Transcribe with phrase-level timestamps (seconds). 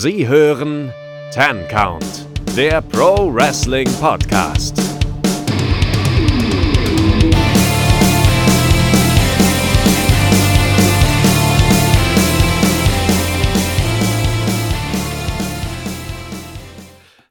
[0.00, 0.92] Sie hören
[1.32, 2.24] Ten Count,
[2.56, 4.76] der Pro Wrestling Podcast.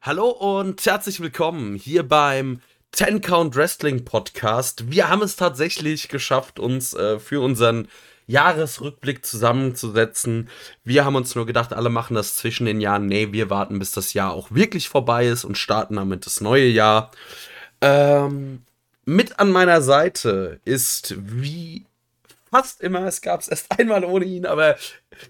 [0.02, 2.60] Hallo und herzlich willkommen hier beim
[2.92, 4.92] Ten Count Wrestling Podcast.
[4.92, 7.88] Wir haben es tatsächlich geschafft, uns äh, für unseren
[8.28, 10.50] Jahresrückblick zusammenzusetzen.
[10.84, 13.08] Wir haben uns nur gedacht, alle machen das zwischen den Jahren.
[13.08, 16.68] Nee, wir warten, bis das Jahr auch wirklich vorbei ist und starten damit das neue
[16.68, 17.12] Jahr.
[17.82, 18.64] Ähm,
[19.06, 21.86] mit an meiner Seite ist wie
[22.52, 24.76] fast immer, es gab es erst einmal ohne ihn, aber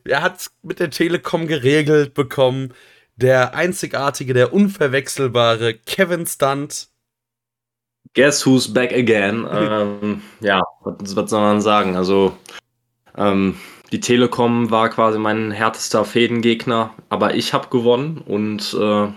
[0.03, 2.73] er hat es mit der Telekom geregelt bekommen.
[3.15, 6.89] Der einzigartige, der unverwechselbare Kevin Stunt.
[8.13, 9.47] Guess who's back again?
[9.51, 11.95] ähm, ja, was, was, soll man sagen?
[11.95, 12.37] Also,
[13.17, 13.57] ähm,
[13.91, 19.07] die Telekom war quasi mein härtester Fädengegner, aber ich habe gewonnen und äh,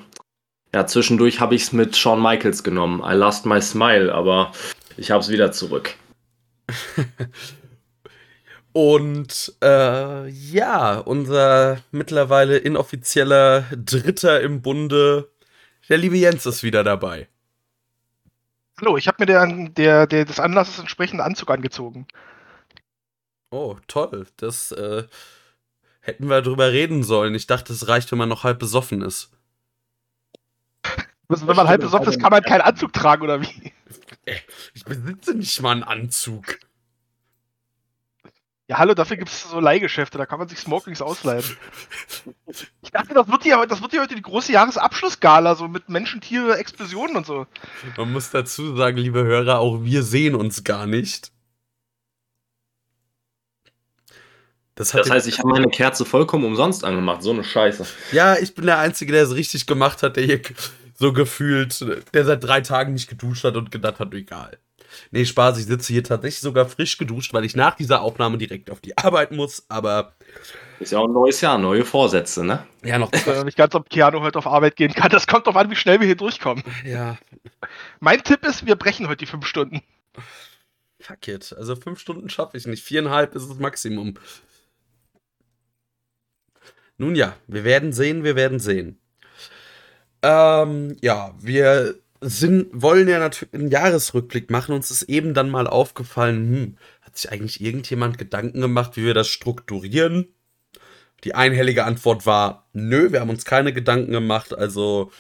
[0.73, 3.03] ja, zwischendurch habe ich es mit Shawn Michaels genommen.
[3.05, 4.53] I lost my smile, aber
[4.97, 5.95] ich habe es wieder zurück.
[8.73, 15.29] Und äh, ja, unser mittlerweile inoffizieller Dritter im Bunde,
[15.89, 17.27] der liebe Jens, ist wieder dabei.
[18.81, 22.07] Hallo, ich habe mir der, der, der des Anlasses entsprechenden Anzug angezogen.
[23.51, 24.27] Oh, toll.
[24.37, 25.05] Das äh,
[26.01, 27.35] hätten wir drüber reden sollen.
[27.35, 29.31] Ich dachte, es reicht, wenn man noch halb besoffen ist.
[31.29, 33.73] Wenn man halb besoffen ist, kann man keinen Anzug tragen, oder wie?
[34.75, 36.59] Ich besitze nicht mal einen Anzug.
[38.69, 41.43] Ja, hallo, dafür gibt es so Leihgeschäfte, da kann man sich Smokings ausleihen.
[42.83, 46.21] Ich dachte, das wird ja, das wird ja heute die große Jahresabschlussgala, so mit Menschen,
[46.21, 47.47] Tiere, Explosionen und so.
[47.97, 51.33] Man muss dazu sagen, liebe Hörer, auch wir sehen uns gar nicht.
[54.81, 57.85] Das, das heißt, ich habe meine Kerze vollkommen umsonst angemacht, so eine Scheiße.
[58.13, 60.41] Ja, ich bin der Einzige, der es richtig gemacht hat, der hier
[60.95, 64.57] so gefühlt, der seit drei Tagen nicht geduscht hat und gedacht hat, egal.
[65.11, 68.71] Nee, Spaß, ich sitze hier tatsächlich sogar frisch geduscht, weil ich nach dieser Aufnahme direkt
[68.71, 70.15] auf die Arbeit muss, aber.
[70.79, 72.67] Ist ja auch ein neues Jahr, neue Vorsätze, ne?
[72.83, 73.13] Ja, noch.
[73.13, 75.11] Ich weiß nicht ganz, ob Keanu heute auf Arbeit gehen kann.
[75.11, 76.65] Das kommt doch an, wie schnell wir hier durchkommen.
[76.87, 77.19] Ja.
[78.01, 79.83] Mein Tipp ist, wir brechen heute die fünf Stunden.
[81.01, 81.55] Fuck it.
[81.59, 82.83] Also fünf Stunden schaffe ich nicht.
[82.83, 84.15] Viereinhalb ist das Maximum.
[87.01, 88.99] Nun ja, wir werden sehen, wir werden sehen.
[90.23, 94.75] Ähm, ja, wir sind, wollen ja natürlich einen Jahresrückblick machen.
[94.75, 99.15] Uns ist eben dann mal aufgefallen, hm, hat sich eigentlich irgendjemand Gedanken gemacht, wie wir
[99.15, 100.29] das strukturieren?
[101.25, 104.55] Die einhellige Antwort war, nö, wir haben uns keine Gedanken gemacht.
[104.55, 105.11] Also,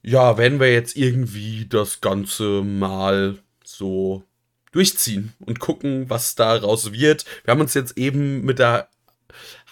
[0.00, 4.22] ja, werden wir jetzt irgendwie das Ganze mal so
[4.70, 7.24] durchziehen und gucken, was daraus wird.
[7.42, 8.88] Wir haben uns jetzt eben mit der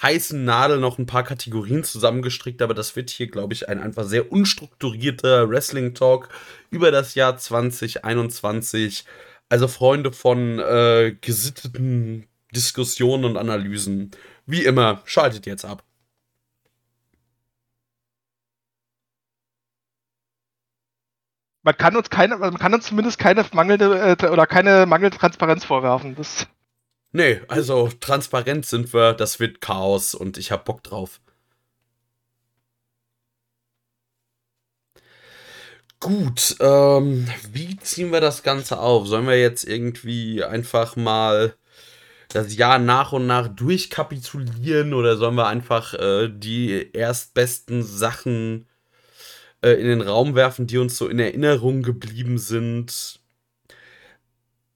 [0.02, 4.04] heißen Nadel noch ein paar Kategorien zusammengestrickt, aber das wird hier, glaube ich, ein einfach
[4.04, 6.28] sehr unstrukturierter Wrestling-Talk
[6.70, 9.04] über das Jahr 2021.
[9.48, 14.10] Also Freunde von äh, gesitteten Diskussionen und Analysen.
[14.46, 15.84] Wie immer, schaltet jetzt ab.
[21.64, 25.64] Man kann uns keine, man kann uns zumindest keine mangelnde äh, oder keine mangelnde Transparenz
[25.64, 26.16] vorwerfen.
[26.16, 26.48] Das
[27.12, 31.20] Nee, also transparent sind wir, das wird Chaos und ich hab Bock drauf.
[36.00, 39.06] Gut, ähm, wie ziehen wir das Ganze auf?
[39.06, 41.54] Sollen wir jetzt irgendwie einfach mal
[42.28, 48.68] das Jahr nach und nach durchkapitulieren oder sollen wir einfach äh, die erstbesten Sachen
[49.62, 53.21] äh, in den Raum werfen, die uns so in Erinnerung geblieben sind?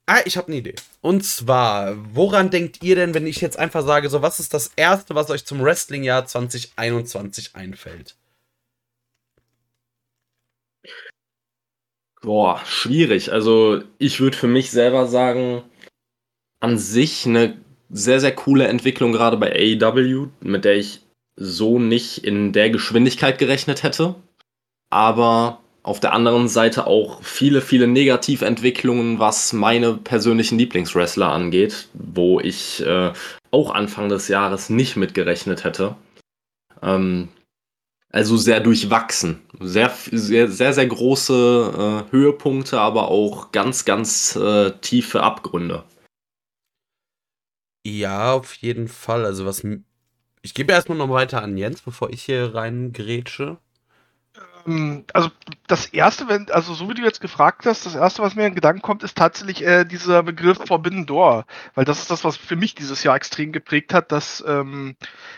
[0.09, 0.77] Ah, ich habe eine Idee.
[1.00, 4.71] Und zwar, woran denkt ihr denn, wenn ich jetzt einfach sage, so was ist das
[4.77, 8.17] Erste, was euch zum Wrestling-Jahr 2021 einfällt?
[12.22, 13.33] Boah, schwierig.
[13.33, 15.62] Also ich würde für mich selber sagen,
[16.61, 17.56] an sich eine
[17.91, 21.00] sehr, sehr coole Entwicklung gerade bei AEW, mit der ich
[21.37, 24.14] so nicht in der Geschwindigkeit gerechnet hätte.
[24.91, 32.41] Aber auf der anderen Seite auch viele, viele Negativentwicklungen, was meine persönlichen Lieblingswrestler angeht, wo
[32.41, 33.12] ich äh,
[33.53, 35.94] auch Anfang des Jahres nicht mitgerechnet hätte.
[36.83, 37.29] Ähm,
[38.11, 39.43] also sehr durchwachsen.
[39.61, 45.85] Sehr, sehr, sehr, sehr große äh, Höhepunkte, aber auch ganz, ganz äh, tiefe Abgründe.
[47.87, 49.25] Ja, auf jeden Fall.
[49.25, 49.65] Also was.
[50.43, 53.59] Ich gebe erstmal noch weiter an Jens, bevor ich hier rein grätsche.
[53.59, 53.65] Ähm,
[55.12, 55.30] also
[55.68, 58.54] das erste, wenn, also so wie du jetzt gefragt hast, das erste, was mir in
[58.56, 62.56] Gedanken kommt, ist tatsächlich äh, dieser Begriff Forbidden Door, weil das ist das, was für
[62.56, 64.96] mich dieses Jahr extrem geprägt hat, dass ähm,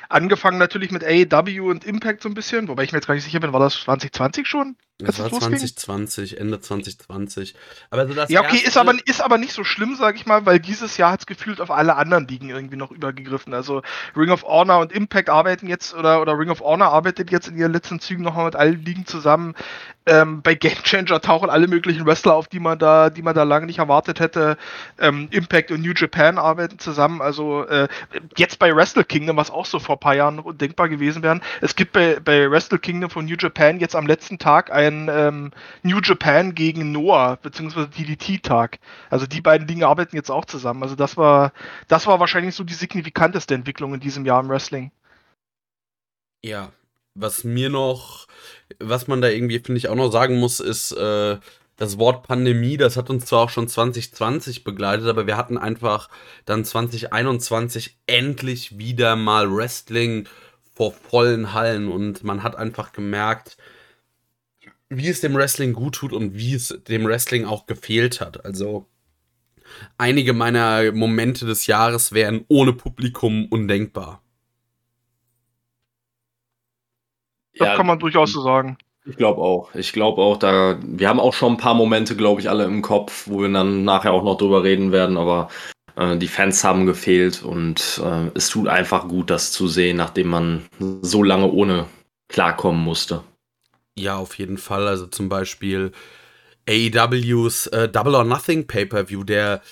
[0.09, 3.25] angefangen natürlich mit AEW und Impact so ein bisschen, wobei ich mir jetzt gar nicht
[3.25, 4.77] sicher bin, war das 2020 schon?
[5.01, 7.55] Das war 2020, Ende 2020.
[7.91, 10.45] Aber so das ja, okay, ist aber, ist aber nicht so schlimm, sag ich mal,
[10.45, 13.55] weil dieses Jahr hat es gefühlt auf alle anderen Ligen irgendwie noch übergegriffen.
[13.55, 13.83] Also
[14.17, 17.57] Ring of Honor und Impact arbeiten jetzt, oder, oder Ring of Honor arbeitet jetzt in
[17.57, 19.55] ihren letzten Zügen nochmal mit allen Ligen zusammen.
[20.09, 23.43] Ähm, bei Game Changer tauchen alle möglichen Wrestler auf, die man da, die man da
[23.43, 24.57] lange nicht erwartet hätte.
[24.99, 27.21] Ähm, Impact und New Japan arbeiten zusammen.
[27.21, 27.89] Also äh,
[28.37, 31.41] jetzt bei Wrestle Kingdom, was auch so vor ein paar Jahren undenkbar gewesen wäre.
[31.61, 35.51] Es gibt bei, bei Wrestle Kingdom von New Japan jetzt am letzten Tag ein ähm,
[35.83, 38.79] New Japan gegen Noah, beziehungsweise DDT-Tag.
[39.11, 40.83] Also die beiden Dinge arbeiten jetzt auch zusammen.
[40.83, 41.53] Also das war,
[41.87, 44.91] das war wahrscheinlich so die signifikanteste Entwicklung in diesem Jahr im Wrestling.
[46.43, 46.71] Ja,
[47.19, 48.27] was mir noch,
[48.79, 51.39] was man da irgendwie, finde ich, auch noch sagen muss, ist äh,
[51.77, 52.77] das Wort Pandemie.
[52.77, 56.09] Das hat uns zwar auch schon 2020 begleitet, aber wir hatten einfach
[56.45, 60.29] dann 2021 endlich wieder mal Wrestling
[60.75, 63.57] vor vollen Hallen und man hat einfach gemerkt,
[64.89, 68.45] wie es dem Wrestling gut tut und wie es dem Wrestling auch gefehlt hat.
[68.45, 68.87] Also
[69.99, 74.23] einige meiner Momente des Jahres wären ohne Publikum undenkbar.
[77.59, 78.79] Das ja, kann man durchaus so sagen.
[79.05, 79.75] Ich glaube auch.
[79.75, 82.83] Ich glaube auch, da wir haben auch schon ein paar Momente, glaube ich, alle im
[82.83, 85.49] Kopf, wo wir dann nachher auch noch drüber reden werden, aber
[85.97, 90.29] äh, die Fans haben gefehlt und äh, es tut einfach gut, das zu sehen, nachdem
[90.29, 90.67] man
[91.03, 91.87] so lange ohne
[92.29, 93.23] klarkommen musste.
[93.99, 94.87] Ja, auf jeden Fall.
[94.87, 95.93] Also zum Beispiel
[96.69, 99.63] AEWs äh, Double or Nothing Pay-Per-View, der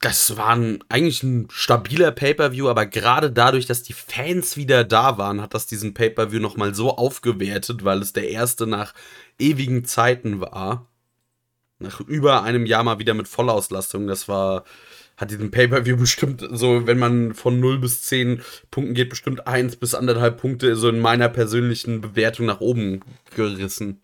[0.00, 0.58] das war
[0.88, 5.66] eigentlich ein stabiler Pay-per-View, aber gerade dadurch, dass die Fans wieder da waren, hat das
[5.66, 8.94] diesen Pay-per-View noch mal so aufgewertet, weil es der erste nach
[9.38, 10.86] ewigen Zeiten war.
[11.78, 14.06] Nach über einem Jahr mal wieder mit Vollauslastung.
[14.06, 14.64] Das war
[15.20, 19.76] hat diesen Pay-per-View bestimmt so, wenn man von 0 bis 10 Punkten geht, bestimmt 1
[19.76, 23.00] bis 1,5 Punkte so in meiner persönlichen Bewertung nach oben
[23.36, 24.00] gerissen.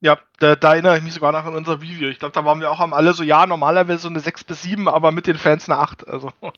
[0.00, 2.08] Ja, da, da, erinnere ich mich sogar noch an unser Review.
[2.08, 4.62] Ich glaube, da waren wir auch am alle so, ja, normalerweise so eine 6 bis
[4.62, 6.06] 7, aber mit den Fans eine 8.
[6.06, 6.32] Also,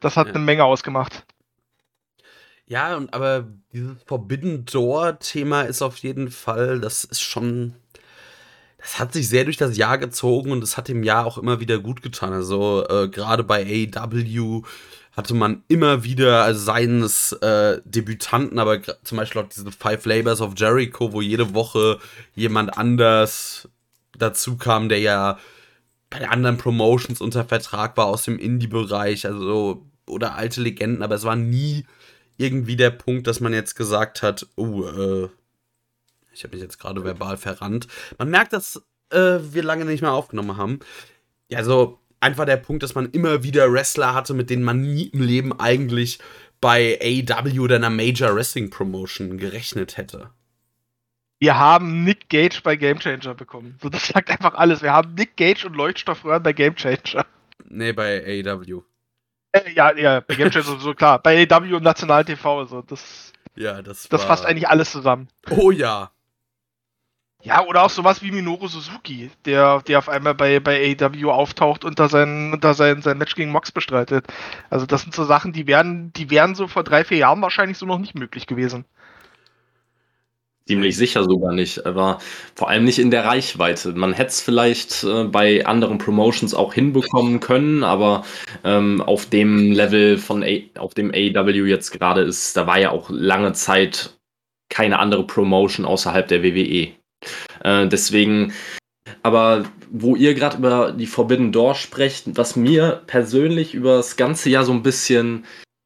[0.00, 0.34] das hat ja.
[0.34, 1.24] eine Menge ausgemacht.
[2.66, 7.74] Ja, und aber dieses Forbidden Door-Thema ist auf jeden Fall, das ist schon.
[8.78, 11.60] Das hat sich sehr durch das Jahr gezogen und es hat dem Jahr auch immer
[11.60, 12.32] wieder gut getan.
[12.32, 14.62] Also, äh, gerade bei AEW
[15.16, 20.42] hatte man immer wieder, also seines äh, Debütanten, aber zum Beispiel auch diese Five Labors
[20.42, 21.98] of Jericho, wo jede Woche
[22.34, 23.68] jemand anders
[24.16, 25.38] dazu kam, der ja
[26.10, 31.24] bei anderen Promotions unter Vertrag war aus dem Indie-Bereich, also oder alte Legenden, aber es
[31.24, 31.86] war nie
[32.36, 35.28] irgendwie der Punkt, dass man jetzt gesagt hat, oh, äh,
[36.32, 37.88] ich habe mich jetzt gerade verbal verrannt.
[38.18, 40.80] Man merkt, dass äh, wir lange nicht mehr aufgenommen haben.
[41.48, 45.04] Ja, also einfach der Punkt, dass man immer wieder Wrestler hatte, mit denen man nie
[45.04, 46.18] im Leben eigentlich
[46.60, 50.30] bei AEW oder einer Major Wrestling Promotion gerechnet hätte.
[51.38, 53.78] Wir haben Nick Gage bei Game Changer bekommen.
[53.82, 54.82] So, das sagt einfach alles.
[54.82, 57.26] Wir haben Nick Gage und Leuchtstoffröhren bei Game Changer.
[57.68, 58.82] Nee, bei AEW.
[59.52, 61.20] Äh, ja, ja, bei Game Changer sowieso klar.
[61.22, 63.32] Bei AEW und National TV, so, das.
[63.54, 65.28] Ja, das, das fasst eigentlich alles zusammen.
[65.50, 66.10] Oh ja.
[67.46, 71.84] Ja, oder auch sowas wie Minoru Suzuki, der, der auf einmal bei, bei AEW auftaucht
[71.84, 74.26] und da sein, da sein, sein Match gegen Mox bestreitet.
[74.68, 77.78] Also das sind so Sachen, die wären, die wären so vor drei, vier Jahren wahrscheinlich
[77.78, 78.84] so noch nicht möglich gewesen.
[80.66, 82.18] Ziemlich sicher sogar nicht, aber
[82.56, 83.92] vor allem nicht in der Reichweite.
[83.92, 88.24] Man hätte es vielleicht äh, bei anderen Promotions auch hinbekommen können, aber
[88.64, 92.90] ähm, auf dem Level von A auf dem AEW jetzt gerade ist, da war ja
[92.90, 94.18] auch lange Zeit
[94.68, 96.96] keine andere Promotion außerhalb der WWE.
[97.62, 98.52] Äh, deswegen,
[99.22, 104.50] aber wo ihr gerade über die Forbidden Door sprecht, was mir persönlich über das ganze
[104.50, 105.44] Jahr so ein bisschen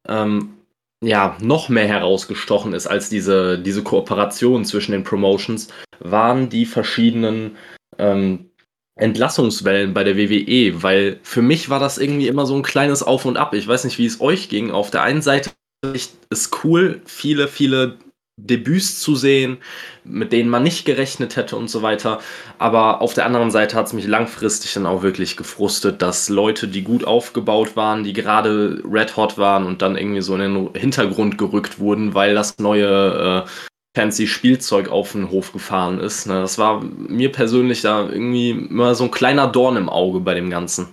[0.08, 0.54] ähm,
[1.02, 5.68] ja, noch mehr herausgestochen ist als diese, diese Kooperation zwischen den Promotions,
[5.98, 7.56] waren die verschiedenen
[7.98, 8.50] ähm,
[8.96, 13.24] Entlassungswellen bei der WWE, weil für mich war das irgendwie immer so ein kleines Auf
[13.24, 13.54] und Ab.
[13.54, 14.70] Ich weiß nicht, wie es euch ging.
[14.70, 15.50] Auf der einen Seite
[16.28, 17.96] ist cool, viele, viele
[18.46, 19.58] Debüts zu sehen,
[20.04, 22.20] mit denen man nicht gerechnet hätte und so weiter.
[22.58, 26.68] Aber auf der anderen Seite hat es mich langfristig dann auch wirklich gefrustet, dass Leute,
[26.68, 30.74] die gut aufgebaut waren, die gerade red hot waren und dann irgendwie so in den
[30.74, 33.50] Hintergrund gerückt wurden, weil das neue äh,
[33.96, 36.26] fancy Spielzeug auf den Hof gefahren ist.
[36.26, 36.40] Ne?
[36.40, 40.50] Das war mir persönlich da irgendwie immer so ein kleiner Dorn im Auge bei dem
[40.50, 40.88] Ganzen.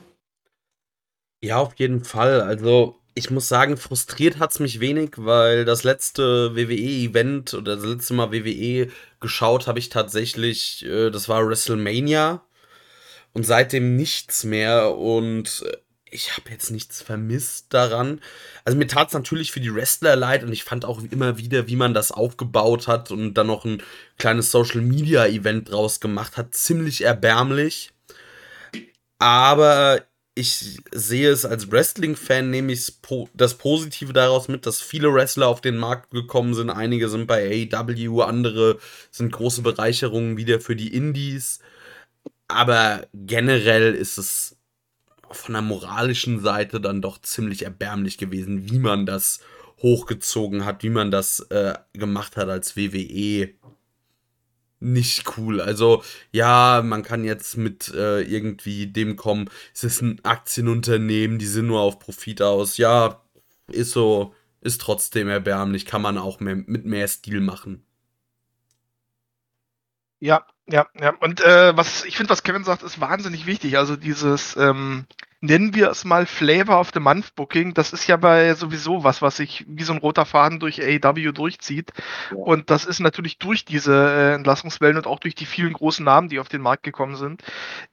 [1.43, 2.41] Ja, auf jeden Fall.
[2.41, 7.86] Also ich muss sagen, frustriert hat es mich wenig, weil das letzte WWE-Event oder das
[7.86, 12.43] letzte Mal WWE geschaut habe ich tatsächlich, äh, das war WrestleMania
[13.33, 15.77] und seitdem nichts mehr und äh,
[16.12, 18.21] ich habe jetzt nichts vermisst daran.
[18.65, 21.67] Also mir tat es natürlich für die Wrestler leid und ich fand auch immer wieder,
[21.67, 23.81] wie man das aufgebaut hat und dann noch ein
[24.19, 27.91] kleines Social Media Event draus gemacht hat, ziemlich erbärmlich.
[29.17, 30.03] Aber
[30.38, 32.94] ich sehe es als Wrestling-Fan, nehme ich
[33.34, 36.70] das Positive daraus mit, dass viele Wrestler auf den Markt gekommen sind.
[36.70, 38.77] Einige sind bei AEW, andere
[39.10, 41.60] sind große Bereicherungen wieder für die Indies.
[42.48, 44.58] Aber generell ist es
[45.32, 49.39] von der moralischen Seite dann doch ziemlich erbärmlich gewesen, wie man das
[49.82, 53.50] hochgezogen hat, wie man das äh, gemacht hat als WWE.
[54.79, 55.60] Nicht cool.
[55.60, 61.48] Also, ja, man kann jetzt mit äh, irgendwie dem kommen, es ist ein Aktienunternehmen, die
[61.48, 62.77] sind nur auf Profit aus.
[62.77, 63.24] Ja,
[63.67, 67.84] ist so, ist trotzdem erbärmlich, kann man auch mehr, mit mehr Stil machen.
[70.19, 71.15] Ja, ja, ja.
[71.19, 73.77] Und äh, was ich finde, was Kevin sagt, ist wahnsinnig wichtig.
[73.77, 75.05] Also dieses, ähm,
[75.39, 79.22] nennen wir es mal Flavor of the Month Booking, das ist ja bei sowieso was,
[79.22, 81.91] was sich wie so ein roter Faden durch AEW durchzieht.
[82.32, 82.38] Ja.
[82.38, 86.29] Und das ist natürlich durch diese äh, Entlassungswellen und auch durch die vielen großen Namen,
[86.29, 87.44] die auf den Markt gekommen sind,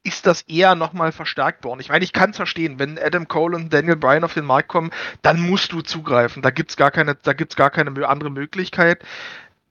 [0.03, 1.81] ist das eher nochmal verstärkt worden.
[1.81, 4.69] Ich meine, ich kann es verstehen, wenn Adam Cole und Daniel Bryan auf den Markt
[4.69, 6.43] kommen, dann musst du zugreifen.
[6.43, 9.05] Da gibt's gar keine, da gibt's gar keine andere Möglichkeit.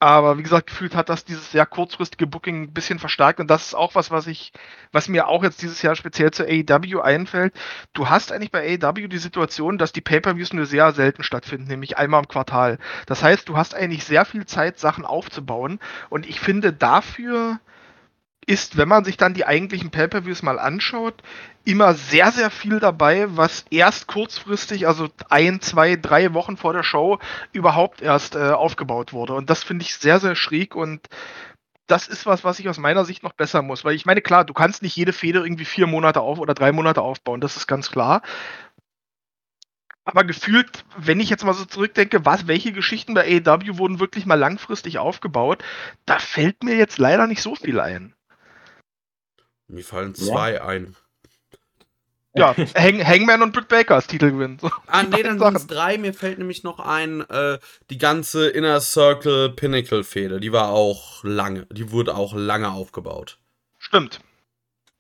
[0.04, 3.68] Aber wie gesagt, gefühlt hat das dieses sehr kurzfristige Booking ein bisschen verstärkt und das
[3.68, 4.52] ist auch was, was ich,
[4.92, 7.54] was mir auch jetzt dieses Jahr speziell zu AEW einfällt.
[7.94, 11.98] Du hast eigentlich bei AEW die Situation, dass die Pay-per-Views nur sehr selten stattfinden, nämlich
[11.98, 12.80] einmal im Quartal.
[13.06, 15.80] Das heißt, du hast eigentlich sehr viel Zeit, Sachen aufzubauen
[16.10, 17.62] und ich finde dafür
[18.46, 21.22] ist, wenn man sich dann die eigentlichen Pay-per-Views mal anschaut,
[21.66, 26.84] immer sehr, sehr viel dabei, was erst kurzfristig, also ein, zwei, drei Wochen vor der
[26.84, 27.20] Show,
[27.52, 29.34] überhaupt erst äh, aufgebaut wurde.
[29.34, 31.08] Und das finde ich sehr, sehr schräg und
[31.88, 33.84] das ist was, was ich aus meiner Sicht noch besser muss.
[33.84, 36.72] Weil ich meine, klar, du kannst nicht jede Feder irgendwie vier Monate auf oder drei
[36.72, 38.22] Monate aufbauen, das ist ganz klar.
[40.06, 44.26] Aber gefühlt, wenn ich jetzt mal so zurückdenke, was, welche Geschichten bei AEW wurden wirklich
[44.26, 45.64] mal langfristig aufgebaut,
[46.06, 48.14] da fällt mir jetzt leider nicht so viel ein.
[49.74, 50.66] Mir fallen zwei ja.
[50.66, 50.96] ein.
[52.36, 54.58] Ja, Hang, Hangman und Britt Baker als Titelgewinn.
[54.60, 55.98] So, ah, nee, dann sind es drei.
[55.98, 60.40] Mir fällt nämlich noch ein, äh, die ganze Inner Circle Pinnacle-Fehde.
[60.40, 63.38] Die war auch lange, die wurde auch lange aufgebaut.
[63.78, 64.20] Stimmt.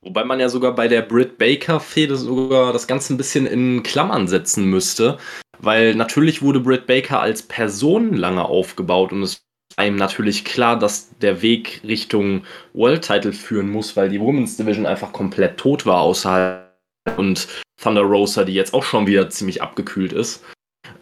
[0.01, 4.27] Wobei man ja sogar bei der Britt Baker-Fehde sogar das Ganze ein bisschen in Klammern
[4.27, 5.17] setzen müsste.
[5.59, 9.43] Weil natürlich wurde Britt Baker als Person lange aufgebaut und es
[9.77, 14.85] einem natürlich klar, dass der Weg Richtung World Title führen muss, weil die Women's Division
[14.85, 16.69] einfach komplett tot war außerhalb
[17.17, 17.47] und
[17.81, 20.43] Thunder Rosa, die jetzt auch schon wieder ziemlich abgekühlt ist.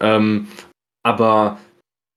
[0.00, 0.48] Ähm,
[1.04, 1.58] aber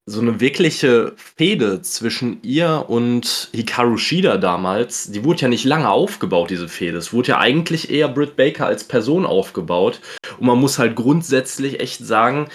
[0.08, 5.90] so eine wirkliche Fehde zwischen ihr und Hikaru Shida damals, die wurde ja nicht lange
[5.90, 6.98] aufgebaut, diese Fehde.
[6.98, 10.00] Es wurde ja eigentlich eher Britt Baker als Person aufgebaut.
[10.40, 12.48] Und man muss halt grundsätzlich echt sagen,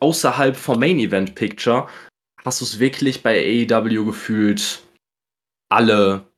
[0.00, 1.86] außerhalb vom Main Event Picture
[2.46, 4.82] hast du es wirklich bei AEW gefühlt
[5.68, 6.28] alle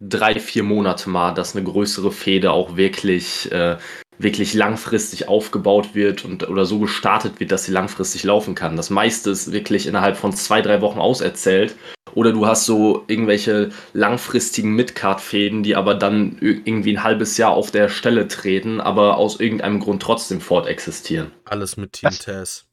[0.00, 3.76] drei, vier Monate mal, dass eine größere Fehde auch wirklich, äh,
[4.18, 8.76] wirklich langfristig aufgebaut wird und oder so gestartet wird, dass sie langfristig laufen kann.
[8.76, 11.76] Das meiste ist wirklich innerhalb von zwei, drei Wochen auserzählt.
[12.14, 17.70] Oder du hast so irgendwelche langfristigen Midcard-Fäden, die aber dann irgendwie ein halbes Jahr auf
[17.70, 21.30] der Stelle treten, aber aus irgendeinem Grund trotzdem fortexistieren.
[21.44, 22.69] Alles mit Team Tess.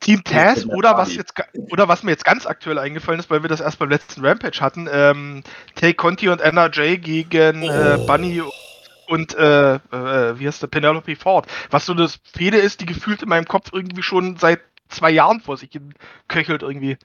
[0.00, 1.34] Team Taz oder was jetzt
[1.70, 4.60] oder was mir jetzt ganz aktuell eingefallen ist, weil wir das erst beim letzten Rampage
[4.60, 5.42] hatten, ähm,
[5.74, 8.06] Tay Conti und NRJ gegen äh, oh.
[8.06, 8.42] Bunny
[9.08, 11.46] und äh, äh, wie heißt der Penelope Ford.
[11.70, 15.40] Was so eine Fehde ist, die gefühlt in meinem Kopf irgendwie schon seit zwei Jahren
[15.40, 15.70] vor sich
[16.28, 16.96] köchelt irgendwie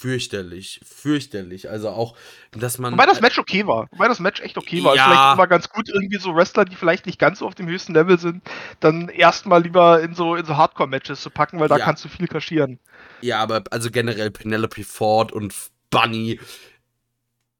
[0.00, 1.68] fürchterlich, fürchterlich.
[1.68, 2.16] Also auch,
[2.52, 2.94] dass man.
[2.94, 3.86] Wobei das Match okay war.
[3.90, 4.96] Wobei das Match echt okay war.
[4.96, 5.04] Ja.
[5.04, 7.68] Also vielleicht immer ganz gut, irgendwie so Wrestler, die vielleicht nicht ganz so auf dem
[7.68, 8.42] höchsten Level sind,
[8.80, 11.84] dann erstmal lieber in so, in so Hardcore-Matches zu packen, weil da ja.
[11.84, 12.78] kannst du viel kaschieren.
[13.20, 15.54] Ja, aber also generell Penelope Ford und
[15.90, 16.38] Bunny,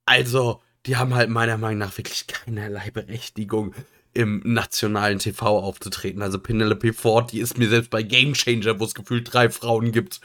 [0.06, 3.74] also, die haben halt meiner Meinung nach wirklich keinerlei Berechtigung
[4.12, 6.22] im nationalen TV aufzutreten.
[6.22, 9.92] Also Penelope Ford, die ist mir selbst bei Game Changer, wo es gefühlt drei Frauen
[9.92, 10.20] gibt,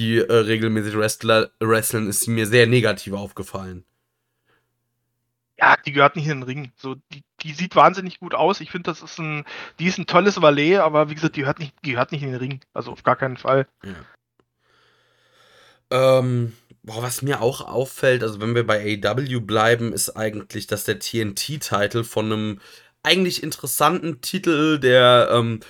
[0.00, 3.84] die äh, regelmäßig Wrestler, wresteln, ist sie mir sehr negativ aufgefallen.
[5.58, 6.72] Ja, die gehört nicht in den Ring.
[6.76, 8.62] So, die, die sieht wahnsinnig gut aus.
[8.62, 9.44] Ich finde, das ist ein,
[9.78, 12.30] die ist ein tolles Valet, aber wie gesagt, die gehört nicht, die gehört nicht in
[12.30, 12.60] den Ring.
[12.72, 13.66] Also auf gar keinen Fall.
[13.84, 13.94] Ja.
[15.90, 20.84] Ähm, boah, was mir auch auffällt, also wenn wir bei AW bleiben, ist eigentlich, dass
[20.84, 22.60] der TNT-Titel von einem
[23.02, 25.60] eigentlich interessanten Titel, der ähm,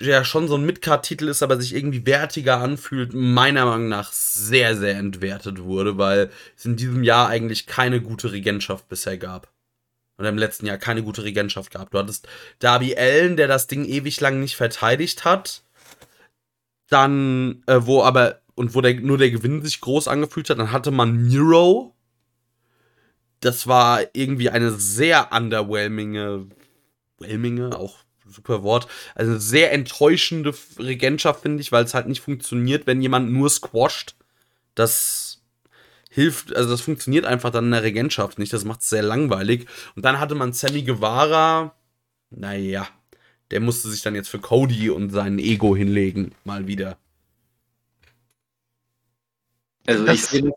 [0.00, 4.76] ja schon so ein Midcard-Titel ist, aber sich irgendwie wertiger anfühlt, meiner Meinung nach sehr,
[4.76, 9.52] sehr entwertet wurde, weil es in diesem Jahr eigentlich keine gute Regentschaft bisher gab.
[10.18, 11.90] Oder im letzten Jahr keine gute Regentschaft gab.
[11.90, 12.28] Du hattest
[12.58, 15.62] Darby Allen, der das Ding ewig lang nicht verteidigt hat.
[16.88, 20.72] Dann, äh, wo aber, und wo der, nur der Gewinn sich groß angefühlt hat, dann
[20.72, 21.94] hatte man Miro.
[23.40, 26.46] Das war irgendwie eine sehr underwhelminge,
[27.18, 32.86] whelminge, auch super Wort, also sehr enttäuschende Regentschaft, finde ich, weil es halt nicht funktioniert,
[32.86, 34.14] wenn jemand nur squasht.
[34.74, 35.42] Das
[36.10, 38.52] hilft, also das funktioniert einfach dann in der Regentschaft nicht.
[38.52, 39.66] Das macht es sehr langweilig.
[39.94, 41.74] Und dann hatte man Sammy Guevara.
[42.30, 42.88] Naja,
[43.50, 46.98] der musste sich dann jetzt für Cody und sein Ego hinlegen, mal wieder.
[49.86, 50.52] Also ich sehe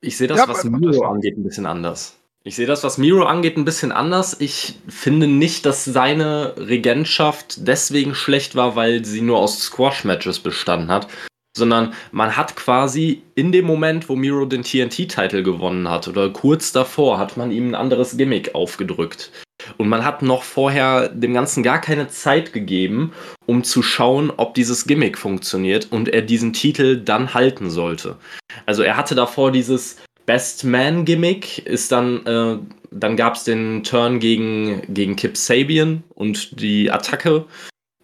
[0.00, 2.16] ich seh das, ja, was Miro angeht, ein bisschen anders.
[2.42, 4.40] Ich sehe das, was Miro angeht, ein bisschen anders.
[4.40, 10.90] Ich finde nicht, dass seine Regentschaft deswegen schlecht war, weil sie nur aus Squash-Matches bestanden
[10.90, 11.08] hat,
[11.54, 16.72] sondern man hat quasi in dem Moment, wo Miro den TNT-Titel gewonnen hat oder kurz
[16.72, 19.30] davor, hat man ihm ein anderes Gimmick aufgedrückt.
[19.76, 23.12] Und man hat noch vorher dem Ganzen gar keine Zeit gegeben,
[23.44, 28.16] um zu schauen, ob dieses Gimmick funktioniert und er diesen Titel dann halten sollte.
[28.64, 29.98] Also er hatte davor dieses
[30.30, 32.58] Best Man Gimmick ist dann, äh,
[32.92, 37.46] dann gab es den Turn gegen, gegen Kip Sabian und die Attacke.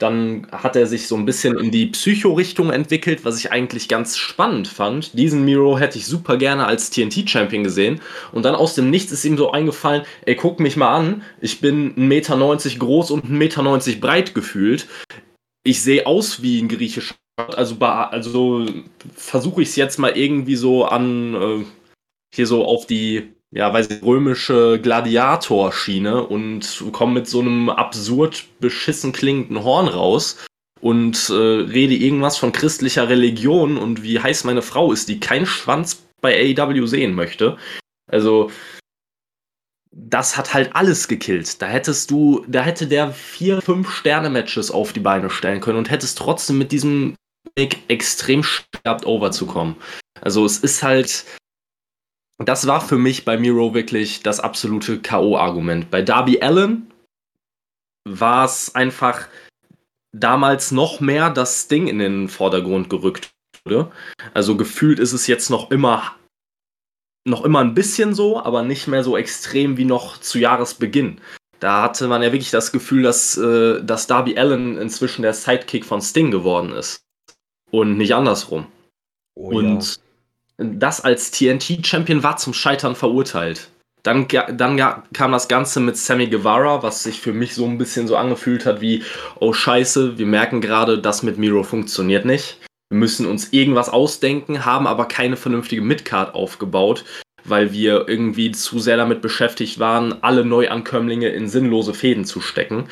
[0.01, 4.17] Dann hat er sich so ein bisschen in die Psycho-Richtung entwickelt, was ich eigentlich ganz
[4.17, 5.17] spannend fand.
[5.17, 8.01] Diesen Miro hätte ich super gerne als TNT-Champion gesehen.
[8.33, 11.61] Und dann aus dem Nichts ist ihm so eingefallen, ey, guck mich mal an, ich
[11.61, 14.89] bin 1,90 Meter groß und 1,90 Meter breit gefühlt.
[15.63, 18.67] Ich sehe aus wie ein griechischer also, also
[19.15, 21.65] versuche ich es jetzt mal irgendwie so an äh,
[22.35, 28.45] hier so auf die, ja, weiß ich, römische Gladiatorschiene und komme mit so einem absurd
[28.61, 30.45] beschissen klingenden Horn raus
[30.81, 35.47] und äh, rede irgendwas von christlicher Religion und wie heiß meine Frau ist, die keinen
[35.47, 37.57] Schwanz bei AEW sehen möchte.
[38.11, 38.51] Also,
[39.91, 41.61] das hat halt alles gekillt.
[41.63, 45.91] Da hättest du, da hätte der vier, fünf Sterne-Matches auf die Beine stellen können und
[45.91, 47.15] hättest trotzdem mit diesem
[47.57, 49.77] Weg extrem schwer overzukommen.
[50.21, 51.25] Also es ist halt,
[52.39, 55.87] das war für mich bei Miro wirklich das absolute K.O.-Argument.
[55.91, 56.93] Bei Darby Allen
[58.05, 59.29] war es einfach
[60.13, 63.31] damals noch mehr das Ding in den Vordergrund gerückt
[63.65, 63.91] wurde.
[64.35, 66.15] Also gefühlt ist es jetzt noch immer
[67.27, 71.21] noch immer ein bisschen so, aber nicht mehr so extrem wie noch zu Jahresbeginn.
[71.59, 75.85] Da hatte man ja wirklich das Gefühl, dass, äh, dass Darby Allen inzwischen der Sidekick
[75.85, 77.01] von Sting geworden ist.
[77.73, 78.67] Und nicht andersrum.
[79.35, 79.99] Oh, und
[80.59, 83.69] das als TNT-Champion war zum Scheitern verurteilt.
[84.03, 84.77] Dann, dann
[85.13, 88.65] kam das Ganze mit Sammy Guevara, was sich für mich so ein bisschen so angefühlt
[88.65, 89.03] hat wie,
[89.41, 92.59] oh scheiße, wir merken gerade, das mit Miro funktioniert nicht.
[92.89, 97.05] Wir müssen uns irgendwas ausdenken, haben aber keine vernünftige Midcard aufgebaut,
[97.43, 102.89] weil wir irgendwie zu sehr damit beschäftigt waren, alle Neuankömmlinge in sinnlose Fäden zu stecken.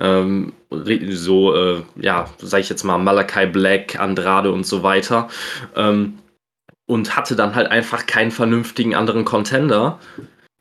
[0.00, 5.28] Ähm, so, äh, ja, sag ich jetzt mal, Malachi Black, Andrade und so weiter.
[5.76, 6.18] Ähm,
[6.86, 9.98] und hatte dann halt einfach keinen vernünftigen anderen Contender.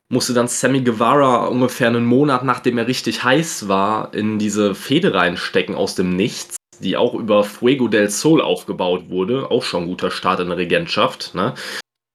[0.09, 5.13] Musste dann Sammy Guevara ungefähr einen Monat, nachdem er richtig heiß war, in diese Fehde
[5.13, 9.49] reinstecken aus dem Nichts, die auch über Fuego del Sol aufgebaut wurde.
[9.49, 11.33] Auch schon ein guter Start in der Regentschaft.
[11.33, 11.55] Ne?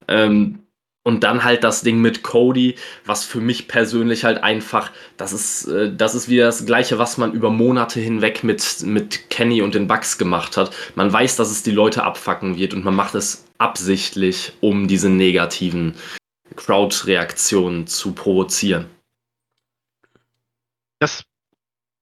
[0.06, 0.60] Ähm,
[1.04, 2.74] und dann halt das Ding mit Cody,
[3.06, 7.16] was für mich persönlich halt einfach, das ist, äh, das ist wieder das Gleiche, was
[7.16, 10.70] man über Monate hinweg mit, mit Kenny und den Bugs gemacht hat.
[10.96, 15.10] Man weiß, dass es die Leute abfacken wird und man macht es absichtlich, um diese
[15.10, 15.94] negativen
[16.56, 18.86] Crowd-Reaktionen zu provozieren.
[20.98, 21.24] Das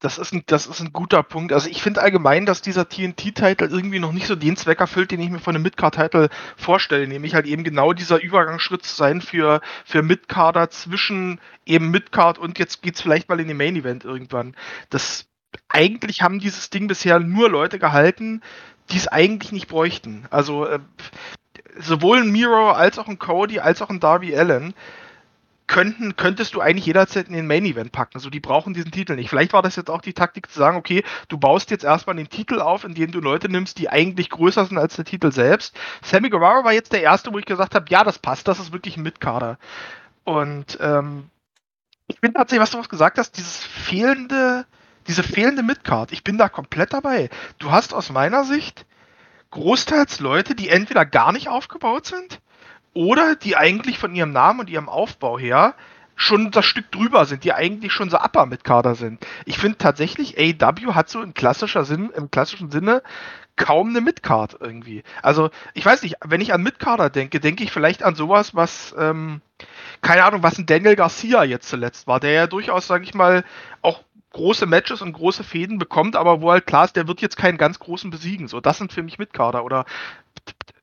[0.01, 1.55] das ist, ein, das ist ein guter Punkt.
[1.55, 5.21] Also ich finde allgemein, dass dieser TNT-Titel irgendwie noch nicht so den Zweck erfüllt, den
[5.21, 9.63] ich mir von einem Midcard-Titel vorstelle, nämlich halt eben genau dieser Übergangsschritt zu sein für,
[9.87, 14.55] für Midcarder zwischen eben Midcard und jetzt geht es vielleicht mal in den Main-Event irgendwann.
[14.91, 15.27] Das
[15.69, 18.43] eigentlich haben dieses Ding bisher nur Leute gehalten,
[18.91, 20.27] die es eigentlich nicht bräuchten.
[20.31, 20.79] Also äh,
[21.79, 24.75] sowohl ein Miro als auch ein Cody als auch ein Darby Allen
[25.67, 28.13] könnten, könntest du eigentlich jederzeit in den Main Event packen.
[28.15, 29.29] Also die brauchen diesen Titel nicht.
[29.29, 32.29] Vielleicht war das jetzt auch die Taktik zu sagen, okay, du baust jetzt erstmal den
[32.29, 35.77] Titel auf, indem du Leute nimmst, die eigentlich größer sind als der Titel selbst.
[36.03, 38.73] Sammy Guevara war jetzt der erste, wo ich gesagt habe, ja, das passt, das ist
[38.73, 39.59] wirklich ein Mitkader.
[40.25, 41.31] Und ähm,
[42.07, 44.67] ich bin tatsächlich, was du was gesagt hast, dieses fehlende,
[45.09, 47.29] diese fehlende Midcard, ich bin da komplett dabei.
[47.59, 48.87] Du hast aus meiner Sicht
[49.51, 52.41] großteils Leute, die entweder gar nicht aufgebaut sind
[52.95, 55.75] oder die eigentlich von ihrem Namen und ihrem Aufbau her
[56.17, 59.25] schon das Stück drüber sind, die eigentlich schon so upper mit Kader sind.
[59.45, 63.03] Ich finde tatsächlich, AEW hat so in klassischer Sinn, im klassischen Sinne
[63.57, 65.03] kaum eine Midcard irgendwie.
[65.23, 68.95] Also, ich weiß nicht, wenn ich an Midcarder denke, denke ich vielleicht an sowas, was,
[68.99, 69.41] ähm,
[70.03, 73.45] keine Ahnung, was ein Daniel Garcia jetzt zuletzt war, der ja durchaus, sage ich mal,
[73.83, 74.03] auch
[74.37, 77.57] große Matches und große Fäden bekommt, aber wo halt klar ist, der wird jetzt keinen
[77.57, 78.49] ganz großen besiegen.
[78.49, 79.87] So, das sind für mich Midcarder oder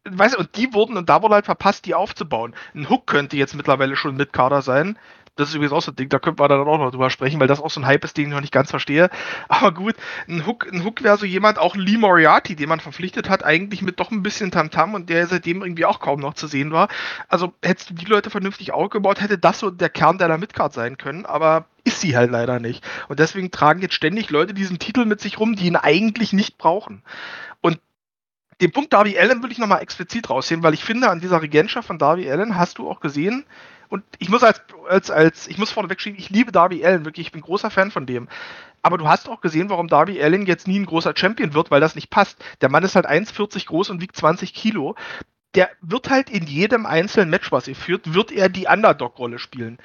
[0.06, 2.56] weißt du, und die wurden, und da wurde halt verpasst, die aufzubauen.
[2.74, 4.98] Ein Hook könnte jetzt mittlerweile schon Midcarder sein.
[5.36, 7.40] Das ist übrigens auch so ein Ding, da könnte man dann auch noch drüber sprechen,
[7.40, 9.10] weil das auch so ein Hype ist, den ich noch nicht ganz verstehe.
[9.48, 9.96] Aber gut,
[10.28, 13.82] ein Hook, ein Hook wäre so jemand, auch Lee Moriarty, den man verpflichtet hat, eigentlich
[13.82, 16.72] mit doch ein bisschen Tamtam -Tam und der seitdem irgendwie auch kaum noch zu sehen
[16.72, 16.88] war.
[17.30, 20.98] Also hättest du die Leute vernünftig aufgebaut, hätte das so der Kern deiner Midcard sein
[21.00, 22.84] können, aber ist sie halt leider nicht.
[23.10, 26.60] Und deswegen tragen jetzt ständig Leute diesen Titel mit sich rum, die ihn eigentlich nicht
[26.60, 27.02] brauchen.
[27.60, 27.80] Und
[28.62, 31.88] den Punkt Darby Allen will ich nochmal explizit rausheben, weil ich finde, an dieser Regentschaft
[31.88, 33.46] von Darby Allen hast du auch gesehen,
[33.94, 37.28] und ich muss als, als, als ich muss vorneweg schieben, ich liebe Darby Allen, wirklich,
[37.28, 38.28] ich bin großer Fan von dem.
[38.82, 41.80] Aber du hast auch gesehen, warum Darby Allen jetzt nie ein großer Champion wird, weil
[41.80, 42.44] das nicht passt.
[42.62, 44.96] Der Mann ist halt 1,40 groß und wiegt 20 Kilo.
[45.54, 49.78] Der wird halt in jedem einzelnen Match, was er führt, wird er die Underdog-Rolle spielen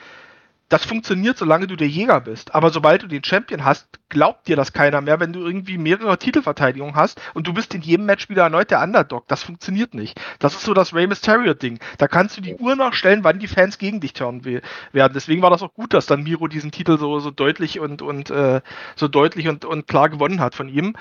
[0.69, 2.55] das funktioniert, solange du der Jäger bist.
[2.55, 6.19] Aber sobald du den Champion hast, glaubt dir das keiner mehr, wenn du irgendwie mehrere
[6.19, 9.27] Titelverteidigungen hast und du bist in jedem Match wieder erneut der Underdog.
[9.29, 10.21] Das funktioniert nicht.
[10.39, 11.79] Das ist so das Rey Mysterio-Ding.
[11.97, 15.13] Da kannst du die Uhr nachstellen, wann die Fans gegen dich turnen werden.
[15.15, 18.31] Deswegen war das auch gut, dass dann Miro diesen Titel so, so deutlich und, und
[18.31, 18.61] äh,
[18.97, 20.95] so deutlich und, und klar gewonnen hat von ihm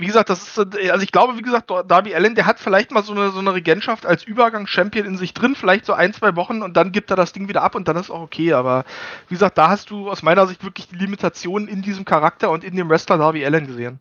[0.00, 3.02] wie gesagt, das ist, also ich glaube, wie gesagt, Darby Allen, der hat vielleicht mal
[3.02, 6.62] so eine, so eine Regentschaft als Übergangschampion in sich drin, vielleicht so ein, zwei Wochen
[6.62, 8.52] und dann gibt er das Ding wieder ab und dann ist auch okay.
[8.54, 8.84] Aber
[9.28, 12.64] wie gesagt, da hast du aus meiner Sicht wirklich die Limitationen in diesem Charakter und
[12.64, 14.00] in dem Wrestler Darby Allen gesehen.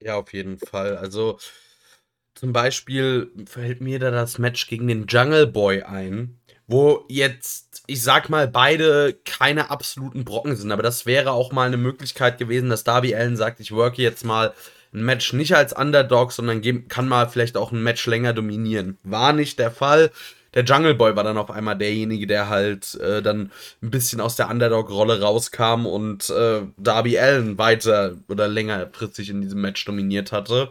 [0.00, 0.96] Ja, auf jeden Fall.
[0.96, 1.38] Also
[2.34, 8.02] zum Beispiel fällt mir da das Match gegen den Jungle Boy ein, wo jetzt, ich
[8.02, 12.70] sag mal, beide keine absoluten Brocken sind, aber das wäre auch mal eine Möglichkeit gewesen,
[12.70, 14.54] dass Darby Allen sagt, ich worke jetzt mal
[14.92, 18.98] ein Match nicht als Underdog, sondern kann mal vielleicht auch ein Match länger dominieren.
[19.02, 20.10] War nicht der Fall.
[20.54, 23.50] Der Jungle Boy war dann auf einmal derjenige, der halt äh, dann
[23.82, 29.62] ein bisschen aus der Underdog-Rolle rauskam und äh, Darby Allen weiter oder längerfristig in diesem
[29.62, 30.70] Match dominiert hatte.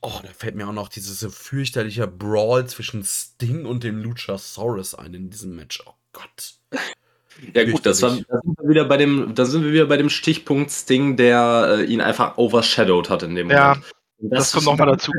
[0.00, 5.12] Oh, da fällt mir auch noch dieses fürchterliche Brawl zwischen Sting und dem Luchasaurus ein
[5.12, 5.82] in diesem Match.
[5.84, 6.54] Oh Gott.
[7.54, 9.96] Ja gut, das war, da sind wir wieder bei dem, da sind wir wieder bei
[9.96, 13.84] dem Stichpunkt Sting, der äh, ihn einfach overshadowed hat in dem ja, Moment.
[13.84, 15.12] Ja, das, das kommt nochmal dazu.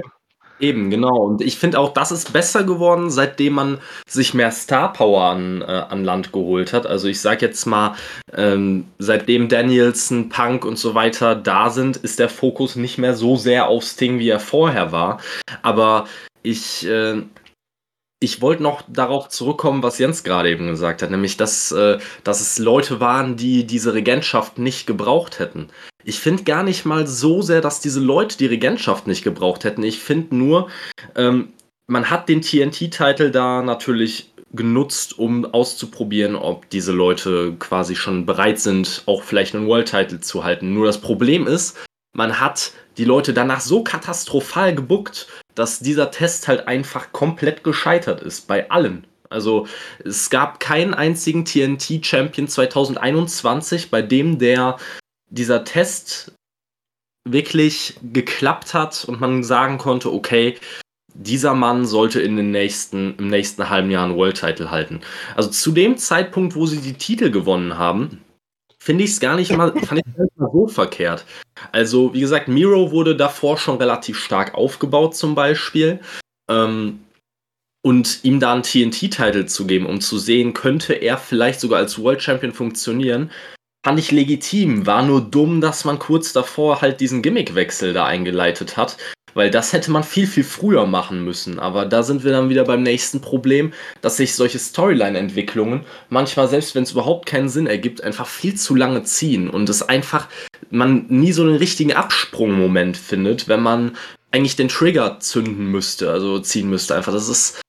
[0.59, 1.15] Eben, genau.
[1.19, 3.77] Und ich finde auch, das ist besser geworden, seitdem man
[4.07, 6.85] sich mehr Star Power an, äh, an Land geholt hat.
[6.85, 7.95] Also ich sag jetzt mal,
[8.33, 13.37] ähm, seitdem Danielson, Punk und so weiter da sind, ist der Fokus nicht mehr so
[13.37, 15.21] sehr auf Sting, wie er vorher war.
[15.61, 16.07] Aber
[16.43, 17.21] ich äh,
[18.19, 22.41] ich wollte noch darauf zurückkommen, was Jens gerade eben gesagt hat, nämlich, dass, äh, dass
[22.41, 25.69] es Leute waren, die diese Regentschaft nicht gebraucht hätten.
[26.03, 29.83] Ich finde gar nicht mal so sehr, dass diese Leute die Regentschaft nicht gebraucht hätten.
[29.83, 30.69] Ich finde nur,
[31.15, 31.53] ähm,
[31.87, 38.59] man hat den TNT-Titel da natürlich genutzt, um auszuprobieren, ob diese Leute quasi schon bereit
[38.59, 40.73] sind, auch vielleicht einen World-Title zu halten.
[40.73, 41.77] Nur das Problem ist,
[42.13, 45.27] man hat die Leute danach so katastrophal gebuckt,
[45.59, 49.05] dass dieser Test halt einfach komplett gescheitert ist bei allen.
[49.29, 49.67] Also
[50.03, 54.77] es gab keinen einzigen TNT-Champion 2021, bei dem der
[55.29, 56.31] dieser Test
[57.27, 60.57] wirklich geklappt hat und man sagen konnte, okay,
[61.13, 65.01] dieser Mann sollte in den nächsten, im nächsten halben Jahr einen World Title halten.
[65.35, 68.21] Also zu dem Zeitpunkt, wo sie die Titel gewonnen haben,
[68.89, 69.71] finde ich es gar nicht mal,
[70.51, 71.23] so verkehrt.
[71.71, 75.99] Also, wie gesagt, Miro wurde davor schon relativ stark aufgebaut, zum Beispiel.
[76.49, 76.99] Ähm,
[77.85, 82.01] und ihm da einen TNT-Titel zu geben, um zu sehen, könnte er vielleicht sogar als
[82.01, 83.29] World Champion funktionieren,
[83.85, 84.87] fand ich legitim.
[84.87, 88.97] War nur dumm, dass man kurz davor halt diesen Gimmickwechsel da eingeleitet hat,
[89.33, 91.59] weil das hätte man viel, viel früher machen müssen.
[91.59, 96.75] Aber da sind wir dann wieder beim nächsten Problem, dass sich solche Storyline-Entwicklungen manchmal, selbst
[96.75, 100.27] wenn es überhaupt keinen Sinn ergibt, einfach viel zu lange ziehen und es einfach,
[100.69, 103.97] man nie so einen richtigen Absprungmoment findet, wenn man
[104.31, 107.13] eigentlich den Trigger zünden müsste, also ziehen müsste einfach.
[107.13, 107.61] Das ist,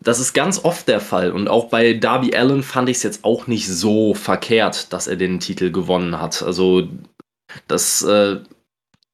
[0.00, 1.32] das ist ganz oft der Fall.
[1.32, 5.16] Und auch bei Darby Allen fand ich es jetzt auch nicht so verkehrt, dass er
[5.16, 6.42] den Titel gewonnen hat.
[6.42, 6.88] Also
[7.68, 8.40] das äh,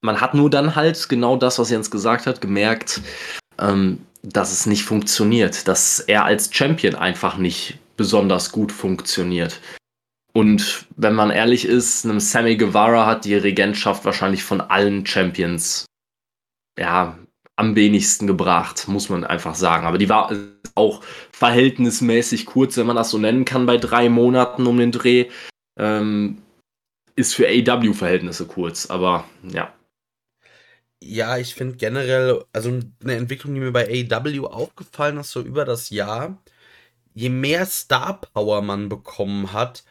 [0.01, 3.01] man hat nur dann halt genau das, was Jens gesagt hat, gemerkt,
[3.59, 9.59] ähm, dass es nicht funktioniert, dass er als Champion einfach nicht besonders gut funktioniert.
[10.33, 15.85] Und wenn man ehrlich ist, einem Sammy Guevara hat die Regentschaft wahrscheinlich von allen Champions
[16.79, 17.17] ja
[17.57, 19.85] am wenigsten gebracht, muss man einfach sagen.
[19.85, 20.31] Aber die war
[20.73, 25.29] auch verhältnismäßig kurz, wenn man das so nennen kann, bei drei Monaten um den Dreh.
[25.77, 26.41] Ähm,
[27.15, 29.73] ist für AW-Verhältnisse kurz, aber ja.
[31.03, 32.69] Ja, ich finde generell, also
[33.03, 36.41] eine Entwicklung, die mir bei AW aufgefallen ist, so über das Jahr,
[37.13, 39.83] je mehr Star Power man bekommen hat,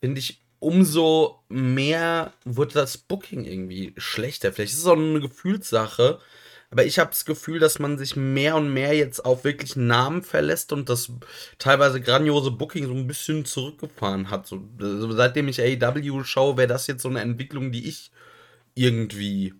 [0.00, 4.52] finde ich, umso mehr wird das Booking irgendwie schlechter.
[4.52, 6.20] Vielleicht ist es auch eine Gefühlssache,
[6.70, 10.22] aber ich habe das Gefühl, dass man sich mehr und mehr jetzt auf wirklich Namen
[10.22, 11.12] verlässt und das
[11.58, 14.46] teilweise grandiose Booking so ein bisschen zurückgefahren hat.
[14.46, 18.10] So, also seitdem ich AEW schaue, wäre das jetzt so eine Entwicklung, die ich
[18.74, 19.54] irgendwie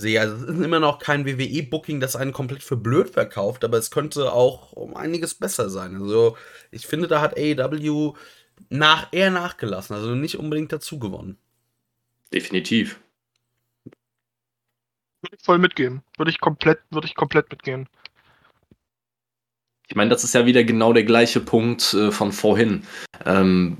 [0.00, 0.20] sehe.
[0.20, 3.90] Also es ist immer noch kein WWE-Booking, das einen komplett für blöd verkauft, aber es
[3.90, 5.96] könnte auch um einiges besser sein.
[5.96, 6.36] Also
[6.70, 8.14] ich finde, da hat AEW
[8.68, 11.38] nach, eher nachgelassen, also nicht unbedingt dazu gewonnen.
[12.32, 13.00] Definitiv.
[15.22, 16.02] Würde ich voll mitgehen.
[16.16, 17.88] Würde ich komplett, würde ich komplett mitgehen.
[19.88, 22.84] Ich meine, das ist ja wieder genau der gleiche Punkt äh, von vorhin.
[23.26, 23.78] Ähm,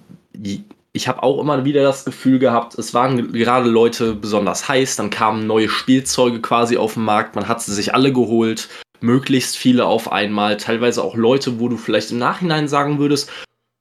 [0.93, 5.11] ich habe auch immer wieder das Gefühl gehabt, es waren gerade Leute besonders heiß, dann
[5.11, 8.69] kamen neue Spielzeuge quasi auf den Markt, man hat sie sich alle geholt,
[9.01, 13.31] möglichst viele auf einmal, teilweise auch Leute, wo du vielleicht im Nachhinein sagen würdest,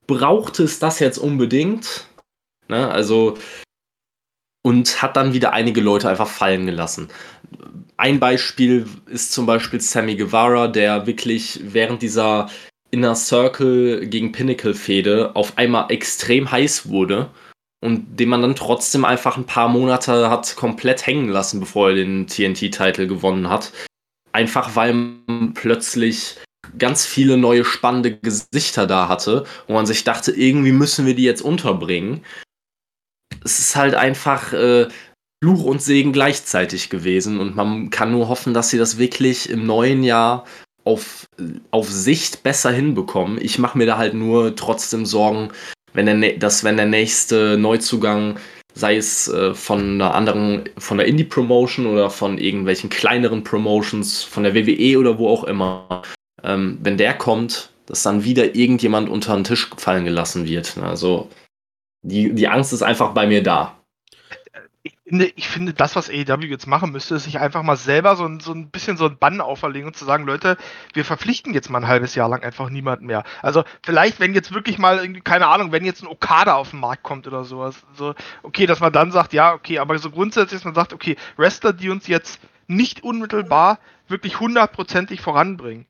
[0.07, 2.07] braucht es das jetzt unbedingt?
[2.67, 2.89] Ne?
[2.89, 3.37] Also,
[4.63, 7.09] und hat dann wieder einige Leute einfach fallen gelassen.
[7.97, 12.49] Ein Beispiel ist zum Beispiel Sammy Guevara, der wirklich während dieser
[12.91, 17.29] Inner Circle gegen Pinnacle-Fehde auf einmal extrem heiß wurde
[17.81, 21.95] und den man dann trotzdem einfach ein paar Monate hat komplett hängen lassen, bevor er
[21.95, 23.71] den TNT-Titel gewonnen hat.
[24.31, 26.37] Einfach weil man plötzlich
[26.77, 31.23] ganz viele neue spannende Gesichter da hatte, wo man sich dachte, irgendwie müssen wir die
[31.23, 32.23] jetzt unterbringen.
[33.43, 34.87] Es ist halt einfach äh,
[35.43, 39.65] Fluch und Segen gleichzeitig gewesen und man kann nur hoffen, dass sie das wirklich im
[39.65, 40.45] neuen Jahr
[40.89, 41.27] auf,
[41.69, 43.39] auf Sicht besser hinbekommen.
[43.39, 45.49] Ich mache mir da halt nur trotzdem Sorgen,
[45.93, 48.39] wenn der, dass wenn der nächste Neuzugang,
[48.73, 54.43] sei es äh, von einer anderen, von der Indie-Promotion oder von irgendwelchen kleineren Promotions, von
[54.43, 56.01] der WWE oder wo auch immer,
[56.43, 60.77] ähm, wenn der kommt, dass dann wieder irgendjemand unter den Tisch fallen gelassen wird.
[60.79, 61.29] Also
[62.01, 63.78] die, die Angst ist einfach bei mir da
[65.09, 68.25] finde, ich finde, das, was AEW jetzt machen müsste, ist sich einfach mal selber so
[68.25, 70.55] ein, so ein bisschen so ein Bann auferlegen und zu sagen, Leute,
[70.93, 73.23] wir verpflichten jetzt mal ein halbes Jahr lang einfach niemanden mehr.
[73.41, 77.03] Also vielleicht, wenn jetzt wirklich mal keine Ahnung, wenn jetzt ein Okada auf den Markt
[77.03, 80.65] kommt oder sowas, so, okay, dass man dann sagt, ja, okay, aber so grundsätzlich, dass
[80.65, 85.87] man sagt, okay, Wrestler, die uns jetzt nicht unmittelbar wirklich hundertprozentig voranbringen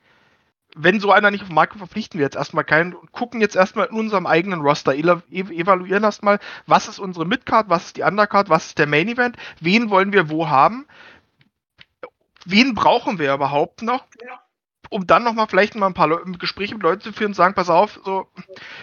[0.82, 3.88] wenn so einer nicht auf kommt, verpflichten wir jetzt erstmal keinen und gucken jetzt erstmal
[3.88, 8.68] in unserem eigenen Roster, evaluieren erstmal, was ist unsere Midcard, was ist die Undercard, was
[8.68, 10.88] ist der Main Event, wen wollen wir wo haben,
[12.46, 14.06] wen brauchen wir überhaupt noch,
[14.89, 17.56] um dann nochmal vielleicht mal ein paar Le Gespräche mit Leuten zu führen und sagen,
[17.56, 18.28] pass auf, so,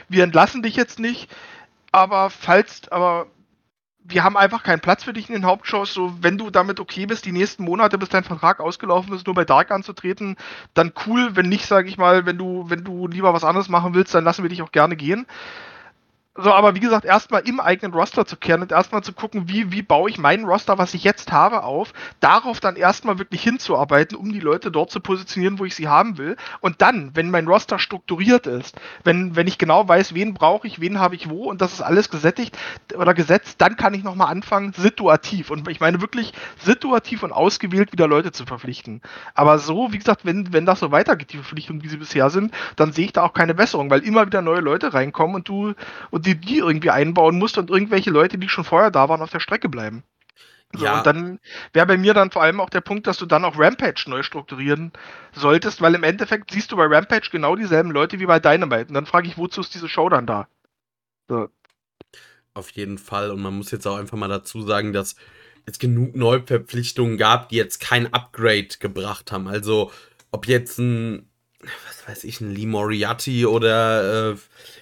[0.08, 1.34] wir entlassen dich jetzt nicht,
[1.92, 3.26] aber falls, aber
[4.08, 5.92] wir haben einfach keinen Platz für dich in den Hauptshows.
[5.92, 9.34] So, wenn du damit okay bist, die nächsten Monate, bis dein Vertrag ausgelaufen ist, nur
[9.34, 10.36] bei Dark anzutreten,
[10.74, 11.34] dann cool.
[11.34, 14.24] Wenn nicht, sage ich mal, wenn du, wenn du lieber was anderes machen willst, dann
[14.24, 15.26] lassen wir dich auch gerne gehen.
[16.38, 19.72] So, aber wie gesagt, erstmal im eigenen Roster zu kehren und erstmal zu gucken, wie,
[19.72, 24.18] wie baue ich meinen Roster, was ich jetzt habe, auf, darauf dann erstmal wirklich hinzuarbeiten,
[24.18, 26.36] um die Leute dort zu positionieren, wo ich sie haben will.
[26.60, 30.78] Und dann, wenn mein Roster strukturiert ist, wenn, wenn ich genau weiß, wen brauche ich,
[30.78, 32.58] wen habe ich wo und das ist alles gesättigt
[32.94, 35.50] oder gesetzt, dann kann ich nochmal anfangen, situativ.
[35.50, 39.00] Und ich meine wirklich situativ und ausgewählt wieder Leute zu verpflichten.
[39.34, 42.52] Aber so, wie gesagt, wenn, wenn das so weitergeht, die Verpflichtungen, wie sie bisher sind,
[42.76, 45.72] dann sehe ich da auch keine Besserung, weil immer wieder neue Leute reinkommen und du
[46.10, 49.30] und die, die irgendwie einbauen musst und irgendwelche Leute, die schon vorher da waren, auf
[49.30, 50.02] der Strecke bleiben.
[50.74, 50.98] So, ja.
[50.98, 51.40] Und dann
[51.72, 54.22] wäre bei mir dann vor allem auch der Punkt, dass du dann auch Rampage neu
[54.22, 54.92] strukturieren
[55.32, 58.88] solltest, weil im Endeffekt siehst du bei Rampage genau dieselben Leute wie bei Dynamite.
[58.88, 60.48] Und dann frage ich, wozu ist diese Show dann da?
[61.28, 61.48] So.
[62.52, 63.30] Auf jeden Fall.
[63.30, 65.14] Und man muss jetzt auch einfach mal dazu sagen, dass
[65.66, 69.46] es genug Neuverpflichtungen gab, die jetzt kein Upgrade gebracht haben.
[69.46, 69.92] Also,
[70.30, 71.28] ob jetzt ein,
[71.60, 74.36] was weiß ich, ein Lee Moriarty oder äh,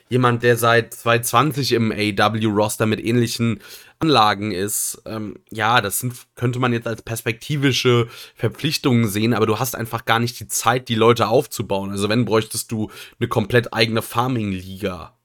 [0.09, 3.61] jemand, der seit 2020 im AW-Roster mit ähnlichen
[3.99, 5.03] Anlagen ist.
[5.07, 10.05] Ähm, ja, das sind, könnte man jetzt als perspektivische Verpflichtungen sehen, aber du hast einfach
[10.05, 11.91] gar nicht die Zeit, die Leute aufzubauen.
[11.91, 15.17] Also wenn bräuchtest du eine komplett eigene Farming-Liga.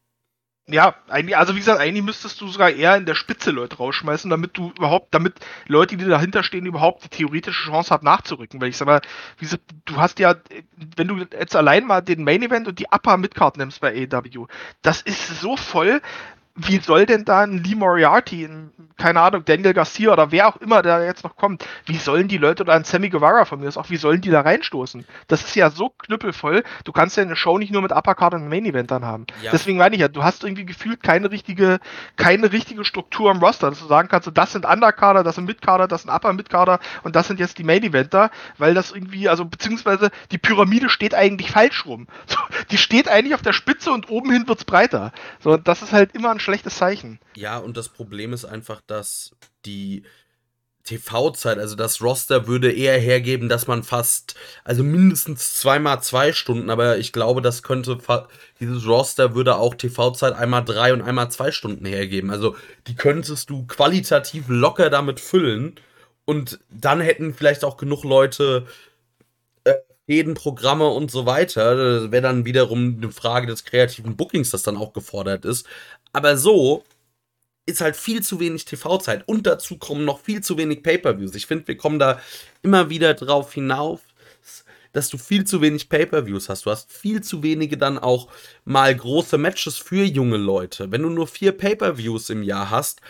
[0.71, 4.29] Ja, eigentlich, also wie gesagt, eigentlich müsstest du sogar eher in der Spitze Leute rausschmeißen,
[4.29, 5.33] damit du überhaupt, damit
[5.67, 8.61] Leute, die dahinter stehen, überhaupt die theoretische Chance haben nachzurücken.
[8.61, 9.01] Weil ich sag mal,
[9.37, 10.35] wie gesagt, du hast ja,
[10.95, 14.45] wenn du jetzt allein mal den Main Event und die Upper Midcard nimmst bei AEW,
[14.83, 16.01] das ist so voll,
[16.67, 20.57] wie soll denn da ein Lee Moriarty, ein, keine Ahnung, Daniel Garcia oder wer auch
[20.57, 23.67] immer, der jetzt noch kommt, wie sollen die Leute oder ein Sammy Guevara von mir
[23.67, 25.05] ist auch, wie sollen die da reinstoßen?
[25.27, 28.49] Das ist ja so knüppelvoll, du kannst ja eine Show nicht nur mit Uppercard und
[28.49, 29.25] Main Eventern haben.
[29.41, 29.51] Ja.
[29.51, 31.79] Deswegen meine ich ja, du hast irgendwie gefühlt keine richtige,
[32.17, 35.87] keine richtige Struktur am Roster, dass du sagen kannst, das sind Undercarder, das sind Midcarder,
[35.87, 39.45] das sind Upper Midcarder und das sind jetzt die Main Eventer, weil das irgendwie, also
[39.45, 42.07] beziehungsweise die Pyramide steht eigentlich falsch rum.
[42.29, 42.37] So,
[42.69, 45.11] die steht eigentlich auf der Spitze und oben hin wird's breiter.
[45.39, 47.19] So, das ist halt immer ein schlechtes Zeichen.
[47.35, 49.31] Ja, und das Problem ist einfach, dass
[49.65, 50.03] die
[50.83, 56.69] TV-Zeit, also das Roster würde eher hergeben, dass man fast, also mindestens zweimal zwei Stunden,
[56.69, 57.99] aber ich glaube, das könnte,
[58.59, 62.31] dieses Roster würde auch TV-Zeit einmal drei und einmal zwei Stunden hergeben.
[62.31, 62.55] Also
[62.87, 65.75] die könntest du qualitativ locker damit füllen
[66.25, 68.65] und dann hätten vielleicht auch genug Leute
[70.09, 71.75] jeden Programme und so weiter.
[71.75, 75.67] Das wäre dann wiederum eine Frage des kreativen Bookings, das dann auch gefordert ist.
[76.11, 76.83] Aber so
[77.65, 81.35] ist halt viel zu wenig TV-Zeit und dazu kommen noch viel zu wenig Pay-per-Views.
[81.35, 82.19] Ich finde, wir kommen da
[82.61, 84.01] immer wieder drauf hinauf,
[84.91, 86.65] dass du viel zu wenig Pay-per-Views hast.
[86.65, 88.27] Du hast viel zu wenige dann auch
[88.65, 90.91] mal große Matches für junge Leute.
[90.91, 93.01] Wenn du nur vier Pay-per-Views im Jahr hast,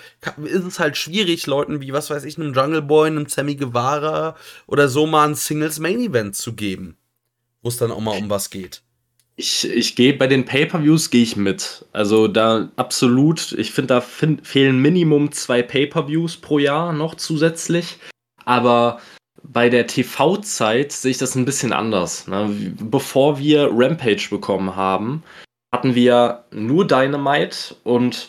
[0.44, 4.36] ist es halt schwierig, Leuten wie, was weiß ich, einem Jungle Boy, einem Sammy Guevara
[4.68, 6.98] oder so mal ein Singles Main Event zu geben,
[7.62, 8.84] wo es dann auch mal um was geht.
[9.40, 11.86] Ich, ich gehe bei den Pay-per-Views gehe ich mit.
[11.94, 18.00] Also da absolut, ich finde, da find, fehlen Minimum zwei Pay-per-Views pro Jahr noch zusätzlich.
[18.44, 19.00] Aber
[19.42, 22.28] bei der TV-Zeit sehe ich das ein bisschen anders.
[22.28, 22.76] Ne?
[22.82, 25.24] Bevor wir Rampage bekommen haben,
[25.74, 28.28] hatten wir nur Dynamite und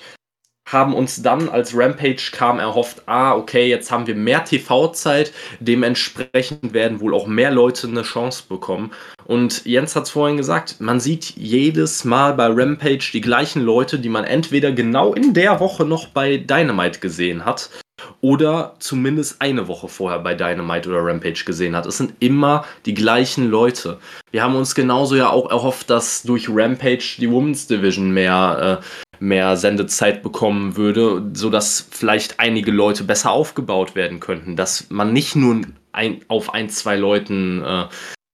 [0.69, 6.73] haben uns dann, als Rampage kam, erhofft, ah, okay, jetzt haben wir mehr TV-Zeit, dementsprechend
[6.73, 8.93] werden wohl auch mehr Leute eine Chance bekommen.
[9.31, 14.01] Und Jens hat es vorhin gesagt, man sieht jedes Mal bei Rampage die gleichen Leute,
[14.01, 17.71] die man entweder genau in der Woche noch bei Dynamite gesehen hat
[18.21, 21.87] oder zumindest eine Woche vorher bei Dynamite oder Rampage gesehen hat.
[21.87, 24.01] Es sind immer die gleichen Leute.
[24.33, 29.25] Wir haben uns genauso ja auch erhofft, dass durch Rampage die Women's Division mehr, äh,
[29.25, 34.57] mehr Sendezeit bekommen würde, sodass vielleicht einige Leute besser aufgebaut werden könnten.
[34.57, 35.61] Dass man nicht nur
[35.93, 37.85] ein, auf ein, zwei Leuten äh,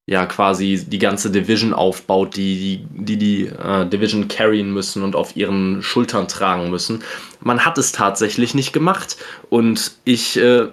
[0.06, 5.36] ja quasi die ganze Division aufbaut, die die, die, äh, Division carryen müssen und auf
[5.36, 7.02] ihren Schultern tragen müssen.
[7.40, 9.16] Man hat es tatsächlich nicht gemacht
[9.50, 10.68] und ich äh,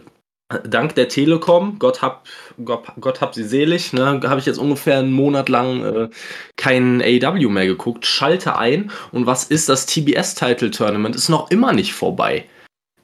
[0.64, 2.28] dank der Telekom, Gott hab,
[2.64, 6.10] Gott, Gott hab sie selig, ne, habe ich jetzt ungefähr einen Monat lang äh,
[6.56, 11.16] kein AW mehr geguckt, schalte ein und was ist das TBS Title Tournament?
[11.16, 12.46] Ist noch immer nicht vorbei.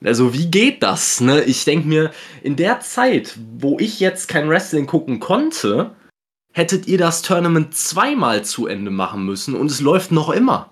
[0.02, 1.20] Also wie geht das?
[1.20, 1.42] Ne?
[1.42, 2.10] Ich denke mir,
[2.42, 5.90] in der Zeit, wo ich jetzt kein Wrestling gucken konnte,
[6.52, 10.70] hättet ihr das Tournament zweimal zu Ende machen müssen und es läuft noch immer.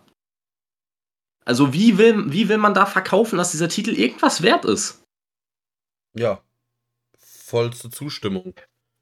[1.44, 5.02] Also wie will, wie will man da verkaufen, dass dieser Titel irgendwas wert ist?
[6.14, 6.42] Ja,
[7.18, 8.54] vollste Zustimmung.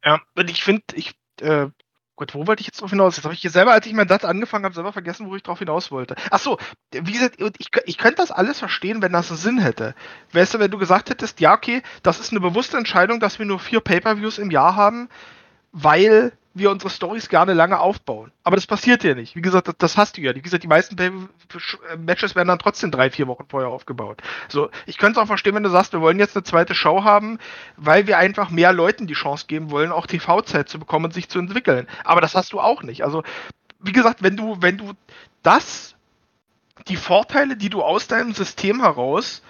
[0.05, 1.67] Ja, und ich finde, ich, äh,
[2.15, 3.17] Gott, wo wollte ich jetzt drauf hinaus?
[3.17, 5.43] Jetzt habe ich hier selber, als ich meinen Satz angefangen habe, selber vergessen, wo ich
[5.43, 6.15] drauf hinaus wollte.
[6.31, 6.57] Ach so,
[6.93, 9.95] wie gesagt, ich, ich könnte das alles verstehen, wenn das einen Sinn hätte.
[10.33, 13.47] Weißt du, wenn du gesagt hättest, ja, okay, das ist eine bewusste Entscheidung, dass wir
[13.47, 15.09] nur vier Pay-Per-Views im Jahr haben,
[15.73, 18.33] weil wir unsere Stories gerne lange aufbauen.
[18.43, 19.37] Aber das passiert ja nicht.
[19.37, 20.35] Wie gesagt, das, das hast du ja.
[20.35, 20.97] Wie gesagt, die meisten
[21.99, 24.23] Matches werden dann trotzdem drei, vier Wochen vorher aufgebaut.
[24.49, 27.05] So, ich könnte es auch verstehen, wenn du sagst, wir wollen jetzt eine zweite Show
[27.05, 27.39] haben,
[27.77, 31.29] weil wir einfach mehr Leuten die Chance geben wollen, auch TV-Zeit zu bekommen und sich
[31.29, 31.87] zu entwickeln.
[32.05, 33.05] Aber das hast du auch nicht.
[33.05, 33.23] Also,
[33.81, 34.93] wie gesagt, wenn du, wenn du
[35.43, 35.95] das,
[36.89, 39.43] die Vorteile, die du aus deinem System heraus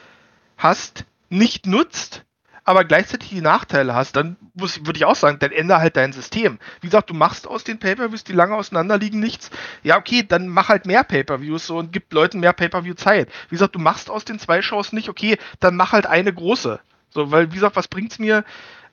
[0.59, 2.26] hast, nicht nutzt,
[2.67, 6.59] aber gleichzeitig die Nachteile hast, dann würde ich auch sagen, dann ändere halt dein System.
[6.81, 9.51] Wie gesagt, du machst aus den Pay-Per-Views, die lange auseinander liegen, nichts.
[9.85, 13.31] Ja, okay, dann mach halt mehr Pay-Per-Views so und gib Leuten mehr Pay-Per-View-Zeit.
[13.49, 16.81] Wie gesagt, du machst aus den zwei Shows nicht, okay, dann mach halt eine große.
[17.11, 18.45] So, weil, wie gesagt, was bringt's mir,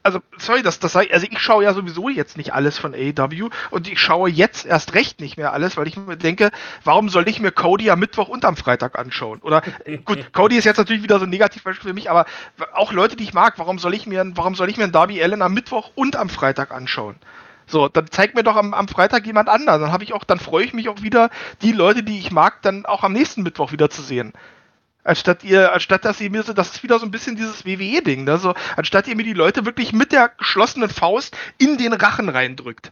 [0.03, 3.49] also, sorry, das, das sei, also ich schaue ja sowieso jetzt nicht alles von AEW
[3.71, 6.51] und ich schaue jetzt erst recht nicht mehr alles, weil ich mir denke,
[6.83, 9.39] warum soll ich mir Cody am Mittwoch und am Freitag anschauen?
[9.39, 9.61] Oder,
[10.05, 12.25] gut, Cody ist jetzt natürlich wieder so ein Negativbeispiel für mich, aber
[12.73, 15.23] auch Leute, die ich mag, warum soll ich mir, warum soll ich mir einen Darby
[15.23, 17.15] Allen am Mittwoch und am Freitag anschauen?
[17.65, 19.81] So, dann zeigt mir doch am, am Freitag jemand anderen.
[19.81, 21.29] Dann habe ich auch, dann freue ich mich auch wieder,
[21.61, 24.33] die Leute, die ich mag, dann auch am nächsten Mittwoch wieder zu sehen.
[25.03, 28.23] Anstatt ihr, anstatt dass ihr mir so, das ist wieder so ein bisschen dieses WWE-Ding,
[28.23, 28.37] ne?
[28.37, 32.91] So, anstatt ihr mir die Leute wirklich mit der geschlossenen Faust in den Rachen reindrückt.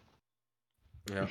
[1.10, 1.28] Ja.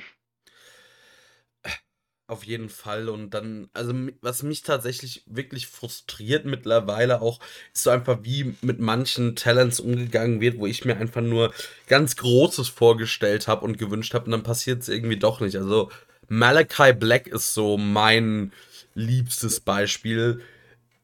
[2.31, 3.09] Auf jeden Fall.
[3.09, 7.41] Und dann, also was mich tatsächlich wirklich frustriert mittlerweile auch,
[7.73, 11.53] ist so einfach, wie mit manchen Talents umgegangen wird, wo ich mir einfach nur
[11.87, 15.57] ganz Großes vorgestellt habe und gewünscht habe und dann passiert es irgendwie doch nicht.
[15.57, 15.91] Also
[16.29, 18.53] Malachi Black ist so mein
[18.95, 20.41] liebstes Beispiel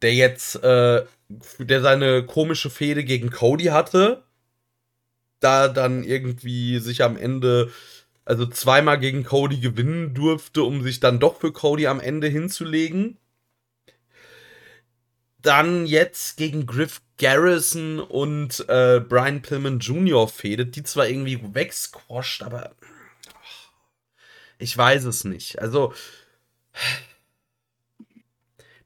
[0.01, 1.05] der jetzt, äh,
[1.59, 4.23] der seine komische Fehde gegen Cody hatte,
[5.39, 7.71] da dann irgendwie sich am Ende,
[8.25, 13.17] also zweimal gegen Cody gewinnen durfte, um sich dann doch für Cody am Ende hinzulegen.
[15.41, 20.27] Dann jetzt gegen Griff Garrison und äh, Brian Pillman Jr.
[20.27, 22.75] fädet, die zwar irgendwie wegsquasht, aber
[24.59, 25.59] ich weiß es nicht.
[25.59, 25.93] Also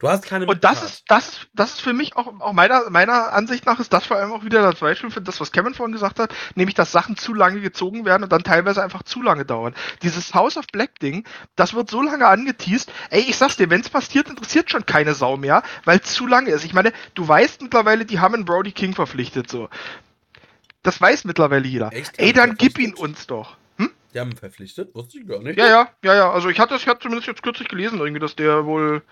[0.01, 2.89] Du hast keine Und das ist, das ist, das ist für mich auch, auch meiner,
[2.89, 5.75] meiner Ansicht nach ist das vor allem auch wieder das Beispiel für das, was Kevin
[5.75, 9.21] vorhin gesagt hat, nämlich, dass Sachen zu lange gezogen werden und dann teilweise einfach zu
[9.21, 9.75] lange dauern.
[10.01, 11.23] Dieses House of Black Ding,
[11.55, 15.37] das wird so lange angeteased, ey, ich sag's dir, wenn's passiert, interessiert schon keine Sau
[15.37, 16.65] mehr, weil es zu lange ist.
[16.65, 19.69] Ich meine, du weißt mittlerweile, die haben einen Brody King verpflichtet, so.
[20.81, 21.93] Das weiß mittlerweile jeder.
[21.93, 22.17] Echt?
[22.17, 23.55] Ey, dann gib ihn uns doch.
[23.77, 23.91] Hm?
[24.15, 24.95] Die haben ihn verpflichtet?
[24.95, 25.59] Wusste ich gar nicht.
[25.59, 26.31] Ja, ja, ja, ja.
[26.31, 29.03] Also ich hatte es, ich hatte zumindest jetzt kürzlich gelesen, irgendwie, dass der wohl,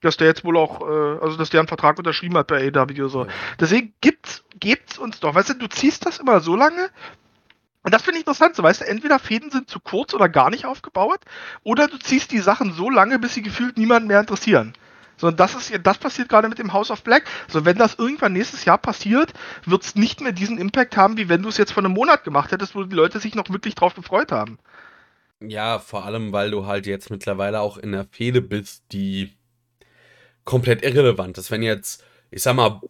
[0.00, 3.08] dass der jetzt wohl auch, äh, also dass der einen Vertrag unterschrieben hat bei AW
[3.08, 3.24] so.
[3.24, 3.30] Ja.
[3.58, 5.34] Deswegen gibt's, gebt's uns doch.
[5.34, 6.90] Weißt du, du ziehst das immer so lange.
[7.82, 10.50] Und das finde ich interessant, so weißt du, entweder Fäden sind zu kurz oder gar
[10.50, 11.20] nicht aufgebaut,
[11.62, 14.74] oder du ziehst die Sachen so lange, bis sie gefühlt niemanden mehr interessieren.
[15.16, 17.24] So, und das ist das passiert gerade mit dem House of Black.
[17.48, 19.32] So, wenn das irgendwann nächstes Jahr passiert,
[19.64, 22.52] wird's nicht mehr diesen Impact haben, wie wenn du es jetzt vor einem Monat gemacht
[22.52, 24.58] hättest, wo die Leute sich noch wirklich drauf gefreut haben.
[25.40, 29.32] Ja, vor allem, weil du halt jetzt mittlerweile auch in der Fehde bist, die
[30.48, 31.50] komplett irrelevant ist.
[31.50, 32.80] Wenn jetzt, ich sag mal,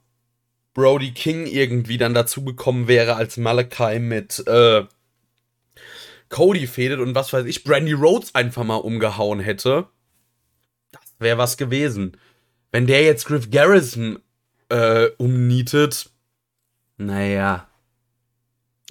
[0.75, 4.85] Brody King irgendwie dann dazugekommen wäre, als Malachi mit äh,
[6.29, 9.89] Cody fädet und was weiß ich, Brandy Rhodes einfach mal umgehauen hätte,
[10.93, 12.17] das wäre was gewesen.
[12.71, 14.21] Wenn der jetzt Griff Garrison
[14.69, 16.11] äh, umnietet,
[16.97, 17.67] naja.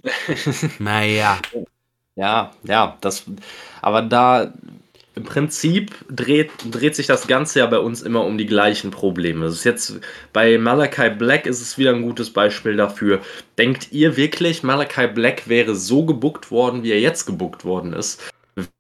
[0.80, 1.40] naja.
[2.16, 3.24] Ja, ja, das,
[3.82, 4.52] aber da
[5.18, 9.48] im Prinzip dreht, dreht sich das Ganze ja bei uns immer um die gleichen Probleme.
[9.48, 10.00] Es ist jetzt
[10.32, 13.20] bei Malachi Black ist es wieder ein gutes Beispiel dafür.
[13.58, 18.32] Denkt ihr wirklich, Malachi Black wäre so gebuckt worden, wie er jetzt gebuckt worden ist,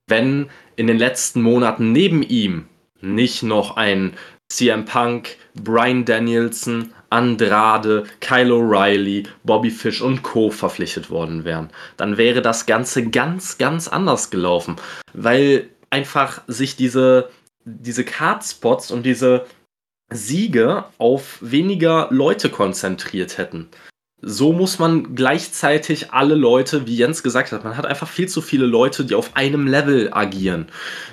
[0.07, 2.67] wenn in den letzten Monaten neben ihm
[3.01, 4.13] nicht noch ein
[4.49, 10.51] CM Punk, Brian Danielson, Andrade, Kyle O'Reilly, Bobby Fish und Co.
[10.51, 11.69] verpflichtet worden wären.
[11.97, 14.75] Dann wäre das Ganze ganz, ganz anders gelaufen.
[15.13, 17.29] Weil einfach sich diese,
[17.65, 19.45] diese Card-Spots und diese
[20.09, 23.69] Siege auf weniger Leute konzentriert hätten.
[24.21, 28.41] So muss man gleichzeitig alle Leute, wie Jens gesagt hat, man hat einfach viel zu
[28.41, 30.67] viele Leute, die auf einem Level agieren.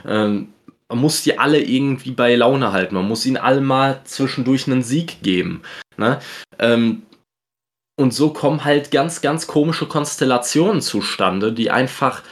[0.06, 0.54] Ähm,
[0.88, 2.94] man muss die alle irgendwie bei Laune halten.
[2.94, 5.62] Man muss ihnen alle mal zwischendurch einen Sieg geben.
[5.96, 6.20] Ne?
[6.58, 7.02] Ähm,
[7.96, 12.22] und so kommen halt ganz, ganz komische Konstellationen zustande, die einfach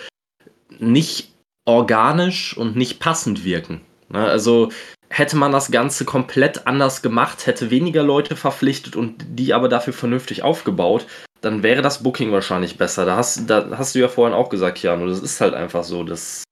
[0.79, 1.32] nicht
[1.65, 3.81] organisch und nicht passend wirken.
[4.09, 4.25] Ne?
[4.25, 4.71] Also
[5.09, 9.93] hätte man das Ganze komplett anders gemacht, hätte weniger Leute verpflichtet und die aber dafür
[9.93, 11.07] vernünftig aufgebaut,
[11.41, 13.05] dann wäre das Booking wahrscheinlich besser.
[13.05, 16.05] Da hast, da hast du ja vorhin auch gesagt, Keanu, das ist halt einfach so.
[16.05, 16.45] Das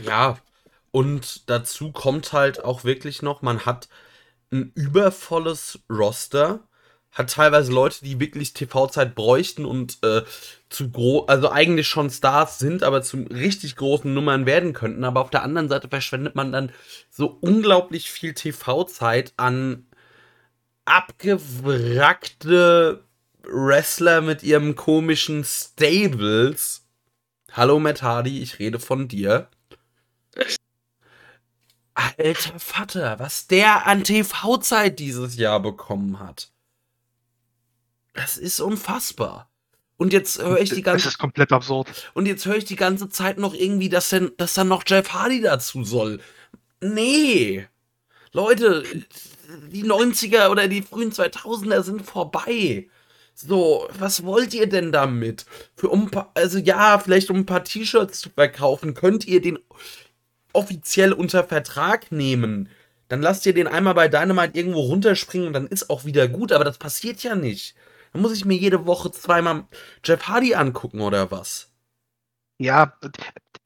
[0.00, 0.36] Ja,
[0.90, 3.88] und dazu kommt halt auch wirklich noch, man hat
[4.52, 6.60] ein übervolles Roster,
[7.12, 10.22] hat teilweise Leute, die wirklich TV-Zeit bräuchten und äh,
[10.68, 15.04] zu groß, also eigentlich schon Stars sind, aber zu richtig großen Nummern werden könnten.
[15.04, 16.72] Aber auf der anderen Seite verschwendet man dann
[17.10, 19.86] so unglaublich viel TV-Zeit an
[20.84, 23.04] abgewrackte
[23.42, 26.84] Wrestler mit ihrem komischen Stables.
[27.52, 29.48] Hallo Matt Hardy, ich rede von dir.
[31.94, 36.50] Alter Vater, was der an TV-Zeit dieses Jahr bekommen hat.
[38.12, 39.48] Das ist unfassbar.
[39.98, 41.88] Und jetzt höre ich die das ganze ist komplett absurd.
[42.14, 45.10] und jetzt höre ich die ganze Zeit noch irgendwie, dass denn, dass dann noch Jeff
[45.10, 46.20] Hardy dazu soll.
[46.82, 47.66] Nee.
[48.32, 48.84] Leute,
[49.70, 52.88] die 90er oder die frühen 2000er sind vorbei.
[53.34, 55.46] So, was wollt ihr denn damit?
[55.74, 59.58] Für um, also ja, vielleicht um ein paar T-Shirts zu verkaufen, könnt ihr den
[60.52, 62.68] offiziell unter Vertrag nehmen.
[63.08, 66.50] Dann lasst ihr den einmal bei Dynamite irgendwo runterspringen und dann ist auch wieder gut,
[66.50, 67.74] aber das passiert ja nicht.
[68.16, 69.64] Dann muss ich mir jede Woche zweimal
[70.02, 71.70] Jeff Hardy angucken oder was?
[72.56, 72.94] Ja,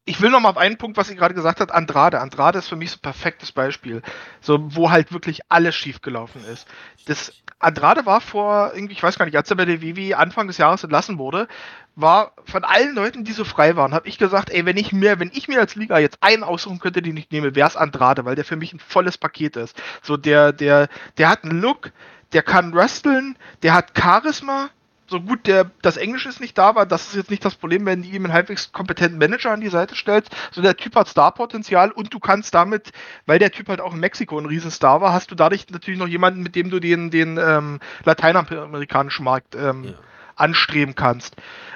[0.04, 2.20] ich will noch mal auf einen Punkt, was sie gerade gesagt hat, Andrade.
[2.20, 4.02] Andrade ist für mich so ein perfektes Beispiel,
[4.40, 6.66] so wo halt wirklich alles schiefgelaufen ist.
[7.06, 10.48] Das Andrade war vor irgendwie, ich weiß gar nicht, als er bei der WWE Anfang
[10.48, 11.46] des Jahres entlassen wurde,
[11.94, 15.20] war von allen Leuten, die so frei waren, habe ich gesagt, ey, wenn ich mir,
[15.20, 18.24] wenn ich mir als Liga jetzt einen aussuchen könnte, den ich nehme, wäre es Andrade,
[18.24, 19.80] weil der für mich ein volles Paket ist.
[20.02, 20.88] So der, der,
[21.18, 21.92] der hat einen Look,
[22.32, 24.70] der kann wresteln, der hat Charisma,
[25.10, 27.84] so gut der, das Englisch ist nicht da war, das ist jetzt nicht das Problem,
[27.84, 30.30] wenn du ihm einen halbwegs kompetenten Manager an die Seite stellst.
[30.52, 32.92] So der Typ hat Starpotenzial und du kannst damit,
[33.26, 36.06] weil der Typ halt auch in Mexiko ein Riesenstar war, hast du dadurch natürlich noch
[36.06, 39.92] jemanden, mit dem du den, den ähm, lateinamerikanischen Markt ähm, ja.
[40.36, 41.34] anstreben kannst.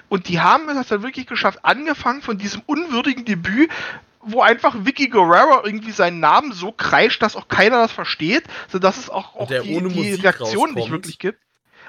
[0.09, 3.69] Und die haben es dann wirklich geschafft, angefangen von diesem unwürdigen Debüt,
[4.27, 8.99] wo einfach Vicky Guerrero irgendwie seinen Namen so kreischt, dass auch keiner das versteht, sodass
[8.99, 11.39] es auch, auch die, die Reaktion nicht wirklich gibt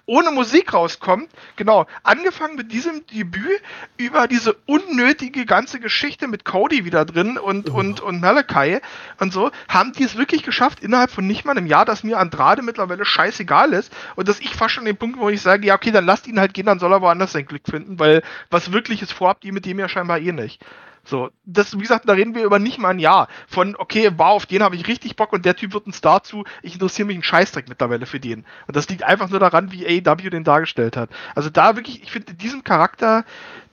[0.06, 1.30] ohne Musik rauskommt.
[1.56, 3.62] Genau, angefangen mit diesem Debüt
[3.98, 7.76] über diese unnötige ganze Geschichte mit Cody wieder drin und, oh.
[7.76, 8.80] und, und Malachi
[9.20, 12.20] und so, haben die es wirklich geschafft, innerhalb von nicht mal einem Jahr, dass mir
[12.20, 15.76] Andrade mittlerweile scheißegal ist und dass ich fast schon den Punkt, wo ich sage, ja,
[15.76, 18.72] okay, dann lasst ihn halt gehen, dann soll er woanders sein Glück finden, weil was
[18.72, 20.64] wirkliches vorhabt ihr mit dem ja scheinbar eh nicht.
[21.06, 23.28] So, das, wie gesagt, da reden wir über nicht mal ein Jahr.
[23.48, 26.24] Von, okay, wow, auf den habe ich richtig Bock und der Typ wird ein Star
[26.24, 26.44] zu.
[26.64, 28.44] Ich interessiere mich einen Scheißdreck mittlerweile für den.
[28.68, 31.12] Und das liegt einfach nur daran, wie AEW den dargestellt hat.
[31.36, 33.24] Also da wirklich, ich finde, in diesem Charakter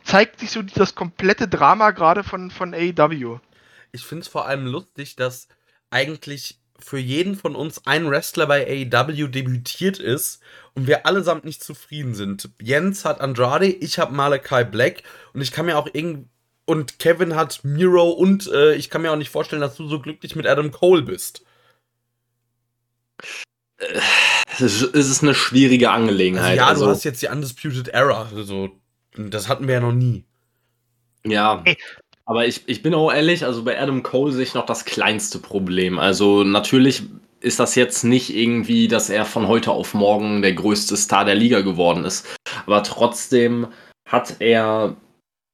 [0.04, 3.38] zeigt sich so das komplette Drama gerade von, von AEW.
[3.92, 5.48] Ich finde es vor allem lustig, dass
[5.90, 10.42] eigentlich für jeden von uns ein Wrestler bei AEW debütiert ist
[10.74, 12.50] und wir allesamt nicht zufrieden sind.
[12.60, 15.02] Jens hat Andrade, ich habe Malachi Black
[15.32, 16.28] und ich kann mir auch irgendwie
[16.72, 20.00] und Kevin hat Miro und äh, ich kann mir auch nicht vorstellen, dass du so
[20.00, 21.44] glücklich mit Adam Cole bist.
[24.58, 26.50] Es ist eine schwierige Angelegenheit.
[26.50, 28.30] Also ja, also, du hast jetzt die Undisputed Era.
[28.34, 28.70] Also,
[29.16, 30.24] das hatten wir ja noch nie.
[31.24, 31.62] Ja.
[32.24, 35.38] Aber ich, ich bin auch ehrlich, also bei Adam Cole sehe ich noch das kleinste
[35.38, 35.98] Problem.
[35.98, 37.02] Also natürlich
[37.40, 41.34] ist das jetzt nicht irgendwie, dass er von heute auf morgen der größte Star der
[41.34, 42.26] Liga geworden ist.
[42.64, 43.66] Aber trotzdem
[44.06, 44.96] hat er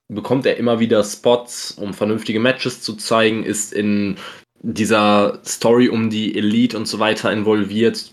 [0.09, 4.17] bekommt er immer wieder Spots, um vernünftige Matches zu zeigen, ist in
[4.63, 8.11] dieser Story um die Elite und so weiter involviert.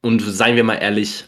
[0.00, 1.24] Und seien wir mal ehrlich,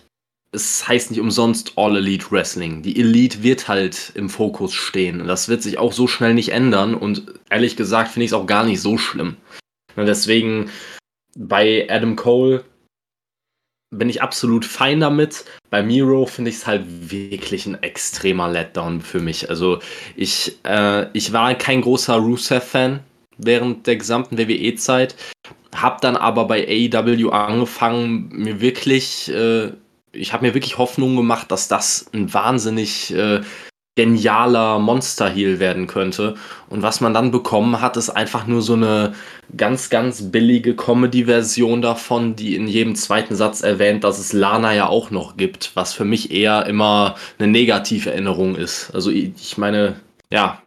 [0.53, 2.83] es heißt nicht umsonst All Elite Wrestling.
[2.83, 5.27] Die Elite wird halt im Fokus stehen.
[5.27, 6.95] Das wird sich auch so schnell nicht ändern.
[6.95, 9.37] Und ehrlich gesagt finde ich es auch gar nicht so schlimm.
[9.97, 10.71] Deswegen
[11.37, 12.65] bei Adam Cole
[13.91, 15.45] bin ich absolut fein damit.
[15.69, 19.51] Bei Miro finde ich es halt wirklich ein extremer Letdown für mich.
[19.51, 19.81] Also
[20.17, 23.01] ich, äh, ich war kein großer Rusev-Fan
[23.37, 25.17] während der gesamten WWE-Zeit,
[25.75, 29.73] Hab dann aber bei AEW angefangen, mir wirklich, äh,
[30.13, 33.41] ich habe mir wirklich Hoffnung gemacht, dass das ein wahnsinnig äh,
[33.97, 36.37] genialer Monster-Heal werden könnte.
[36.69, 39.15] Und was man dann bekommen hat, ist einfach nur so eine
[39.57, 44.87] ganz, ganz billige Comedy-Version davon, die in jedem zweiten Satz erwähnt, dass es Lana ja
[44.87, 48.91] auch noch gibt, was für mich eher immer eine negative Erinnerung ist.
[48.95, 49.97] Also ich meine,
[50.33, 50.63] ja,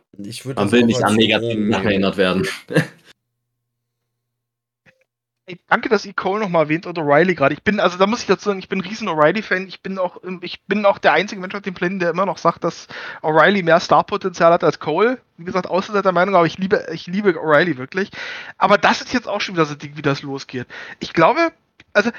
[0.56, 2.48] man will nicht an negative Sachen erinnert werden.
[5.68, 7.54] danke, dass ihr Cole nochmal erwähnt und O'Reilly gerade.
[7.54, 9.68] Ich bin, also da muss ich dazu sagen, ich bin ein riesen O'Reilly-Fan.
[9.68, 12.38] Ich bin auch, ich bin auch der einzige Mensch auf dem Planeten, der immer noch
[12.38, 12.88] sagt, dass
[13.22, 15.20] O'Reilly mehr Starpotenzial hat als Cole.
[15.38, 18.10] Wie gesagt, außer der Meinung, aber ich liebe, ich liebe O'Reilly wirklich.
[18.58, 20.68] Aber das ist jetzt auch schon wieder so Ding, wie das losgeht.
[21.00, 21.52] Ich glaube,
[21.92, 22.12] also,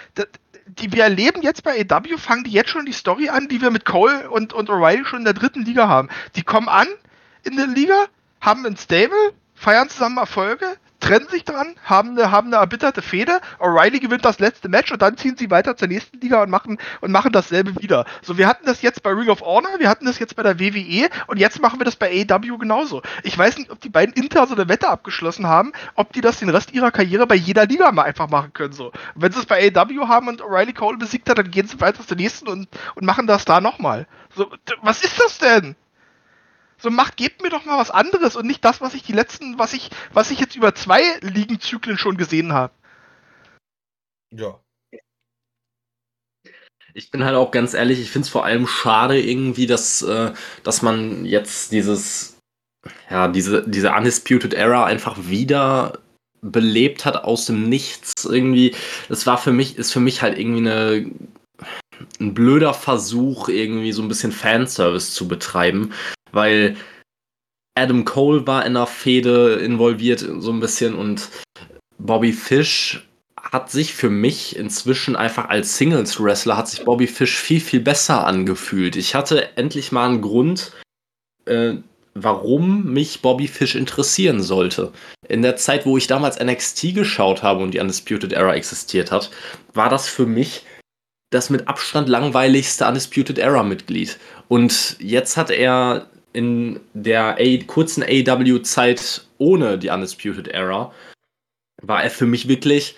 [0.66, 3.70] die, wir erleben jetzt bei AW, fangen die jetzt schon die Story an, die wir
[3.70, 6.08] mit Cole und, und O'Reilly schon in der dritten Liga haben.
[6.36, 6.88] Die kommen an
[7.42, 8.06] in der Liga,
[8.40, 13.40] haben ein Stable, feiern zusammen Erfolge, trennen sich dran, haben eine, haben eine erbitterte Fehde.
[13.58, 16.78] O'Reilly gewinnt das letzte Match und dann ziehen sie weiter zur nächsten Liga und machen,
[17.02, 18.06] und machen dasselbe wieder.
[18.22, 20.58] So, wir hatten das jetzt bei Ring of Honor, wir hatten das jetzt bei der
[20.58, 23.02] WWE und jetzt machen wir das bei AEW genauso.
[23.22, 26.38] Ich weiß nicht, ob die beiden intern so eine Wette abgeschlossen haben, ob die das
[26.38, 28.72] den Rest ihrer Karriere bei jeder Liga mal einfach machen können.
[28.72, 28.90] So.
[29.14, 32.06] Wenn sie es bei AEW haben und O'Reilly Cole besiegt hat, dann gehen sie weiter
[32.06, 34.06] zur nächsten und, und machen das da nochmal.
[34.34, 34.50] So,
[34.80, 35.76] was ist das denn?
[36.84, 39.58] So macht, gebt mir doch mal was anderes und nicht das, was ich die letzten,
[39.58, 42.74] was ich, was ich jetzt über zwei Ligenzyklen schon gesehen habe.
[44.30, 44.60] Ja.
[46.92, 50.34] Ich bin halt auch ganz ehrlich, ich finde es vor allem schade irgendwie, dass, äh,
[50.62, 52.36] dass man jetzt dieses,
[53.08, 56.00] ja, diese, diese Undisputed Era einfach wieder
[56.42, 58.76] belebt hat aus dem Nichts irgendwie.
[59.08, 61.10] Das war für mich, ist für mich halt irgendwie eine,
[62.20, 65.94] ein blöder Versuch, irgendwie so ein bisschen Fanservice zu betreiben
[66.34, 66.76] weil
[67.76, 71.28] Adam Cole war in der Fehde involviert so ein bisschen und
[71.98, 73.06] Bobby Fish
[73.40, 78.26] hat sich für mich inzwischen einfach als Singles-Wrestler hat sich Bobby Fish viel, viel besser
[78.26, 78.96] angefühlt.
[78.96, 80.72] Ich hatte endlich mal einen Grund,
[81.46, 81.74] äh,
[82.14, 84.92] warum mich Bobby Fish interessieren sollte.
[85.28, 89.30] In der Zeit, wo ich damals NXT geschaut habe und die Undisputed Era existiert hat,
[89.72, 90.64] war das für mich
[91.30, 94.18] das mit Abstand langweiligste Undisputed Era-Mitglied.
[94.48, 100.92] Und jetzt hat er in der A kurzen AEW-Zeit ohne die Undisputed Era
[101.80, 102.96] war er für mich wirklich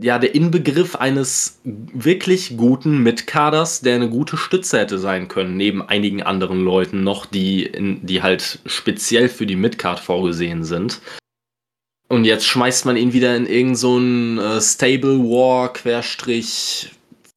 [0.00, 5.82] ja der Inbegriff eines wirklich guten Mitkaders, der eine gute Stütze hätte sein können, neben
[5.82, 11.00] einigen anderen Leuten noch, die, in, die halt speziell für die Midcard vorgesehen sind.
[12.08, 16.90] Und jetzt schmeißt man ihn wieder in irgendein so äh, Stable War Querstrich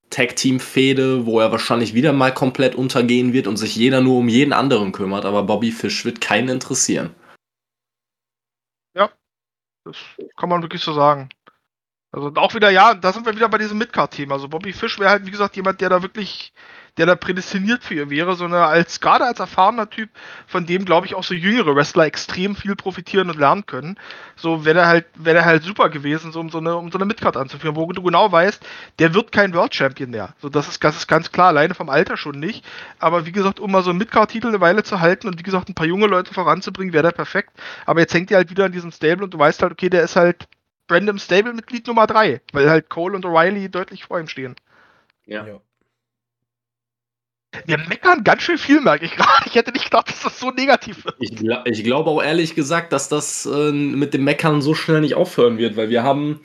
[0.09, 4.17] Tag Team Fehde, wo er wahrscheinlich wieder mal komplett untergehen wird und sich jeder nur
[4.17, 7.13] um jeden anderen kümmert, aber Bobby Fish wird keinen interessieren.
[8.95, 9.11] Ja,
[9.83, 9.97] das
[10.37, 11.29] kann man wirklich so sagen.
[12.11, 14.35] Also auch wieder, ja, da sind wir wieder bei diesem Midcard-Thema.
[14.35, 16.53] Also Bobby Fish wäre halt, wie gesagt, jemand, der da wirklich,
[16.97, 20.09] der da prädestiniert für ihr wäre, sondern als, gerade als erfahrener Typ,
[20.47, 23.99] von dem, glaube ich, auch so jüngere Wrestler extrem viel profitieren und lernen können.
[24.35, 26.97] So wäre er halt, wäre er halt super gewesen, so um so eine, um so
[26.97, 28.65] eine Midcard anzuführen, wo du genau weißt,
[28.99, 30.33] der wird kein World Champion mehr.
[30.39, 32.65] So, das ist, das ist ganz klar, alleine vom Alter schon nicht.
[32.99, 35.69] Aber wie gesagt, um mal so einen Midcard-Titel eine Weile zu halten und wie gesagt,
[35.69, 37.51] ein paar junge Leute voranzubringen, wäre der perfekt.
[37.85, 40.03] Aber jetzt hängt er halt wieder in diesem Stable und du weißt halt, okay, der
[40.03, 40.47] ist halt
[40.89, 44.55] random Stable-Mitglied Nummer 3, weil halt Cole und O'Reilly deutlich vor ihm stehen.
[45.25, 45.45] Ja.
[47.65, 49.45] Wir meckern ganz schön viel, merke ich gerade.
[49.45, 51.15] Ich hätte nicht gedacht, dass das so negativ wird.
[51.19, 55.01] Ich, gla ich glaube auch ehrlich gesagt, dass das äh, mit dem Meckern so schnell
[55.01, 56.41] nicht aufhören wird, weil wir haben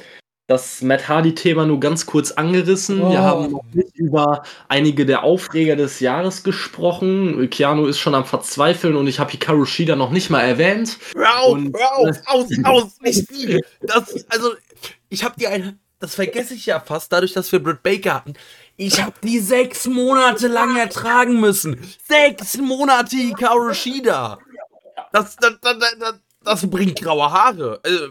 [0.49, 3.01] das Matt Hardy-Thema nur ganz kurz angerissen.
[3.01, 3.11] Oh.
[3.11, 7.49] Wir haben noch nicht über einige der Aufreger des Jahres gesprochen.
[7.51, 10.99] Keanu ist schon am Verzweifeln und ich habe Hikaru Shida noch nicht mal erwähnt.
[11.15, 13.61] Hör auf, Und- hör auf, aus, aus, nicht viel.
[13.81, 14.53] Das, also,
[15.09, 18.35] ich habe die ein, das vergesse ich ja fast, dadurch, dass wir Britt Baker hatten.
[18.77, 21.79] Ich habe die sechs Monate lang ertragen müssen.
[22.09, 24.39] Sechs Monate Hikaru Shida.
[25.13, 27.81] Das, das, das, das, das bringt graue Haare.
[27.85, 28.09] Also,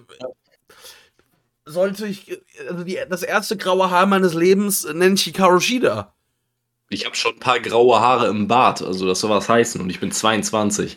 [1.66, 6.14] sollte ich, also die, das erste graue Haar meines Lebens nenne ich Hikaru Shida.
[6.90, 9.90] Ich habe schon ein paar graue Haare im Bart, also das soll was heißen und
[9.90, 10.96] ich bin 22.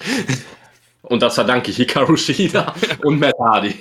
[1.03, 3.77] Und das verdanke ich Hikaru Shida und Matt Hardy.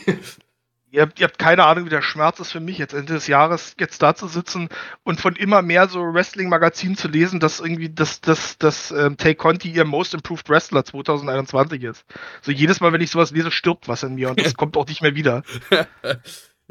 [0.94, 3.26] Ihr habt, ihr habt keine Ahnung, wie der Schmerz ist für mich, jetzt Ende des
[3.26, 4.70] Jahres jetzt da zu sitzen
[5.02, 9.34] und von immer mehr so Wrestling-Magazinen zu lesen, dass irgendwie das, das, das ähm, Tay
[9.34, 12.06] Conti ihr Most Improved Wrestler 2021 ist.
[12.44, 14.86] So jedes Mal, wenn ich sowas lese, stirbt was in mir und das kommt auch
[14.86, 15.41] nicht mehr wieder.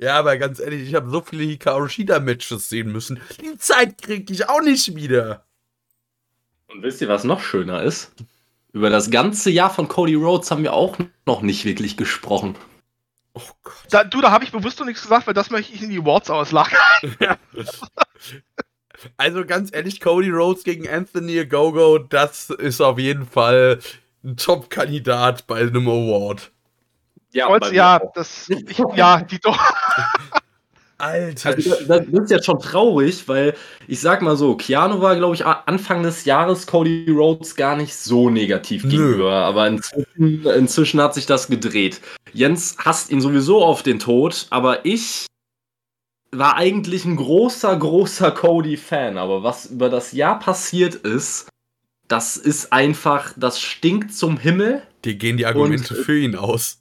[0.01, 3.21] Ja, aber ganz ehrlich, ich habe so viele Hikaru Shida-Matches sehen müssen.
[3.43, 5.45] Die Zeit kriege ich auch nicht wieder.
[6.67, 8.11] Und wisst ihr, was noch schöner ist?
[8.73, 10.97] Über das ganze Jahr von Cody Rhodes haben wir auch
[11.27, 12.57] noch nicht wirklich gesprochen.
[13.35, 13.75] Oh Gott.
[13.91, 15.99] Da, du, da habe ich bewusst noch nichts gesagt, weil das möchte ich in die
[15.99, 16.79] Awards auslagern.
[19.17, 23.81] Also ganz ehrlich, Cody Rhodes gegen Anthony Gogo, das ist auf jeden Fall
[24.23, 26.53] ein Top-Kandidat bei einem Award.
[27.33, 29.59] Ja, ja, das, ich, ja, die doch.
[31.03, 31.51] Alter.
[31.51, 33.55] Also, das, das ist jetzt schon traurig, weil
[33.89, 37.95] ich sag mal so, Keanu war, glaube ich, Anfang des Jahres Cody Rhodes gar nicht
[37.95, 38.91] so negativ Nö.
[38.91, 42.01] gegenüber, aber inzwischen, inzwischen hat sich das gedreht.
[42.33, 45.27] Jens hasst ihn sowieso auf den Tod, aber ich
[46.31, 51.49] war eigentlich ein großer, großer Cody-Fan, aber was über das Jahr passiert ist,
[52.09, 54.83] das ist einfach, das stinkt zum Himmel.
[55.05, 56.79] Dir gehen die Argumente Und- für ihn aus.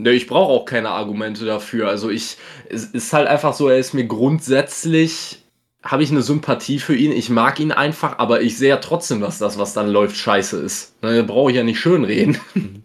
[0.00, 1.88] Ne, ich brauche auch keine Argumente dafür.
[1.88, 2.36] Also ich,
[2.68, 5.42] es ist halt einfach so, er ist mir grundsätzlich,
[5.82, 7.10] habe ich eine Sympathie für ihn.
[7.10, 10.60] Ich mag ihn einfach, aber ich sehe ja trotzdem, dass das, was dann läuft, scheiße
[10.60, 11.02] ist.
[11.02, 12.38] Ne, brauche ich ja nicht schönreden.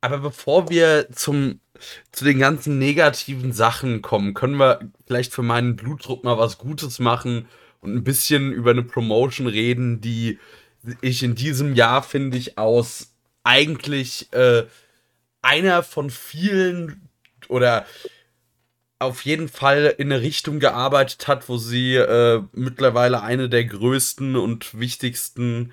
[0.00, 1.60] Aber bevor wir zum,
[2.12, 6.98] zu den ganzen negativen Sachen kommen, können wir vielleicht für meinen Blutdruck mal was Gutes
[6.98, 7.48] machen
[7.80, 10.38] und ein bisschen über eine Promotion reden, die
[11.00, 13.14] ich in diesem Jahr, finde ich, aus
[13.44, 14.64] eigentlich äh,
[15.44, 17.08] einer von vielen
[17.48, 17.86] oder
[18.98, 24.36] auf jeden Fall in eine Richtung gearbeitet hat, wo sie äh, mittlerweile eine der größten
[24.36, 25.72] und wichtigsten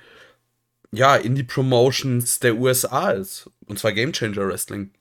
[0.91, 3.49] ja, Indie-Promotions der USA ist.
[3.65, 4.91] Und zwar Game Changer Wrestling.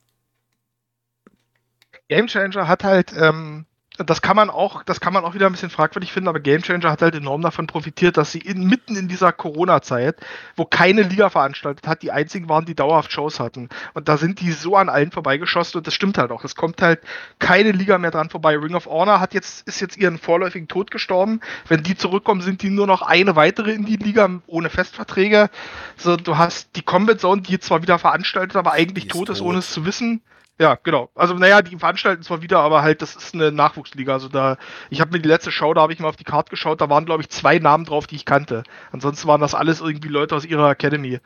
[2.08, 3.66] Game Changer hat halt, ähm,
[4.04, 6.62] das kann man auch, das kann man auch wieder ein bisschen fragwürdig finden, aber Game
[6.62, 10.16] Changer hat halt enorm davon profitiert, dass sie in, mitten in dieser Corona-Zeit,
[10.56, 13.68] wo keine Liga veranstaltet hat, die einzigen waren, die dauerhaft Shows hatten.
[13.94, 16.44] Und da sind die so an allen vorbeigeschossen und das stimmt halt auch.
[16.44, 17.00] Es kommt halt
[17.38, 18.56] keine Liga mehr dran vorbei.
[18.56, 21.40] Ring of Honor hat jetzt, ist jetzt ihren vorläufigen Tod gestorben.
[21.68, 25.50] Wenn die zurückkommen, sind die nur noch eine weitere in die Liga ohne Festverträge.
[25.96, 29.28] So, du hast die Combat Zone, die zwar wieder veranstaltet, aber eigentlich Die ist tot
[29.28, 29.46] ist, tot.
[29.46, 30.22] ohne es zu wissen.
[30.60, 31.08] Ja, genau.
[31.14, 34.12] Also, naja, die veranstalten zwar wieder, aber halt, das ist eine Nachwuchsliga.
[34.12, 34.58] Also da,
[34.90, 36.90] ich habe mir die letzte Show, da habe ich mal auf die Karte geschaut, da
[36.90, 38.64] waren, glaube ich, zwei Namen drauf, die ich kannte.
[38.92, 41.20] Ansonsten waren das alles irgendwie Leute aus ihrer Academy,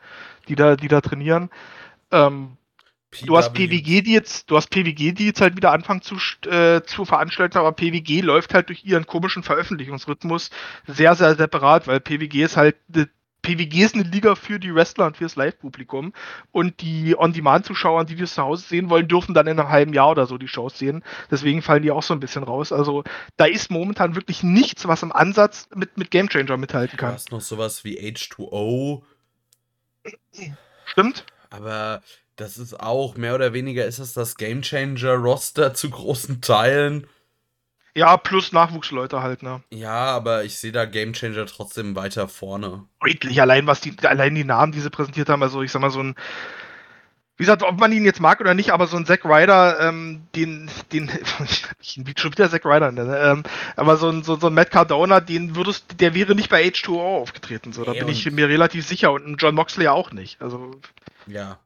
[0.47, 1.49] die da, die da trainieren.
[2.11, 2.55] Ähm,
[3.25, 6.15] du hast PWG, die jetzt, du hast PWG, die jetzt halt wieder anfangen zu,
[6.49, 10.49] äh, zu veranstalten, aber PWG läuft halt durch ihren komischen Veröffentlichungsrhythmus
[10.87, 13.09] sehr, sehr separat, weil PWG ist halt eine
[13.45, 16.13] PWG ist eine Liga für die Wrestler und fürs Live-Publikum.
[16.51, 20.11] Und die On-Demand-Zuschauer, die das zu Hause sehen wollen, dürfen dann in einem halben Jahr
[20.11, 21.03] oder so die Shows sehen.
[21.31, 22.71] Deswegen fallen die auch so ein bisschen raus.
[22.71, 23.03] Also
[23.37, 27.13] da ist momentan wirklich nichts, was im Ansatz mit, mit Game Changer mithalten Du kann.
[27.13, 29.03] hast noch sowas wie H2O,
[30.85, 31.25] Stimmt?
[31.49, 32.01] aber
[32.35, 37.07] das ist auch mehr oder weniger ist es das Game Changer Roster zu großen Teilen.
[37.97, 39.63] Ja, plus Nachwuchsleute halt, ne?
[39.71, 42.83] Ja, aber ich sehe da Game Changer trotzdem weiter vorne.
[42.99, 45.91] Deutlich, allein was die, allein die Namen, die sie präsentiert haben, also ich sag mal
[45.91, 46.15] so ein,
[47.37, 50.23] wie gesagt, ob man ihn jetzt mag oder nicht, aber so ein Zack Ryder, ähm,
[50.35, 51.09] den, den,
[51.81, 53.43] ich will schon wieder Zack Ryder nenne, ähm,
[53.77, 57.21] aber so ein, so, so ein Matt Cardona, den würdest, der wäre nicht bei H2O
[57.21, 60.41] aufgetreten, so, da Nee, bin ich mir relativ sicher und ein John Moxley auch nicht,
[60.41, 60.71] also,
[61.27, 61.59] Ja.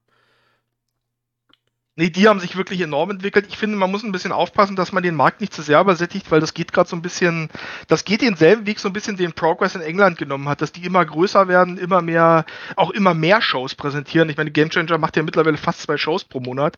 [2.00, 3.46] Nee, die haben sich wirklich enorm entwickelt.
[3.50, 6.32] Ich finde, man muss ein bisschen aufpassen, dass man den Markt nicht zu sehr übersättigt,
[6.32, 7.50] weil das geht gerade so ein bisschen,
[7.90, 10.86] das geht denselben Weg so ein bisschen, den Progress in England genommen hat, dass die
[10.86, 12.46] immer größer werden, immer mehr,
[12.78, 14.30] auch immer mehr Shows präsentieren.
[14.30, 16.78] Ich meine, Game Changer macht ja mittlerweile fast zwei Shows pro Monat.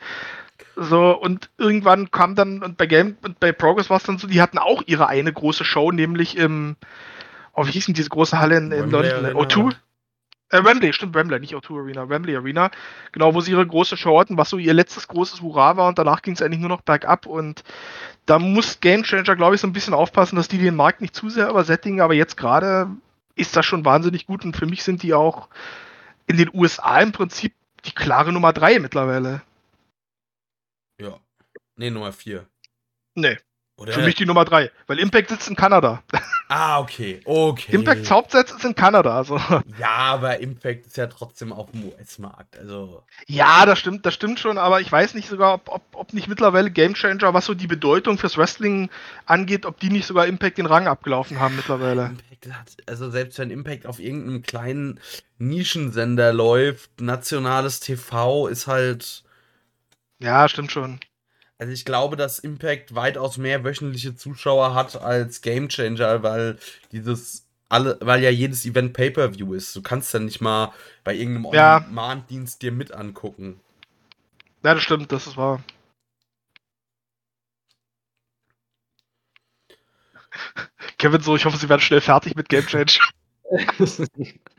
[0.76, 4.28] So, und irgendwann kam dann, und bei Game, und bei Progress war es dann so,
[4.28, 6.78] die hatten auch ihre eine große Show, nämlich im,
[7.54, 9.26] oh, wie hieß denn diese große Halle in, in London?
[9.26, 9.40] Arena.
[9.40, 9.76] O2?
[10.52, 12.72] Äh, Wembley, stimmt, Wembley, nicht O2 Arena, Wembley Arena.
[13.14, 15.98] Genau, wo sie ihre große Show hatten, was so ihr letztes großes Hurra war und
[15.98, 17.64] danach ging es eigentlich nur noch bergab und
[18.26, 21.16] da muss Game Changer, glaube ich, so ein bisschen aufpassen, dass die den Markt nicht
[21.16, 22.90] zu sehr übersättigen, aber jetzt gerade
[23.36, 25.48] ist das schon wahnsinnig gut und für mich sind die auch
[26.28, 27.54] in den USA im Prinzip
[27.86, 29.42] die klare Nummer 3 mittlerweile.
[31.00, 31.18] Ja.
[31.78, 32.46] Nee, Nummer 4.
[33.16, 33.38] Nee,
[33.78, 33.94] Oder?
[33.94, 36.04] für mich die Nummer 3, weil Impact sitzt in Kanada.
[36.50, 37.20] ah, okay.
[37.26, 37.76] Okay.
[37.76, 39.38] Impacts Hauptsitz ist in Kanada, also.
[39.80, 42.60] Ja, aber Impact ist ja trotzdem auf dem US-Markt.
[42.60, 43.04] Also.
[43.26, 46.28] Ja, das stimmt, das stimmt schon, aber ich weiß nicht sogar, ob, ob, ob nicht
[46.28, 48.92] mittlerweile Game Changer, was so die Bedeutung fürs Wrestling
[49.26, 52.12] angeht, ob die nicht sogar Impact den Rang abgelaufen haben mittlerweile.
[52.30, 55.00] Impact hat, also selbst wenn Impact auf irgendeinem kleinen
[55.40, 59.24] Nischensender läuft, nationales TV ist halt.
[60.20, 61.00] Ja, stimmt schon.
[61.62, 66.58] Also ich glaube, dass Impact weitaus mehr wöchentliche Zuschauer hat als Game Changer, weil
[66.92, 69.76] dieses alle, weil ja jedes Event Pay-Per-View ist.
[69.76, 71.78] Du kannst dann nicht mal bei irgendeinem Ja.
[71.78, 73.60] On-Demand-Dienst dir mit angucken.
[74.64, 75.64] Ja, das stimmt, das ist wahr.
[80.98, 83.00] Kevin, so, ich hoffe, Sie werden schnell fertig mit Game Change.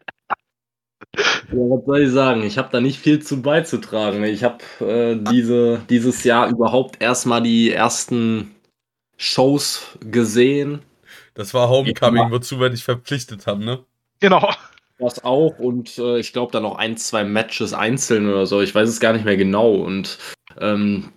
[1.53, 2.43] Ja, was soll ich sagen?
[2.45, 4.25] Ich habe da nicht viel zu beizutragen.
[4.25, 8.55] Ich habe äh, diese, dieses Jahr überhaupt erstmal die ersten
[9.19, 10.81] Shows gesehen.
[11.35, 12.31] Das war Homecoming, Ja.
[12.31, 13.81] wozu wir dich verpflichtet haben, ne?
[14.21, 14.51] Genau.
[14.99, 18.61] Das auch und äh, ich glaube dann noch ein, zwei Matches einzeln oder so.
[18.61, 19.75] Ich weiß es gar nicht mehr genau.
[19.75, 20.19] Und
[20.61, 21.11] ähm,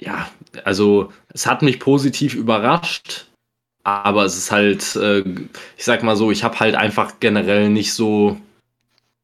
[0.00, 0.28] ja,
[0.64, 3.26] also es hat mich positiv überrascht,
[3.82, 5.20] aber es ist halt, äh,
[5.76, 8.36] ich sag mal so, ich habe halt einfach generell nicht so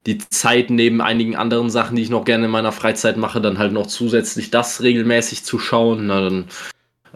[0.06, 3.58] die Zeit neben einigen anderen Sachen, die ich noch gerne in meiner Freizeit mache, dann
[3.58, 6.06] halt noch zusätzlich das regelmäßig zu schauen.
[6.06, 6.48] Na, dann,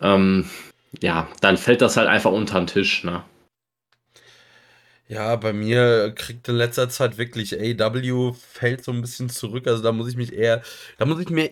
[0.01, 0.49] ähm,
[1.03, 3.03] ja, dann fällt das halt einfach unter den Tisch.
[3.05, 3.25] Ne?
[5.09, 9.67] Ja, bei mir kriegt in letzter Zeit wirklich AW fällt so ein bisschen zurück.
[9.67, 10.63] Also da muss ich mich eher,
[10.99, 11.51] da muss ich mir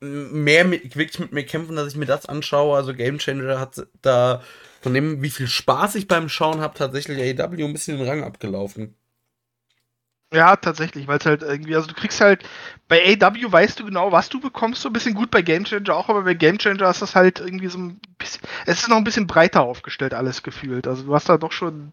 [0.00, 2.76] mehr mit, wirklich mit mir kämpfen, dass ich mir das anschaue.
[2.76, 4.42] Also Game Changer hat da
[4.80, 8.22] von dem, wie viel Spaß ich beim Schauen habe, tatsächlich AW ein bisschen den Rang
[8.24, 8.96] abgelaufen.
[10.32, 12.48] Ja, tatsächlich, weil es halt irgendwie, also du kriegst halt,
[12.86, 15.96] bei AW weißt du genau, was du bekommst, so ein bisschen gut bei Game Changer
[15.96, 18.96] auch, aber bei Game Changer ist das halt irgendwie so ein bisschen, es ist noch
[18.96, 20.86] ein bisschen breiter aufgestellt, alles gefühlt.
[20.86, 21.92] Also du hast da doch schon,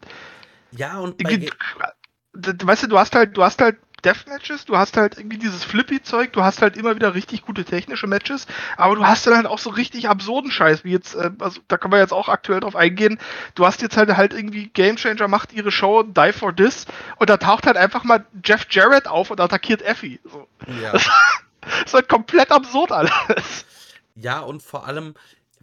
[0.71, 5.37] Ja, und weißt du, du hast halt, du hast halt Deathmatches, du hast halt irgendwie
[5.37, 8.45] dieses Flippy-Zeug, du hast halt immer wieder richtig gute technische Matches,
[8.77, 11.77] aber du hast dann halt auch so richtig absurden Scheiß, wie jetzt, äh, also da
[11.77, 13.19] können wir jetzt auch aktuell drauf eingehen.
[13.55, 16.85] Du hast jetzt halt halt irgendwie Game Changer macht ihre Show Die for This
[17.17, 20.19] und da taucht halt einfach mal Jeff Jarrett auf und attackiert Effie.
[20.23, 20.47] So.
[20.81, 20.91] ja.
[20.91, 21.05] Das
[21.85, 23.65] ist halt komplett absurd alles.
[24.15, 25.15] Ja, und vor allem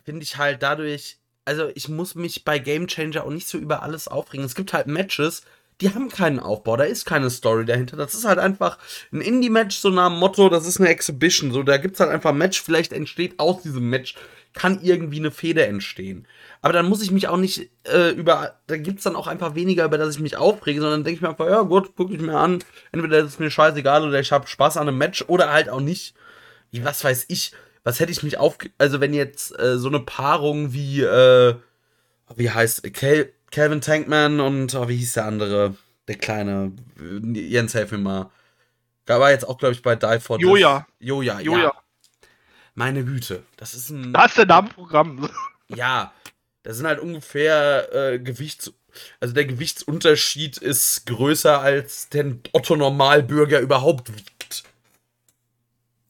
[0.05, 3.82] finde ich halt dadurch, also ich muss mich bei Game Changer auch nicht so über
[3.82, 4.45] alles aufregen.
[4.45, 5.43] Es gibt halt Matches,
[5.80, 7.96] die haben keinen Aufbau, da ist keine Story dahinter.
[7.96, 8.78] Das ist halt einfach
[9.12, 11.52] ein Indie-Match, so nach dem Motto, das ist eine Exhibition.
[11.52, 14.14] So, da gibt es halt einfach ein Match, vielleicht entsteht aus diesem Match,
[14.52, 16.28] kann irgendwie eine Feder entstehen.
[16.62, 19.56] Aber dann muss ich mich auch nicht äh, über, da gibt es dann auch einfach
[19.56, 22.20] weniger, über das ich mich aufrege, sondern denke ich mir einfach, ja gut, gucke ich
[22.20, 22.62] mir an.
[22.92, 25.80] Entweder ist es mir scheißegal oder ich habe Spaß an einem Match oder halt auch
[25.80, 26.14] nicht.
[26.70, 27.52] Wie, was weiß ich,
[27.82, 31.54] was hätte ich mich auf, also wenn jetzt äh, so eine Paarung wie, äh,
[32.36, 35.76] wie heißt, Cal Calvin Tankman und, oh, wie hieß der andere,
[36.09, 38.30] der kleine, äh, Jens, helf mir mal.
[39.05, 40.40] Da war jetzt auch, glaube ich, bei Die for.
[40.40, 40.88] Joja.
[40.98, 41.62] Joja, Joja.
[41.62, 41.72] ja.
[42.74, 45.28] Meine Güte, das ist ein, Da ist der Name Programm.
[45.68, 46.12] ja,
[46.64, 48.72] das sind halt ungefähr äh, Gewichts,
[49.20, 54.64] Also der Gewichtsunterschied ist größer, als der Otto-Normalbürger überhaupt wiegt.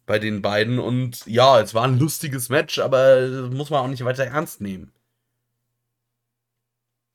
[0.06, 0.78] Bei den beiden.
[0.78, 4.94] Und ja, es war ein lustiges Match, aber muss man auch nicht weiter ernst nehmen.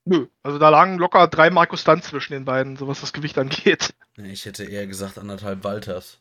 [0.10, 3.38] Nö, also da lagen locker drei Markus Stunt zwischen den beiden, so was das Gewicht
[3.38, 3.94] angeht.
[4.18, 6.18] Ich hätte eher gesagt anderthalb Walters.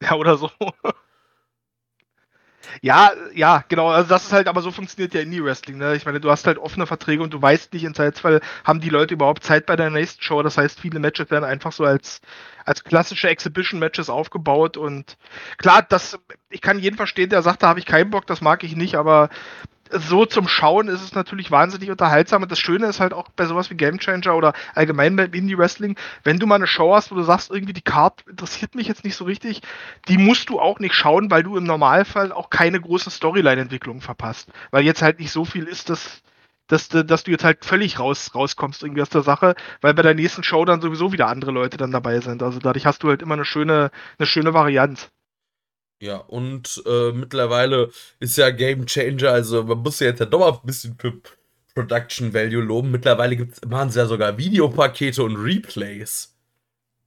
[0.00, 0.50] Ja, oder so.
[2.80, 3.88] Ja, ja, genau.
[3.88, 5.76] Also das ist halt, aber so funktioniert ja Indie-Wrestling.
[5.76, 5.96] Ne?
[5.96, 8.88] Ich meine, du hast halt offene Verträge und du weißt nicht, in Zeitfall haben die
[8.88, 10.42] Leute überhaupt Zeit bei der nächsten Show.
[10.42, 12.22] Das heißt, viele Matches werden einfach so als,
[12.64, 14.78] als klassische Exhibition-Matches aufgebaut.
[14.78, 15.18] Und
[15.58, 16.18] klar, das,
[16.48, 18.94] ich kann jeden verstehen, der sagt, da habe ich keinen Bock, das mag ich nicht,
[18.96, 19.28] aber
[19.90, 22.42] so zum Schauen ist es natürlich wahnsinnig unterhaltsam.
[22.42, 25.96] Und das Schöne ist halt auch bei sowas wie Game Changer oder allgemein beim Indie-Wrestling,
[26.24, 29.04] wenn du mal eine Show hast, wo du sagst, irgendwie die Card interessiert mich jetzt
[29.04, 29.62] nicht so richtig,
[30.08, 34.50] die musst du auch nicht schauen, weil du im Normalfall auch keine großen Storyline-Entwicklungen verpasst.
[34.70, 36.22] Weil jetzt halt nicht so viel ist, dass,
[36.66, 40.14] dass, dass du jetzt halt völlig raus, rauskommst irgendwie aus der Sache, weil bei der
[40.14, 42.42] nächsten Show dann sowieso wieder andere Leute dann dabei sind.
[42.42, 45.06] Also dadurch hast du halt immer eine schöne, eine schöne Variante.
[46.00, 47.90] Ja, und äh, mittlerweile
[48.20, 51.20] ist ja Game Changer, also man muss ja jetzt ja doch mal ein bisschen für
[51.74, 52.90] Production Value loben.
[52.90, 56.35] Mittlerweile gibt's, machen sie ja sogar Videopakete und Replays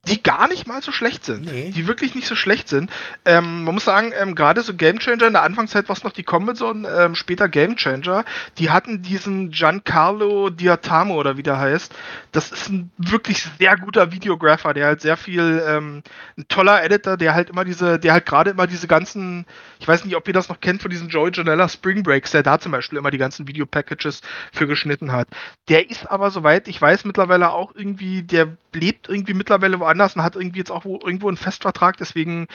[0.07, 1.45] die gar nicht mal so schlecht sind.
[1.45, 1.71] Nee.
[1.75, 2.89] Die wirklich nicht so schlecht sind.
[3.25, 6.13] Ähm, man muss sagen, ähm, gerade so Game Changer, in der Anfangszeit war es noch
[6.13, 8.23] die Commodore, ähm, später Game Changer,
[8.57, 11.93] die hatten diesen Giancarlo Diatamo oder wie der heißt.
[12.31, 16.01] Das ist ein wirklich sehr guter Videographer, der halt sehr viel, ähm,
[16.37, 19.45] ein toller Editor, der halt immer diese, der halt gerade immer diese ganzen,
[19.79, 22.43] ich weiß nicht, ob ihr das noch kennt von diesen Joey Janella Spring Breaks, der
[22.43, 24.21] da zum Beispiel immer die ganzen Videopackages
[24.53, 25.27] für geschnitten hat.
[25.67, 30.23] Der ist aber, soweit ich weiß, mittlerweile auch irgendwie, der lebt irgendwie mittlerweile woanders und
[30.23, 32.47] hat irgendwie jetzt auch wo, irgendwo einen Festvertrag, deswegen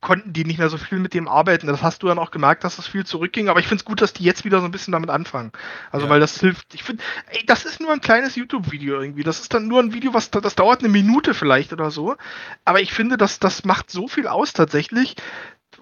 [0.00, 1.66] konnten die nicht mehr so viel mit dem arbeiten.
[1.66, 4.00] Das hast du dann auch gemerkt, dass das viel zurückging, aber ich finde es gut,
[4.00, 5.52] dass die jetzt wieder so ein bisschen damit anfangen.
[5.90, 6.10] Also, ja.
[6.10, 6.72] weil das hilft.
[6.74, 9.24] Ich finde, ey, das ist nur ein kleines YouTube-Video irgendwie.
[9.24, 12.16] Das ist dann nur ein Video, was das dauert eine Minute vielleicht oder so.
[12.64, 15.16] Aber ich finde, dass das macht so viel aus tatsächlich,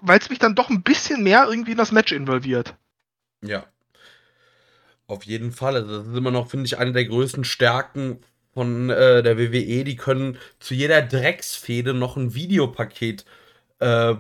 [0.01, 2.75] weil es mich dann doch ein bisschen mehr irgendwie in das Match involviert.
[3.43, 3.67] Ja.
[5.07, 5.77] Auf jeden Fall.
[5.77, 8.21] Also das ist immer noch, finde ich, eine der größten Stärken
[8.57, 13.27] von äh, der WWE, die können zu jeder Drecksfehde noch ein Videopaket
[13.81, 14.15] äh,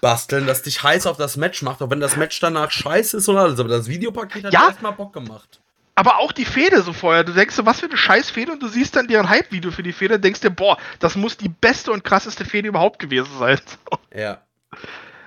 [0.00, 3.28] basteln, das dich heiß auf das Match macht, auch wenn das Match danach scheiße ist
[3.28, 3.58] oder alles.
[3.58, 4.68] Aber das Videopaket hat ja.
[4.68, 5.60] erstmal Bock gemacht.
[5.96, 7.24] Aber auch die Fehde so vorher.
[7.24, 9.82] Du denkst so, was für eine scheiß Fehde und du siehst dann deren Hype-Video für
[9.82, 13.38] die Fehde und denkst dir, boah, das muss die beste und krasseste Fehde überhaupt gewesen
[13.38, 13.60] sein.
[14.16, 14.42] Ja.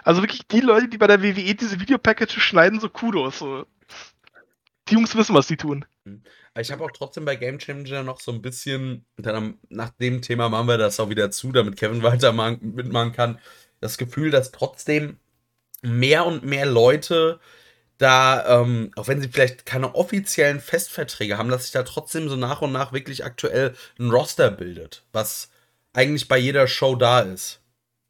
[0.06, 3.39] Also wirklich die Leute, die bei der WWE diese Videopackages schneiden, so Kudos.
[3.39, 3.66] So.
[4.88, 5.84] Die Jungs wissen, was sie tun.
[6.60, 10.49] Ich habe auch trotzdem bei Game Changer noch so ein bisschen, dann nach dem Thema
[10.49, 13.39] machen wir das auch wieder zu, damit Kevin weiter mitmachen kann,
[13.80, 15.18] das Gefühl, dass trotzdem
[15.82, 17.39] mehr und mehr Leute
[17.97, 22.36] da, ähm, auch wenn sie vielleicht keine offiziellen Festverträge haben, dass sich da trotzdem so
[22.36, 25.49] nach und nach wirklich aktuell ein Roster bildet, was
[25.93, 27.62] eigentlich bei jeder Show da ist.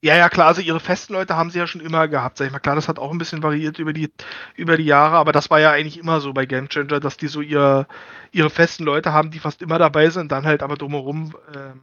[0.01, 2.51] Ja, ja, klar, also ihre festen Leute haben sie ja schon immer gehabt, sag ich
[2.51, 2.59] mal.
[2.59, 4.11] Klar, das hat auch ein bisschen variiert über die,
[4.55, 7.27] über die Jahre, aber das war ja eigentlich immer so bei Game Changer, dass die
[7.27, 7.87] so ihr,
[8.31, 11.73] ihre festen Leute haben, die fast immer dabei sind, dann halt aber drumherum äh,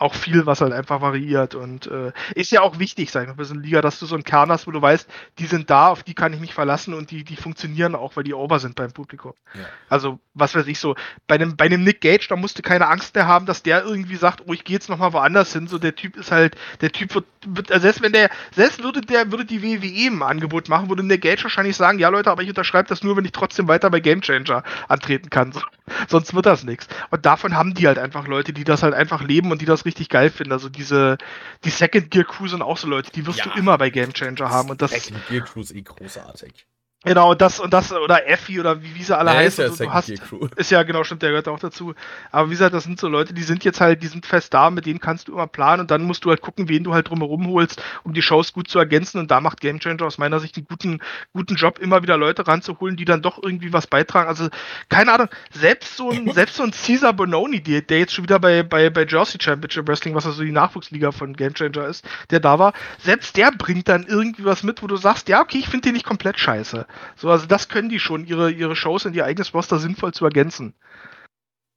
[0.00, 1.54] auch viel, was halt einfach variiert.
[1.54, 4.06] Und äh, ist ja auch wichtig, sag ich mal, für so eine Liga, dass du
[4.06, 6.54] so einen Kern hast, wo du weißt, die sind da, auf die kann ich mich
[6.54, 9.34] verlassen und die, die funktionieren auch, weil die over sind beim Publikum.
[9.54, 9.66] Ja.
[9.90, 10.96] Also, was weiß ich so,
[11.26, 13.84] bei einem, bei einem Nick Gage, da musst du keine Angst mehr haben, dass der
[13.84, 15.66] irgendwie sagt, oh, ich gehe jetzt nochmal woanders hin.
[15.66, 19.02] So, der Typ ist halt, der Typ wird, wird also selbst wenn der, selbst würde
[19.02, 22.42] der, würde die WWE im Angebot machen, würde Nick Gage wahrscheinlich sagen, ja Leute, aber
[22.42, 25.52] ich unterschreibe das nur, wenn ich trotzdem weiter bei Game Changer antreten kann.
[25.52, 25.60] So,
[26.08, 26.88] sonst wird das nichts.
[27.10, 29.84] Und davon haben die halt einfach Leute, die das halt einfach leben und die das
[29.84, 30.52] richtig geil finden.
[30.52, 31.18] Also diese,
[31.64, 33.44] die Second Gear Crew sind auch so Leute, die wirst ja.
[33.44, 34.70] du immer bei Game Changer haben.
[34.70, 36.66] Und das, Second Gear Crew ist eh großartig.
[37.02, 39.64] Genau, das und das, oder Effi oder wie, wie sie alle ja, heißen.
[39.64, 40.22] Ist, ja also, hast,
[40.56, 41.94] ist ja genau, stimmt, der gehört auch dazu.
[42.30, 44.68] Aber wie gesagt, das sind so Leute, die sind jetzt halt, die sind fest da,
[44.68, 47.08] mit denen kannst du immer planen und dann musst du halt gucken, wen du halt
[47.08, 49.18] drumherum holst, um die Shows gut zu ergänzen.
[49.18, 51.00] Und da macht Game Changer aus meiner Sicht einen guten,
[51.32, 54.28] guten Job, immer wieder Leute ranzuholen, die dann doch irgendwie was beitragen.
[54.28, 54.48] Also,
[54.90, 58.38] keine Ahnung, selbst so ein, selbst so ein Caesar Bononi, der, der jetzt schon wieder
[58.38, 62.40] bei, bei, bei Jersey Championship Wrestling, was also die Nachwuchsliga von Game Changer ist, der
[62.40, 65.68] da war, selbst der bringt dann irgendwie was mit, wo du sagst, ja, okay, ich
[65.70, 66.86] finde den nicht komplett scheiße.
[67.16, 70.24] So, also das können die schon, ihre, ihre Shows in ihr eigenes Roster sinnvoll zu
[70.24, 70.74] ergänzen.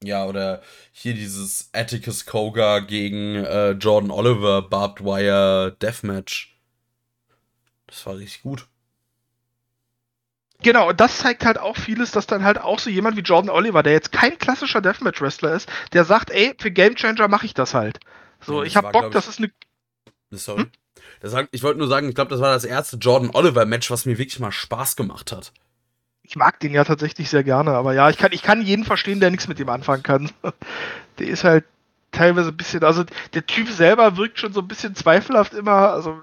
[0.03, 0.61] Ja, oder
[0.91, 6.57] hier dieses Atticus Koga gegen äh, Jordan Oliver Barbed Wire Deathmatch.
[7.87, 8.67] Das war richtig gut.
[10.61, 13.49] Genau, und das zeigt halt auch vieles, dass dann halt auch so jemand wie Jordan
[13.49, 17.53] Oliver, der jetzt kein klassischer Deathmatch-Wrestler ist, der sagt, ey, für Game Changer mache ich
[17.53, 17.99] das halt.
[18.39, 19.51] So, ja, ich hab Bock, ich, das ist eine.
[20.31, 20.63] Sorry.
[20.63, 20.71] Hm?
[21.19, 24.05] Das, ich wollte nur sagen, ich glaube, das war das erste Jordan Oliver Match, was
[24.05, 25.53] mir wirklich mal Spaß gemacht hat.
[26.23, 29.19] Ich mag den ja tatsächlich sehr gerne, aber ja, ich kann, ich kann jeden verstehen,
[29.19, 30.31] der nichts mit dem anfangen kann.
[31.19, 31.65] Der ist halt
[32.11, 33.03] teilweise ein bisschen, also
[33.35, 36.21] der Typ selber wirkt schon so ein bisschen zweifelhaft immer, also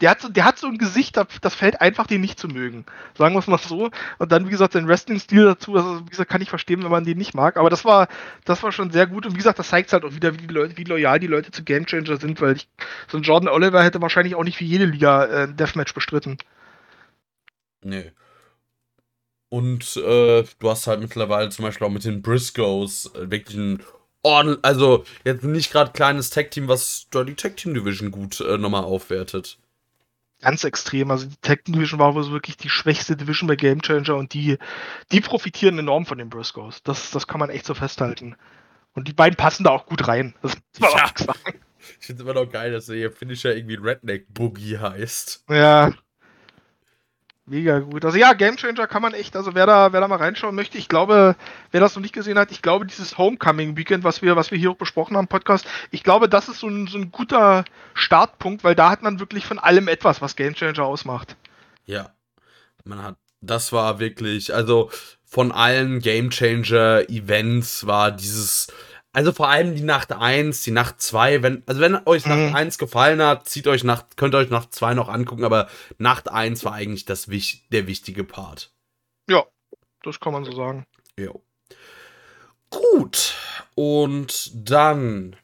[0.00, 2.86] der hat so, der hat so ein Gesicht, das fällt einfach den nicht zu mögen.
[3.16, 3.90] Sagen wir es mal so.
[4.18, 7.04] Und dann, wie gesagt, sein Wrestling-Stil dazu, also wie gesagt, kann ich verstehen, wenn man
[7.04, 7.56] den nicht mag.
[7.58, 8.08] Aber das war,
[8.44, 9.26] das war schon sehr gut.
[9.26, 11.50] Und wie gesagt, das zeigt halt auch wieder, wie, die Leute, wie loyal die Leute
[11.50, 12.68] zu Gamechanger sind, weil ich,
[13.08, 16.38] so ein Jordan Oliver hätte wahrscheinlich auch nicht für jede Liga äh, ein Deathmatch bestritten.
[17.82, 18.12] Nee.
[19.50, 23.82] Und äh, du hast halt mittlerweile zum Beispiel auch mit den Briscoes äh, wirklich ein
[24.22, 29.58] also jetzt nicht gerade kleines Tech-Team, was da die Tech-Team-Division gut äh, nochmal aufwertet
[30.40, 31.10] ganz extrem.
[31.10, 34.58] Also die Tech Division war wohl wirklich die schwächste Division bei Game Changer und die,
[35.12, 36.82] die profitieren enorm von den Briscoes.
[36.82, 38.36] Das, das kann man echt so festhalten.
[38.92, 40.34] Und die beiden passen da auch gut rein.
[40.42, 41.04] Das muss man ja.
[41.04, 41.60] auch sagen.
[41.98, 45.44] Ich finde es immer noch geil, dass der hier Finisher irgendwie Redneck Boogie heißt.
[45.48, 45.92] Ja,
[47.50, 48.04] Mega gut.
[48.04, 50.78] Also ja, Game Changer kann man echt, also wer da, wer da mal reinschauen möchte,
[50.78, 51.34] ich glaube,
[51.72, 54.58] wer das noch nicht gesehen hat, ich glaube, dieses Homecoming Weekend, was wir, was wir
[54.58, 58.62] hier auch besprochen haben Podcast, ich glaube, das ist so ein, so ein guter Startpunkt,
[58.62, 61.34] weil da hat man wirklich von allem etwas, was Game Changer ausmacht.
[61.86, 62.12] Ja.
[62.84, 64.88] Man hat, das war wirklich, also
[65.24, 68.68] von allen Game Changer Events war dieses
[69.12, 72.46] also vor allem die Nacht 1, die Nacht 2, wenn, also wenn euch mhm.
[72.46, 75.68] Nacht 1 gefallen hat, zieht euch Nacht, könnt ihr euch Nacht 2 noch angucken, aber
[75.98, 78.72] Nacht 1 war eigentlich das, der wichtige Part.
[79.28, 79.44] Ja,
[80.02, 80.86] das kann man so sagen.
[81.18, 81.42] Jo.
[82.70, 83.34] Gut.
[83.74, 85.36] Und dann.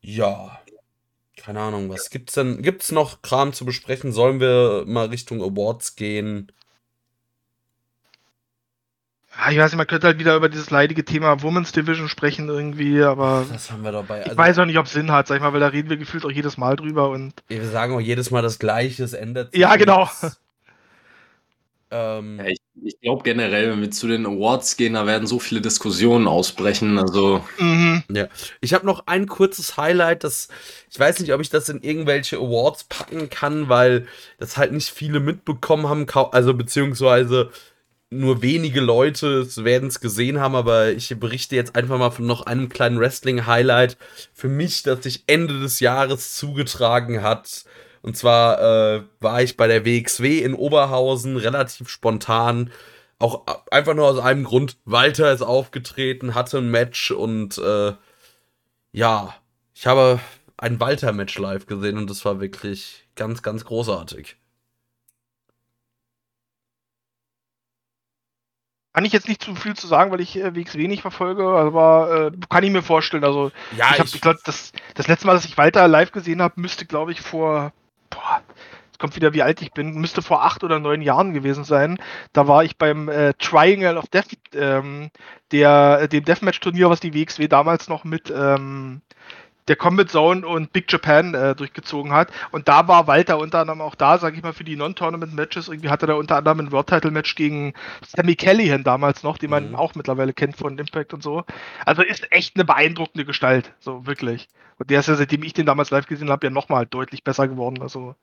[0.00, 0.60] Ja.
[1.36, 2.62] Keine Ahnung, was gibt's denn?
[2.62, 4.12] Gibt's noch Kram zu besprechen?
[4.12, 6.50] Sollen wir mal Richtung Awards gehen?
[9.38, 12.48] Ja, ich weiß nicht, man könnte halt wieder über dieses leidige Thema Women's Division sprechen
[12.48, 13.46] irgendwie, aber.
[13.52, 14.20] Das haben wir dabei.
[14.20, 15.90] Also, ich weiß auch nicht, ob es Sinn hat, sag ich mal, weil da reden
[15.90, 17.34] wir gefühlt auch jedes Mal drüber und.
[17.48, 19.60] Wir sagen auch jedes Mal das Gleiche, es ändert sich.
[19.60, 20.08] Ja, genau.
[21.90, 25.38] Ähm, ja, ich, ich glaube generell, wenn wir zu den Awards gehen, da werden so
[25.38, 26.98] viele Diskussionen ausbrechen.
[26.98, 27.44] Also.
[27.58, 28.02] Mhm.
[28.10, 28.26] Ja.
[28.60, 30.48] Ich habe noch ein kurzes Highlight, das
[30.90, 34.06] ich weiß nicht, ob ich das in irgendwelche Awards packen kann, weil
[34.38, 37.50] das halt nicht viele mitbekommen haben, also beziehungsweise
[38.18, 42.46] nur wenige Leute werden es gesehen haben, aber ich berichte jetzt einfach mal von noch
[42.46, 43.96] einem kleinen Wrestling-Highlight
[44.32, 47.64] für mich, das sich Ende des Jahres zugetragen hat.
[48.02, 52.70] Und zwar äh, war ich bei der WXW in Oberhausen relativ spontan.
[53.18, 54.76] Auch einfach nur aus einem Grund.
[54.84, 57.92] Walter ist aufgetreten, hatte ein Match und äh,
[58.92, 59.34] ja,
[59.74, 60.20] ich habe
[60.56, 64.36] ein Walter-Match live gesehen und das war wirklich ganz, ganz großartig.
[68.94, 72.30] Kann ich jetzt nicht zu viel zu sagen, weil ich äh, WXW nicht verfolge, aber
[72.32, 73.24] äh, kann ich mir vorstellen.
[73.24, 76.40] Also, ja, ich, hab, ich glaube, das, das letzte Mal, dass ich Walter live gesehen
[76.40, 77.72] habe, müsste, glaube ich, vor.
[78.08, 78.40] Boah,
[78.92, 81.98] es kommt wieder, wie alt ich bin, müsste vor acht oder neun Jahren gewesen sein.
[82.32, 85.10] Da war ich beim äh, Triangle of Death, ähm,
[85.50, 88.30] der, dem Deathmatch-Turnier, was die WXW damals noch mit.
[88.30, 89.02] Ähm,
[89.68, 92.30] der Combat Zone und Big Japan äh, durchgezogen hat.
[92.50, 95.68] Und da war Walter unter anderem auch da, sage ich mal, für die Non-Tournament-Matches.
[95.68, 97.72] Irgendwie hatte er unter anderem ein World-Title-Match gegen
[98.06, 99.76] Sammy Callahan damals noch, den man mhm.
[99.76, 101.44] auch mittlerweile kennt von Impact und so.
[101.86, 104.48] Also ist echt eine beeindruckende Gestalt, so wirklich.
[104.78, 107.48] Und der ist ja, seitdem ich den damals live gesehen habe, ja nochmal deutlich besser
[107.48, 107.80] geworden.
[107.80, 108.14] Also,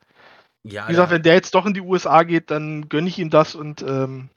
[0.64, 1.16] ja, wie gesagt, ja.
[1.16, 4.30] wenn der jetzt doch in die USA geht, dann gönne ich ihm das und ähm,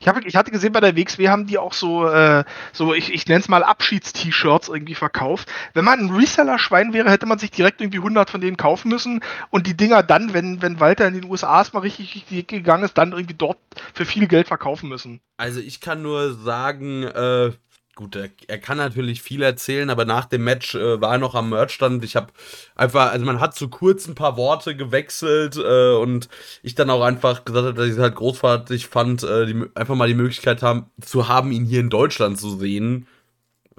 [0.00, 3.12] ich, hab, ich hatte gesehen, bei der WXW haben die auch so, äh, so ich,
[3.12, 5.48] ich nenne es mal Abschieds-T-Shirts irgendwie verkauft.
[5.74, 9.20] Wenn man ein Reseller-Schwein wäre, hätte man sich direkt irgendwie 100 von denen kaufen müssen
[9.50, 12.98] und die Dinger dann, wenn, wenn Walter in den USA erstmal richtig, richtig gegangen ist,
[12.98, 13.58] dann irgendwie dort
[13.94, 15.20] für viel Geld verkaufen müssen.
[15.36, 17.52] Also ich kann nur sagen, äh,
[17.94, 21.34] gut, er, er, kann natürlich viel erzählen, aber nach dem Match äh, war er noch
[21.34, 22.04] am Merchstand.
[22.04, 22.32] Ich habe
[22.74, 26.28] einfach, also man hat zu kurz ein paar Worte gewechselt äh, und
[26.62, 29.94] ich dann auch einfach gesagt habe, dass ich es halt großartig fand, äh, die, einfach
[29.94, 33.06] mal die Möglichkeit haben, zu haben, ihn hier in Deutschland zu sehen.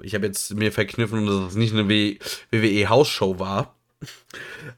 [0.02, 3.74] Ich habe jetzt mir verkniffen, dass es nicht eine WWE-Hausshow war.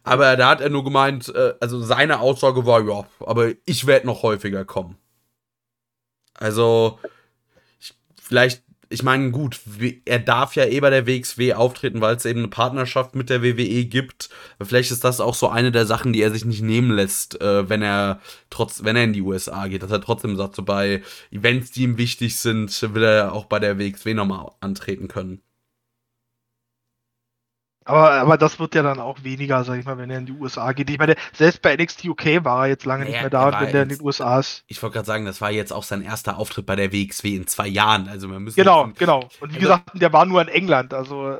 [0.02, 4.06] Aber da hat er nur gemeint, äh, also seine Aussage war, ja, aber ich werde
[4.06, 4.96] noch häufiger kommen.
[6.34, 7.00] Also,
[7.80, 9.60] ich, vielleicht ich meine, gut,
[10.04, 13.42] er darf ja eh bei der WXW auftreten, weil es eben eine Partnerschaft mit der
[13.42, 14.28] WWE gibt.
[14.60, 17.68] Vielleicht ist das auch so eine der Sachen, die er sich nicht nehmen lässt, äh,
[17.68, 18.20] wenn er
[18.50, 21.82] trotz, wenn er in die USA geht, dass er trotzdem sagt, so bei Events, die
[21.82, 25.42] ihm wichtig sind, will er auch bei der WXW nochmal antreten können.
[27.86, 30.32] Aber, aber das wird ja dann auch weniger, sag ich mal, wenn er in die
[30.32, 30.90] USA geht.
[30.90, 33.70] Ich meine, selbst bei NXT UK war er jetzt lange naja, nicht mehr da, wenn
[33.70, 34.64] der in den USA ist.
[34.66, 37.46] Ich wollte gerade sagen, das war jetzt auch sein erster Auftritt bei der WXW in
[37.46, 38.08] zwei Jahren.
[38.08, 39.28] Also wir müssen genau, genau.
[39.40, 40.94] Und wie also, gesagt, der war nur in England.
[40.94, 41.38] Also äh,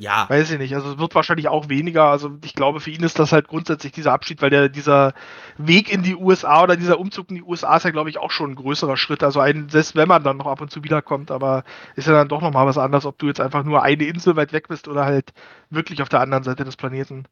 [0.00, 0.74] Ja, Weiß ich nicht.
[0.74, 2.04] Also es wird wahrscheinlich auch weniger.
[2.04, 5.12] Also ich glaube, für ihn ist das halt grundsätzlich dieser Abschied, weil der dieser
[5.58, 8.30] Weg in die USA oder dieser Umzug in die USA ist ja, glaube ich, auch
[8.30, 9.22] schon ein größerer Schritt.
[9.22, 11.64] Also ein, selbst wenn man dann noch ab und zu wiederkommt, aber
[11.96, 14.54] ist ja dann doch nochmal was anderes, ob du jetzt einfach nur eine Insel weit
[14.54, 15.34] weg bist oder halt
[15.68, 17.26] wirklich auf der anderen Seite des Planeten.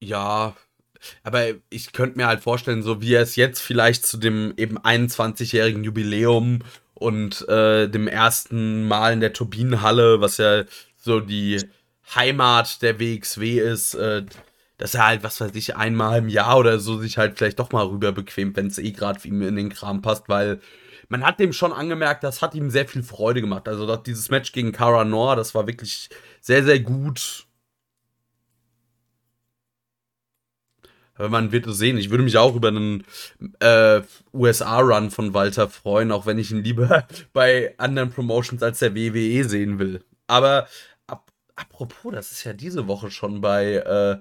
[0.00, 0.54] ja.
[1.24, 4.78] Aber ich könnte mir halt vorstellen, so wie er es jetzt vielleicht zu dem eben
[4.78, 6.60] 21-jährigen Jubiläum
[6.94, 10.62] und äh, dem ersten Mal in der Turbinenhalle, was ja
[11.02, 11.60] so die
[12.14, 14.24] Heimat der WXW ist, äh,
[14.78, 17.72] dass er halt, was weiß ich, einmal im Jahr oder so sich halt vielleicht doch
[17.72, 20.60] mal rüber bequemt, wenn es eh gerade ihm in den Kram passt, weil
[21.08, 23.68] man hat dem schon angemerkt, das hat ihm sehr viel Freude gemacht.
[23.68, 26.08] Also das, dieses Match gegen Cara Noir, das war wirklich
[26.40, 27.46] sehr, sehr gut.
[31.14, 31.98] Aber man wird es sehen.
[31.98, 33.04] Ich würde mich auch über einen
[33.60, 34.00] äh,
[34.32, 39.44] USA-Run von Walter freuen, auch wenn ich ihn lieber bei anderen Promotions als der WWE
[39.44, 40.02] sehen will.
[40.26, 40.66] Aber
[41.56, 44.18] apropos, das ist ja diese Woche schon bei äh,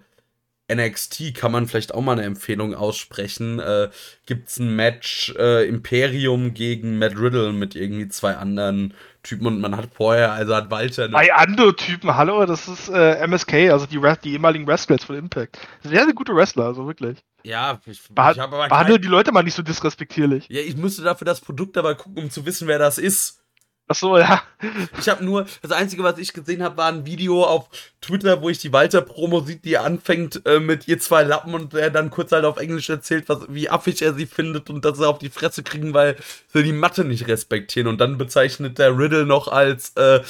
[0.74, 3.60] NXT, kann man vielleicht auch mal eine Empfehlung aussprechen.
[3.60, 3.90] Äh,
[4.26, 9.60] Gibt es ein Match äh, Imperium gegen Matt Riddle mit irgendwie zwei anderen Typen und
[9.60, 13.86] man hat vorher, also hat Walter Bei andere Typen, hallo, das ist äh, MSK, also
[13.86, 15.60] die, die ehemaligen Wrestlers von Impact.
[15.84, 17.20] Sehr, sehr gute Wrestler, also wirklich.
[17.44, 20.48] Ja, ich, ich habe aber behandle die Leute mal nicht so disrespektierlich.
[20.50, 23.41] Ja, ich müsste dafür das Produkt aber gucken, um zu wissen, wer das ist.
[23.92, 24.42] Achso, ja.
[25.00, 27.70] Ich habe nur, das Einzige, was ich gesehen habe, war ein Video auf
[28.02, 31.90] Twitter, wo ich die Walter-Promo sieht, die anfängt äh, mit ihr zwei Lappen und er
[31.92, 35.08] dann kurz halt auf Englisch erzählt, was, wie affig er sie findet und dass sie
[35.08, 36.16] auf die Fresse kriegen, weil
[36.48, 37.88] sie die Matte nicht respektieren.
[37.88, 40.22] Und dann bezeichnet der Riddle noch als äh,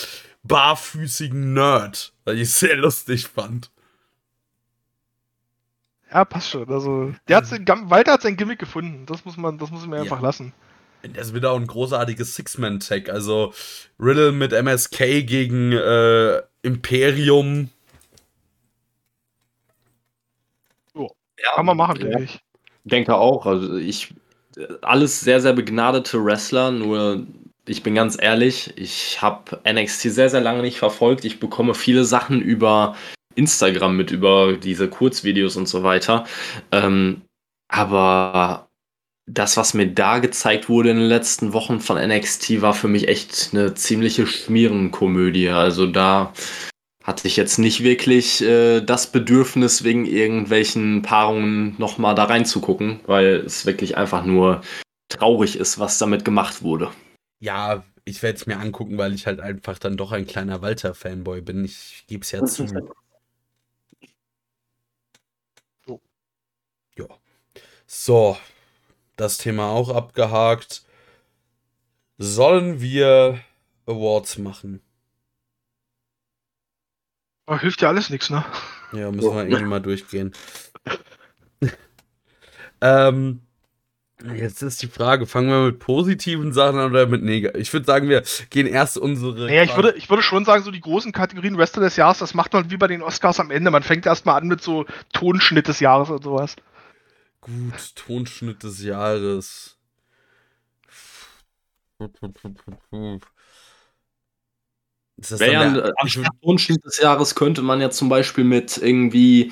[0.44, 3.70] barfüßigen Nerd, was ich sehr lustig fand.
[6.12, 6.68] Ja, passt schon.
[6.70, 7.46] Also, der hat,
[7.90, 9.06] Walter hat sein Gimmick gefunden.
[9.06, 10.04] Das muss man, das muss man Ja.
[10.04, 10.52] einfach lassen.
[11.14, 13.10] Das ist wieder auch ein großartiges Six-Man-Tag.
[13.10, 13.54] Also
[14.00, 17.70] Riddle mit MSK gegen äh, Imperium.
[21.56, 22.10] Kann man machen, ja.
[22.10, 22.40] denke ich.
[22.84, 23.46] denke auch.
[23.46, 24.14] Also ich
[24.82, 27.26] alles sehr, sehr begnadete Wrestler, nur
[27.68, 31.26] ich bin ganz ehrlich, ich habe NXT sehr, sehr lange nicht verfolgt.
[31.26, 32.96] Ich bekomme viele Sachen über
[33.36, 36.26] Instagram mit, über diese Kurzvideos und so weiter.
[36.72, 37.22] Ähm,
[37.68, 38.68] aber
[39.26, 43.08] das, was mir da gezeigt wurde in den letzten Wochen von NXT, war für mich
[43.08, 45.50] echt eine ziemliche Schmierenkomödie.
[45.50, 46.34] Also da
[47.04, 53.38] hatte ich jetzt nicht wirklich äh, das Bedürfnis, wegen irgendwelchen Paarungen nochmal da reinzugucken, weil
[53.46, 54.62] es wirklich einfach nur
[55.10, 56.92] traurig ist, was damit gemacht wurde.
[57.40, 61.42] Ja, ich werde es mir angucken, weil ich halt einfach dann doch ein kleiner Walter-Fanboy
[61.42, 61.66] bin.
[61.66, 62.68] Ich gebe es ja zu.
[65.86, 66.02] So.
[66.98, 67.06] Ja.
[67.88, 68.38] So,
[69.22, 70.84] das Thema auch abgehakt.
[72.18, 73.40] Sollen wir
[73.86, 74.82] Awards machen?
[77.46, 78.44] Aber hilft ja alles nichts, ne?
[78.94, 80.34] Ja, müssen wir irgendwie mal durchgehen.
[82.82, 83.42] ähm,
[84.36, 87.62] jetzt ist die Frage, fangen wir mit positiven Sachen an oder mit negativen?
[87.62, 89.46] Ich würde sagen, wir gehen erst unsere.
[89.48, 92.34] Naja, ich würde, ich würde schon sagen, so die großen Kategorien Wrestler des Jahres, das
[92.34, 93.72] macht man wie bei den Oscars am Ende.
[93.72, 96.56] Man fängt erstmal an mit so Tonschnitt des Jahres und sowas.
[97.42, 99.78] Gut, Tonschnitt des Jahres.
[105.18, 109.52] Wäre am Tonschnitt des Jahres könnte man ja zum Beispiel mit irgendwie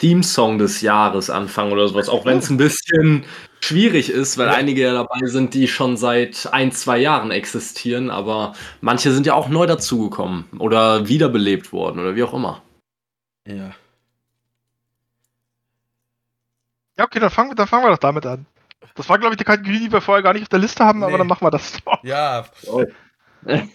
[0.00, 3.24] Theme-Song des Jahres anfangen oder sowas, auch wenn es ein bisschen
[3.60, 4.54] schwierig ist, weil Ja.
[4.54, 9.34] einige ja dabei sind, die schon seit ein, zwei Jahren existieren, aber manche sind ja
[9.34, 12.62] auch neu dazugekommen oder wiederbelebt worden oder wie auch immer.
[13.46, 13.74] ja.
[16.98, 18.46] Ja, okay, dann fangen, wir- dann fangen wir doch damit an.
[18.94, 21.02] Das war, glaube ich, die Kategorie, die wir vorher gar nicht auf der Liste haben,
[21.02, 21.18] aber Nee.
[21.18, 21.78] dann machen wir das.
[22.02, 22.44] ja,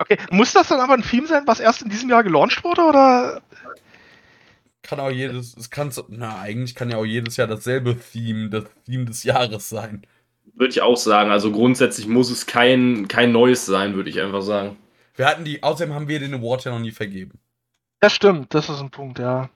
[0.00, 2.82] Okay, muss das dann aber ein Theme sein, was erst in diesem Jahr gelauncht wurde,
[2.84, 3.42] oder?
[4.82, 8.50] kann auch jedes, es kann, so- na, eigentlich kann ja auch jedes Jahr dasselbe Theme,
[8.50, 10.06] das Theme des Jahres sein.
[10.54, 11.30] Würde ich auch sagen.
[11.32, 14.76] Also grundsätzlich muss es kein, kein neues sein, würde ich einfach sagen.
[15.16, 17.40] Wir hatten die, außerdem haben wir den Award ja noch nie vergeben.
[18.00, 19.50] Ja, stimmt, das ist ein Punkt, ja.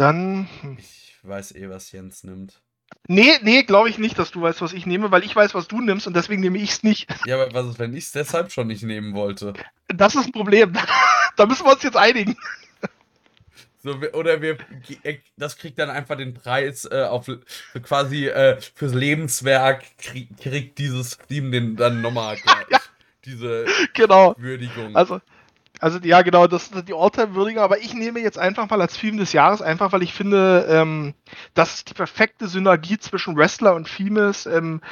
[0.00, 0.48] Dann.
[0.78, 2.62] Ich weiß eh, was Jens nimmt.
[3.06, 5.68] Nee, nee, glaube ich nicht, dass du weißt, was ich nehme, weil ich weiß, was
[5.68, 7.06] du nimmst und deswegen nehme ich es nicht.
[7.26, 9.52] Ja, aber was ist, wenn ich es deshalb schon nicht nehmen wollte?
[9.88, 10.72] Das ist ein Problem.
[11.36, 12.36] da müssen wir uns jetzt einigen.
[13.82, 14.58] So, oder wir,
[15.38, 17.30] das kriegt dann einfach den Preis äh, auf
[17.82, 22.78] quasi äh, fürs Lebenswerk krieg, kriegt dieses Theme den dann nochmal gleich.
[23.24, 23.64] Diese
[23.94, 24.34] genau.
[24.36, 24.94] Würdigung.
[24.94, 25.22] Also,
[25.80, 29.16] also ja, genau, das ist die All-Time-Würdigung, aber ich nehme jetzt einfach mal als Theme
[29.16, 31.14] des Jahres, einfach weil ich finde, ähm,
[31.54, 34.44] das ist die perfekte Synergie zwischen Wrestler und Theme ist.
[34.46, 34.82] Ähm,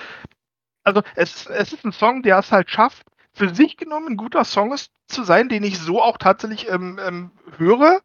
[0.85, 4.44] also es, es ist ein Song, der es halt schafft, für sich genommen ein guter
[4.44, 8.01] Song ist zu sein, den ich so auch tatsächlich ähm, ähm, höre,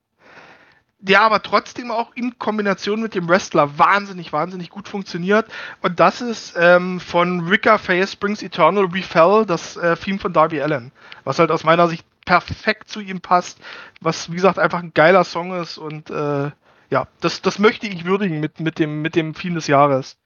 [0.99, 5.47] der aber trotzdem auch in Kombination mit dem Wrestler wahnsinnig, wahnsinnig gut funktioniert.
[5.81, 10.61] Und das ist ähm, von Ricka Face Brings Eternal Refell, das äh, Theme von Darby
[10.61, 10.91] Allen.
[11.23, 13.59] Was halt aus meiner Sicht perfekt zu ihm passt,
[14.01, 16.51] was wie gesagt einfach ein geiler Song ist und äh,
[16.89, 20.17] ja, das, das möchte ich würdigen mit, mit, dem, mit dem Theme des Jahres.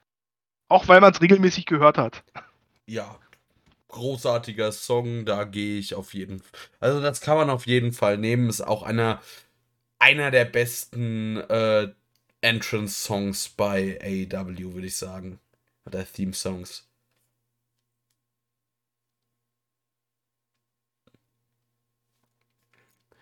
[0.68, 2.24] Auch weil man es regelmäßig gehört hat.
[2.86, 3.18] Ja,
[3.88, 6.60] großartiger Song, da gehe ich auf jeden Fall.
[6.80, 9.22] Also das kann man auf jeden Fall nehmen, ist auch einer,
[9.99, 11.90] einer der besten äh,
[12.41, 15.40] Entrance-Songs bei AEW, würde ich sagen.
[15.86, 16.86] Oder Theme-Songs.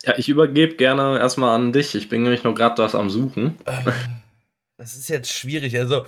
[0.06, 1.95] Ja, ich übergebe gerne erstmal an dich.
[1.95, 3.57] Ich bin nämlich noch gerade was am Suchen.
[3.65, 3.91] Äh,
[4.77, 5.77] das ist jetzt schwierig.
[5.77, 6.06] Also,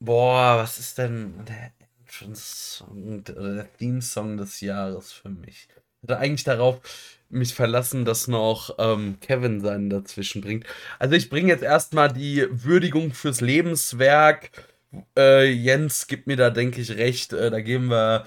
[0.00, 1.70] boah, was ist denn der
[2.00, 5.68] Entrance-Song oder der Theme-Song des Jahres für mich?
[6.02, 6.80] Ich hatte eigentlich darauf
[7.30, 10.66] mich verlassen, dass noch ähm, Kevin seinen dazwischen bringt.
[10.98, 14.50] Also, ich bringe jetzt erstmal die Würdigung fürs Lebenswerk.
[15.16, 17.32] Äh, Jens gibt mir da, denke ich, recht.
[17.32, 18.24] Äh, da geben wir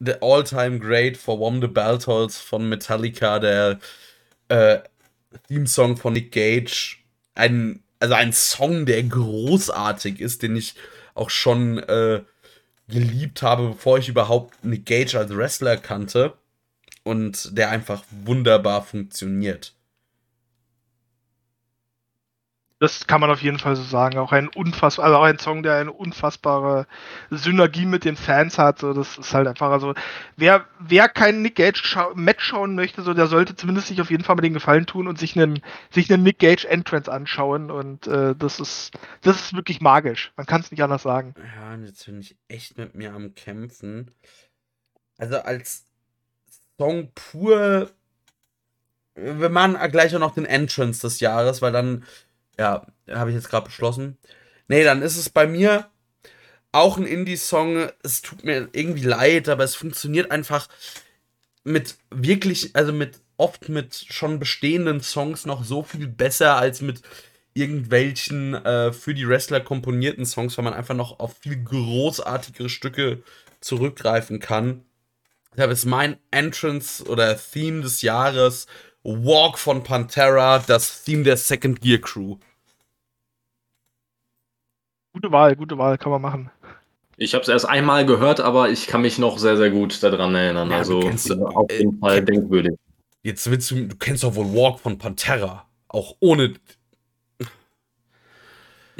[0.00, 3.78] The All-Time Great for Wom the Beltolls von Metallica, der
[4.48, 4.78] äh,
[5.48, 6.96] Theme-Song von Nick Gage.
[7.34, 10.74] Ein, also ein Song, der großartig ist, den ich
[11.14, 12.22] auch schon äh,
[12.88, 16.34] geliebt habe, bevor ich überhaupt Nick Gage als Wrestler kannte.
[17.04, 19.74] Und der einfach wunderbar funktioniert.
[22.80, 24.18] Das kann man auf jeden Fall so sagen.
[24.18, 26.86] Auch ein unfassbar, also auch ein Song, der eine unfassbare
[27.28, 28.78] Synergie mit den Fans hat.
[28.78, 29.94] So, das ist halt einfach, also
[30.36, 31.82] wer, wer kein Nick Gage
[32.14, 35.08] Match schauen möchte, so der sollte zumindest sich auf jeden Fall mal den Gefallen tun
[35.08, 35.60] und sich einen,
[35.90, 37.72] sich einen Nick Gage Entrance anschauen.
[37.72, 38.92] Und äh, das ist,
[39.22, 40.32] das ist wirklich magisch.
[40.36, 41.34] Man kann es nicht anders sagen.
[41.56, 44.12] Ja, und jetzt bin ich echt mit mir am Kämpfen.
[45.16, 45.84] Also als
[46.78, 47.90] Song pur.
[49.16, 52.04] Wir machen gleich auch noch den Entrance des Jahres, weil dann
[52.58, 54.18] ja, habe ich jetzt gerade beschlossen.
[54.68, 55.88] Nee, dann ist es bei mir
[56.72, 57.88] auch ein Indie-Song.
[58.02, 60.68] Es tut mir irgendwie leid, aber es funktioniert einfach
[61.64, 67.02] mit wirklich, also mit oft mit schon bestehenden Songs noch so viel besser als mit
[67.54, 73.22] irgendwelchen äh, für die Wrestler komponierten Songs, weil man einfach noch auf viel großartigere Stücke
[73.60, 74.84] zurückgreifen kann.
[75.52, 78.66] Deshalb ist mein Entrance oder Theme des Jahres
[79.02, 82.36] Walk von Pantera, das Theme der Second Gear Crew.
[85.20, 86.50] Gute Wahl, gute Wahl, kann man machen.
[87.16, 90.32] Ich habe es erst einmal gehört, aber ich kann mich noch sehr, sehr gut daran
[90.36, 90.70] erinnern.
[90.70, 92.78] Ja, also auf jeden äh, Fall kenn- denkwürdig.
[93.24, 95.64] Jetzt willst du, du kennst doch wohl Walk von Pantera.
[95.88, 96.54] Auch ohne.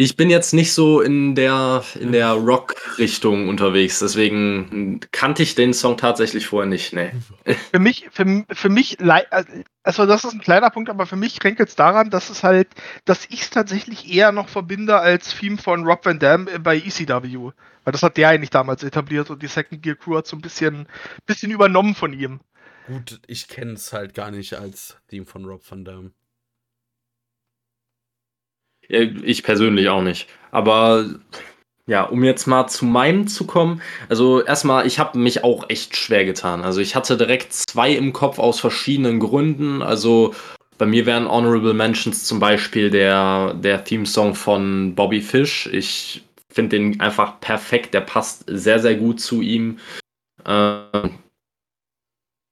[0.00, 5.74] Ich bin jetzt nicht so in der, in der Rock-Richtung unterwegs, deswegen kannte ich den
[5.74, 6.92] Song tatsächlich vorher nicht.
[6.92, 7.10] Nee.
[7.72, 11.70] Für mich, für, für mich, also das ist ein kleiner Punkt, aber für mich kränkelt
[11.70, 12.68] es daran, dass es halt,
[13.06, 17.50] dass ich es tatsächlich eher noch verbinde als Theme von Rob Van Dam bei ECW.
[17.82, 20.42] Weil das hat der eigentlich damals etabliert und die Second Gear Crew hat so ein
[20.42, 20.86] bisschen,
[21.26, 22.38] bisschen übernommen von ihm.
[22.86, 26.12] Gut, ich kenne es halt gar nicht als Theme von Rob Van Dam.
[28.88, 30.28] Ja, Ich persönlich auch nicht.
[30.50, 31.06] Aber
[31.86, 33.80] ja, um jetzt mal zu meinem zu kommen.
[34.10, 36.62] Also erstmal, ich habe mich auch echt schwer getan.
[36.62, 39.82] Also ich hatte direkt zwei im Kopf aus verschiedenen Gründen.
[39.82, 40.34] Also
[40.76, 45.66] bei mir wären Honorable Mentions zum Beispiel der, der Theme-Song von Bobby Fish.
[45.72, 47.94] Ich finde den einfach perfekt.
[47.94, 49.78] Der passt sehr, sehr gut zu ihm.
[50.46, 51.18] Ähm,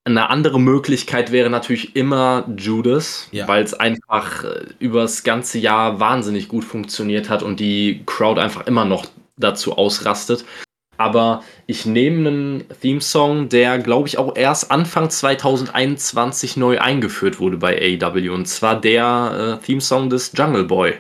[0.07, 3.47] eine andere Möglichkeit wäre natürlich immer Judas, Ja.
[3.49, 8.67] weil es einfach äh, übers ganze Jahr wahnsinnig gut funktioniert hat und die Crowd einfach
[8.67, 9.07] immer noch
[9.37, 10.45] dazu ausrastet.
[10.99, 17.59] Aber ich nehme einen Theme-Song, der, glaube ich, auch erst Anfang 2021 neu eingeführt wurde
[17.59, 18.33] bei AEW.
[18.33, 20.95] Und zwar der äh, Theme-Song des Jungle Boy.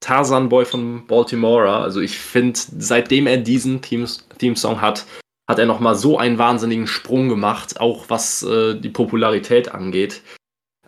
[0.00, 1.68] Tarzan Boy von Baltimore.
[1.70, 5.04] Also ich finde, seitdem er diesen Themes- Theme-Song hat,
[5.46, 10.22] hat er nochmal so einen wahnsinnigen Sprung gemacht, auch was äh, die Popularität angeht.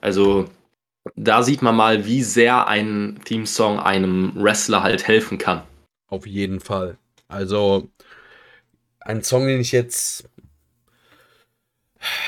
[0.01, 0.49] Also
[1.15, 5.63] da sieht man mal, wie sehr ein Theme-Song einem Wrestler halt helfen kann.
[6.09, 6.99] Auf jeden Fall.
[7.29, 7.89] Also,
[9.01, 10.29] ein Song, den ich jetzt.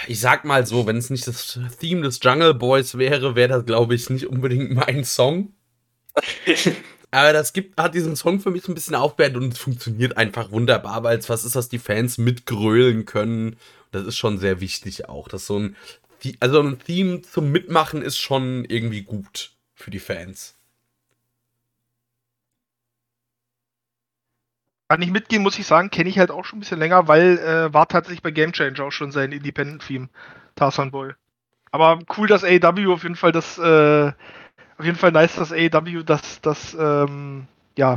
[0.06, 3.66] Ich sag mal so, wenn es nicht das Theme des Jungle Boys wäre, wäre das,
[3.66, 5.52] glaube ich, nicht unbedingt mein Song.
[7.10, 10.50] Aber das gibt, hat diesen Song für mich ein bisschen aufgewertet und es funktioniert einfach
[10.50, 13.56] wunderbar, weil es was ist, was die Fans mitgrölen können.
[13.92, 15.28] Das ist schon sehr wichtig auch.
[15.28, 15.76] Dass so ein,
[16.40, 20.54] also ein Theme zum Mitmachen ist schon irgendwie gut für die Fans.
[24.90, 27.38] Kann ich mitgehen, muss ich sagen, kenne ich halt auch schon ein bisschen länger, weil
[27.38, 30.08] äh, war tatsächlich bei Game Changer auch schon sein Independent-Theme,
[30.56, 31.12] Tarzan Boy.
[31.70, 34.12] Aber cool, dass AEW auf jeden Fall das, äh,
[34.78, 37.96] auf jeden Fall nice, dass AEW das, das, ähm, ja,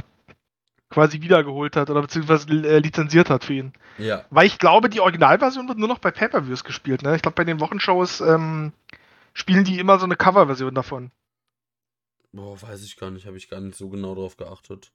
[0.89, 3.73] quasi wiedergeholt hat oder beziehungsweise äh, lizenziert hat für ihn.
[3.97, 4.25] Ja.
[4.29, 7.15] Weil ich glaube, die Originalversion wird nur noch bei Pay-Per-Views gespielt, ne?
[7.15, 8.73] Ich glaube, bei den Wochenshows ähm,
[9.33, 11.11] spielen die immer so eine Coverversion davon.
[12.33, 14.91] Boah, weiß ich gar nicht, habe ich gar nicht so genau drauf geachtet.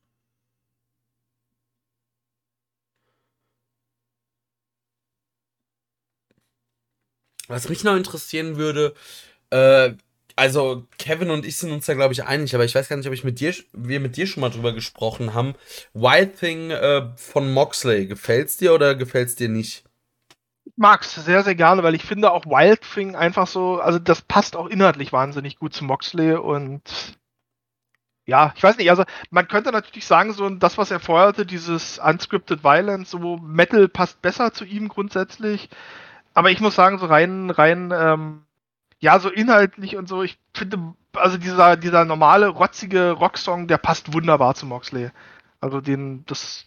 [7.48, 8.92] Was mich noch interessieren würde,
[9.50, 9.94] äh,
[10.36, 13.06] also Kevin und ich sind uns da glaube ich einig, aber ich weiß gar nicht,
[13.06, 15.54] ob ich mit dir, wir mit dir schon mal drüber gesprochen haben.
[15.94, 19.84] Wild Thing äh, von Moxley, gefällt's dir oder gefällt's dir nicht?
[20.64, 24.20] Ich mag's sehr, sehr gerne, weil ich finde auch Wild Thing einfach so, also das
[24.20, 26.82] passt auch inhaltlich wahnsinnig gut zu Moxley und
[28.26, 31.98] ja, ich weiß nicht, also man könnte natürlich sagen, so das, was er hatte, dieses
[31.98, 35.70] Unscripted Violence, so Metal passt besser zu ihm grundsätzlich.
[36.34, 38.45] Aber ich muss sagen, so rein, rein, ähm,
[39.00, 44.12] ja, so inhaltlich und so, ich finde, also dieser, dieser normale, rotzige Rocksong, der passt
[44.12, 45.10] wunderbar zu Moxley.
[45.60, 46.66] Also den, das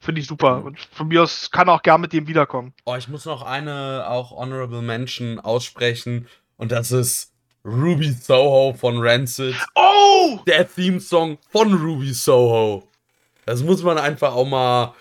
[0.00, 0.64] finde ich super.
[0.64, 2.74] Und von mir aus kann auch gern mit dem wiederkommen.
[2.84, 7.32] Oh, ich muss noch eine auch Honorable Mention aussprechen und das ist
[7.64, 9.56] Ruby Soho von Rancid.
[9.74, 10.38] Oh!
[10.46, 12.88] Der Theme-Song von Ruby Soho.
[13.44, 14.94] Das muss man einfach auch mal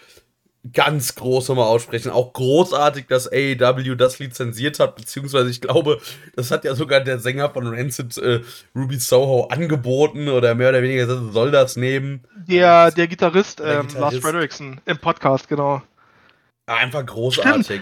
[0.74, 2.12] ganz groß nochmal aussprechen.
[2.12, 6.02] Auch großartig, dass AEW das lizenziert hat, beziehungsweise ich glaube,
[6.36, 8.42] das hat ja sogar der Sänger von Rancid äh,
[8.76, 12.24] Ruby Soho angeboten oder mehr oder weniger gesagt, soll das nehmen.
[12.48, 14.22] Der, der Gitarrist, Der ähm, Lars Gitarrist.
[14.22, 15.82] Fredrickson, im Podcast, genau.
[16.66, 17.82] Einfach großartig.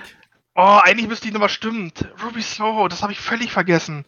[0.55, 2.07] Oh, eigentlich müsste die Nummer stimmt.
[2.23, 4.05] Ruby Soho, das habe ich völlig vergessen.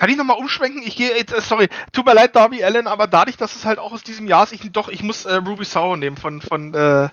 [0.00, 0.82] Kann ich nochmal umschwenken?
[0.82, 3.78] Ich gehe jetzt, äh, sorry, tut mir leid, Darby Allen, aber dadurch, dass es halt
[3.78, 6.72] auch aus diesem Jahr ist, ich doch, ich muss äh, Ruby Soho nehmen von, von,
[6.72, 7.10] äh,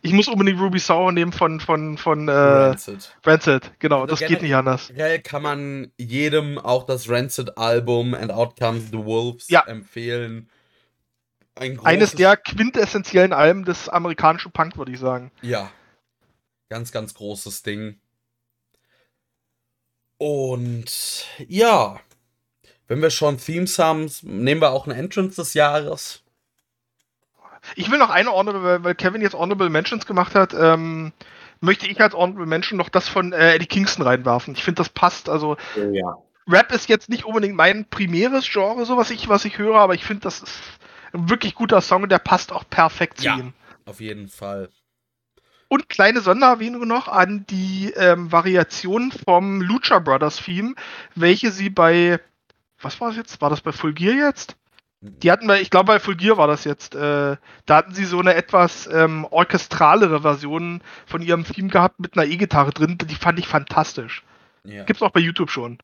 [0.00, 3.14] ich muss unbedingt Ruby Soho nehmen von, von, von, äh, Rancid.
[3.26, 3.72] Rancid.
[3.78, 4.88] Genau, Also das geht nicht anders.
[4.88, 9.66] Generell kann man jedem auch das Rancid-Album And Out Comes the Wolves Ja.
[9.66, 10.48] empfehlen.
[11.56, 15.30] Ein Eines der quintessentiellen Alben des amerikanischen Punk, würde ich sagen.
[15.42, 15.70] Ja.
[16.70, 18.00] Ganz, ganz großes Ding.
[20.16, 22.00] Und ja,
[22.90, 26.24] wenn wir schon Themes haben, nehmen wir auch ein Entrance des Jahres.
[27.76, 31.12] Ich will noch eine Honorable, weil- Kevin jetzt Honorable Mentions gemacht hat, ähm,
[31.60, 34.54] möchte ich als Honorable Mention noch das von äh, Eddie Kingston reinwerfen.
[34.54, 35.28] Ich finde, das passt.
[35.28, 36.16] Also, Oh ja.
[36.48, 39.94] Rap ist jetzt nicht unbedingt mein primäres Genre, so was ich, was ich höre, aber
[39.94, 40.58] ich finde, das ist
[41.12, 43.36] ein wirklich guter Song und der passt auch perfekt zu Ja.
[43.36, 43.52] ihm.
[43.86, 44.68] Auf jeden Fall.
[45.68, 50.74] Und kleine Sondererwähnung noch an die ähm, Variation vom Lucha Brothers Theme,
[51.14, 52.18] welche sie bei,
[52.80, 53.40] was war das jetzt?
[53.40, 54.56] War das bei Full Gear jetzt?
[55.02, 58.04] Die hatten bei, ich glaube bei Full Gear war das jetzt, äh, da hatten sie
[58.04, 63.14] so eine etwas ähm, orchestralere Version von ihrem Theme gehabt mit einer E-Gitarre drin, die
[63.14, 64.24] fand ich fantastisch.
[64.64, 64.84] Ja.
[64.84, 65.78] Gibt's auch bei YouTube schon.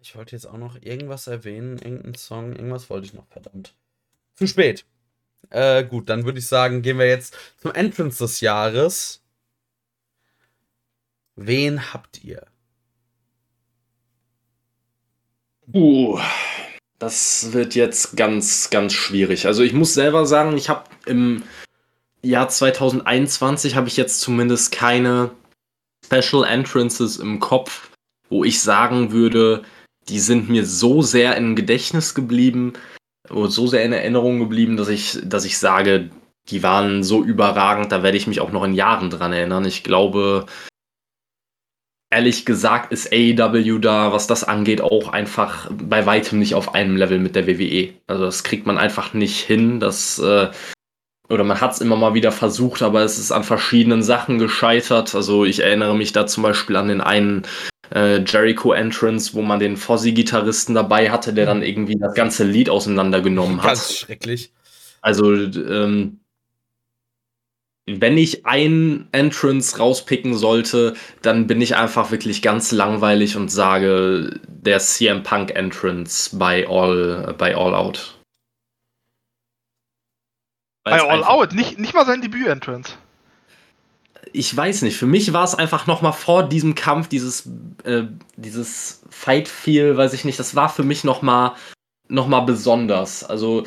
[0.00, 3.74] Ich wollte jetzt auch noch irgendwas erwähnen, irgendeinen Song, irgendwas wollte ich noch, verdammt.
[4.34, 4.84] Zu spät.
[5.50, 9.20] Äh, gut, dann würde ich sagen, gehen wir jetzt zum Entrance des Jahres.
[11.34, 12.46] Wen habt ihr?
[15.72, 16.18] Uh,
[16.98, 19.46] das wird jetzt ganz, ganz schwierig.
[19.46, 21.42] Also ich muss selber sagen, ich habe im
[22.22, 25.30] Jahr 2021 habe ich jetzt zumindest keine
[26.04, 27.90] Special Entrances im Kopf,
[28.28, 29.62] wo ich sagen würde,
[30.08, 32.74] die sind mir so sehr im Gedächtnis geblieben,
[33.30, 36.10] oder so sehr in Erinnerung geblieben, dass ich, dass ich sage,
[36.48, 39.64] die waren so überragend, da werde ich mich auch noch in Jahren dran erinnern.
[39.64, 40.46] Ich glaube,
[42.12, 46.96] ehrlich gesagt ist AEW da, was das angeht, auch einfach bei weitem nicht auf einem
[46.96, 47.94] Level mit der WWE.
[48.06, 49.80] Also das kriegt man einfach nicht hin.
[49.80, 50.50] Das, äh,
[51.30, 55.14] oder man hat es immer mal wieder versucht, aber es ist an verschiedenen Sachen gescheitert.
[55.14, 57.42] Also ich erinnere mich da zum Beispiel an den einen
[57.94, 63.62] äh, Jericho-Entrance, wo man den Fozzy-Gitarristen dabei hatte, der dann irgendwie das ganze Lied auseinandergenommen
[63.62, 63.68] hat.
[63.68, 64.52] Ganz schrecklich.
[65.00, 66.20] Also, ähm,
[67.86, 74.40] wenn ich ein Entrance rauspicken sollte, dann bin ich einfach wirklich ganz langweilig und sage
[74.46, 78.18] der CM Punk Entrance bei All, bei All Out.
[80.84, 82.94] Bei All Out, nicht, nicht mal sein Debüt-Entrance.
[84.32, 87.48] Ich weiß nicht, für mich war es einfach nochmal vor diesem Kampf, dieses,
[87.84, 88.04] äh,
[88.36, 91.52] dieses Fight-Feel, weiß ich nicht, das war für mich nochmal
[92.08, 93.24] noch mal besonders.
[93.24, 93.64] Also,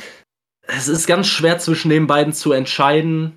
[0.61, 3.33] es ist ganz schwer zwischen den beiden zu entscheiden.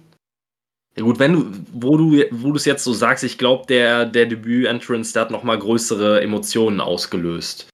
[0.98, 4.04] Ja gut, wenn du, wo du, wo du es jetzt so sagst, ich glaube, der,
[4.04, 7.68] der Debüt-Entrance, der hat nochmal größere Emotionen ausgelöst.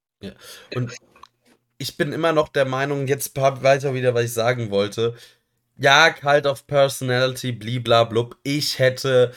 [0.75, 0.93] Und
[1.79, 5.15] ich bin immer noch der Meinung, jetzt ich wieder, was ich sagen wollte.
[5.79, 8.37] Ja, Cult of Personality, bliblablub.
[8.43, 9.33] Ich hätte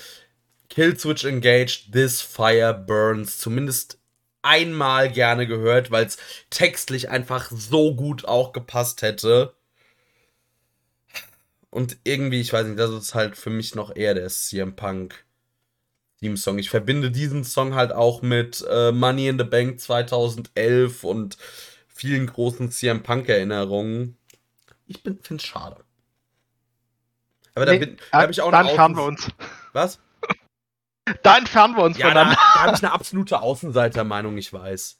[0.69, 3.99] Killswitch Engaged, This Fire Burns zumindest
[4.41, 6.17] einmal gerne gehört, weil es
[6.49, 9.56] textlich einfach so gut auch gepasst hätte.
[11.69, 15.25] Und irgendwie, ich weiß nicht, das ist halt für mich noch eher der CM Punk
[16.19, 16.57] Theme Song.
[16.57, 21.37] Ich verbinde diesen Song halt auch mit äh, Money in the Bank 2011 und
[21.87, 24.17] vielen großen CM Punk Erinnerungen.
[24.87, 25.77] Ich finde es schade.
[27.53, 29.27] Aber da, nee, da habe ich auch Dann entfernen wir uns.
[29.73, 29.99] Was?
[31.23, 32.35] Da entfernen wir uns ja, voneinander.
[32.35, 34.99] Da, da habe ich eine absolute Außenseitermeinung, ich weiß.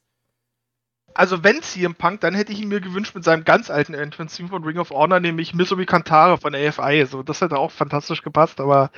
[1.18, 4.49] Also wenn CM Punk, dann hätte ich ihn mir gewünscht mit seinem ganz alten Entrance-Team
[4.49, 7.07] von Ring of Honor, nämlich Misery Kantare von AFI.
[7.10, 8.91] So, das hätte auch fantastisch gepasst, aber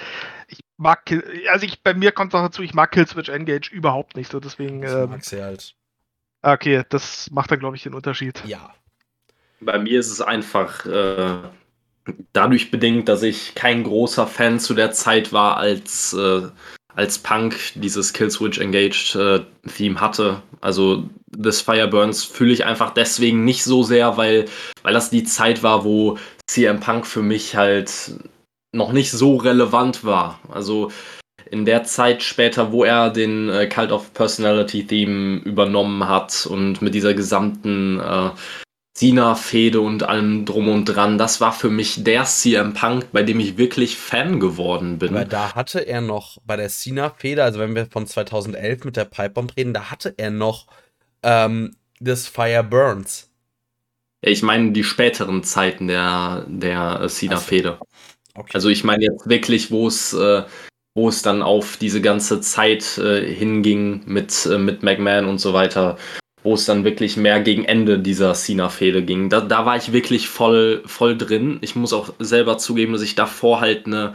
[0.50, 4.18] ich mag Kill, also ich, bei mir kommt auch dazu, ich mag Killswitch Engage überhaupt
[4.18, 4.82] nicht, so deswegen.
[4.82, 5.76] Das ähm, mag sie halt.
[6.42, 8.44] Okay, das macht dann, glaube ich, den Unterschied.
[8.46, 8.74] Ja.
[9.62, 11.38] Bei mir ist es einfach äh,
[12.34, 16.50] dadurch bedingt, dass ich kein großer Fan zu der Zeit war, als, äh,
[17.00, 19.40] als Punk dieses Killswitch Engaged äh,
[19.78, 20.42] Theme hatte.
[20.60, 24.48] Also das Fireburns fühle ich einfach deswegen nicht so sehr, weil,
[24.84, 26.18] weil das die Zeit war, wo
[26.48, 28.16] CM Punk für mich halt
[28.74, 30.42] noch nicht so relevant war.
[30.52, 30.92] Also
[31.50, 36.82] in der Zeit später, wo er den äh, Cult of Personality Theme übernommen hat und
[36.82, 38.32] mit dieser gesamten äh,
[39.00, 43.40] Cena-Fehde und allem drum und dran, das war für mich der CM Punk, bei dem
[43.40, 45.14] ich wirklich Fan geworden bin.
[45.14, 49.06] Weil da hatte er noch bei der Cena-Fehde, also wenn wir von 2011 mit der
[49.06, 50.68] Pipebomb reden, da hatte er noch
[51.24, 53.30] ähm, das Fire Burns.
[54.20, 57.80] Ich meine die späteren Zeiten der, der äh, Cena-Fehde.
[58.34, 58.52] Okay.
[58.54, 60.44] Also ich meine jetzt wirklich, wo es äh,
[60.94, 65.54] wo es dann auf diese ganze Zeit äh, hinging mit, äh, mit McMahon und so
[65.54, 65.98] weiter,
[66.44, 69.30] wo es dann wirklich mehr gegen Ende dieser Cena-Fehde ging.
[69.30, 71.60] Da, da war ich wirklich voll, voll drin.
[71.62, 74.14] Ich muss auch selber zugeben, dass ich davor halt eine,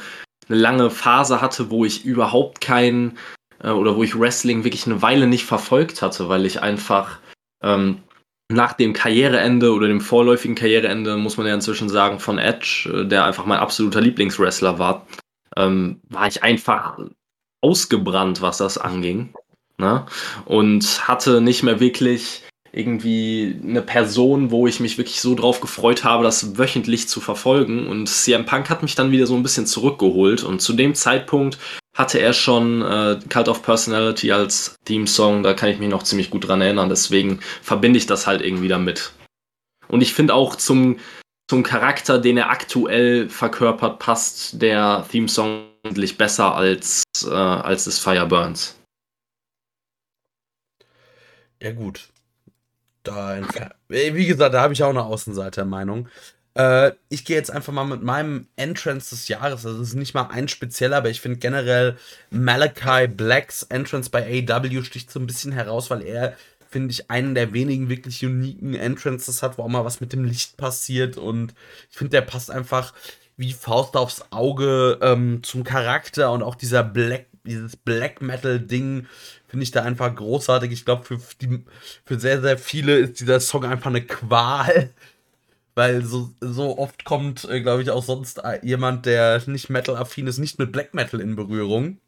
[0.49, 3.19] eine lange Phase hatte, wo ich überhaupt kein
[3.63, 7.19] äh, oder wo ich Wrestling wirklich eine Weile nicht verfolgt hatte, weil ich einfach
[7.63, 8.03] ähm,
[8.51, 13.07] nach dem Karriereende oder dem vorläufigen Karriereende, muss man ja inzwischen sagen, von Edge, äh,
[13.07, 15.07] der einfach mein absoluter Lieblingswrestler war,
[15.57, 16.99] ähm, war ich einfach
[17.63, 19.35] ausgebrannt, was das anging.
[19.79, 20.07] Ne?
[20.45, 22.43] Und hatte nicht mehr wirklich
[22.75, 27.87] irgendwie eine Person, wo ich mich wirklich so drauf gefreut habe, das wöchentlich zu verfolgen.
[27.87, 30.43] Und CM Punk hat mich dann wieder so ein bisschen zurückgeholt.
[30.43, 31.59] Und zu dem Zeitpunkt
[31.97, 35.45] hatte er schon äh, Cult of Personality als Theme-Song.
[35.45, 36.89] Da kann ich mich noch ziemlich gut dran erinnern.
[36.89, 39.13] Deswegen verbinde ich das halt irgendwie damit.
[39.87, 40.99] Und ich finde auch zum,
[41.49, 48.01] zum Charakter, den er aktuell verkörpert, passt der Theme-Song eigentlich besser als, äh, als das
[48.01, 48.77] Fire Burns.
[51.65, 52.11] Ja, gut.
[53.05, 53.41] Da
[53.89, 56.09] Wie gesagt, da habe ich auch eine Außenseitermeinung.
[56.53, 59.65] Äh, ich gehe jetzt einfach mal mit meinem Entrance des Jahres.
[59.65, 61.97] Also, es ist nicht mal ein spezieller, aber ich finde generell
[62.31, 66.37] Malachi Blacks Entrance bei AW sticht so ein bisschen heraus, weil er
[66.69, 70.25] finde ich, einen der wenigen wirklich uniken Entrances hat, wo auch mal was mit dem
[70.25, 71.17] Licht passiert.
[71.17, 71.55] Und
[71.91, 72.93] ich finde, der passt einfach
[73.37, 79.07] wie Faust aufs Auge ähm, zum Charakter und auch dieser Black, dieses Black Metal-Ding
[79.49, 80.73] finde ich da einfach großartig.
[80.73, 84.93] Ich glaube, für, für sehr, sehr viele ist dieser Song einfach eine Qual.
[85.77, 90.29] Weil so, so oft kommt, äh, glaube ich, auch sonst äh, jemand, der nicht Metal-affin
[90.29, 91.99] ist, nicht mit Black Metal in Berührung.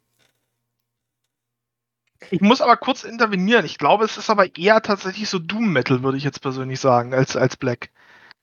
[2.31, 3.65] Ich muss aber kurz intervenieren.
[3.65, 7.13] Ich glaube, es ist aber eher tatsächlich so Doom Metal, würde ich jetzt persönlich sagen,
[7.13, 7.91] als, als Black.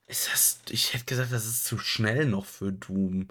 [0.07, 0.59] Ist das.
[0.69, 3.29] Ich hätte gesagt, das ist zu schnell noch für Doom.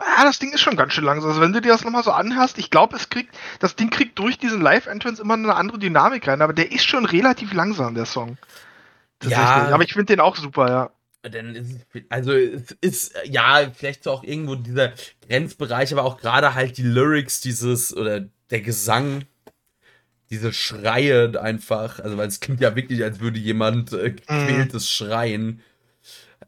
[0.00, 1.30] Ja, das Ding ist schon ganz schön langsam.
[1.30, 4.18] Also wenn du dir das nochmal so anhörst, ich glaube, es kriegt, das Ding kriegt
[4.18, 8.06] durch diesen Live-Entrance immer eine andere Dynamik rein, aber der ist schon relativ langsam, der
[8.06, 8.38] Song.
[9.24, 9.68] Ja.
[9.72, 10.90] Aber ich finde den auch super, ja.
[11.28, 11.80] Denn ist,
[12.10, 14.92] also es ist ja vielleicht so auch irgendwo dieser
[15.26, 18.20] Grenzbereich, aber auch gerade halt die Lyrics dieses oder
[18.50, 19.24] der Gesang,
[20.30, 25.06] diese Schreie einfach, also weil es klingt ja wirklich, als würde jemand äh, gequältes mhm.
[25.06, 25.62] Schreien.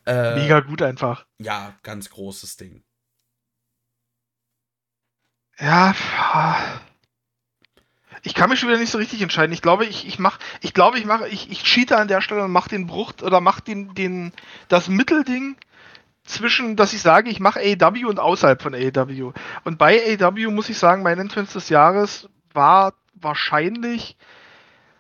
[0.06, 1.26] Äh, Mega gut einfach.
[1.38, 2.84] Ja, ganz großes Ding.
[5.60, 5.94] Ja,
[8.22, 9.52] ich kann mich schon wieder nicht so richtig entscheiden.
[9.52, 12.44] Ich glaube, ich, ich mach, ich glaube, ich mache, ich, ich cheate an der Stelle
[12.44, 14.32] und mache den Bruch oder mache den, den,
[14.68, 15.56] das Mittelding
[16.24, 19.32] zwischen, dass ich sage, ich mache AW und außerhalb von AW.
[19.64, 24.16] Und bei AW muss ich sagen, mein Entrance des Jahres war wahrscheinlich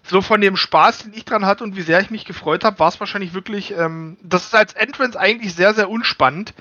[0.02, 2.78] so von dem Spaß, den ich dran hatte und wie sehr ich mich gefreut habe,
[2.78, 6.54] war es wahrscheinlich wirklich, ähm, das ist als Entrance eigentlich sehr, sehr unspannend,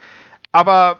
[0.52, 1.00] aber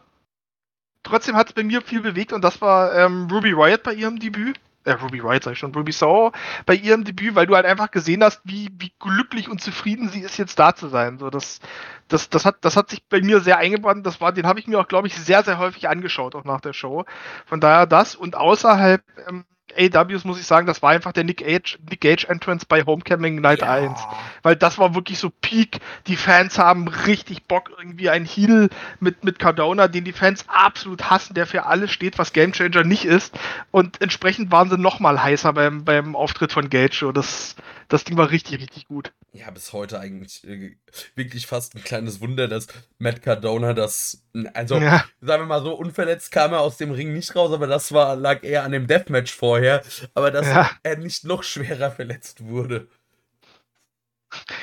[1.04, 4.20] trotzdem hat es bei mir viel bewegt und das war ähm, Ruby Riot bei ihrem
[4.20, 4.60] Debüt.
[4.86, 6.32] äh, Ruby Wright sag ich schon, Ruby Soho
[6.66, 10.22] bei ihrem Debüt, weil du halt einfach gesehen hast, wie, wie glücklich und zufrieden sie
[10.22, 11.18] ist, jetzt da zu sein.
[11.20, 11.60] So, das,
[12.08, 14.06] das, das, hat, das hat sich bei mir sehr eingebrannt.
[14.06, 16.62] Das war, den habe ich mir auch, glaube ich, sehr, sehr häufig angeschaut, auch nach
[16.62, 17.06] der Show.
[17.46, 19.46] Von daher das und außerhalb ähm,
[19.78, 23.42] AWs muss ich sagen, das war einfach der Nick Gage, Nick Gage Entrance bei Homecoming
[23.42, 23.72] Night ja.
[23.72, 24.00] 1.
[24.44, 25.80] Weil das war wirklich so Peak.
[26.08, 28.70] Die Fans haben richtig Bock, irgendwie ein Heal
[29.00, 33.06] mit, mit Cardona, den die Fans absolut hassen, der für alles steht, was Gamechanger nicht
[33.06, 33.38] ist.
[33.72, 37.08] Und entsprechend waren sie nochmal heißer beim, beim Auftritt von Gage.
[37.08, 37.56] Und das,
[37.90, 39.14] das Ding war richtig, richtig gut.
[39.34, 40.78] Ja, bis heute eigentlich äh,
[41.16, 42.68] wirklich fast ein kleines Wunder, dass
[43.00, 45.04] Matt Cardona das, also ja.
[45.22, 48.16] sagen wir mal so, unverletzt kam er aus dem Ring nicht raus, aber das war,
[48.16, 49.84] lag eher an dem Deathmatch vorher,
[50.14, 50.70] aber dass ja.
[50.84, 52.88] er nicht noch schwerer verletzt wurde.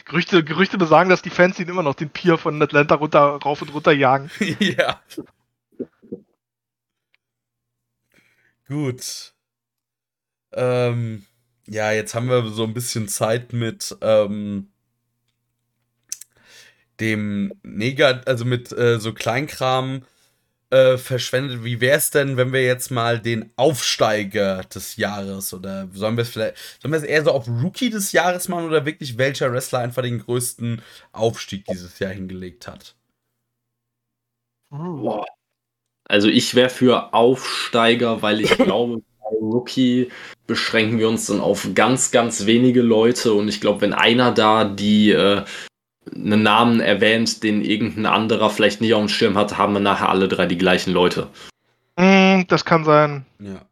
[0.04, 3.60] Gerüchte, Gerüchte besagen, dass die Fans ihn immer noch den Pier von Atlanta runter, rauf
[3.62, 4.30] und runter jagen.
[4.60, 5.00] ja.
[8.68, 9.34] Gut.
[10.52, 11.26] Ähm,
[11.66, 14.68] ja, jetzt haben wir so ein bisschen Zeit mit ähm,
[17.00, 20.02] dem Negat, also mit äh, so Kleinkram
[20.70, 21.64] äh, verschwendet.
[21.64, 26.22] Wie wäre es denn, wenn wir jetzt mal den Aufsteiger des Jahres oder sollen wir
[26.22, 29.52] es vielleicht, sollen wir es eher so auf Rookie des Jahres machen oder wirklich welcher
[29.52, 30.82] Wrestler einfach den größten
[31.12, 32.96] Aufstieg dieses Jahr hingelegt hat?
[36.08, 40.08] Also ich wäre für Aufsteiger, weil ich glaube, bei Rookie
[40.46, 43.34] beschränken wir uns dann auf ganz, ganz wenige Leute.
[43.34, 45.42] Und ich glaube, wenn einer da die äh,
[46.14, 50.08] einen Namen erwähnt, den irgendein anderer vielleicht nicht auf dem Schirm hat, haben wir nachher
[50.08, 51.28] alle drei die gleichen Leute.
[51.96, 53.26] Mm, das kann sein.
[53.40, 53.65] Ja.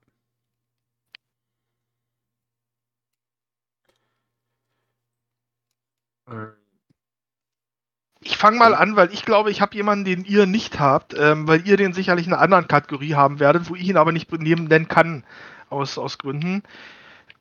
[8.26, 11.46] Ich fange mal an, weil ich glaube, ich habe jemanden, den ihr nicht habt, ähm,
[11.46, 14.32] weil ihr den sicherlich in einer anderen Kategorie haben werdet, wo ich ihn aber nicht
[14.32, 15.24] nennen kann,
[15.68, 16.62] aus, aus Gründen.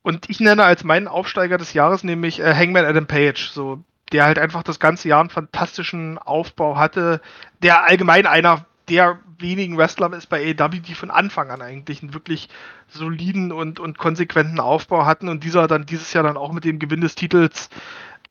[0.02, 3.82] Und ich nenne als meinen Aufsteiger des Jahres nämlich äh, Hangman Adam Page, so,
[4.12, 7.22] der halt einfach das ganze Jahr einen fantastischen Aufbau hatte,
[7.62, 12.14] der allgemein einer der wenigen Wrestler ist bei AEW, die von Anfang an eigentlich einen
[12.14, 12.50] wirklich
[12.90, 16.80] soliden und, und konsequenten Aufbau hatten und dieser dann dieses Jahr dann auch mit dem
[16.80, 17.70] Gewinn des Titels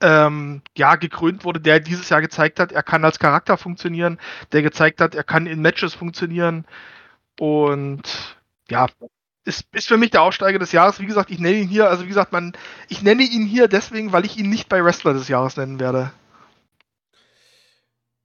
[0.03, 4.19] ähm, ja, gekrönt wurde, der dieses Jahr gezeigt hat, er kann als Charakter funktionieren,
[4.53, 6.67] der gezeigt hat, er kann in Matches funktionieren.
[7.39, 8.37] Und
[8.69, 8.87] ja,
[9.45, 11.01] ist, ist für mich der Aufsteiger des Jahres.
[11.01, 12.53] Wie gesagt, ich nenne ihn hier, also wie gesagt, man,
[12.89, 16.13] ich nenne ihn hier deswegen, weil ich ihn nicht bei Wrestler des Jahres nennen werde.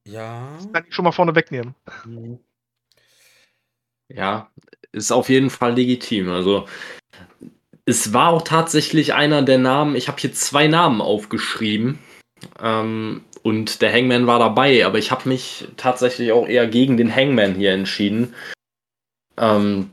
[0.06, 0.48] Ja.
[0.58, 1.76] Das kann ich schon mal vorne wegnehmen.
[4.10, 4.50] Ja,
[4.92, 6.30] ist auf jeden Fall legitim.
[6.30, 6.68] Also
[7.88, 11.98] es war auch tatsächlich einer der Namen, ich habe hier zwei Namen aufgeschrieben.
[12.62, 17.14] Ähm, und der Hangman war dabei, aber ich habe mich tatsächlich auch eher gegen den
[17.14, 18.36] Hangman hier entschieden.
[19.38, 19.92] Ähm,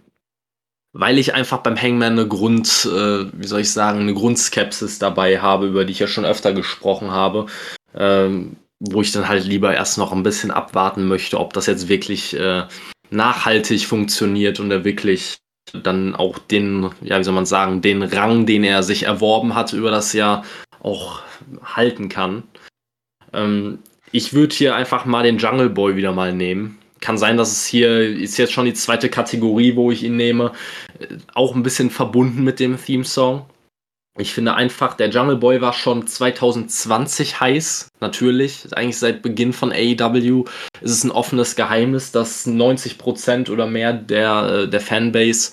[0.93, 5.41] weil ich einfach beim Hangman eine Grund, äh, wie soll ich sagen, eine Grundskepsis dabei
[5.41, 7.47] habe, über die ich ja schon öfter gesprochen habe,
[7.95, 11.89] ähm, wo ich dann halt lieber erst noch ein bisschen abwarten möchte, ob das jetzt
[11.89, 12.65] wirklich äh,
[13.11, 15.39] nachhaltig funktioniert und er wirklich
[15.73, 19.73] dann auch den, ja, wie soll man sagen, den Rang, den er sich erworben hat
[19.73, 20.45] über das Jahr,
[20.81, 21.21] auch
[21.65, 22.43] halten kann.
[23.33, 23.79] Ähm,
[24.13, 26.79] ich würde hier einfach mal den Jungle Boy wieder mal nehmen.
[27.01, 30.53] Kann sein, dass es hier ist jetzt schon die zweite Kategorie, wo ich ihn nehme.
[31.01, 33.47] Äh, auch ein bisschen verbunden mit dem Theme-Song.
[34.17, 38.67] Ich finde einfach, der Jungle Boy war schon 2020 heiß, natürlich.
[38.77, 40.45] Eigentlich seit Beginn von AEW
[40.81, 45.53] ist es ein offenes Geheimnis, dass 90% oder mehr der, äh, der Fanbase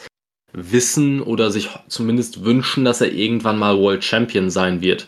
[0.53, 5.07] wissen oder sich zumindest wünschen, dass er irgendwann mal World Champion sein wird.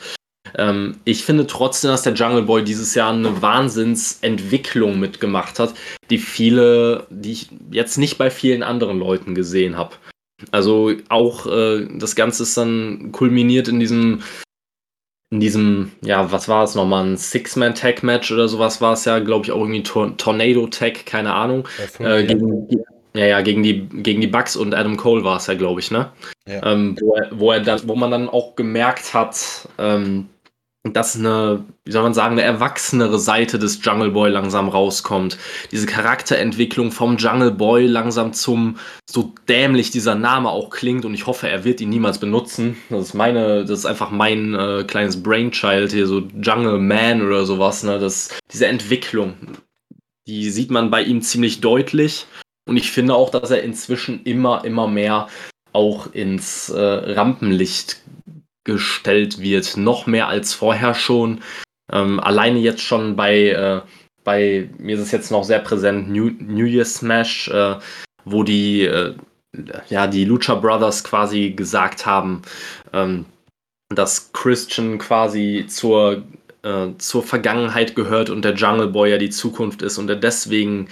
[0.55, 5.75] Ähm, ich finde trotzdem, dass der Jungle Boy dieses Jahr eine Wahnsinnsentwicklung mitgemacht hat,
[6.09, 9.95] die viele, die ich jetzt nicht bei vielen anderen Leuten gesehen habe.
[10.51, 14.21] Also auch äh, das Ganze ist dann kulminiert in diesem,
[15.31, 19.45] in diesem, ja, was war es nochmal, ein Six-Man-Tag-Match oder sowas war es ja, glaube
[19.45, 21.67] ich, auch irgendwie Tor Tornado-Tag, keine Ahnung.
[21.99, 22.67] Ja, äh, gegen,
[23.15, 25.91] ja, ja, gegen die, gegen die Bucks und Adam Cole war es ja, glaube ich,
[25.91, 26.11] ne?
[26.47, 26.71] Ja.
[26.71, 30.29] Ähm, wo, er, wo, er dann, wo man dann auch gemerkt hat, ähm,
[30.91, 35.37] dass eine, wie soll man sagen, eine erwachsenere Seite des Jungle Boy langsam rauskommt.
[35.71, 38.77] Diese Charakterentwicklung vom Jungle Boy langsam zum,
[39.09, 42.75] so dämlich dieser Name auch klingt und ich hoffe, er wird ihn niemals benutzen.
[42.89, 47.45] Das ist meine, das ist einfach mein äh, kleines Brainchild hier, so Jungle Man oder
[47.45, 49.35] sowas, ne, das, diese Entwicklung,
[50.27, 52.25] die sieht man bei ihm ziemlich deutlich
[52.67, 55.27] und ich finde auch, dass er inzwischen immer, immer mehr
[55.71, 58.01] auch ins äh, Rampenlicht
[58.63, 61.41] gestellt wird, noch mehr als vorher schon.
[61.91, 63.81] Ähm, alleine jetzt schon bei, äh,
[64.23, 67.75] bei, mir ist es jetzt noch sehr präsent, New, New Year Smash, äh,
[68.25, 69.15] wo die, äh,
[69.89, 72.41] ja, die Lucha Brothers quasi gesagt haben,
[72.93, 73.25] ähm,
[73.89, 76.23] dass Christian quasi zur,
[76.63, 80.87] äh, zur Vergangenheit gehört und der Jungle Boy ja die Zukunft ist und er deswegen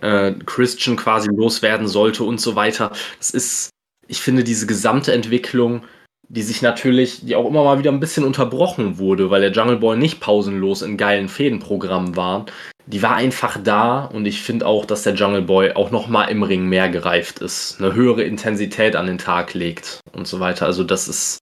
[0.00, 2.92] äh, Christian quasi loswerden sollte und so weiter.
[3.18, 3.70] Das ist,
[4.08, 5.84] ich finde, diese gesamte Entwicklung,
[6.28, 9.76] die sich natürlich, die auch immer mal wieder ein bisschen unterbrochen wurde, weil der Jungle
[9.76, 12.46] Boy nicht pausenlos in geilen Fädenprogrammen war,
[12.86, 16.26] die war einfach da und ich finde auch, dass der Jungle Boy auch noch mal
[16.26, 20.66] im Ring mehr gereift ist, eine höhere Intensität an den Tag legt und so weiter.
[20.66, 21.38] Also das ist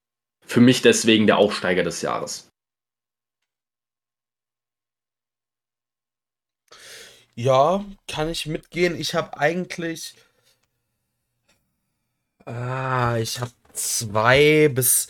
[0.46, 2.48] für mich deswegen der Aufsteiger des Jahres.
[7.34, 8.94] Ja, kann ich mitgehen.
[8.94, 10.14] Ich habe eigentlich.
[12.44, 15.08] Ah, ich habe zwei bis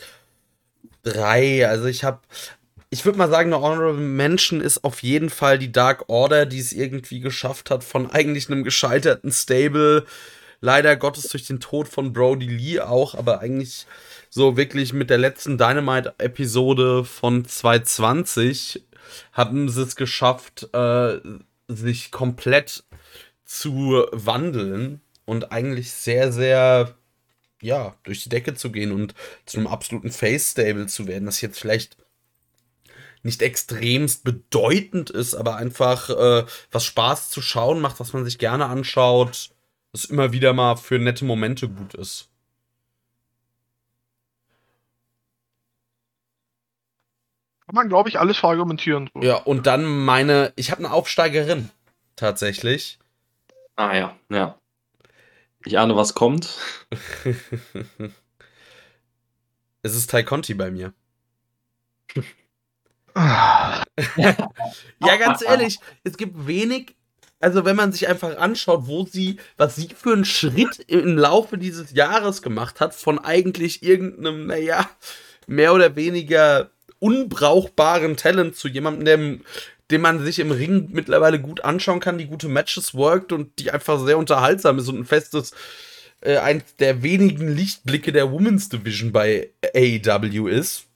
[1.03, 1.67] drei.
[1.67, 2.19] Also ich habe.
[2.89, 6.59] Ich würde mal sagen, eine Honorable Mention ist auf jeden Fall die Dark Order, die
[6.59, 10.05] es irgendwie geschafft hat, von eigentlich einem gescheiterten Stable,
[10.61, 13.87] leider Gottes durch den Tod von Brody Lee auch, aber eigentlich
[14.29, 18.83] so wirklich mit der letzten Dynamite-Episode von 2020
[19.31, 21.19] haben sie es geschafft, äh,
[21.67, 22.83] sich komplett
[23.45, 26.95] zu wandeln und eigentlich sehr, sehr,
[27.63, 29.15] ja, durch die Decke zu gehen und
[29.45, 31.97] zu einem absoluten Face-Stable zu werden, das jetzt vielleicht
[33.23, 38.37] nicht extremst bedeutend ist, aber einfach äh, was Spaß zu schauen macht, was man sich
[38.37, 39.51] gerne anschaut,
[39.93, 42.29] das immer wieder mal für nette Momente gut ist.
[47.65, 49.09] Kann man, glaube ich, alles verargumentieren.
[49.13, 49.21] So.
[49.21, 51.69] Ja, und dann meine, ich habe eine Aufsteigerin,
[52.17, 52.99] tatsächlich.
[53.77, 54.59] Ah ja, ja.
[55.65, 56.57] Ich ahne, was kommt.
[59.81, 60.93] es ist Tai Conti bei mir.
[64.17, 66.95] Ja, ganz ehrlich, es gibt wenig,
[67.39, 71.59] also wenn man sich einfach anschaut, wo sie, was sie für einen Schritt im Laufe
[71.59, 74.89] dieses Jahres gemacht hat, von eigentlich irgendeinem, naja,
[75.45, 79.39] mehr oder weniger unbrauchbaren Talent zu jemandem, der,
[79.91, 83.71] den man sich im Ring mittlerweile gut anschauen kann, die gute Matches worked und die
[83.71, 85.53] einfach sehr unterhaltsam ist und ein festes,
[86.21, 90.87] äh, eins der wenigen Lichtblicke der Women's Division bei AEW ist.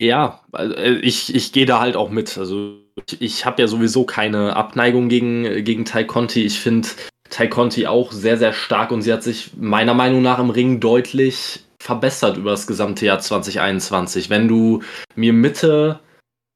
[0.00, 2.38] Ja, also äh, ich, ich gehe da halt auch mit.
[2.38, 6.44] Also ich, ich habe ja sowieso keine Abneigung gegen, gegen Tai Conti.
[6.44, 6.88] Ich finde,
[7.28, 10.80] Tai Conti auch sehr, sehr stark und sie hat sich meiner Meinung nach im Ring
[10.80, 14.30] deutlich verbessert über das gesamte Jahr 2021.
[14.30, 14.82] Wenn du
[15.16, 16.00] mir Mitte,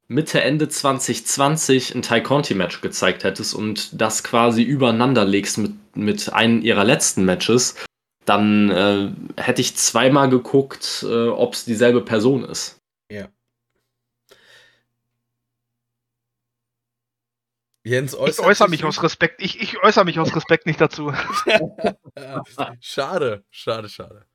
[0.07, 6.33] Mitte, Ende 2020 ein Tai Conti-Match gezeigt hättest und das quasi übereinander legst mit, mit
[6.33, 7.75] einem ihrer letzten Matches,
[8.27, 9.11] dann äh,
[9.41, 12.79] hätte ich zweimal geguckt, äh, ob es dieselbe Person ist.
[13.11, 13.29] Ja.
[17.83, 19.43] Jens ich äußere mich aus Respekt.
[19.43, 21.13] Ich, ich äußere mich aus Respekt nicht dazu.
[22.81, 24.27] schade, schade, schade.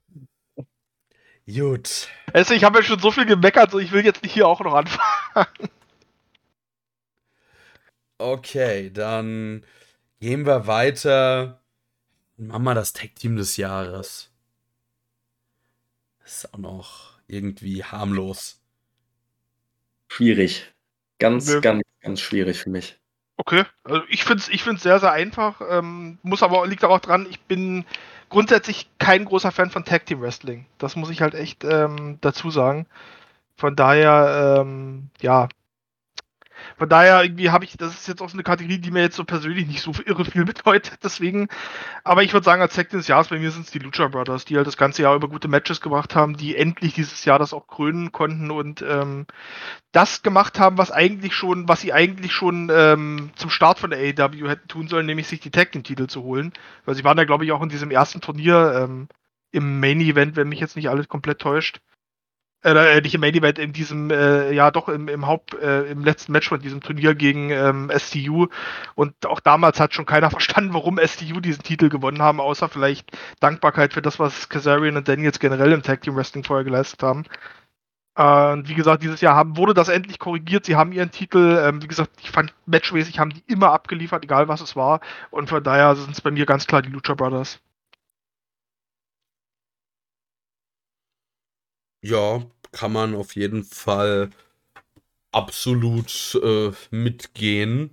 [1.53, 2.07] Gut.
[2.33, 4.59] Also ich habe ja schon so viel gemeckert, so ich will jetzt nicht hier auch
[4.61, 5.69] noch anfangen.
[8.21, 9.65] Okay, dann
[10.19, 11.61] gehen wir weiter.
[12.35, 14.29] Machen wir das Tag-Team des Jahres.
[16.21, 18.61] Das ist auch noch irgendwie harmlos.
[20.09, 20.73] Schwierig.
[21.17, 21.61] Ganz, ja.
[21.61, 22.99] ganz, ganz schwierig für mich.
[23.37, 25.61] Okay, also ich finde es ich find's sehr, sehr einfach.
[25.69, 27.85] Ähm, muss aber liegt aber auch dran, ich bin
[28.29, 30.65] grundsätzlich kein großer Fan von Tag Team Wrestling.
[30.77, 32.85] Das muss ich halt echt ähm, dazu sagen.
[33.57, 35.49] Von daher, ähm, ja,
[36.79, 39.17] von daher irgendwie habe ich, das ist jetzt auch so eine Kategorie, die mir jetzt
[39.17, 41.49] so persönlich nicht so irre viel bedeutet, deswegen.
[42.05, 44.45] Aber ich würde sagen, als Tag des Jahres bei mir sind es die Lucha Brothers,
[44.45, 47.53] die halt das ganze Jahr über gute Matches gemacht haben, die endlich dieses Jahr das
[47.53, 49.27] auch krönen konnten und ähm,
[49.91, 53.99] das gemacht haben, was eigentlich schon, was sie eigentlich schon ähm, zum Start von der
[53.99, 56.53] AEW hätten tun sollen, nämlich sich die Tag Team Titel zu holen.
[56.85, 59.09] Weil sie waren ja, glaube ich, auch in diesem ersten Turnier ähm,
[59.51, 61.81] im Main Event, wenn mich jetzt nicht alles komplett täuscht
[62.63, 66.03] äh, nicht im Main Event, in diesem, äh, ja doch im, im Haupt, äh, im
[66.03, 68.47] letzten Match von diesem Turnier gegen ähm, STU.
[68.95, 73.11] Und auch damals hat schon keiner verstanden, warum STU diesen Titel gewonnen haben, außer vielleicht
[73.39, 77.25] Dankbarkeit für das, was Kazarian und Daniels generell im Tag Team Wrestling vorher geleistet haben.
[78.15, 80.65] Äh, und wie gesagt, dieses Jahr haben, wurde das endlich korrigiert.
[80.65, 84.47] Sie haben ihren Titel, ähm, wie gesagt, ich fand matchmäßig haben die immer abgeliefert, egal
[84.49, 84.99] was es war.
[85.31, 87.59] Und von daher sind es bei mir ganz klar die Lucha Brothers.
[92.01, 94.29] Ja, kann man auf jeden Fall
[95.31, 97.91] absolut äh, mitgehen.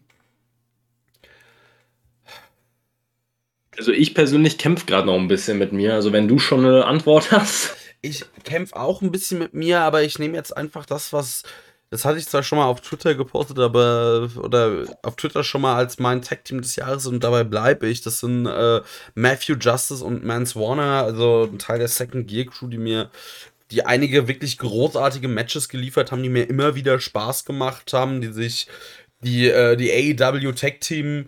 [3.77, 5.95] Also ich persönlich kämpfe gerade noch ein bisschen mit mir.
[5.95, 7.77] Also wenn du schon eine Antwort hast.
[8.03, 11.43] Ich kämpfe auch ein bisschen mit mir, aber ich nehme jetzt einfach das, was
[11.91, 15.77] das hatte ich zwar schon mal auf Twitter gepostet, aber oder auf Twitter schon mal
[15.77, 18.01] als mein Tag Team des Jahres und dabei bleibe ich.
[18.03, 18.81] Das sind äh,
[19.15, 23.11] Matthew Justice und Mance Warner, also ein Teil der Second Gear Crew, die mir
[23.71, 28.33] die einige wirklich großartige Matches geliefert haben, die mir immer wieder Spaß gemacht haben, die
[28.33, 28.69] sich
[29.23, 31.27] die, äh, die AEW Tag Team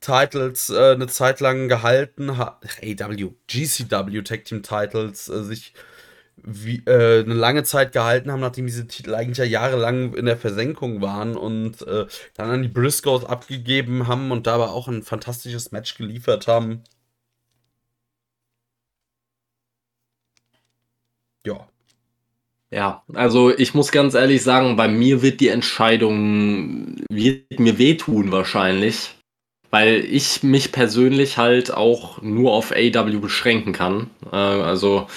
[0.00, 5.74] Titles äh, eine Zeit lang gehalten haben, AEW, GCW Tag Team Titles äh, sich
[6.42, 10.36] wie, äh, eine lange Zeit gehalten haben, nachdem diese Titel eigentlich ja jahrelang in der
[10.38, 15.70] Versenkung waren und äh, dann an die Briscoes abgegeben haben und dabei auch ein fantastisches
[15.72, 16.82] Match geliefert haben.
[21.44, 21.69] Ja.
[22.72, 28.30] Ja, also ich muss ganz ehrlich sagen, bei mir wird die Entscheidung, wird mir wehtun
[28.30, 29.10] wahrscheinlich,
[29.70, 34.10] weil ich mich persönlich halt auch nur auf AW beschränken kann.
[34.32, 35.08] Äh, also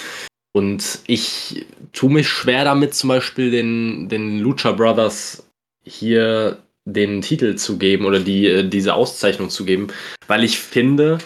[0.56, 5.48] und ich tue mich schwer damit, zum Beispiel den, den Lucha Brothers
[5.84, 9.88] hier den Titel zu geben oder die, äh, diese Auszeichnung zu geben,
[10.26, 11.18] weil ich finde,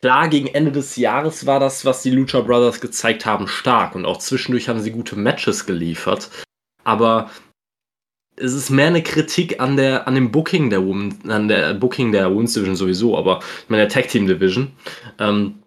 [0.00, 4.04] klar, gegen Ende des Jahres war das, was die Lucha Brothers gezeigt haben, stark und
[4.04, 6.30] auch zwischendurch haben sie gute Matches geliefert.
[6.84, 7.30] Aber
[8.36, 12.12] es ist mehr eine Kritik an der an dem Booking der Women, an der Booking
[12.12, 14.72] der Women's Division sowieso, aber ich meine der Tag Team Division.
[15.18, 15.62] Ähm,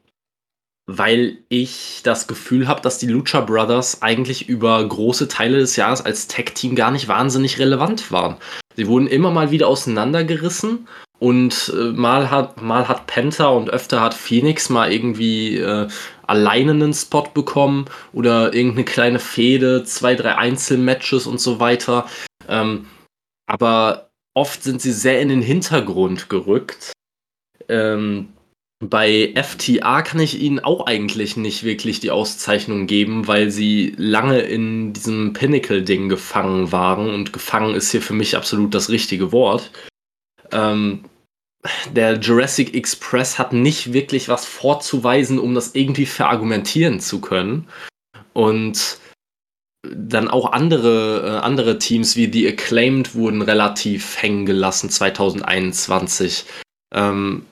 [0.87, 6.01] weil ich das Gefühl habe, dass die Lucha Brothers eigentlich über große Teile des Jahres
[6.01, 8.37] als Tag-Team gar nicht wahnsinnig relevant waren.
[8.75, 10.87] Sie wurden immer mal wieder auseinandergerissen
[11.21, 15.87] und äh, mal, hat, mal hat Penta und öfter hat Phoenix mal irgendwie äh,
[16.25, 22.07] alleine einen Spot bekommen oder irgendeine kleine Fehde, zwei, drei Einzelmatches und so weiter.
[22.47, 22.87] Ähm,
[23.45, 26.91] aber oft sind sie sehr in den Hintergrund gerückt.
[27.69, 28.29] Ähm,
[28.83, 34.39] bei FTA kann ich ihnen auch eigentlich nicht wirklich die Auszeichnung geben, weil sie lange
[34.39, 39.69] in diesem Pinnacle-Ding gefangen waren und gefangen ist hier für mich absolut das richtige Wort.
[40.51, 41.03] Ähm,
[41.91, 47.67] der Jurassic Express hat nicht wirklich was vorzuweisen, um das irgendwie verargumentieren zu können.
[48.33, 48.99] Und
[49.83, 56.45] dann auch andere, äh, andere Teams wie The Acclaimed wurden relativ hängen gelassen 2021.
[56.93, 57.45] Ähm,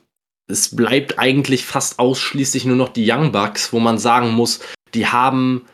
[0.48, 4.60] es bleibt eigentlich fast ausschließlich nur noch die Young Bucks, wo man sagen muss,
[4.94, 5.66] die haben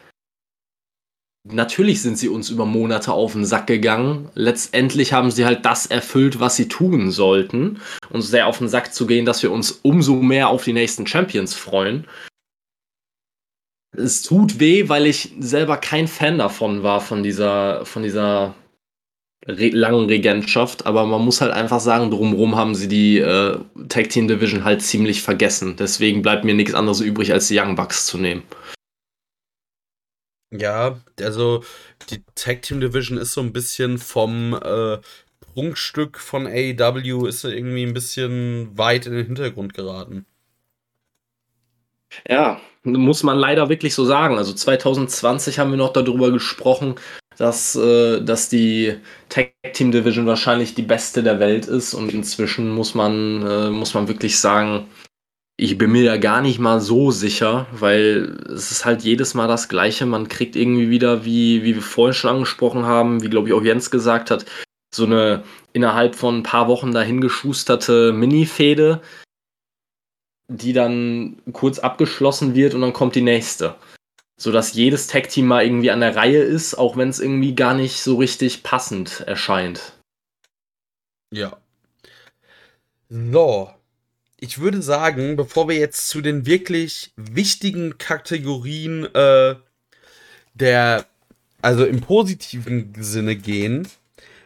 [1.46, 4.30] natürlich sind sie uns über Monate auf den Sack gegangen.
[4.34, 7.80] Letztendlich haben sie halt das erfüllt, was sie tun sollten.
[8.10, 11.08] Uns sehr auf den Sack zu gehen, dass wir uns umso mehr auf die nächsten
[11.08, 12.06] Champions freuen.
[13.98, 18.54] Es tut weh, weil ich selber kein Fan davon war, von dieser, von dieser
[19.48, 23.58] re langen Regentschaft, aber man muss halt einfach sagen, drumherum haben sie die äh,
[23.88, 25.76] Tag Team Division halt ziemlich vergessen.
[25.78, 28.44] Deswegen bleibt mir nichts anderes übrig, als die Young Bucks zu nehmen.
[30.52, 31.64] Ja, also
[32.10, 35.00] die Tag Team Division ist so ein bisschen vom äh,
[35.54, 40.26] Prunkstück von AEW ist irgendwie ein bisschen weit in den Hintergrund geraten.
[42.30, 44.38] Ja, muss man leider wirklich so sagen.
[44.38, 46.96] Also 2020 haben wir noch darüber gesprochen,
[47.38, 48.96] dass, äh, dass die
[49.30, 53.94] Tag Team Division wahrscheinlich die beste der Welt ist und inzwischen muss man, äh, muss
[53.94, 54.88] man wirklich sagen,
[55.58, 59.48] ich bin mir da gar nicht mal so sicher, weil es ist halt jedes Mal
[59.48, 60.06] das Gleiche.
[60.06, 63.64] Man kriegt irgendwie wieder, wie, wie wir vorhin schon angesprochen haben, wie glaube ich auch
[63.64, 64.46] Jens gesagt hat,
[64.94, 69.02] so eine innerhalb von ein paar Wochen dahingeschusterte Mini-Fehde,
[70.48, 73.76] die dann kurz abgeschlossen wird und dann kommt die nächste
[74.38, 78.02] sodass jedes Tag-Team mal irgendwie an der Reihe ist, auch wenn es irgendwie gar nicht
[78.02, 79.94] so richtig passend erscheint.
[81.32, 81.58] Ja.
[83.10, 83.75] So.
[84.46, 89.56] Ich würde sagen, bevor wir jetzt zu den wirklich wichtigen Kategorien äh,
[90.54, 91.08] der,
[91.64, 93.88] also im positiven Sinne gehen,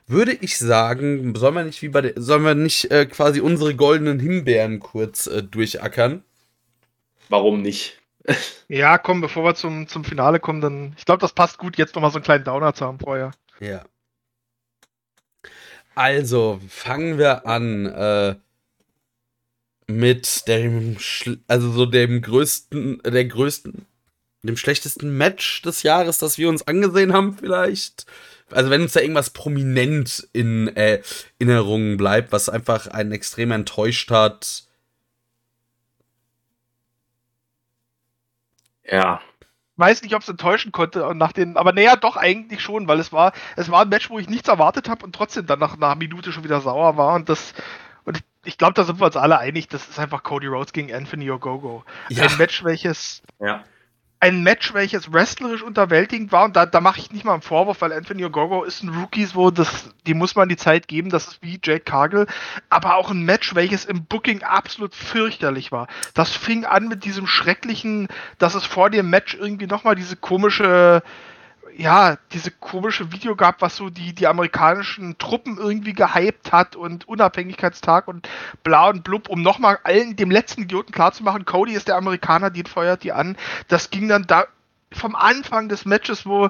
[0.07, 3.75] würde ich sagen, sollen wir nicht wie bei der, sollen wir nicht äh, quasi unsere
[3.75, 6.23] goldenen Himbeeren kurz äh, durchackern?
[7.27, 7.99] Warum nicht?
[8.69, 10.93] ja, komm, bevor wir zum, zum Finale kommen, dann.
[10.97, 13.31] Ich glaube, das passt gut, jetzt nochmal so einen kleinen Downer zu haben vorher.
[13.59, 13.83] Ja.
[15.93, 18.35] Also, fangen wir an äh,
[19.89, 20.97] mit dem,
[21.47, 23.85] also so dem größten, der größten,
[24.43, 28.05] dem schlechtesten Match des Jahres, das wir uns angesehen haben, vielleicht.
[28.51, 31.01] Also, wenn uns da irgendwas prominent in äh,
[31.39, 34.63] Erinnerungen bleibt, was einfach einen extrem enttäuscht hat,
[38.91, 39.21] Ja.
[39.77, 43.13] Weiß nicht, ob es enttäuschen konnte nach den, aber naja, doch eigentlich schon, weil es
[43.13, 45.95] war, es war ein Match, wo ich nichts erwartet habe und trotzdem dann nach einer
[45.95, 47.53] Minute schon wieder sauer war und das,
[48.49, 51.29] ich, glaube, da sind wir uns alle einig, das ist einfach Cody Rhodes gegen Anthony
[51.29, 51.83] Ogogo.
[52.09, 52.23] Ja.
[52.23, 53.63] Ein Match, welches ja.
[54.19, 57.81] ein Match, welches wrestlerisch unterwältigend war, und da, da mache ich nicht mal einen Vorwurf,
[57.81, 61.27] weil Anthony Ogogo ist ein Rookie, wo das, die muss man die Zeit geben, das
[61.27, 62.25] ist wie Jake Cargill,
[62.69, 65.87] aber auch ein Match, welches im Booking absolut fürchterlich war.
[66.15, 68.07] Das fing an mit diesem schrecklichen,
[68.39, 71.03] dass es vor dem Match irgendwie nochmal diese komische,
[71.75, 77.07] ja, diese komische Video gab, was so die, die amerikanischen Truppen irgendwie gehypt hat und
[77.07, 78.27] Unabhängigkeitstag und
[78.63, 82.63] bla und blub, um nochmal allen, dem letzten Idioten klarzumachen, Cody ist der Amerikaner, die
[82.63, 83.37] feuert die an.
[83.67, 84.45] Das ging dann da
[84.91, 86.49] vom Anfang des Matches, wo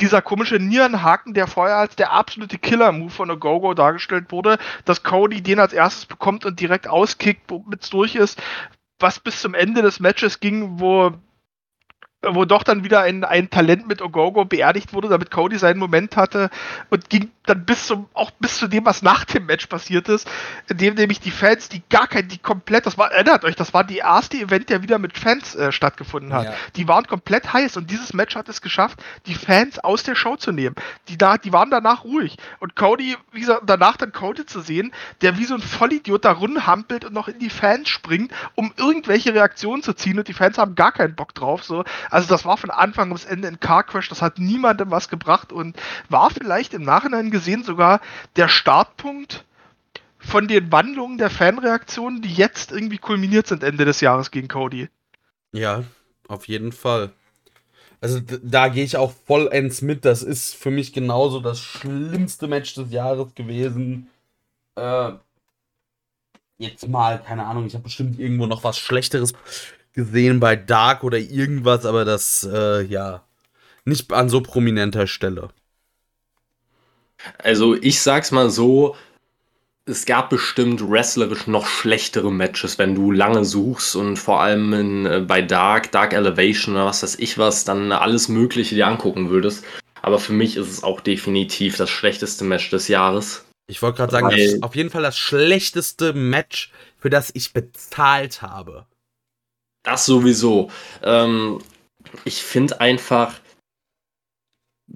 [0.00, 5.42] dieser komische Nierenhaken, der vorher als der absolute Killer-Move von Ogogo dargestellt wurde, dass Cody
[5.42, 8.42] den als erstes bekommt und direkt auskickt, womit es durch ist,
[8.98, 11.12] was bis zum Ende des Matches ging, wo
[12.30, 16.16] wo doch dann wieder ein, ein Talent mit Ogogo beerdigt wurde, damit Cody seinen Moment
[16.16, 16.50] hatte
[16.90, 20.28] und ging dann bis zum, auch bis zu dem, was nach dem Match passiert ist,
[20.68, 23.74] in dem nämlich die Fans, die gar kein, die komplett, das war, erinnert euch, das
[23.74, 26.44] war die erste Event, der wieder mit Fans äh, stattgefunden hat.
[26.44, 26.54] Ja.
[26.76, 30.36] Die waren komplett heiß und dieses Match hat es geschafft, die Fans aus der Show
[30.36, 30.74] zu nehmen.
[31.08, 32.36] Die, da, die waren danach ruhig.
[32.60, 36.32] Und Cody, wie gesagt, danach dann Cody zu sehen, der wie so ein Vollidiot da
[36.32, 40.56] rumhampelt und noch in die Fans springt, um irgendwelche Reaktionen zu ziehen und die Fans
[40.56, 41.62] haben gar keinen Bock drauf.
[41.64, 41.84] So.
[42.10, 45.52] Also das war von Anfang bis Ende ein Car Crash, das hat niemandem was gebracht
[45.52, 45.76] und
[46.08, 48.00] war vielleicht im Nachhinein gesehen sogar
[48.36, 49.44] der Startpunkt
[50.18, 54.88] von den Wandlungen der Fanreaktionen, die jetzt irgendwie kulminiert sind Ende des Jahres gegen Cody.
[55.52, 55.84] Ja,
[56.28, 57.12] auf jeden Fall.
[58.00, 60.04] Also da gehe ich auch vollends mit.
[60.04, 64.08] Das ist für mich genauso das schlimmste Match des Jahres gewesen.
[64.76, 65.12] Äh,
[66.58, 69.32] jetzt mal, keine Ahnung, ich habe bestimmt irgendwo noch was Schlechteres
[69.92, 73.22] gesehen bei Dark oder irgendwas, aber das, äh, ja,
[73.84, 75.50] nicht an so prominenter Stelle.
[77.38, 78.96] Also ich sag's mal so,
[79.86, 85.06] es gab bestimmt wrestlerisch noch schlechtere Matches, wenn du lange suchst und vor allem in,
[85.06, 89.30] äh, bei Dark, Dark Elevation oder was weiß ich was, dann alles Mögliche dir angucken
[89.30, 89.64] würdest.
[90.00, 93.44] Aber für mich ist es auch definitiv das schlechteste Match des Jahres.
[93.66, 98.42] Ich wollte gerade sagen, das auf jeden Fall das schlechteste Match, für das ich bezahlt
[98.42, 98.86] habe.
[99.82, 100.70] Das sowieso.
[101.02, 101.60] Ähm,
[102.24, 103.34] ich finde einfach,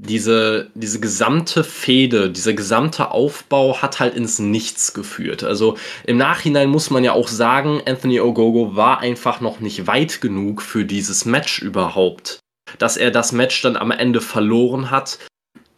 [0.00, 5.42] diese, diese gesamte Fehde, dieser gesamte Aufbau hat halt ins Nichts geführt.
[5.42, 10.20] Also im Nachhinein muss man ja auch sagen, Anthony Ogogo war einfach noch nicht weit
[10.20, 12.38] genug für dieses Match überhaupt.
[12.78, 15.18] Dass er das Match dann am Ende verloren hat,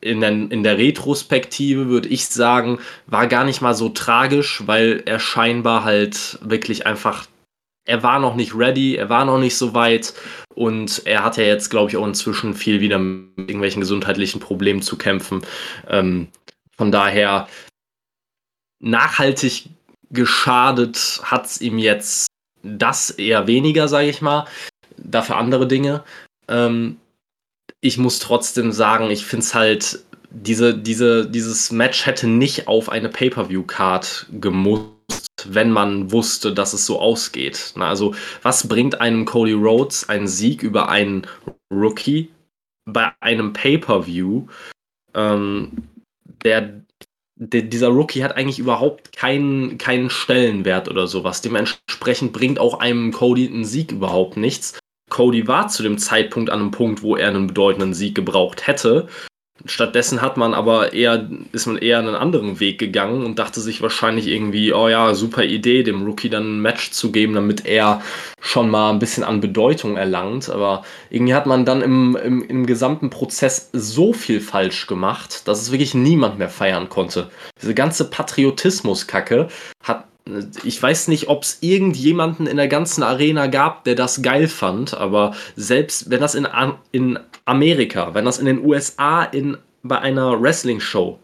[0.03, 5.03] in der, in der Retrospektive würde ich sagen, war gar nicht mal so tragisch, weil
[5.05, 7.27] er scheinbar halt wirklich einfach
[7.91, 10.15] er war noch nicht ready, er war noch nicht so weit
[10.55, 14.81] und er hat ja jetzt, glaube ich, auch inzwischen viel wieder mit irgendwelchen gesundheitlichen Problemen
[14.81, 15.43] zu kämpfen.
[15.89, 16.29] Ähm,
[16.77, 17.49] von daher
[18.79, 19.71] nachhaltig
[20.11, 22.29] geschadet hat es ihm jetzt
[22.63, 24.47] das eher weniger, sage ich mal.
[24.97, 26.05] Dafür andere Dinge.
[26.47, 26.99] Ähm,
[27.81, 32.89] ich muss trotzdem sagen, ich finde es halt, diese, diese, dieses Match hätte nicht auf
[32.89, 35.00] eine Pay-Per-View-Card gemusst
[35.51, 37.73] wenn man wusste, dass es so ausgeht.
[37.77, 41.27] Na, also, was bringt einem Cody Rhodes einen Sieg über einen
[41.73, 42.31] Rookie
[42.85, 44.47] bei einem Pay-Per-View?
[45.15, 45.73] Ähm,
[46.45, 46.83] der,
[47.37, 51.43] der, dieser Rookie hat eigentlich überhaupt keinen, keinen Stellenwert oder sowas.
[51.43, 54.79] Dementsprechend bringt auch einem Cody ein Sieg überhaupt nichts.
[55.11, 59.09] Cody war zu dem Zeitpunkt an einem Punkt, wo er einen bedeutenden Sieg gebraucht hätte.
[59.67, 63.83] Stattdessen hat man aber eher, ist man eher einen anderen Weg gegangen und dachte sich
[63.83, 68.03] wahrscheinlich irgendwie, oh ja, super Idee, dem Rookie dann ein Match zu geben, damit er
[68.41, 70.49] schon mal ein bisschen an Bedeutung erlangt.
[70.49, 75.61] Aber irgendwie hat man dann im, im, im gesamten Prozess so viel falsch gemacht, dass
[75.61, 77.31] es wirklich niemand mehr feiern konnte.
[77.61, 79.49] Diese ganze Patriotismus-Kacke
[79.83, 80.07] hat
[80.65, 84.95] ich weiß nicht, ob es irgendjemanden in der ganzen Arena gab, der das geil fand,
[84.95, 86.47] aber selbst wenn das in,
[86.93, 87.19] in
[87.51, 91.19] Amerika, wenn das in den USA in, bei einer Wrestling-Show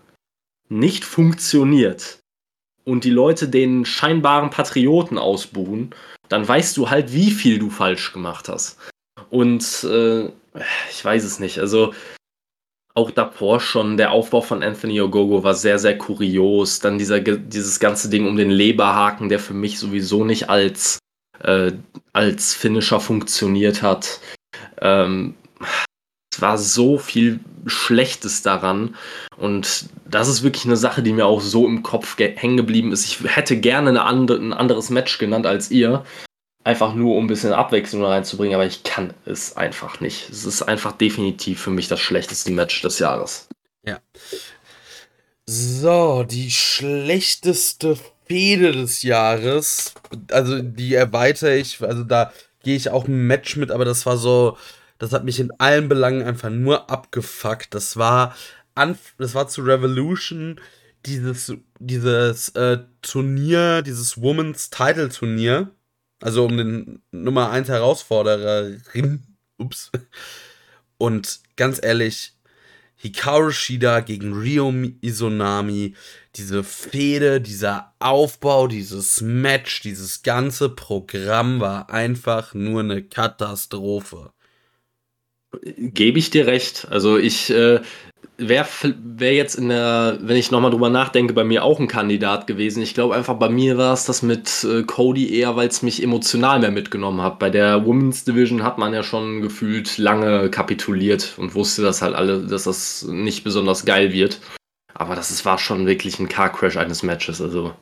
[0.68, 2.18] nicht funktioniert
[2.84, 5.94] und die Leute den scheinbaren Patrioten ausbuhen,
[6.28, 8.76] dann weißt du halt, wie viel du falsch gemacht hast.
[9.30, 10.26] Und äh,
[10.90, 11.60] ich weiß es nicht.
[11.60, 11.94] Also
[12.94, 16.80] auch davor schon, der Aufbau von Anthony Ogogo war sehr, sehr kurios.
[16.80, 20.98] Dann dieser, dieses ganze Ding um den Leberhaken, der für mich sowieso nicht als,
[21.40, 21.70] äh,
[22.12, 24.20] als Finisher funktioniert hat.
[24.80, 25.34] Ähm,
[26.40, 28.96] war so viel Schlechtes daran.
[29.36, 33.04] Und das ist wirklich eine Sache, die mir auch so im Kopf hängen geblieben ist.
[33.04, 36.04] Ich hätte gerne andere, ein anderes Match genannt als ihr
[36.66, 40.28] einfach nur um ein bisschen Abwechslung reinzubringen, aber ich kann es einfach nicht.
[40.30, 43.48] Es ist einfach definitiv für mich das schlechteste Match des Jahres.
[43.84, 44.00] Ja.
[45.46, 47.96] So, die schlechteste
[48.26, 49.94] Fehde des Jahres.
[50.32, 52.32] Also, die erweitere ich, also da
[52.64, 54.58] gehe ich auch ein Match mit, aber das war so,
[54.98, 57.74] Das hat mich in allen Belangen einfach nur abgefuckt.
[57.74, 58.34] Das war,
[58.74, 60.60] das war zu Revolution
[61.04, 65.70] dieses, dieses äh, Turnier, dieses Women's Title Turnier.
[66.20, 69.22] Also um den Nummer 1 Herausfordererin.
[69.58, 69.90] Ups.
[70.98, 72.36] Und ganz ehrlich,
[72.96, 75.94] Hikaru Shida gegen Ryo Izonami,
[76.34, 84.32] diese Fehde, dieser Aufbau, dieses Match, dieses ganze Programm war einfach nur eine Katastrophe.
[85.62, 86.86] Gebe ich dir recht.
[86.90, 87.80] Also ich äh,
[88.38, 92.46] wäre wär jetzt in der, wenn ich nochmal drüber nachdenke, bei mir auch ein Kandidat
[92.46, 92.82] gewesen.
[92.82, 96.02] Ich glaube einfach, bei mir war es das mit äh, Cody eher, weil es mich
[96.02, 97.38] emotional mehr mitgenommen hat.
[97.38, 102.14] Bei der Women's Division hat man ja schon gefühlt lange kapituliert und wusste das halt
[102.14, 104.40] alle, dass das nicht besonders geil wird.
[104.94, 107.40] Aber das ist, war schon wirklich ein Car Crash eines Matches.
[107.40, 107.74] Also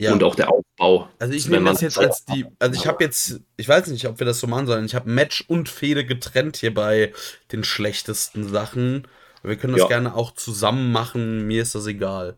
[0.00, 0.12] ja.
[0.12, 1.08] Und auch der Aufbau.
[1.18, 4.20] Also ich nehme das jetzt als die, also ich habe jetzt, ich weiß nicht, ob
[4.20, 4.84] wir das so machen sollen.
[4.84, 7.12] Ich habe Match und Fehde getrennt hier bei
[7.50, 9.08] den schlechtesten Sachen.
[9.42, 9.88] Wir können das ja.
[9.88, 12.36] gerne auch zusammen machen, mir ist das egal.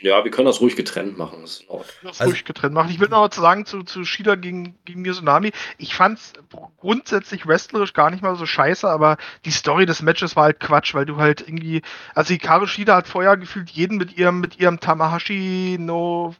[0.00, 1.42] Ja, wir können das ruhig getrennt machen.
[1.42, 1.66] Das ist
[2.02, 2.90] das also, ruhig getrennt machen.
[2.90, 5.52] Ich will noch was sagen zu, zu Shida gegen, gegen Mizunami.
[5.78, 6.32] Ich fand es
[6.78, 10.94] grundsätzlich wrestlerisch gar nicht mal so scheiße, aber die Story des Matches war halt Quatsch,
[10.94, 11.82] weil du halt irgendwie,
[12.14, 16.34] also Hikaru Shida hat vorher gefühlt jeden mit ihrem, mit ihrem Tamahashi no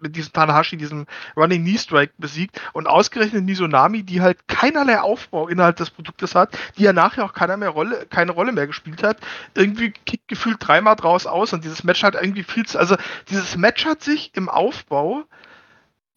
[0.00, 1.06] mit diesem Tanahashi, diesem
[1.36, 6.56] Running Knee Strike besiegt und ausgerechnet Nizonami, die halt keinerlei Aufbau innerhalb des Produktes hat,
[6.76, 9.18] die ja nachher auch keiner mehr Rolle, keine Rolle mehr gespielt hat,
[9.54, 12.96] irgendwie kickt gefühlt dreimal draus aus und dieses Match hat irgendwie viel zu, also
[13.28, 15.24] dieses Match hat sich im Aufbau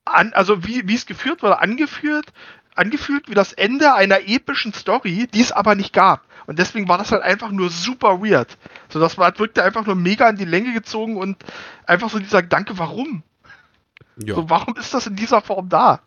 [0.06, 2.28] an, also wie, wie es geführt wurde, angeführt,
[2.76, 6.24] angefühlt wie das Ende einer epischen Story, die es aber nicht gab.
[6.48, 8.58] Und deswegen war das halt einfach nur super weird.
[8.90, 11.38] So, das wirkte einfach nur mega in die Länge gezogen und
[11.86, 13.22] einfach so dieser Gedanke, warum?
[14.24, 14.36] Ja.
[14.36, 16.02] So, warum ist das in dieser Form da?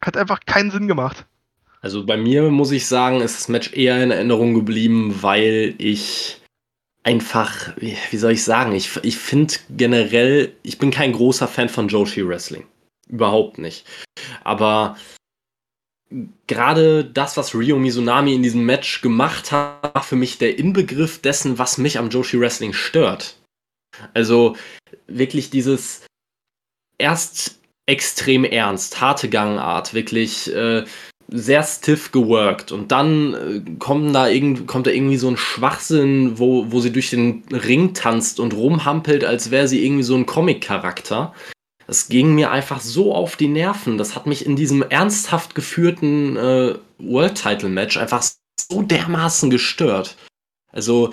[0.00, 1.26] Hat einfach keinen Sinn gemacht.
[1.80, 6.40] Also bei mir muss ich sagen, ist das Match eher in Erinnerung geblieben, weil ich
[7.02, 11.88] einfach, wie soll ich sagen, ich, ich finde generell, ich bin kein großer Fan von
[11.88, 12.66] Joshi Wrestling.
[13.08, 13.86] Überhaupt nicht.
[14.42, 14.96] Aber
[16.46, 21.20] gerade das, was Ryo Mizunami in diesem Match gemacht hat, war für mich der Inbegriff
[21.20, 23.36] dessen, was mich am Joshi Wrestling stört.
[24.14, 24.56] Also
[25.06, 26.06] wirklich dieses
[26.98, 30.84] erst extrem ernst, harte Gangart, wirklich äh,
[31.28, 36.38] sehr stiff geworkt und dann äh, kommt, da irgend, kommt da irgendwie so ein Schwachsinn,
[36.38, 40.26] wo, wo sie durch den Ring tanzt und rumhampelt, als wäre sie irgendwie so ein
[40.26, 41.32] Comic-Charakter.
[41.86, 43.96] Das ging mir einfach so auf die Nerven.
[43.96, 48.24] Das hat mich in diesem ernsthaft geführten äh, World-Title-Match einfach
[48.58, 50.16] so dermaßen gestört.
[50.72, 51.12] Also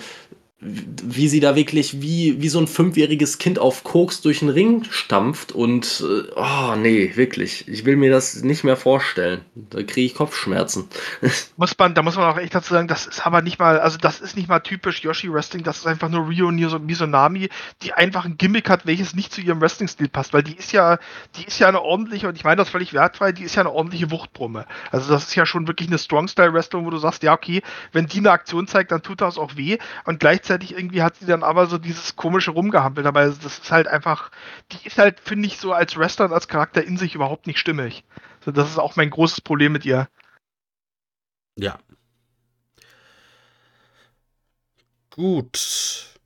[0.64, 4.84] wie sie da wirklich wie, wie so ein fünfjähriges Kind auf Koks durch den Ring
[4.90, 6.04] stampft und
[6.36, 7.68] oh nee, wirklich.
[7.68, 9.42] Ich will mir das nicht mehr vorstellen.
[9.54, 10.88] Da kriege ich Kopfschmerzen.
[11.56, 13.98] Muss man, da muss man auch echt dazu sagen, das ist aber nicht mal, also
[13.98, 17.48] das ist nicht mal typisch Yoshi Wrestling, das ist einfach nur Ryo Mizunami,
[17.82, 20.98] die einfach ein Gimmick hat, welches nicht zu ihrem Wrestling-Stil passt, weil die ist ja,
[21.36, 23.72] die ist ja eine ordentliche, und ich meine das völlig wertfrei, die ist ja eine
[23.72, 24.66] ordentliche Wuchtbrumme.
[24.90, 27.62] Also das ist ja schon wirklich eine Strong-Style-Wrestling, wo du sagst, ja okay,
[27.92, 31.16] wenn die eine Aktion zeigt, dann tut das auch weh und gleichzeitig gleichzeitig irgendwie hat
[31.16, 33.06] sie dann aber so dieses komische Rumgehampelt.
[33.06, 34.30] Aber das ist halt einfach,
[34.72, 37.58] die ist halt, finde ich, so als Wrestler und als Charakter in sich überhaupt nicht
[37.58, 38.04] stimmig.
[38.44, 40.08] So, das ist auch mein großes Problem mit ihr.
[41.56, 41.78] Ja.
[45.10, 46.18] Gut.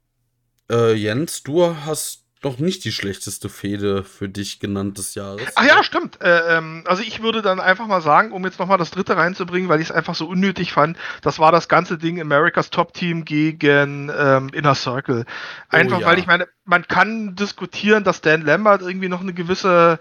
[0.71, 5.43] Äh, Jens, du hast doch nicht die schlechteste Fehde für dich genannt des Jahres.
[5.57, 6.21] Ach ja, stimmt.
[6.23, 9.69] Äh, ähm, also ich würde dann einfach mal sagen, um jetzt nochmal das dritte reinzubringen,
[9.69, 13.25] weil ich es einfach so unnötig fand, das war das ganze Ding America's Top Team
[13.25, 15.25] gegen ähm, Inner Circle.
[15.69, 16.07] Einfach oh, ja.
[16.07, 19.99] weil ich meine, man kann diskutieren, dass Dan Lambert irgendwie noch eine gewisse,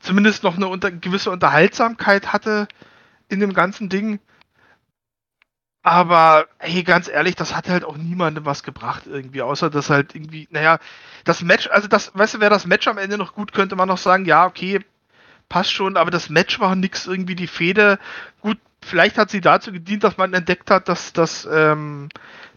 [0.00, 2.68] zumindest noch eine unter, gewisse Unterhaltsamkeit hatte
[3.28, 4.20] in dem ganzen Ding.
[5.86, 10.16] Aber, hey, ganz ehrlich, das hat halt auch niemandem was gebracht irgendwie, außer dass halt
[10.16, 10.80] irgendwie, naja,
[11.22, 13.86] das Match, also das, weißt du, wäre das Match am Ende noch gut, könnte man
[13.86, 14.80] noch sagen, ja, okay,
[15.48, 18.00] passt schon, aber das Match war nix irgendwie die Fehde.
[18.40, 22.08] Gut, vielleicht hat sie dazu gedient, dass man entdeckt hat, dass dass ähm,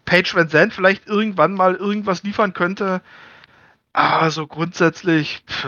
[0.06, 3.00] Paige Van Zandt vielleicht irgendwann mal irgendwas liefern könnte.
[3.94, 5.68] Aber so grundsätzlich, pff,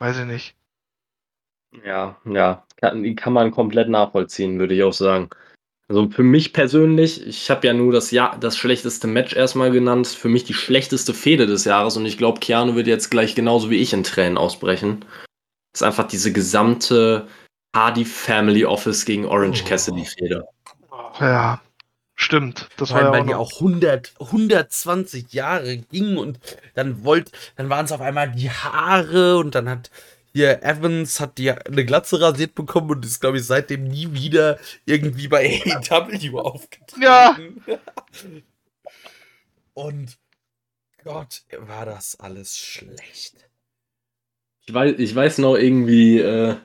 [0.00, 0.54] weiß ich nicht.
[1.82, 5.30] Ja, ja, kann, kann man komplett nachvollziehen, würde ich auch sagen.
[5.90, 10.06] Also für mich persönlich, ich habe ja nur das, Jahr, das schlechteste Match erstmal genannt,
[10.06, 13.70] für mich die schlechteste Fehde des Jahres und ich glaube, Keanu wird jetzt gleich genauso
[13.70, 15.04] wie ich in Tränen ausbrechen.
[15.72, 17.26] Das ist einfach diese gesamte
[17.74, 19.68] Hardy Family Office gegen Orange oh.
[19.68, 20.44] Cassidy Fehde.
[21.18, 21.60] Ja,
[22.14, 22.68] stimmt.
[22.76, 26.38] Das war ja weil die auch 100, 120 Jahre ging und
[26.76, 29.90] dann wollt, dann waren es auf einmal die Haare und dann hat
[30.32, 34.58] hier Evans hat die eine Glatze rasiert bekommen und ist, glaube ich, seitdem nie wieder
[34.84, 37.02] irgendwie bei AEW aufgetreten.
[37.02, 37.36] Ja.
[39.74, 40.18] Und
[41.04, 43.48] Gott, war das alles schlecht.
[44.66, 46.56] Ich weiß, ich weiß noch irgendwie, äh,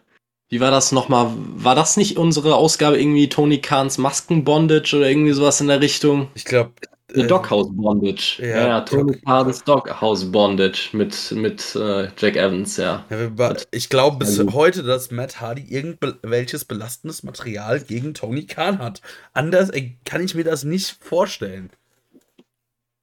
[0.49, 1.31] wie war das nochmal?
[1.35, 6.29] War das nicht unsere Ausgabe irgendwie Tony Kahns Maskenbondage oder irgendwie sowas in der Richtung?
[6.35, 6.73] Ich glaube.
[7.13, 8.37] The Doghouse Bondage.
[8.41, 13.05] ja, Ja, ja Tony Kahns Doghouse Bondage mit, mit äh, Jack Evans, ja.
[13.09, 18.79] Ja, ich glaube bis Also- heute, dass Matt Hardy irgendwelches belastendes Material gegen Tony Khan
[18.79, 19.01] hat.
[19.33, 21.69] Anders äh, kann ich mir das nicht vorstellen.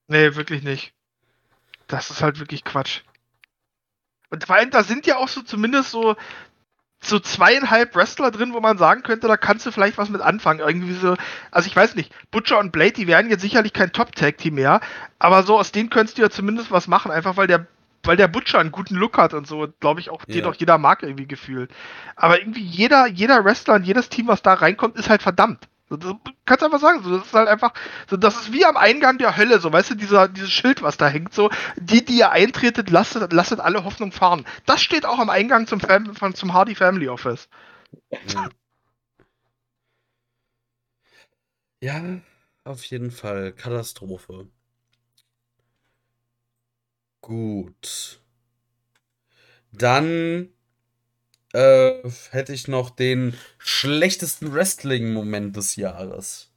[0.09, 0.93] Nee, wirklich nicht.
[1.87, 3.03] Das ist halt wirklich Quatsch.
[4.31, 6.17] Und vor allem, da sind ja auch so zumindest so,
[7.03, 10.61] so zweieinhalb Wrestler drin, wo man sagen könnte, da kannst du vielleicht was mit anfangen.
[10.61, 11.17] Irgendwie so,
[11.51, 14.81] also ich weiß nicht, Butcher und Blade, die wären jetzt sicherlich kein Top-Tag-Team mehr,
[15.19, 17.67] aber so aus denen könntest du ja zumindest was machen, einfach weil der,
[18.05, 20.51] weil der Butcher einen guten Look hat und so, glaube ich, auch den Ja.
[20.51, 21.71] auch jeder mag irgendwie gefühlt.
[22.17, 25.69] Aber irgendwie jeder, jeder Wrestler und jedes Team, was da reinkommt, ist halt verdammt.
[25.97, 27.73] Du kannst einfach sagen, das ist halt einfach,
[28.09, 31.09] das ist wie am Eingang der Hölle, so, weißt du, dieser, dieses Schild, was da
[31.09, 34.47] hängt, so, die, die ihr eintretet, lasst, lasst alle Hoffnung fahren.
[34.67, 37.49] Das steht auch am Eingang zum, Fam zum Hardy Family Office.
[41.83, 42.21] Ja,
[42.65, 43.53] auf jeden Fall.
[43.53, 44.49] Katastrophe.
[47.21, 48.21] Gut.
[49.73, 50.49] Dann
[51.53, 51.93] äh,
[52.31, 56.51] hätte ich noch den schlechtesten Wrestling-Moment des Jahres.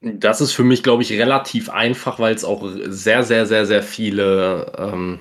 [0.00, 3.82] Das ist für mich, glaube ich, relativ einfach, weil es auch sehr, sehr, sehr, sehr
[3.82, 5.18] viele ähm,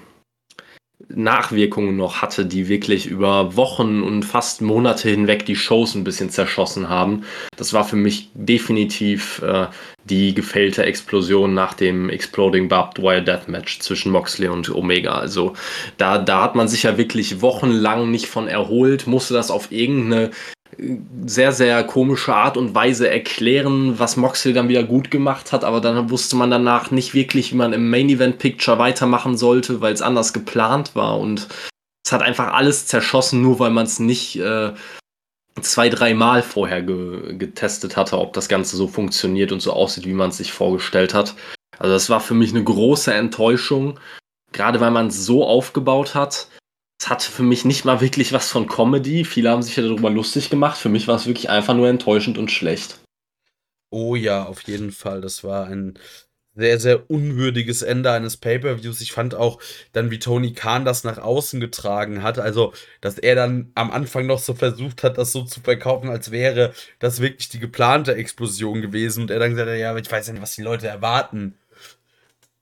[1.09, 6.31] Nachwirkungen noch hatte, die wirklich über Wochen und fast Monate hinweg die Shows ein bisschen
[6.31, 7.23] zerschossen haben.
[7.55, 9.67] Das war für mich definitiv äh,
[10.05, 15.17] die gefällte Explosion nach dem Exploding Barbed Wire Deathmatch zwischen Moxley und Omega.
[15.17, 15.53] Also
[15.97, 20.31] da, da hat man sich ja wirklich wochenlang nicht von erholt, musste das auf irgendeine
[21.25, 25.81] sehr, sehr komische Art und Weise erklären, was Moxley dann wieder gut gemacht hat, aber
[25.81, 29.93] dann wusste man danach nicht wirklich, wie man im Main Event Picture weitermachen sollte, weil
[29.93, 31.47] es anders geplant war und
[32.05, 34.73] es hat einfach alles zerschossen, nur weil man es nicht äh,
[35.61, 40.05] zwei, drei Mal vorher ge getestet hatte, ob das Ganze so funktioniert und so aussieht,
[40.05, 41.35] wie man es sich vorgestellt hat.
[41.79, 43.99] Also das war für mich eine große Enttäuschung,
[44.51, 46.47] gerade weil man es so aufgebaut hat.
[46.99, 49.23] Es hatte für mich nicht mal wirklich was von Comedy.
[49.23, 50.77] Viele haben sich ja darüber lustig gemacht.
[50.77, 52.99] Für mich war es wirklich einfach nur enttäuschend und schlecht.
[53.89, 55.21] Oh ja, auf jeden Fall.
[55.21, 55.97] Das war ein
[56.55, 59.01] sehr, sehr unwürdiges Ende eines Pay-Per-Views.
[59.01, 59.61] Ich fand auch
[59.93, 62.39] dann, wie Tony Khan das nach außen getragen hat.
[62.39, 66.31] Also, dass er dann am Anfang noch so versucht hat, das so zu verkaufen, als
[66.31, 69.21] wäre das wirklich die geplante Explosion gewesen.
[69.21, 71.57] Und er dann gesagt hat, ja, ich weiß ja nicht, was die Leute erwarten.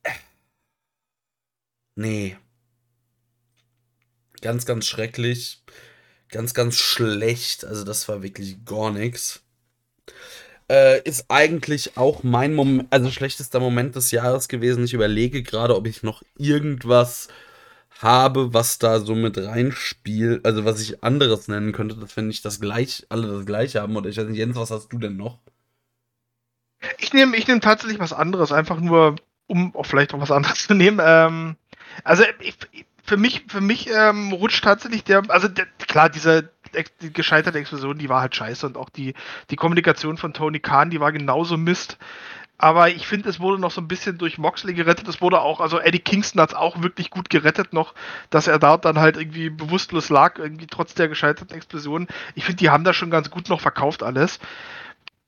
[0.04, 0.12] Äh.
[1.96, 2.38] Nee.
[4.46, 5.64] Ganz, ganz schrecklich.
[6.30, 7.66] Ganz, ganz schlecht.
[7.66, 9.42] Also, das war wirklich gar nichts
[10.70, 14.84] äh, ist eigentlich auch mein Moment, also schlechtester Moment des Jahres gewesen.
[14.84, 17.28] Ich überlege gerade, ob ich noch irgendwas
[18.00, 22.44] habe, was da so mit reinspielt, also was ich anderes nennen könnte, dass wir nicht
[22.44, 23.96] das gleich, alle das gleiche haben.
[23.96, 25.40] Oder ich weiß nicht, Jens, was hast du denn noch?
[26.98, 29.16] Ich nehme ich nehm tatsächlich was anderes, einfach nur,
[29.48, 31.00] um auch vielleicht auch was anderes zu nehmen.
[31.02, 31.56] Ähm,
[32.04, 32.58] also ich,
[33.06, 36.50] für mich, für mich ähm, rutscht tatsächlich der, also der, klar, diese
[37.02, 39.14] die gescheiterte Explosion, die war halt scheiße und auch die,
[39.50, 41.98] die Kommunikation von Tony Khan, die war genauso Mist.
[42.58, 45.08] Aber ich finde, es wurde noch so ein bisschen durch Moxley gerettet.
[45.10, 47.94] Es wurde auch, also Eddie Kingston hat es auch wirklich gut gerettet noch,
[48.30, 52.08] dass er da dann halt irgendwie bewusstlos lag, irgendwie trotz der gescheiterten Explosion.
[52.34, 54.40] Ich finde, die haben das schon ganz gut noch verkauft alles.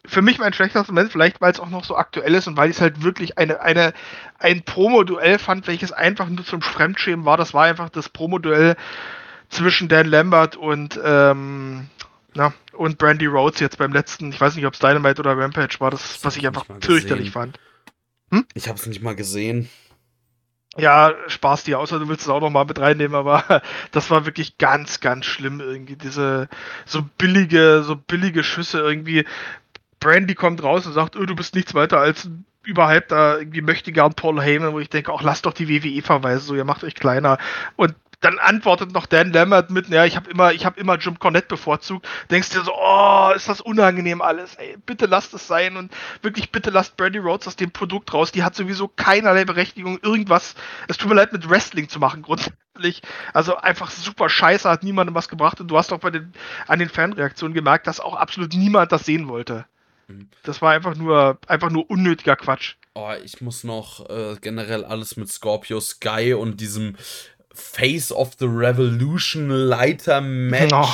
[0.08, 2.70] Für mich mein schlechtester Moment, vielleicht weil es auch noch so aktuell ist und weil
[2.70, 3.94] ich es halt wirklich eine, eine,
[4.40, 7.38] ein Promo-Duell fand, welches einfach nur zum Fremdschämen war.
[7.38, 8.76] Das war einfach das Promo-Duell
[9.50, 11.88] zwischen Dan Lambert und, ähm,
[12.34, 15.80] na, und Brandy Rhodes jetzt beim letzten, ich weiß nicht, ob es Dynamite oder Rampage
[15.80, 17.60] war, das, Das was ich einfach fürchterlich fand.
[18.54, 19.70] Ich habe es nicht mal gesehen.
[20.78, 24.26] Ja, Spaß dir, außer du willst es auch noch mal mit reinnehmen, aber das war
[24.26, 25.96] wirklich ganz, ganz schlimm irgendwie.
[25.96, 26.50] Diese
[26.86, 29.26] so billige, so billige Schüsse irgendwie.
[30.08, 32.46] Brandy kommt raus und sagt, oh, du bist nichts weiter als ein
[33.08, 36.46] da irgendwie möchte gern Paul Heyman, wo ich denke, auch lasst doch die WWE verweisen,
[36.48, 37.38] so ihr macht euch kleiner.
[37.76, 41.20] Und dann antwortet noch Dan Lambert mit, ja, ich habe immer, ich habe immer Jim
[41.20, 42.08] Cornette bevorzugt.
[42.32, 46.52] Denkst dir so, oh, ist das unangenehm alles, ey, bitte lasst es sein und wirklich
[46.54, 48.32] bitte lasst Brandy Rhodes aus dem Produkt raus.
[48.32, 50.56] Die hat sowieso keinerlei Berechtigung, irgendwas,
[50.88, 53.02] es tut mir leid, mit Wrestling zu machen, grundsätzlich.
[53.34, 56.32] Also einfach super scheiße, hat niemandem was gebracht und du hast auch bei den,
[56.68, 59.66] an den Fanreaktionen gemerkt, dass auch absolut niemand das sehen wollte.
[60.08, 60.30] Mhm.
[60.44, 62.76] Das war einfach nur, einfach nur unnötiger Quatsch.
[62.94, 66.96] Oh, ich muss noch äh, generell alles mit Scorpio Sky und diesem
[67.54, 70.88] Face of the Revolution Leiter Match, Oh.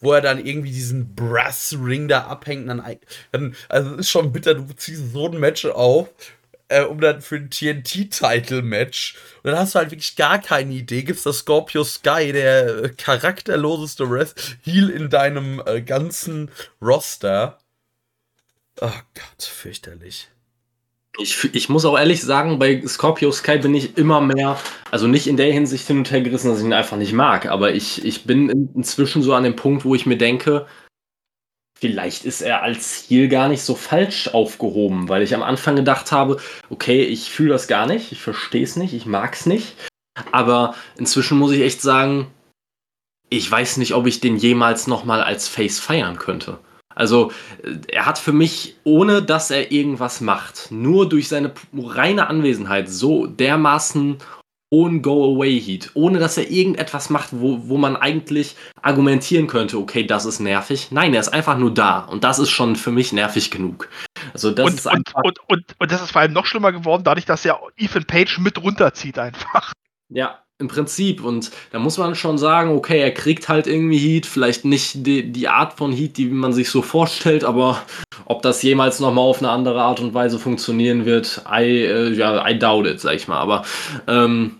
[0.00, 2.68] wo er dann irgendwie diesen Brass Ring da abhängt.
[2.68, 2.82] Dann,
[3.32, 6.08] dann, also es ist schon bitter, du ziehst so ein Match auf,
[6.68, 9.16] äh, um dann für ein TNT-Title-Match.
[9.42, 11.02] Und dann hast du halt wirklich gar keine Idee.
[11.02, 16.50] Gibt's das Scorpio Sky, der äh, charakterloseste Rest Heel in deinem äh, ganzen
[16.80, 17.58] Roster.
[18.80, 20.28] Oh Gott, fürchterlich.
[21.18, 25.26] Ich, ich muss auch ehrlich sagen, bei Scorpio Sky bin ich immer mehr, also nicht
[25.26, 28.04] in der Hinsicht hin und her gerissen, dass ich ihn einfach nicht mag, aber ich,
[28.04, 30.66] ich bin in- inzwischen so an dem Punkt, wo ich mir denke,
[31.78, 36.12] vielleicht ist er als Heel gar nicht so falsch aufgehoben, weil ich am Anfang gedacht
[36.12, 36.38] habe,
[36.68, 39.74] okay, ich fühle das gar nicht, ich verstehe es nicht, ich mag es nicht,
[40.32, 42.30] aber inzwischen muss ich echt sagen,
[43.30, 46.58] ich weiß nicht, ob ich den jemals nochmal als Face feiern könnte.
[46.96, 47.30] Also,
[47.88, 53.26] er hat für mich, ohne dass er irgendwas macht, nur durch seine reine Anwesenheit so
[53.26, 54.16] dermaßen
[54.72, 60.24] hohen Go-Away-Heat, ohne dass er irgendetwas macht, wo, wo man eigentlich argumentieren könnte, okay, das
[60.24, 60.88] ist nervig.
[60.90, 63.88] Nein, er ist einfach nur da und das ist schon für mich nervig genug.
[64.32, 65.22] Also, das Und, ist und, einfach.
[65.22, 68.38] und, und, und das ist vor allem noch schlimmer geworden, dadurch, dass er Ethan Page
[68.38, 69.72] mit runterzieht einfach.
[70.08, 71.22] Ja, im Prinzip.
[71.22, 75.30] Und da muss man schon sagen, okay, er kriegt halt irgendwie Heat, vielleicht nicht die,
[75.30, 77.82] die Art von Heat, die man sich so vorstellt, aber
[78.24, 82.48] ob das jemals nochmal auf eine andere Art und Weise funktionieren wird, I, äh, ja,
[82.48, 83.38] I doubt it, sag ich mal.
[83.38, 83.64] Aber
[84.06, 84.56] ähm,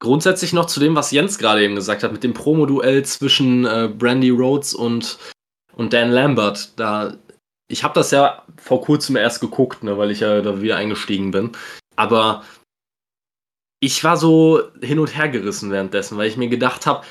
[0.00, 3.90] grundsätzlich noch zu dem, was Jens gerade eben gesagt hat, mit dem Promo-Duell zwischen äh,
[3.92, 5.18] Brandy Rhodes und,
[5.74, 6.78] und Dan Lambert.
[6.78, 7.16] Da,
[7.68, 11.30] ich habe das ja vor kurzem erst geguckt, ne, weil ich ja da wieder eingestiegen
[11.30, 11.52] bin.
[11.96, 12.44] Aber
[13.80, 17.04] ich war so hin und her gerissen währenddessen, weil ich mir gedacht habe,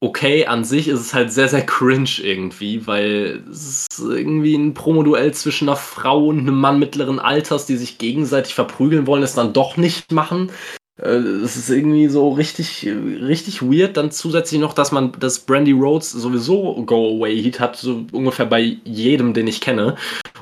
[0.00, 4.74] okay, an sich ist es halt sehr, sehr cringe irgendwie, weil es ist irgendwie ein
[4.74, 9.34] Promoduell zwischen einer Frau und einem Mann mittleren Alters, die sich gegenseitig verprügeln wollen, es
[9.34, 10.50] dann doch nicht machen.
[10.98, 13.96] Äh, Es ist irgendwie so richtig, richtig weird.
[13.96, 19.34] Dann zusätzlich noch, dass man, dass Brandy Rhodes sowieso Go-Away-Heat hat, so ungefähr bei jedem,
[19.34, 19.96] den ich kenne.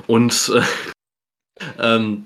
[0.05, 2.25] Und äh, ähm,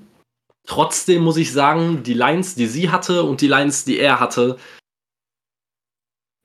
[0.66, 4.58] trotzdem muss ich sagen, die Lines, die sie hatte und die Lines, die er hatte,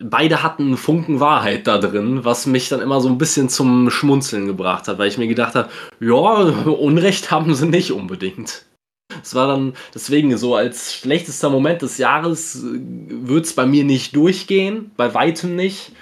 [0.04, 3.90] beide hatten einen Funken Wahrheit da drin, was mich dann immer so ein bisschen zum
[3.90, 5.70] Schmunzeln gebracht hat, weil ich mir gedacht habe,
[6.00, 8.66] ja, Unrecht haben sie nicht unbedingt.
[9.24, 14.16] Es war dann deswegen so, als schlechtester Moment des Jahres wird es bei mir nicht
[14.16, 15.94] durchgehen, bei weitem nicht.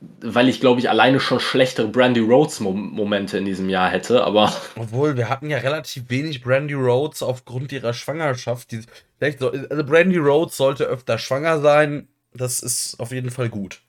[0.00, 5.16] Weil ich, glaube ich, alleine schon schlechtere Brandy Rhodes-Momente in diesem Jahr hätte, aber Obwohl,
[5.16, 8.70] wir hatten ja relativ wenig Brandy Rhodes aufgrund ihrer Schwangerschaft.
[8.70, 8.82] Die,
[9.18, 12.06] vielleicht so, also Brandy Rhodes sollte öfter schwanger sein.
[12.32, 13.80] Das ist auf jeden Fall gut.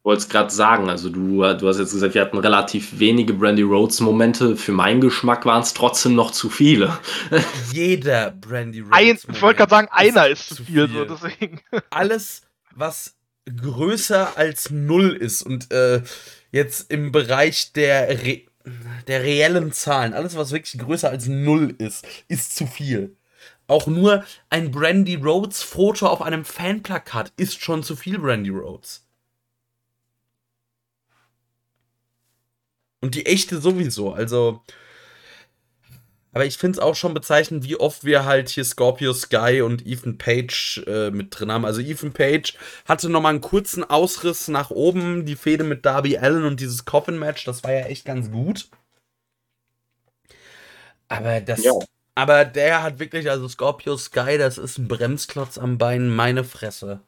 [0.00, 3.32] Ich wollte es gerade sagen, also du, du hast jetzt gesagt, wir hatten relativ wenige
[3.32, 4.56] Brandy Rhodes-Momente.
[4.56, 6.98] Für meinen Geschmack waren es trotzdem noch zu viele.
[7.72, 8.92] Jeder Brandy Rhodes.
[8.92, 11.60] Ein, ich wollte gerade sagen, einer ist zu viel, so deswegen.
[11.90, 12.42] Alles,
[12.74, 13.17] was
[13.56, 16.02] größer als null ist und äh,
[16.52, 18.42] jetzt im Bereich der, re
[19.06, 23.16] der reellen Zahlen, alles, was wirklich größer als null ist, ist zu viel.
[23.66, 29.06] Auch nur ein Brandy Rhodes Foto auf einem Fanplakat ist schon zu viel Brandy Rhodes.
[33.00, 34.62] Und die echte sowieso, also.
[36.38, 39.84] Aber ich finde es auch schon bezeichnend, wie oft wir halt hier Scorpio Sky und
[39.84, 41.64] Ethan Page äh, mit drin haben.
[41.64, 42.54] Also Ethan Page
[42.84, 46.84] hatte noch mal einen kurzen Ausriss nach oben, die Fehde mit Darby Allen und dieses
[46.84, 48.68] Coffin-Match, das war ja echt ganz gut.
[51.08, 51.64] Aber das.
[51.64, 51.72] Ja.
[52.14, 57.00] Aber der hat wirklich, also Scorpio Sky, das ist ein Bremsklotz am Bein, meine Fresse.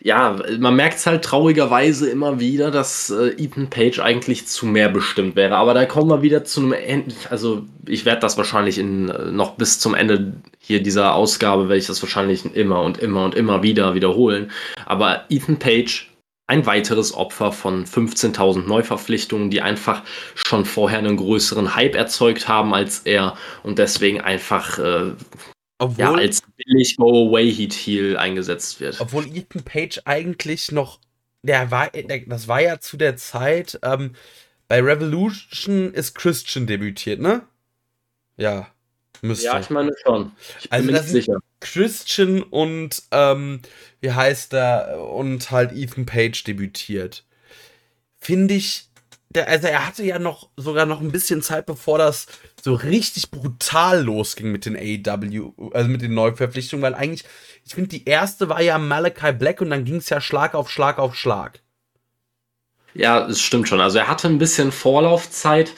[0.00, 4.88] Ja, man merkt es halt traurigerweise immer wieder, dass äh, Ethan Page eigentlich zu mehr
[4.88, 5.54] bestimmt wäre.
[5.54, 7.14] Aber da kommen wir wieder zu einem Ende.
[7.30, 11.76] Also, ich werde das wahrscheinlich in, äh, noch bis zum Ende hier dieser Ausgabe, werde
[11.78, 14.50] ich das wahrscheinlich immer und immer und immer wieder wiederholen.
[14.86, 16.12] Aber Ethan Page,
[16.48, 20.02] ein weiteres Opfer von 15.000 Neuverpflichtungen, die einfach
[20.34, 25.12] schon vorher einen größeren Hype erzeugt haben als er und deswegen einfach äh,
[25.82, 29.00] Obwohl, ja, als billig Go-Away-Heat-Heel eingesetzt wird.
[29.00, 31.00] Obwohl Ethan Page eigentlich noch,
[31.42, 34.14] der war, der, das war ja zu der Zeit, ähm,
[34.68, 37.42] bei Revolution ist Christian debütiert, ne?
[38.36, 38.68] Ja,
[39.22, 39.46] müsste.
[39.46, 40.30] Ja, ich meine schon.
[40.60, 41.38] Ich bin Also mir nicht sicher.
[41.58, 43.60] Christian und, ähm,
[44.00, 47.24] wie heißt er, und halt Ethan Page debütiert.
[48.18, 48.88] Finde ich,
[49.30, 52.26] der, also er hatte ja noch sogar noch ein bisschen Zeit, bevor das
[52.64, 57.24] so richtig brutal losging mit den AEW, also mit den Neuverpflichtungen, weil eigentlich,
[57.64, 60.70] ich finde, die erste war ja Malachi Black und dann ging es ja Schlag auf
[60.70, 61.60] Schlag auf Schlag.
[62.94, 63.80] Ja, es stimmt schon.
[63.80, 65.72] Also er hatte ein bisschen Vorlaufzeit.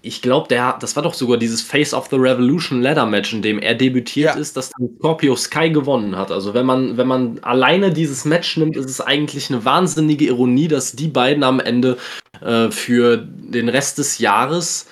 [0.00, 3.42] ich glaube, der, das war doch sogar dieses Face of the Revolution Ladder Match, in
[3.42, 4.40] dem er debütiert Ja.
[4.40, 6.30] ist, das dann Scorpio Sky gewonnen hat.
[6.30, 10.68] Also wenn man, wenn man alleine dieses Match nimmt, ist es eigentlich eine wahnsinnige Ironie,
[10.68, 11.98] dass die beiden am Ende
[12.40, 14.86] äh, für den Rest des Jahres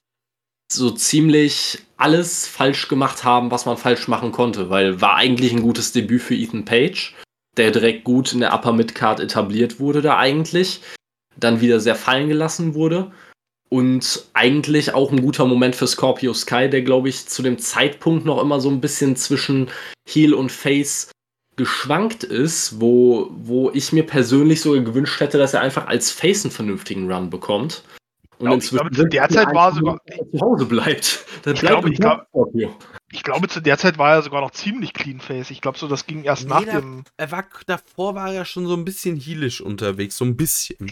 [0.71, 5.63] so ziemlich alles falsch gemacht haben, was man falsch machen konnte, weil war eigentlich ein
[5.63, 7.15] gutes Debüt für Ethan Page,
[7.57, 10.81] der direkt gut in der Upper Midcard etabliert wurde da eigentlich,
[11.37, 13.11] dann wieder sehr fallen gelassen wurde
[13.69, 18.25] und eigentlich auch ein guter Moment für Scorpio Sky, der glaube ich zu dem Zeitpunkt
[18.25, 19.69] noch immer so ein bisschen zwischen
[20.09, 21.11] Heel und Face
[21.57, 26.45] geschwankt ist, wo, wo ich mir persönlich sogar gewünscht hätte, dass er einfach als Face
[26.45, 27.83] einen vernünftigen Run bekommt.
[28.39, 30.01] Und Ich glaube, zu der Zeit war er sogar-
[30.33, 31.25] zu Hause bleibt.
[31.43, 32.77] Dann Ich bleibt glaube, ich Scorpio.
[33.11, 35.51] Ich glaube, zu der Zeit war er sogar noch ziemlich clean face.
[35.51, 37.05] Ich glaube so, das ging erst Nee, nach da- dem.
[37.17, 40.91] Er war, davor war er schon so ein bisschen heelisch unterwegs, so ein bisschen.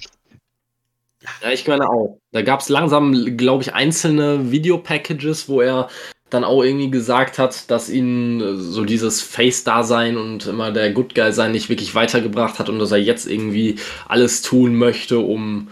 [1.43, 2.19] Ja, ich meine auch.
[2.33, 5.89] Da gab es langsam, glaube ich, einzelne Videopackages, wo er
[6.31, 11.15] dann auch irgendwie gesagt hat, dass ihn äh, so dieses Face-Dasein und immer der Good
[11.15, 13.77] Guy sein nicht wirklich weitergebracht hat und dass er jetzt irgendwie
[14.09, 15.69] alles tun möchte, um,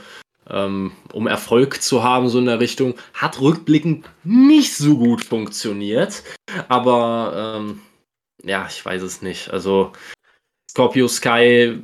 [0.46, 2.94] um Erfolg zu haben, so in der Richtung.
[3.14, 6.22] Hat rückblickend nicht so gut funktioniert.
[6.68, 7.80] Aber ähm,
[8.42, 9.50] ja, ich weiß es nicht.
[9.50, 9.92] Also
[10.70, 11.78] Scorpio Sky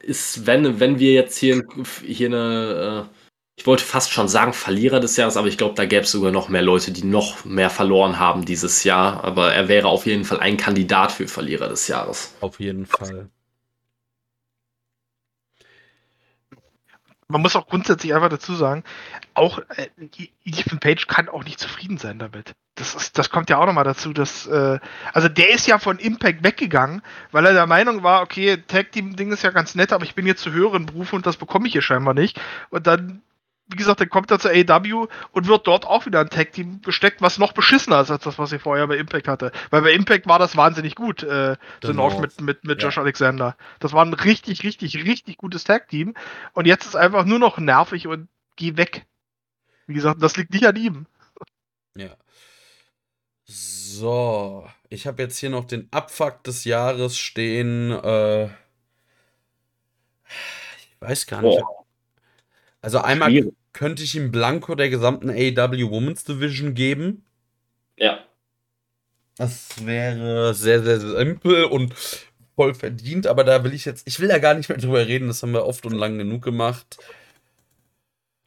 [0.00, 1.62] ist, wenn, wenn wir jetzt hier,
[2.02, 3.20] hier eine, äh,
[3.56, 6.32] ich wollte fast schon sagen Verlierer des Jahres, aber ich glaube, da gäbe es sogar
[6.32, 9.24] noch mehr Leute, die noch mehr verloren haben dieses Jahr.
[9.24, 12.34] Aber er wäre auf jeden Fall ein Kandidat für Verlierer des Jahres.
[12.40, 13.30] Auf jeden Fall.
[17.28, 18.84] Man muss auch grundsätzlich einfach dazu sagen,
[19.34, 19.88] auch äh,
[20.44, 22.54] Ethan Page kann auch nicht zufrieden sein damit.
[22.76, 24.78] Das, ist, das kommt ja auch nochmal dazu, dass, äh,
[25.12, 29.16] also der ist ja von Impact weggegangen, weil er der Meinung war, okay, Tag Team
[29.16, 31.66] Ding ist ja ganz nett, aber ich bin jetzt zu höheren Berufen und das bekomme
[31.66, 32.40] ich hier scheinbar nicht.
[32.70, 33.22] Und dann,
[33.66, 36.82] wie gesagt, dann kommt er zur AEW und wird dort auch wieder ein Tag Team
[36.82, 39.52] gesteckt, was noch beschissener ist als das, was er vorher bei Impact hatte.
[39.70, 41.94] Weil bei Impact war das wahnsinnig gut, äh, Genau.
[41.94, 42.88] North mit, mit, mit Ja.
[42.88, 43.56] Josh Alexander.
[43.80, 46.14] Das war ein richtig, richtig, richtig gutes Tag Team.
[46.52, 49.06] Und jetzt ist einfach nur noch nervig und geh weg.
[49.86, 51.06] Wie gesagt, das liegt nicht an ihm.
[51.96, 52.10] Ja.
[53.44, 57.90] So, ich habe jetzt hier noch den Abfuck des Jahres stehen.
[57.92, 58.50] Äh, ich
[61.00, 61.60] weiß gar nicht.
[61.60, 61.83] Boah.
[62.84, 63.54] Also einmal Schwierig.
[63.72, 67.24] könnte ich ihm Blanco der gesamten AEW Women's Division geben.
[67.96, 68.22] Ja.
[69.38, 71.94] Das wäre sehr, sehr simpel und
[72.54, 75.28] voll verdient, aber da will ich jetzt, ich will da gar nicht mehr drüber reden,
[75.28, 76.98] das haben wir oft und lang genug gemacht.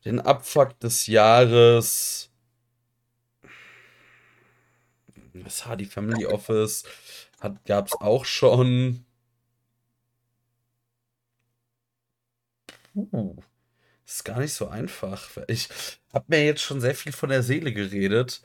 [0.06, 2.30] Den Abfuck des Jahres.
[5.34, 6.84] Das Hardy Family Office
[7.40, 9.04] hat, gab's auch schon.
[12.94, 13.36] Uh,
[14.08, 15.28] ist gar nicht so einfach.
[15.48, 15.70] Ich
[16.14, 18.42] habe mir jetzt schon sehr viel von der Seele geredet.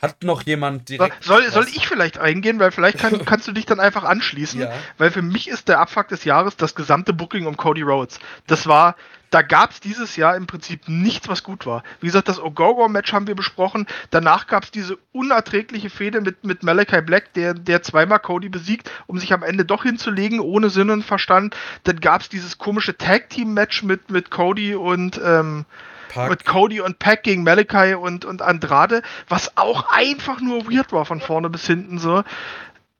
[0.00, 1.24] Hat noch jemand direkt.
[1.24, 4.60] soll, soll ich vielleicht eingehen, weil vielleicht kann, kannst du dich dann einfach anschließen.
[4.60, 4.72] Ja.
[4.96, 8.20] Weil für mich ist der Abfuck des Jahres das gesamte Booking um Cody Rhodes.
[8.46, 8.94] Das war,
[9.30, 11.82] da gab es dieses Jahr im Prinzip nichts, was gut war.
[12.00, 13.86] Wie gesagt, das Ogogo-Match haben wir besprochen.
[14.10, 18.90] Danach gab es diese unerträgliche Fehde mit, mit Malachi Black, der, der zweimal Cody besiegt,
[19.06, 21.56] um sich am Ende doch hinzulegen, ohne Sinn und Verstand.
[21.84, 25.64] Dann gab es dieses komische Tag-Team-Match mit, mit Cody und ähm,
[26.08, 26.30] Park.
[26.30, 31.04] mit Cody und Pack gegen Malachi und, und Andrade, was auch einfach nur weird war
[31.04, 32.24] von vorne bis hinten so.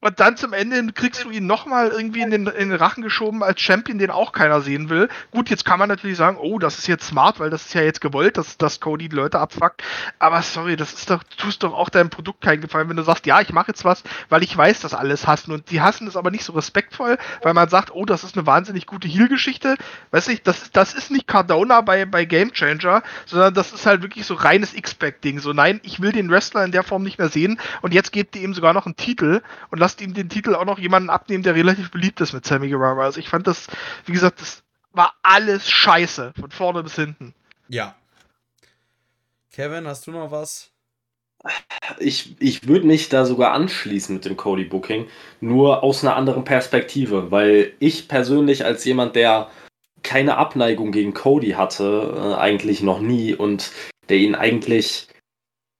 [0.01, 3.43] Und dann zum Ende kriegst du ihn nochmal irgendwie in den, in den Rachen geschoben
[3.43, 5.09] als Champion, den auch keiner sehen will.
[5.33, 7.83] Gut, jetzt kann man natürlich sagen, oh, das ist jetzt smart, weil das ist ja
[7.83, 9.83] jetzt gewollt, dass, dass Cody die Leute abfuckt.
[10.21, 13.27] Aber sorry, das ist doch, tust doch auch deinem Produkt keinen Gefallen, wenn du sagst,
[13.27, 15.51] ja, ich mache jetzt was, weil ich weiß, dass alles hassen.
[15.51, 18.47] Und die hassen es aber nicht so respektvoll, weil man sagt, oh, das ist eine
[18.47, 19.75] wahnsinnig gute Heal-Geschichte.
[20.13, 24.03] Weißt du, das, das ist nicht Cardona bei, bei Game Changer, sondern das ist halt
[24.03, 25.41] wirklich so reines X-Pack-Ding.
[25.41, 28.37] So, nein, ich will den Wrestler in der Form nicht mehr sehen und jetzt gebt
[28.37, 31.43] ihr ihm sogar noch einen Titel und lasst ihm den Titel auch noch jemanden abnehmen,
[31.43, 33.03] der relativ beliebt ist mit Sammy Guevara.
[33.03, 33.67] Also ich fand das,
[34.07, 34.63] wie gesagt, das
[34.93, 37.35] war alles scheiße, von vorne bis hinten.
[37.69, 37.95] Ja.
[39.53, 40.71] Kevin, hast du noch was?
[41.99, 45.07] Ich, ich würde mich da sogar anschließen mit dem Cody Booking,
[45.41, 49.51] nur aus einer anderen Perspektive, weil ich persönlich als jemand, der
[50.03, 53.73] keine Abneigung gegen Cody hatte, äh, eigentlich noch nie und
[54.09, 55.09] der ihn eigentlich,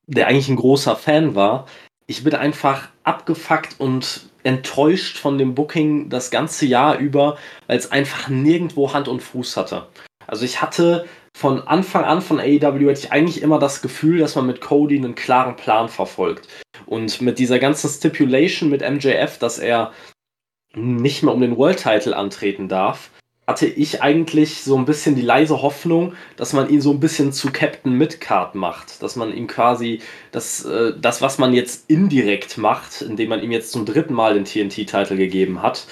[0.07, 1.67] der eigentlich ein großer Fan war,
[2.09, 7.37] ich bin einfach abgefuckt und enttäuscht von dem Booking das ganze Jahr über,
[7.67, 9.87] weil es einfach nirgendwo Hand und Fuß hatte.
[10.27, 11.07] Also ich hatte
[11.37, 14.97] von Anfang an von AEW hatte ich eigentlich immer das Gefühl, dass man mit Cody
[14.97, 16.49] einen klaren Plan verfolgt.
[16.87, 19.93] Und mit dieser ganzen Stipulation mit MJF, dass er
[20.75, 23.11] nicht mehr um den World Title antreten darf,
[23.49, 27.33] hatte ich eigentlich so ein bisschen die leise Hoffnung, dass man ihn so ein bisschen
[27.33, 29.03] zu Captain Midcard macht.
[29.03, 30.03] Dass man ihm quasi
[30.33, 34.35] das, äh, das was man jetzt indirekt macht, indem man ihm jetzt zum dritten Mal
[34.35, 35.87] den TNT-Titel gegeben hat,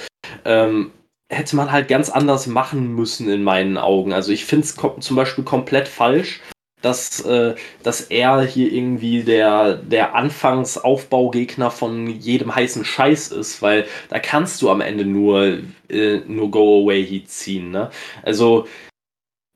[0.45, 0.93] ähm,
[1.33, 4.13] hätte man halt ganz anders machen müssen in meinen Augen.
[4.13, 6.43] Also ich finde es zum Beispiel komplett falsch,
[6.87, 13.87] dass, äh, dass er hier irgendwie der, der Anfangsaufbaugegner von jedem heißen Scheiß ist, weil
[14.09, 15.59] da kannst du am Ende nur,
[15.89, 17.73] äh, nur Go-Away-Heat ziehen.
[17.73, 17.91] Ne?
[18.23, 18.69] Also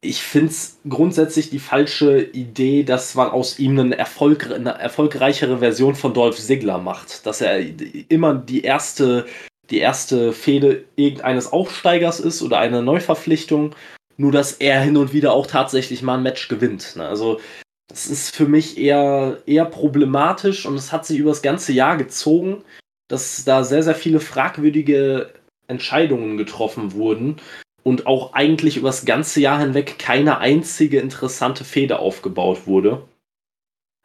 [0.03, 5.59] ich finde es grundsätzlich die falsche Idee, dass man aus ihm eine, Erfolg, eine erfolgreichere
[5.59, 7.27] Version von Dolph Ziggler macht.
[7.27, 7.61] Dass er
[8.09, 9.27] immer die erste,
[9.71, 13.77] die erste Fehde irgendeines Aufsteigers ist oder eine Neuverpflichtung
[14.21, 16.95] nur dass er hin und wieder auch tatsächlich mal ein Match gewinnt.
[16.97, 17.09] Ne?
[17.09, 17.41] Also
[17.89, 21.97] das ist für mich eher, eher problematisch und es hat sich über das ganze Jahr
[21.97, 22.63] gezogen,
[23.09, 25.33] dass da sehr, sehr viele fragwürdige
[25.69, 27.37] Entscheidungen getroffen wurden
[27.83, 33.03] und auch eigentlich über das ganze Jahr hinweg keine einzige interessante Feder aufgebaut wurde.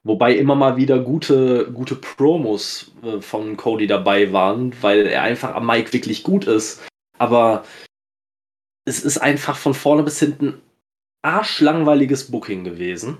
[0.05, 5.55] Wobei immer mal wieder gute, gute Promos äh, von Cody dabei waren, weil er einfach
[5.55, 6.87] am Mic wirklich gut ist.
[7.17, 7.65] Aber
[8.85, 10.61] es ist einfach von vorne bis hinten
[11.23, 13.17] arschlangweiliges Booking gewesen,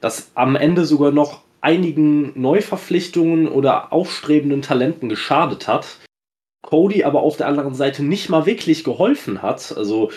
[0.00, 5.98] das am Ende sogar noch einigen Neuverpflichtungen oder aufstrebenden Talenten geschadet hat.
[6.62, 9.76] Cody aber auf der anderen Seite nicht mal wirklich geholfen hat.
[9.76, 10.10] Also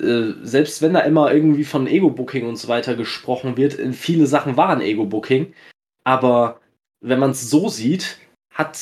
[0.00, 4.26] äh, selbst wenn da immer irgendwie von Ego-Booking und so weiter gesprochen wird, äh, viele
[4.26, 5.52] Sachen waren Ego-Booking.
[6.04, 6.60] Aber
[7.00, 8.18] wenn man es so sieht,
[8.52, 8.78] hat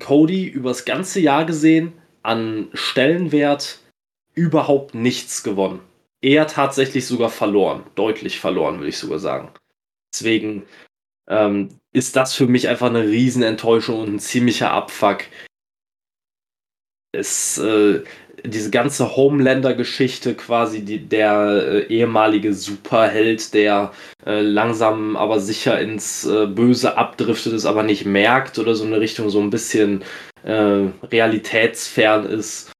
[0.00, 1.92] Cody übers ganze Jahr gesehen
[2.22, 3.81] an Stellenwert
[4.34, 5.80] überhaupt nichts gewonnen.
[6.20, 7.84] Eher tatsächlich sogar verloren.
[7.94, 9.50] Deutlich verloren, würde ich sogar sagen.
[10.14, 10.64] Deswegen
[11.28, 15.24] ähm, ist das für mich einfach eine Riesenenttäuschung und ein ziemlicher Abfuck.
[17.12, 18.02] Es, äh,
[18.44, 23.92] diese ganze Homelander-Geschichte quasi, die, der äh, ehemalige Superheld, der
[24.24, 29.00] äh, langsam aber sicher ins äh, Böse abdriftet, es aber nicht merkt oder so eine
[29.00, 30.02] Richtung so ein bisschen
[30.44, 32.71] äh, realitätsfern ist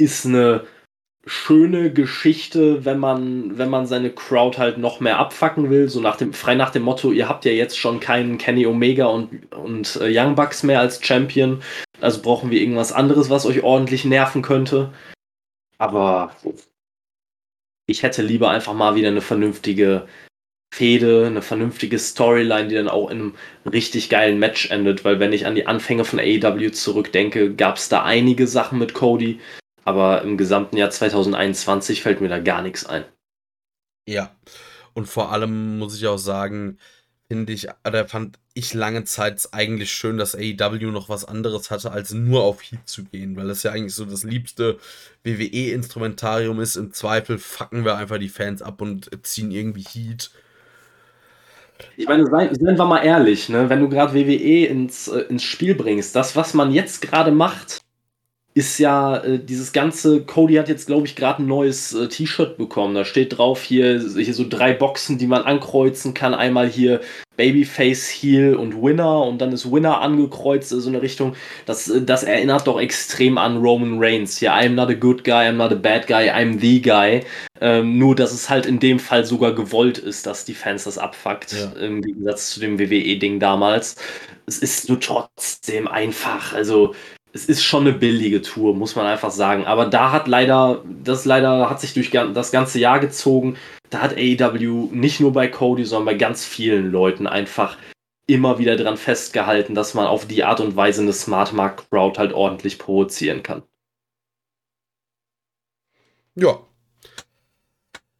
[0.00, 0.64] ist eine
[1.26, 6.16] schöne Geschichte, wenn man, wenn man seine Crowd halt noch mehr abfacken will, so nach
[6.16, 9.96] dem, frei nach dem Motto, ihr habt ja jetzt schon keinen Kenny Omega und, und
[9.96, 11.62] äh, Young Bucks mehr als Champion,
[12.00, 14.92] also brauchen wir irgendwas anderes, was euch ordentlich nerven könnte.
[15.78, 16.34] Aber
[17.86, 20.06] ich hätte lieber einfach mal wieder eine vernünftige
[20.72, 23.34] Fehde, eine vernünftige Storyline, die dann auch in einem
[23.70, 27.88] richtig geilen Match endet, weil wenn ich an die Anfänge von AEW zurückdenke, gab es
[27.88, 29.40] da einige Sachen mit Cody,
[29.90, 33.04] aber im gesamten Jahr 2021 fällt mir da gar nichts ein.
[34.06, 34.30] Ja.
[34.94, 36.78] Und vor allem muss ich auch sagen,
[37.28, 41.90] finde ich, oder fand ich lange Zeit eigentlich schön, dass AEW noch was anderes hatte,
[41.90, 44.78] als nur auf Heat zu gehen, weil das ja eigentlich so das liebste
[45.24, 46.76] WWE-Instrumentarium ist.
[46.76, 50.30] Im Zweifel fucken wir einfach die Fans ab und ziehen irgendwie Heat.
[51.96, 53.68] Ich meine, seien, seien wir mal ehrlich, ne?
[53.68, 57.80] wenn du gerade WWE ins, äh, ins Spiel bringst, das, was man jetzt gerade macht,
[58.60, 62.58] ist ja äh, dieses ganze, Cody hat jetzt, glaube ich, gerade ein neues äh, T-Shirt
[62.58, 62.94] bekommen.
[62.94, 66.34] Da steht drauf hier, hier so drei Boxen, die man ankreuzen kann.
[66.34, 67.00] Einmal hier
[67.38, 71.34] Babyface, Heel und Winner und dann ist Winner angekreuzt, so eine Richtung.
[71.64, 74.40] Das, äh, das erinnert doch extrem an Roman Reigns.
[74.40, 77.22] Ja, I'm not a good guy, I'm not a bad guy, I'm the guy.
[77.62, 80.98] Ähm, nur, dass es halt in dem Fall sogar gewollt ist, dass die Fans das
[80.98, 81.80] abfuckt, ja.
[81.80, 83.96] im Gegensatz zu dem WWE-Ding damals.
[84.44, 86.94] Es ist nur trotzdem einfach, also
[87.32, 89.64] es ist schon eine billige Tour, muss man einfach sagen.
[89.64, 93.56] Aber da hat leider, das leider hat sich durch das ganze Jahr gezogen.
[93.90, 97.76] Da hat AEW nicht nur bei Cody, sondern bei ganz vielen Leuten einfach
[98.26, 102.18] immer wieder dran festgehalten, dass man auf die Art und Weise eine Smart Mark Crowd
[102.18, 103.62] halt ordentlich provozieren kann.
[106.36, 106.60] Ja.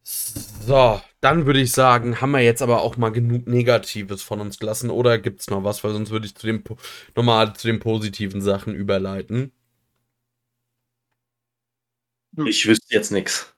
[0.03, 4.59] So, dann würde ich sagen, haben wir jetzt aber auch mal genug Negatives von uns
[4.59, 6.63] gelassen oder gibt es noch was, weil sonst würde ich zu dem
[7.17, 9.53] nochmal zu den positiven Sachen überleiten.
[12.47, 13.55] Ich wüsste jetzt nichts.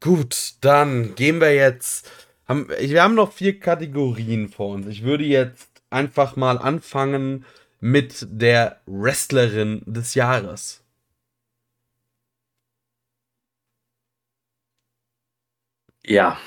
[0.00, 2.10] Gut, dann gehen wir jetzt.
[2.46, 4.86] Haben, wir haben noch vier Kategorien vor uns.
[4.88, 7.44] Ich würde jetzt einfach mal anfangen
[7.80, 10.82] mit der Wrestlerin des Jahres.
[16.04, 16.38] Ja,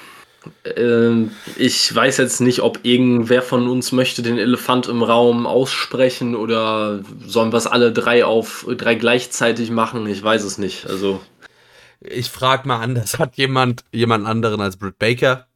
[1.58, 7.04] ich weiß jetzt nicht, ob irgendwer von uns möchte den Elefant im Raum aussprechen oder
[7.26, 10.08] sollen wir es alle drei auf drei gleichzeitig machen?
[10.08, 10.88] Ich weiß es nicht.
[10.88, 11.22] Also
[12.00, 15.48] ich frage mal anders: Hat jemand jemand anderen als Britt Baker?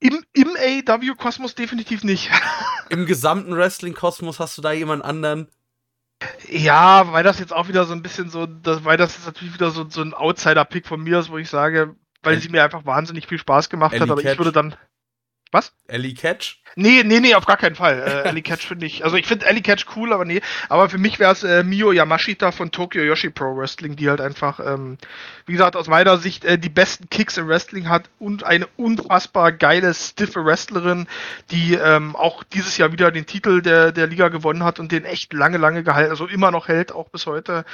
[0.00, 2.30] Im, im AEW-Kosmos definitiv nicht.
[2.90, 5.48] Im gesamten Wrestling-Kosmos hast du da jemand anderen?
[6.48, 9.54] Ja, weil das jetzt auch wieder so ein bisschen so, das, weil das ist natürlich
[9.54, 12.62] wieder so, so ein Outsider-Pick von mir ist, wo ich sage, weil El- sie mir
[12.64, 14.38] einfach wahnsinnig viel Spaß gemacht hat, Ellie aber ich Catch.
[14.38, 14.74] würde dann.
[15.54, 15.72] Was?
[15.86, 16.56] Ellie Catch?
[16.74, 18.02] Nee, nee, nee, auf gar keinen Fall.
[18.02, 19.04] Äh, Ellie Catch finde ich.
[19.04, 20.40] Also ich finde Ellie Catch cool, aber nee.
[20.68, 24.20] Aber für mich wäre es äh, Mio Yamashita von Tokyo Yoshi Pro Wrestling, die halt
[24.20, 24.98] einfach, ähm,
[25.46, 29.52] wie gesagt, aus meiner Sicht äh, die besten Kicks im Wrestling hat und eine unfassbar
[29.52, 31.06] geile, stiffe Wrestlerin,
[31.52, 35.04] die ähm, auch dieses Jahr wieder den Titel der, der Liga gewonnen hat und den
[35.04, 37.64] echt lange, lange gehalten, also immer noch hält, auch bis heute.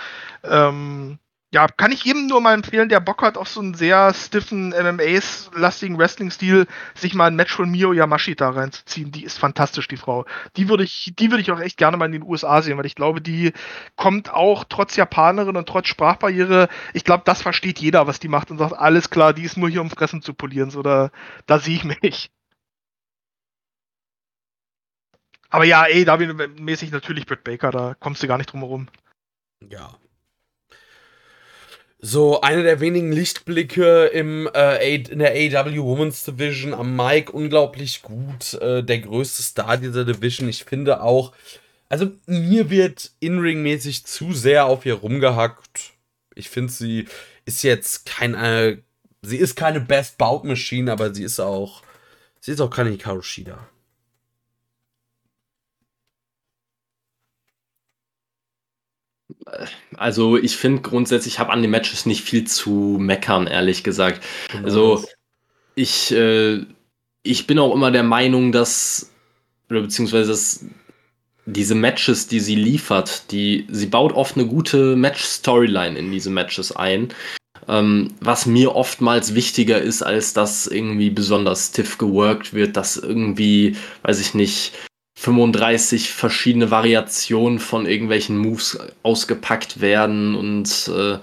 [0.44, 1.18] Ähm,
[1.52, 4.68] ja, kann ich jedem nur mal empfehlen, der Bock hat auf so einen sehr stiffen
[4.68, 9.10] MMA-lastigen Wrestling-Stil, sich mal ein Match von Mio Yamashita reinzuziehen.
[9.10, 10.26] Die ist fantastisch, die Frau.
[10.56, 12.86] Die würde ich, die würde ich auch echt gerne mal in den USA sehen, weil
[12.86, 13.52] ich glaube, die
[13.96, 18.52] kommt auch trotz Japanerin und trotz Sprachbarriere, ich glaube, das versteht jeder, was die macht
[18.52, 21.10] und sagt, alles klar, die ist nur hier, um Fressen zu polieren, so da,
[21.46, 22.30] da sehe ich mich.
[25.48, 28.88] Aber ja, ey, da mäßig natürlich Britt Baker, da kommst du gar nicht drum herum.
[29.68, 29.98] Ja.
[32.02, 38.00] So, einer der wenigen Lichtblicke im, äh, in der AW Women's Division am Mike, unglaublich
[38.02, 38.54] gut.
[38.54, 40.48] Äh, der größte Star dieser Division.
[40.48, 41.32] Ich finde auch,
[41.90, 45.92] also mir wird in-ring-mäßig zu sehr auf ihr rumgehackt.
[46.34, 47.06] Ich finde, sie
[47.44, 48.82] ist jetzt keine,
[49.20, 51.82] sie ist keine Best Bout Machine, aber sie ist auch,
[52.40, 53.68] sie ist auch keine Hikaru Shida.
[59.96, 64.22] Also ich finde grundsätzlich, ich habe an den Matches nicht viel zu meckern, ehrlich gesagt.
[64.62, 65.04] Also
[65.74, 66.64] ich, äh,
[67.22, 69.10] ich bin auch immer der Meinung, dass,
[69.68, 70.64] oder beziehungsweise dass
[71.46, 76.74] diese Matches, die sie liefert, die, sie baut oft eine gute Match-Storyline in diese Matches
[76.74, 77.08] ein.
[77.68, 83.76] Ähm, was mir oftmals wichtiger ist, als dass irgendwie besonders stiff geworkt wird, dass irgendwie,
[84.02, 84.72] weiß ich nicht,
[85.20, 91.18] 35 verschiedene Variationen von irgendwelchen Moves ausgepackt werden und äh,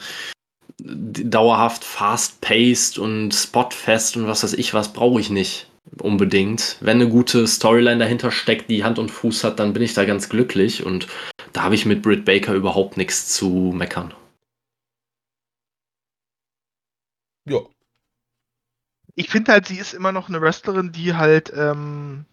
[0.80, 5.68] dauerhaft fast-paced und spotfest und was weiß ich was brauche ich nicht
[6.00, 6.78] unbedingt.
[6.80, 10.06] Wenn eine gute Storyline dahinter steckt, die Hand und Fuß hat, dann bin ich da
[10.06, 11.08] ganz glücklich und
[11.54, 14.14] da habe ich mit Britt Baker überhaupt nichts zu meckern.
[17.50, 17.62] Ja.
[19.16, 22.26] ich finde halt, sie ist immer noch eine Wrestlerin, die halt, ähm,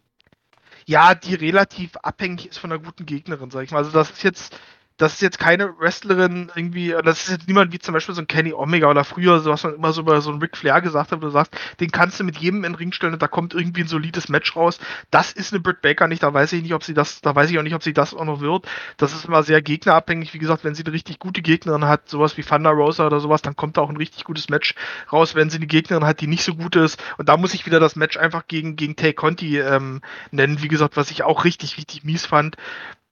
[0.87, 3.79] ja, die relativ abhängig ist von einer guten Gegnerin, sag ich mal.
[3.79, 4.59] Also das ist jetzt,
[4.97, 8.29] das ist jetzt keine Wrestlerin irgendwie, das ist jetzt niemand wie zum Beispiel so ein
[8.29, 11.11] Kenny Omega oder früher, so was man immer so über so einen Ric Flair gesagt
[11.11, 13.27] hat, wo du sagst, den kannst du mit jedem in den Ring stellen und da
[13.27, 14.79] kommt irgendwie ein solides Match raus.
[15.11, 17.51] Das ist eine Britt Baker nicht, da weiß ich nicht, ob sie das, da weiß
[17.51, 18.67] ich auch nicht, ob sie das auch noch wird.
[18.97, 20.33] Das ist immer sehr gegnerabhängig.
[20.33, 23.43] Wie gesagt, wenn sie eine richtig gute Gegnerin hat, sowas wie Thunder Rosa oder sowas,
[23.43, 24.75] dann kommt da auch ein richtig gutes Match
[25.13, 25.35] raus.
[25.35, 27.81] Wenn sie eine Gegnerin hat, die nicht so gut ist, und da muss ich wieder
[27.81, 31.79] das Match einfach gegen, gegen Tay Conti ähm, nennen, wie gesagt, was ich auch richtig,
[31.79, 32.57] richtig mies fand.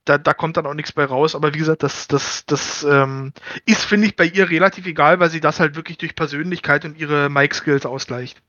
[0.05, 3.33] Da, da kommt dann auch nichts bei raus, aber wie gesagt, das, das, das ähm,
[3.67, 6.99] ist, finde ich, bei ihr relativ egal, weil sie das halt wirklich durch Persönlichkeit und
[6.99, 8.43] ihre Mic-Skills ausgleicht.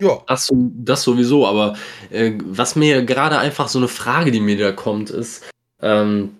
[0.00, 0.22] Ja.
[0.26, 1.76] Das, das sowieso, aber
[2.10, 5.50] äh, was mir gerade einfach so eine Frage, die mir da kommt, ist,
[5.80, 6.36] ähm,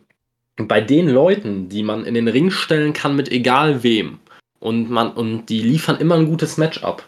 [0.57, 4.19] bei den Leuten, die man in den Ring stellen kann mit egal wem
[4.59, 7.05] und man und die liefern immer ein gutes Match ab.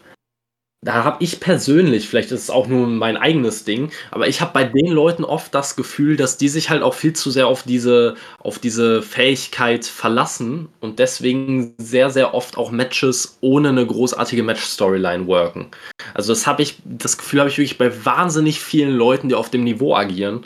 [0.81, 4.53] Da habe ich persönlich, vielleicht ist es auch nur mein eigenes Ding, aber ich habe
[4.53, 7.63] bei den Leuten oft das Gefühl, dass die sich halt auch viel zu sehr auf
[7.63, 14.41] diese, auf diese Fähigkeit verlassen und deswegen sehr, sehr oft auch Matches ohne eine großartige
[14.41, 15.69] Match-Storyline worken.
[16.13, 19.49] Also das habe ich, das Gefühl habe ich wirklich bei wahnsinnig vielen Leuten, die auf
[19.49, 20.45] dem Niveau agieren.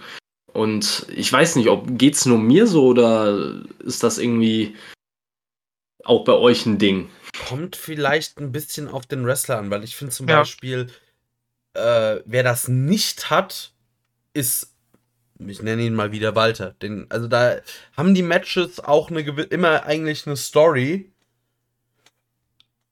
[0.52, 4.76] Und ich weiß nicht, ob geht's nur mir so oder ist das irgendwie
[6.04, 7.10] auch bei euch ein Ding?
[7.48, 10.40] Kommt vielleicht ein bisschen auf den Wrestler an, weil ich finde zum Ja.
[10.40, 10.90] Beispiel,
[11.74, 13.74] äh, wer das nicht hat,
[14.34, 14.74] ist,
[15.40, 16.72] ich nenne ihn mal wieder Walter.
[16.82, 17.58] Den, also da
[17.96, 21.12] haben die Matches auch eine immer eigentlich eine Story.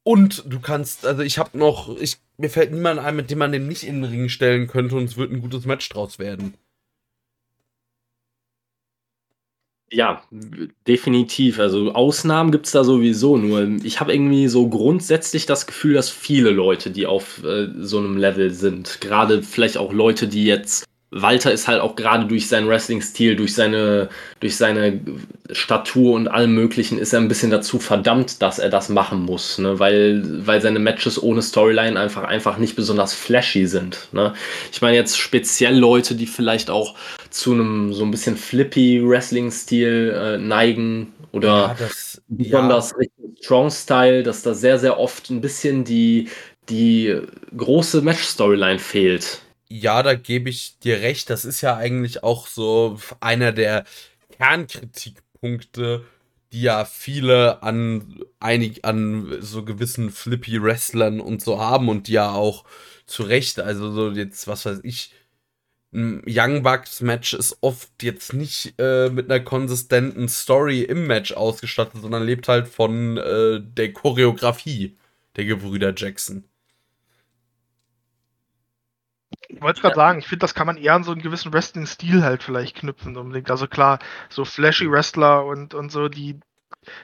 [0.04, 3.52] Und du kannst, also ich habe noch, ich, mir fällt niemand ein, mit dem man
[3.52, 6.56] den nicht in den Ring stellen könnte und es wird ein gutes Match draus werden.
[9.94, 10.22] Ja,
[10.88, 11.60] definitiv.
[11.60, 13.36] Also Ausnahmen gibt es da sowieso.
[13.36, 17.98] Nur ich habe irgendwie so grundsätzlich das Gefühl, dass viele Leute, die auf äh, so
[18.00, 20.86] einem Level sind, gerade vielleicht auch Leute, die jetzt.
[21.12, 24.08] Walter ist halt auch gerade durch seinen Wrestling-Stil, durch seine,
[24.40, 25.02] durch seine
[25.52, 29.58] Statur und allem Möglichen, ist er ein bisschen dazu verdammt, dass er das machen muss,
[29.58, 29.78] ne?
[29.78, 34.08] weil, weil seine Matches ohne Storyline einfach, einfach nicht besonders flashy sind.
[34.14, 34.34] Ne?
[34.72, 36.96] Ich meine jetzt speziell Leute, die vielleicht auch
[37.30, 44.44] zu einem so ein bisschen flippy Wrestling-Stil äh, neigen oder das, besonders Richtung Strong-Style, dass
[44.44, 46.30] da sehr, sehr oft ein bisschen die,
[46.70, 47.20] die
[47.56, 49.42] große Match-Storyline fehlt.
[49.74, 51.30] Ja, da gebe ich dir recht.
[51.30, 53.86] Das ist ja eigentlich auch so einer der
[54.32, 56.04] Kernkritikpunkte,
[56.52, 62.14] die ja viele an einig an so gewissen flippy Wrestlern und so haben und die
[62.14, 62.66] ja auch
[63.06, 65.14] zu Recht, also so jetzt, was weiß ich,
[65.94, 71.34] ein Young Bucks Match ist oft jetzt nicht äh, mit einer konsistenten Story im Match
[71.34, 74.98] ausgestattet, sondern lebt halt von äh, der Choreografie
[75.38, 76.51] der Gebrüder Jackson.
[79.54, 82.24] Ich wollte gerade sagen, ich finde, das kann man eher an so einen gewissen Wrestling-Stil
[82.24, 83.52] halt vielleicht knüpfen unbedingt.
[83.52, 84.00] Also klar,
[84.30, 86.40] so flashy Wrestler und, und so, die,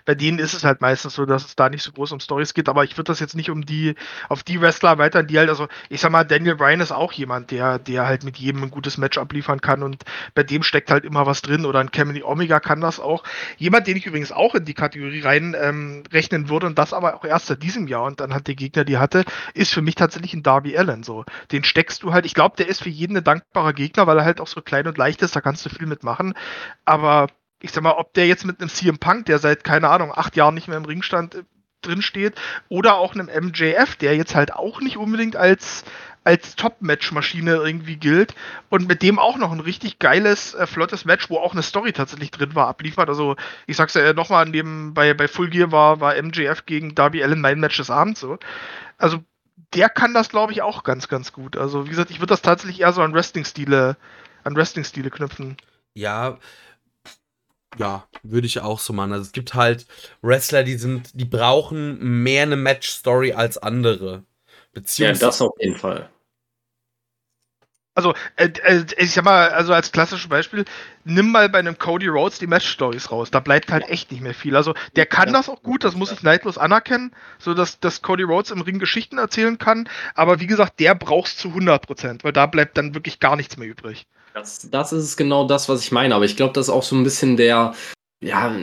[0.05, 2.53] bei denen ist es halt meistens so, dass es da nicht so groß um Stories
[2.53, 3.95] geht, aber ich würde das jetzt nicht um die,
[4.29, 7.51] auf die Wrestler weiter, die halt, also ich sag mal, Daniel Bryan ist auch jemand,
[7.51, 11.05] der, der halt mit jedem ein gutes Match abliefern kann und bei dem steckt halt
[11.05, 13.23] immer was drin oder ein Camille Omega kann das auch.
[13.57, 17.25] Jemand, den ich übrigens auch in die Kategorie rein ähm, würde und das aber auch
[17.25, 19.23] erst seit diesem Jahr und dann hat der Gegner die hatte,
[19.53, 21.25] ist für mich tatsächlich ein Darby Allen so.
[21.51, 24.25] Den steckst du halt, ich glaube, der ist für jeden ein dankbarer Gegner, weil er
[24.25, 26.33] halt auch so klein und leicht ist, da kannst du viel mitmachen,
[26.85, 27.27] aber
[27.61, 30.35] ich sag mal, ob der jetzt mit einem CM Punk, der seit, keine Ahnung, acht
[30.35, 31.43] Jahren nicht mehr im Ring stand, äh,
[31.81, 32.35] drin steht,
[32.69, 35.84] oder auch einem MJF, der jetzt halt auch nicht unbedingt als,
[36.23, 38.35] als Top-Match-Maschine irgendwie gilt
[38.69, 41.93] und mit dem auch noch ein richtig geiles, äh, flottes Match, wo auch eine Story
[41.93, 43.09] tatsächlich drin war, abliefert.
[43.09, 43.35] Also,
[43.65, 47.41] ich sag's ja nochmal, neben, bei, bei Full Gear war, war MJF gegen Darby Allen
[47.41, 48.38] mein Match des Abends so.
[48.97, 49.23] Also,
[49.73, 51.57] der kann das, glaube ich, auch ganz, ganz gut.
[51.57, 53.97] Also, wie gesagt, ich würde das tatsächlich eher so an Wrestling-Stile,
[54.43, 55.57] an Wrestling-Stile knüpfen.
[55.93, 56.38] Ja,
[57.77, 59.13] ja, würde ich auch so machen.
[59.13, 59.85] Also es gibt halt
[60.21, 64.23] Wrestler, die sind, die brauchen mehr eine Match-Story als andere.
[64.73, 65.21] Beziehungsweise.
[65.21, 66.09] Ja, das auf jeden Fall.
[67.97, 70.65] Also, äh, äh, ich sag mal, also als klassisches Beispiel,
[71.03, 73.31] nimm mal bei einem Cody Rhodes die Match-Stories raus.
[73.31, 74.55] Da bleibt halt echt nicht mehr viel.
[74.55, 78.21] Also, der kann das auch gut, das muss ich neidlos anerkennen, so dass, dass Cody
[78.21, 79.89] Rhodes im Ring Geschichten erzählen kann.
[80.13, 83.67] Aber wie gesagt, der brauchst zu 100%, weil da bleibt dann wirklich gar nichts mehr
[83.67, 84.05] übrig.
[84.38, 86.14] Das, das ist genau das, was ich meine.
[86.14, 87.73] Aber ich glaube, das ist auch so ein bisschen der,
[88.23, 88.55] ja,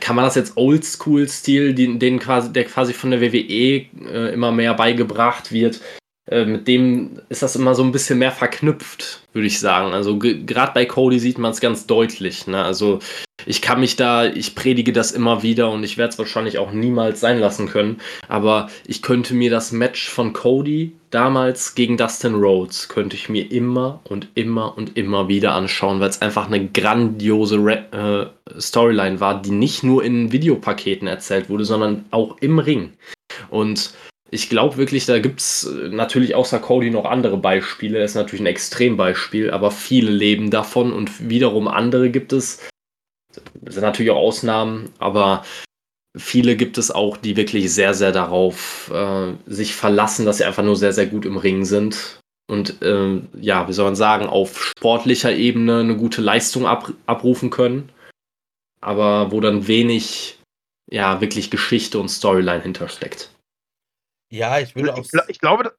[0.00, 4.72] kann man das jetzt Oldschool-Stil, den quasi, der quasi von der WWE äh, immer mehr
[4.74, 5.80] beigebracht wird,
[6.30, 9.92] äh, mit dem ist das immer so ein bisschen mehr verknüpft, würde ich sagen.
[9.92, 12.46] Also gerade bei Cody sieht man es ganz deutlich.
[12.46, 12.62] Ne?
[12.62, 13.00] Also
[13.46, 16.70] ich kann mich da, ich predige das immer wieder und ich werde es wahrscheinlich auch
[16.70, 18.00] niemals sein lassen können.
[18.28, 23.50] Aber ich könnte mir das Match von Cody damals gegen Dustin Rhodes, könnte ich mir
[23.50, 29.18] immer und immer und immer wieder anschauen, weil es einfach eine grandiose Re äh, Storyline
[29.18, 32.92] war, die nicht nur in Videopaketen erzählt wurde, sondern auch im Ring.
[33.48, 33.92] Und
[34.30, 38.00] ich glaube wirklich, da gibt es äh, natürlich außer Cody noch andere Beispiele.
[38.00, 42.68] Das ist natürlich ein Extrembeispiel, aber viele leben davon und wiederum andere gibt es.
[43.54, 45.44] Das sind natürlich auch Ausnahmen, aber
[46.16, 50.64] viele gibt es auch, die wirklich sehr, sehr darauf äh, sich verlassen, dass sie einfach
[50.64, 52.18] nur sehr, sehr gut im Ring sind.
[52.48, 57.50] Und äh, ja, wie soll man sagen, auf sportlicher Ebene eine gute Leistung ab, abrufen
[57.50, 57.92] können.
[58.80, 60.38] Aber wo dann wenig,
[60.90, 63.29] ja, wirklich Geschichte und Storyline hintersteckt.
[64.30, 64.98] Ja, ich würde auch.
[64.98, 65.74] Ich, ich glaube,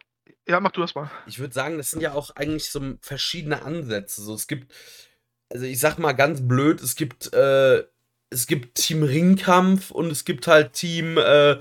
[0.47, 1.09] ja, mach du das mal.
[1.25, 4.21] Ich würde sagen, das sind ja auch eigentlich so verschiedene Ansätze.
[4.21, 4.71] So, es gibt,
[5.49, 7.83] also ich sag mal ganz blöd, es gibt, äh,
[8.29, 11.57] es gibt Team Ringkampf und es gibt halt Team äh,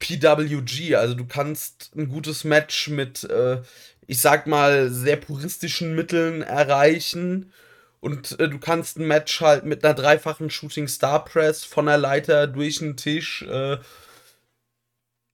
[0.00, 0.96] PWG.
[0.96, 3.62] Also du kannst ein gutes Match mit, äh,
[4.06, 7.52] ich sag mal, sehr puristischen Mitteln erreichen.
[8.00, 11.98] Und äh, du kannst ein Match halt mit einer dreifachen Shooting Star Press von der
[11.98, 13.78] Leiter durch den Tisch äh,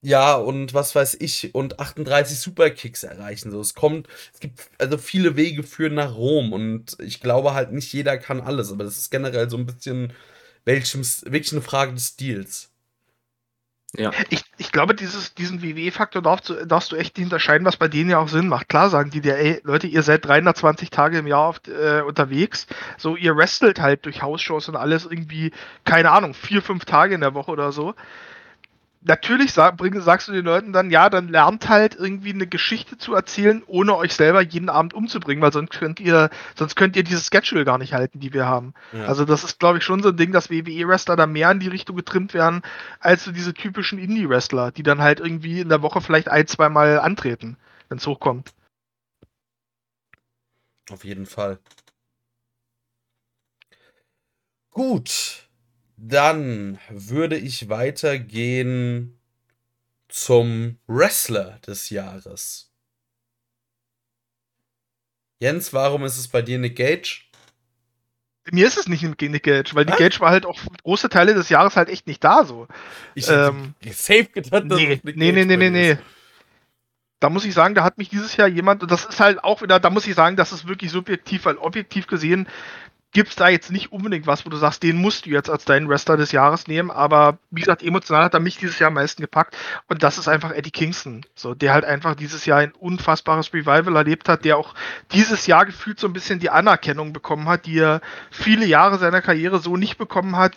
[0.01, 3.51] ja, und was weiß ich, und 38 Superkicks erreichen.
[3.51, 7.71] So, es kommt, es gibt, also viele Wege führen nach Rom und ich glaube halt
[7.71, 10.13] nicht jeder kann alles, aber das ist generell so ein bisschen
[10.65, 12.69] welchem, wirklich eine Frage des Stils.
[13.95, 14.11] Ja.
[14.29, 17.89] Ich, ich glaube, dieses, diesen WWE-Faktor darfst du, darfst du echt nicht unterscheiden, was bei
[17.89, 18.69] denen ja auch Sinn macht.
[18.69, 22.67] Klar sagen die dir, ey, Leute, ihr seid 320 Tage im Jahr oft, äh, unterwegs.
[22.97, 25.51] So, ihr wrestelt halt durch Hausshows und alles irgendwie,
[25.83, 27.93] keine Ahnung, vier, fünf Tage in der Woche oder so
[29.01, 32.97] natürlich sag, bring, sagst du den Leuten dann, ja, dann lernt halt irgendwie eine Geschichte
[32.97, 37.03] zu erzählen, ohne euch selber jeden Abend umzubringen, weil sonst könnt ihr, sonst könnt ihr
[37.03, 38.73] dieses Schedule gar nicht halten, die wir haben.
[38.91, 39.05] Ja.
[39.05, 41.67] Also das ist, glaube ich, schon so ein Ding, dass WWE-Wrestler da mehr in die
[41.67, 42.61] Richtung getrimmt werden,
[42.99, 46.69] als so diese typischen Indie-Wrestler, die dann halt irgendwie in der Woche vielleicht ein, zwei
[46.69, 47.57] Mal antreten,
[47.89, 48.53] wenn es hochkommt.
[50.91, 51.59] Auf jeden Fall.
[54.71, 55.50] Gut.
[56.03, 59.19] Dann würde ich weitergehen
[60.07, 62.71] zum Wrestler des Jahres.
[65.39, 67.21] Jens, warum ist es bei dir Nick Gage?
[68.51, 71.49] Mir ist es nicht Nick Gage, weil Nick Gage war halt auch große Teile des
[71.49, 72.67] Jahres halt echt nicht da so.
[73.13, 75.97] Ich ähm, safe gedacht, dass nee, nee, nee, nee, nee, nee.
[77.19, 79.61] da muss ich sagen, da hat mich dieses Jahr jemand, und das ist halt auch
[79.61, 82.47] wieder, da muss ich sagen, das ist wirklich subjektiv, weil objektiv gesehen
[83.11, 85.65] gibt es da jetzt nicht unbedingt was, wo du sagst, den musst du jetzt als
[85.65, 88.93] deinen Wrestler des Jahres nehmen, aber wie gesagt, emotional hat er mich dieses Jahr am
[88.93, 89.57] meisten gepackt.
[89.87, 93.95] Und das ist einfach Eddie Kingston, so, der halt einfach dieses Jahr ein unfassbares Revival
[93.95, 94.73] erlebt hat, der auch
[95.11, 99.21] dieses Jahr gefühlt so ein bisschen die Anerkennung bekommen hat, die er viele Jahre seiner
[99.21, 100.55] Karriere so nicht bekommen hat,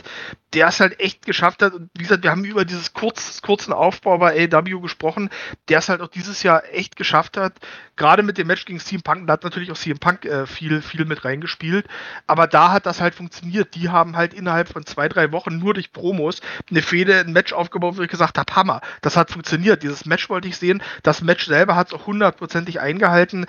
[0.55, 1.75] der es halt echt geschafft hat.
[1.75, 5.31] Und wie gesagt, wir haben über dieses kurz, kurzen Aufbau bei AW gesprochen,
[5.69, 7.55] der es halt auch dieses Jahr echt geschafft hat,
[7.97, 10.83] gerade mit dem Match gegen CM Punk, da hat natürlich auch CM Punk äh, viel,
[10.83, 11.87] viel mit reingespielt,
[12.27, 13.75] aber aber da hat das halt funktioniert.
[13.75, 17.55] Die haben halt innerhalb von zwei, drei Wochen nur durch Promos eine Fehde, ein Match
[17.55, 19.83] aufgebaut, wo ich gesagt habe, Hammer, das hat funktioniert.
[19.83, 20.83] Dieses Match wollte ich sehen.
[21.03, 23.47] Das Match selber hat es auch hundertprozentig eingehalten.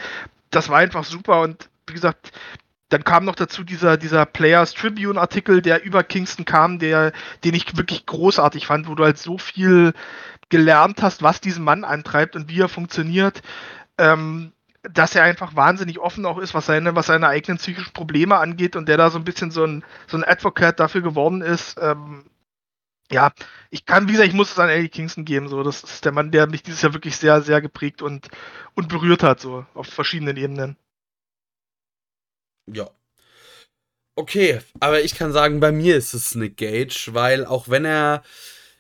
[0.49, 2.32] Das war einfach super und wie gesagt,
[2.88, 7.11] dann kam noch dazu dieser, dieser Players Tribune Artikel, der über Kingston kam, der,
[7.43, 9.91] den ich wirklich großartig fand, wo du halt so viel
[10.48, 13.41] gelernt hast, was diesen Mann antreibt und wie er funktioniert.
[13.98, 14.53] Ähm,
[14.92, 18.76] dass er einfach wahnsinnig offen auch ist, was seine, was seine eigenen psychischen Probleme angeht
[18.76, 21.78] und der da so ein bisschen so ein, so ein Advocate dafür geworden ist.
[21.82, 22.26] Ähm,
[23.12, 23.32] ja,
[23.70, 25.48] ich kann, wie gesagt, ich muss es an Eddie Kingston geben.
[25.48, 28.30] So, das ist der Mann, der mich dieses Jahr wirklich sehr, sehr geprägt und,
[28.74, 30.78] und berührt hat, so auf verschiedenen Ebenen.
[32.68, 32.90] Ja.
[34.16, 38.24] Okay, aber ich kann sagen, bei mir ist es Nick Gage, weil auch wenn er,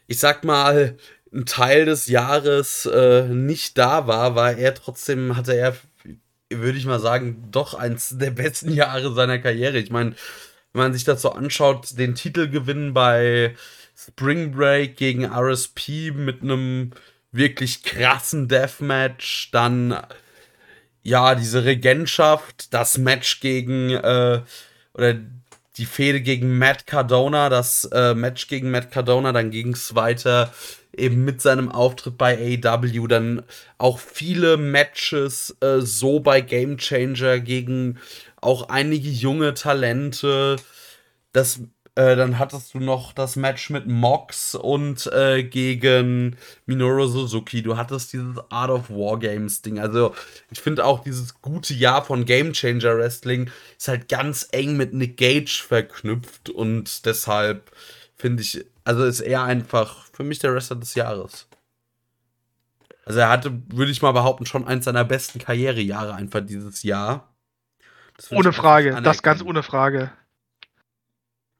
[0.07, 0.97] ich sag mal,
[1.33, 5.75] ein Teil des Jahres äh, nicht da war, war er trotzdem, hatte er
[6.51, 9.77] würde ich mal sagen, doch eins der besten Jahre seiner Karriere.
[9.77, 10.15] Ich meine,
[10.73, 13.55] wenn man sich das so anschaut, den Titelgewinn bei
[13.95, 16.91] Spring Break gegen RSP mit einem
[17.31, 19.97] wirklich krassen Deathmatch, dann
[21.03, 24.41] ja, diese Regentschaft, das Match gegen äh,
[24.93, 25.15] oder
[25.77, 30.53] die Fehde gegen Matt Cardona, das äh, Match gegen Matt Cardona, dann ging es weiter
[30.97, 33.43] eben mit seinem Auftritt bei AEW dann
[33.77, 37.99] auch viele Matches äh, so bei Game Changer gegen
[38.41, 40.57] auch einige junge Talente.
[41.33, 41.59] Das,
[41.95, 47.61] äh, dann hattest du noch das Match mit Mox und äh, gegen Minoru Suzuki.
[47.63, 49.79] Du hattest dieses Art of War Games Ding.
[49.79, 50.13] Also
[50.51, 54.93] ich finde auch dieses gute Jahr von Game Changer Wrestling ist halt ganz eng mit
[54.93, 57.71] Nick Gage verknüpft und deshalb
[58.15, 61.47] finde ich, also ist er einfach für mich der Wrestler des Jahres.
[63.05, 67.35] Also er hatte, würde ich mal behaupten, schon eins seiner besten Karrierejahre einfach dieses Jahr.
[68.31, 70.11] Ohne Frage, das ganz ohne Frage.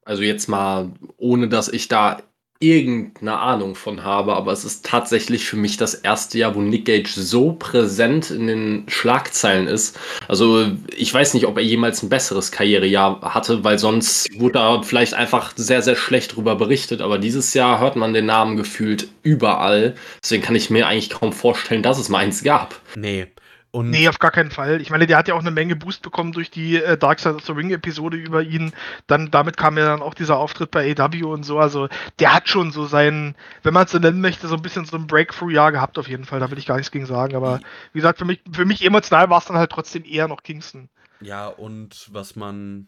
[0.04, 2.22] Also jetzt mal, ohne dass ich da
[2.60, 6.86] irgendeine Ahnung von habe, aber es ist tatsächlich für mich das erste Jahr, wo Nick
[6.86, 10.00] Gage so präsent in den Schlagzeilen ist.
[10.28, 14.82] Also ich weiß nicht, ob er jemals ein besseres Karrierejahr hatte, weil sonst wurde da
[14.84, 17.02] vielleicht einfach sehr, sehr schlecht drüber berichtet.
[17.02, 19.96] Aber dieses Jahr hört man den Namen gefühlt überall.
[20.24, 22.80] Deswegen kann ich mir eigentlich kaum vorstellen, dass es mal eins gab.
[22.96, 23.28] Nee,
[23.76, 24.80] und nee, auf gar keinen Fall.
[24.80, 27.36] Ich meine, der hat ja auch eine Menge Boost bekommen durch die äh, Dark Side
[27.36, 28.72] of the Ring Episode über ihn.
[29.06, 31.60] Dann, damit kam ja dann auch dieser Auftritt bei AW und so.
[31.60, 31.90] Also,
[32.20, 34.96] der hat schon so seinen, wenn man es so nennen möchte, so ein bisschen so
[34.96, 36.40] ein Breakthrough-Jahr gehabt auf jeden Fall.
[36.40, 37.36] Da will ich gar nichts gegen sagen.
[37.36, 37.60] Aber
[37.92, 40.88] wie gesagt, für mich, für mich emotional war es dann halt trotzdem eher noch Kingston.
[41.20, 42.88] Ja, und was man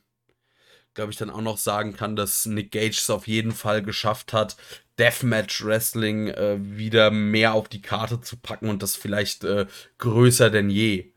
[0.94, 4.34] glaube ich, dann auch noch sagen kann, dass Nick Gage es auf jeden Fall geschafft
[4.34, 4.58] hat,
[5.00, 9.68] Deathmatch Wrestling äh, wieder mehr auf die Karte zu packen und das vielleicht äh,
[9.98, 11.12] größer denn je.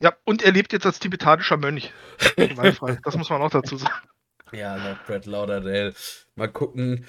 [0.00, 1.92] Ja, und er lebt jetzt als tibetanischer Mönch.
[3.04, 4.08] das muss man auch dazu sagen.
[4.52, 5.94] Ja, laut Brad Lauderdale.
[6.34, 7.06] Mal gucken,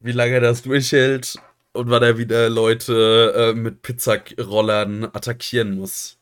[0.00, 1.36] wie lange das durchhält
[1.72, 6.18] und wann er wieder Leute äh, mit Pizzarollern attackieren muss.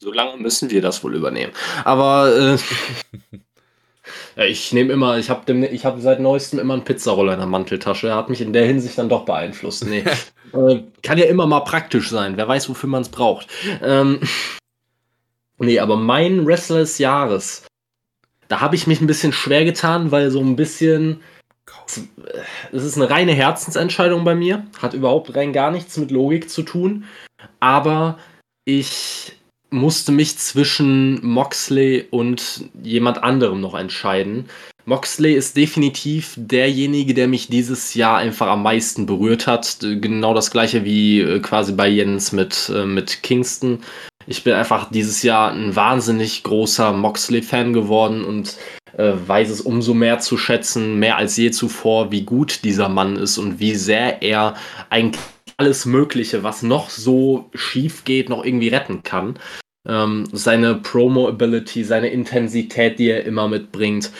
[0.00, 1.52] So lange müssen wir das wohl übernehmen.
[1.84, 2.58] Aber äh,
[4.36, 7.48] ja, ich nehme immer, ich habe ich hab seit neuestem immer einen Pizzaroller in der
[7.48, 8.08] Manteltasche.
[8.08, 9.86] Er hat mich in der Hinsicht dann doch beeinflusst.
[9.86, 10.04] Nee.
[10.52, 12.36] äh, kann ja immer mal praktisch sein.
[12.36, 13.48] Wer weiß, wofür man es braucht.
[13.82, 14.20] Ähm,
[15.58, 17.64] nee, aber mein Wrestler des Jahres,
[18.48, 21.20] da habe ich mich ein bisschen schwer getan, weil so ein bisschen.
[22.72, 24.66] Es ist eine reine Herzensentscheidung bei mir.
[24.80, 27.04] Hat überhaupt rein gar nichts mit Logik zu tun.
[27.60, 28.18] Aber
[28.64, 29.37] ich
[29.70, 34.46] musste mich zwischen Moxley und jemand anderem noch entscheiden.
[34.86, 39.76] Moxley ist definitiv derjenige, der mich dieses Jahr einfach am meisten berührt hat.
[39.80, 43.80] Genau das gleiche wie äh, quasi bei Jens mit, äh, mit Kingston.
[44.26, 48.56] Ich bin einfach dieses Jahr ein wahnsinnig großer Moxley-Fan geworden und
[48.96, 53.16] äh, weiß es umso mehr zu schätzen, mehr als je zuvor, wie gut dieser Mann
[53.16, 54.54] ist und wie sehr er
[54.88, 55.22] eigentlich
[55.58, 59.38] alles Mögliche, was noch so schief geht, noch irgendwie retten kann.
[59.86, 64.10] Ähm, seine Promo-Ability, seine Intensität, die er immer mitbringt.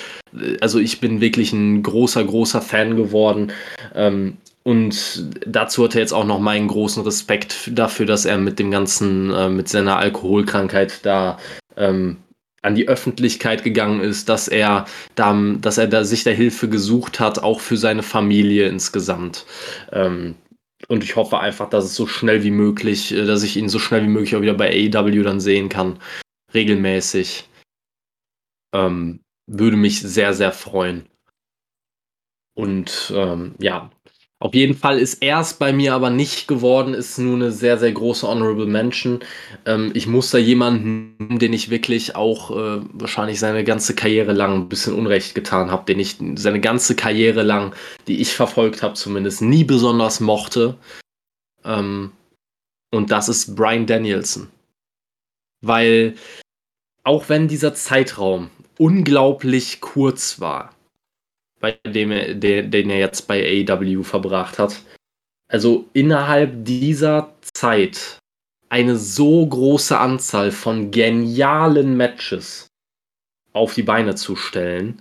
[0.60, 3.52] Also ich bin wirklich ein großer, großer Fan geworden.
[3.94, 8.58] Ähm, und dazu hat er jetzt auch noch meinen großen Respekt dafür, dass er mit
[8.58, 11.38] dem ganzen, äh, mit seiner Alkoholkrankheit da
[11.76, 12.16] ähm,
[12.62, 17.20] an die Öffentlichkeit gegangen ist, dass er da, dass er da sich der Hilfe gesucht
[17.20, 19.46] hat, auch für seine Familie insgesamt.
[19.92, 20.34] Ähm,
[20.86, 23.78] und ich hoffe einfach, dass es so schnell wie möglich, äh, dass ich ihn so
[23.78, 25.98] schnell wie möglich auch wieder bei AEW dann sehen kann.
[26.54, 27.48] Regelmäßig.
[28.74, 31.08] Ähm, würde mich sehr, sehr freuen.
[32.54, 33.90] Und ähm, ja,
[34.40, 37.76] auf jeden Fall ist er es bei mir aber nicht geworden, ist nur eine sehr,
[37.76, 39.18] sehr große Honorable Mention.
[39.66, 44.54] Ähm, ich muss da jemanden, den ich wirklich auch äh, wahrscheinlich seine ganze Karriere lang
[44.54, 47.74] ein bisschen Unrecht getan habe, den ich seine ganze Karriere lang,
[48.06, 50.76] die ich verfolgt habe, zumindest nie besonders mochte.
[51.64, 52.12] Ähm,
[52.92, 54.48] und das ist Brian Danielson.
[55.62, 56.14] Weil
[57.02, 60.70] auch wenn dieser Zeitraum unglaublich kurz war,
[61.60, 64.76] bei dem er, den, den er jetzt bei AEW verbracht hat.
[65.50, 68.18] Also innerhalb dieser Zeit
[68.68, 72.68] eine so große Anzahl von genialen Matches
[73.54, 75.00] auf die Beine zu stellen,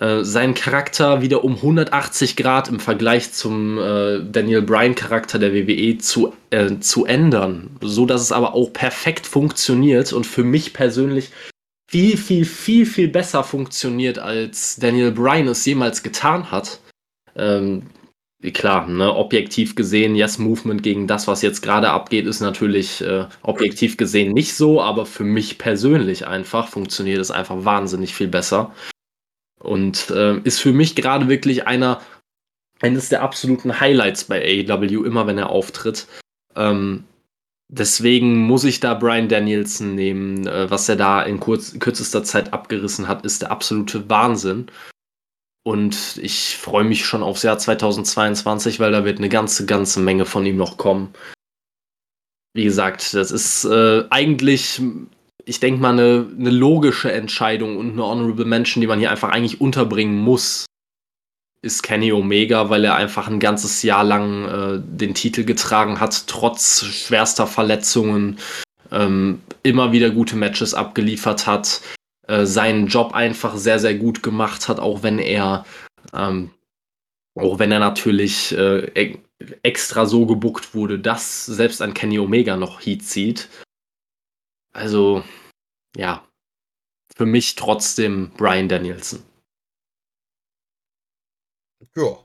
[0.00, 5.52] äh, seinen Charakter wieder um 180 Grad im Vergleich zum äh, Daniel Bryan Charakter der
[5.54, 10.72] WWE zu, äh, zu ändern, so dass es aber auch perfekt funktioniert und für mich
[10.72, 11.30] persönlich
[11.96, 16.80] viel, viel, viel, viel besser funktioniert, als Daniel Bryan es jemals getan hat.
[17.34, 17.84] Ähm,
[18.52, 23.24] klar, ne, objektiv gesehen, Yes Movement gegen das, was jetzt gerade abgeht, ist natürlich äh,
[23.40, 28.74] objektiv gesehen nicht so, aber für mich persönlich einfach funktioniert es einfach wahnsinnig viel besser.
[29.58, 32.02] Und äh, ist für mich gerade wirklich einer,
[32.82, 36.06] eines der absoluten Highlights bei AEW, immer wenn er auftritt.
[36.54, 37.04] Ähm,
[37.68, 40.46] Deswegen muss ich da Brian Danielson nehmen.
[40.46, 44.66] Äh, was er da in kurz, kürzester Zeit abgerissen hat, ist der absolute Wahnsinn.
[45.64, 50.24] Und ich freue mich schon aufs Jahr 2022, weil da wird eine ganze, ganze Menge
[50.24, 51.12] von ihm noch kommen.
[52.54, 54.80] Wie gesagt, das ist äh, eigentlich,
[55.44, 59.30] ich denke mal, eine, eine logische Entscheidung und eine Honorable Mention, die man hier einfach
[59.30, 60.66] eigentlich unterbringen muss
[61.62, 66.26] ist Kenny Omega, weil er einfach ein ganzes Jahr lang äh, den Titel getragen hat,
[66.26, 68.38] trotz schwerster Verletzungen,
[68.92, 71.80] ähm, immer wieder gute Matches abgeliefert hat,
[72.28, 75.64] äh, seinen Job einfach sehr, sehr gut gemacht hat, auch wenn er,
[76.12, 76.50] ähm,
[77.34, 79.16] auch wenn er natürlich äh,
[79.62, 83.48] extra so gebuckt wurde, dass selbst ein Kenny Omega noch Heat zieht.
[84.72, 85.24] Also,
[85.96, 86.24] ja,
[87.14, 89.22] für mich trotzdem Brian Danielson.
[91.96, 92.18] Ja.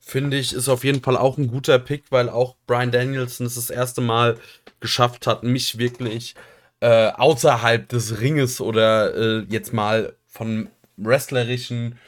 [0.00, 3.56] Finde ich, ist auf jeden Fall auch ein guter Pick, weil auch Brian Danielson es
[3.56, 4.38] das erste Mal
[4.80, 6.34] geschafft hat, mich wirklich
[6.80, 11.98] äh, außerhalb des Ringes oder äh, jetzt mal von wrestlerischen,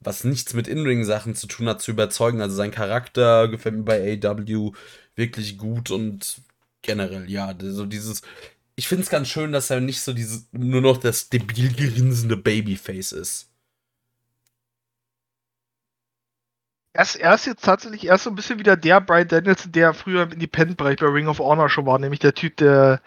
[0.00, 2.40] was nichts mit In-Ring-Sachen zu tun hat, zu überzeugen.
[2.40, 4.72] Also sein Charakter gefällt mir bei AW
[5.14, 6.36] wirklich gut und
[6.82, 8.22] generell, ja, so dieses.
[8.76, 12.36] Ich finde es ganz schön, dass er nicht so dieses, nur noch das debil grinsende
[12.36, 13.48] Babyface ist.
[16.96, 20.32] Er ist, jetzt tatsächlich erst so ein bisschen wieder der Brian Danielson, der früher im
[20.32, 23.00] Independent-Bereich bei Ring of Honor schon war, nämlich der Typ, der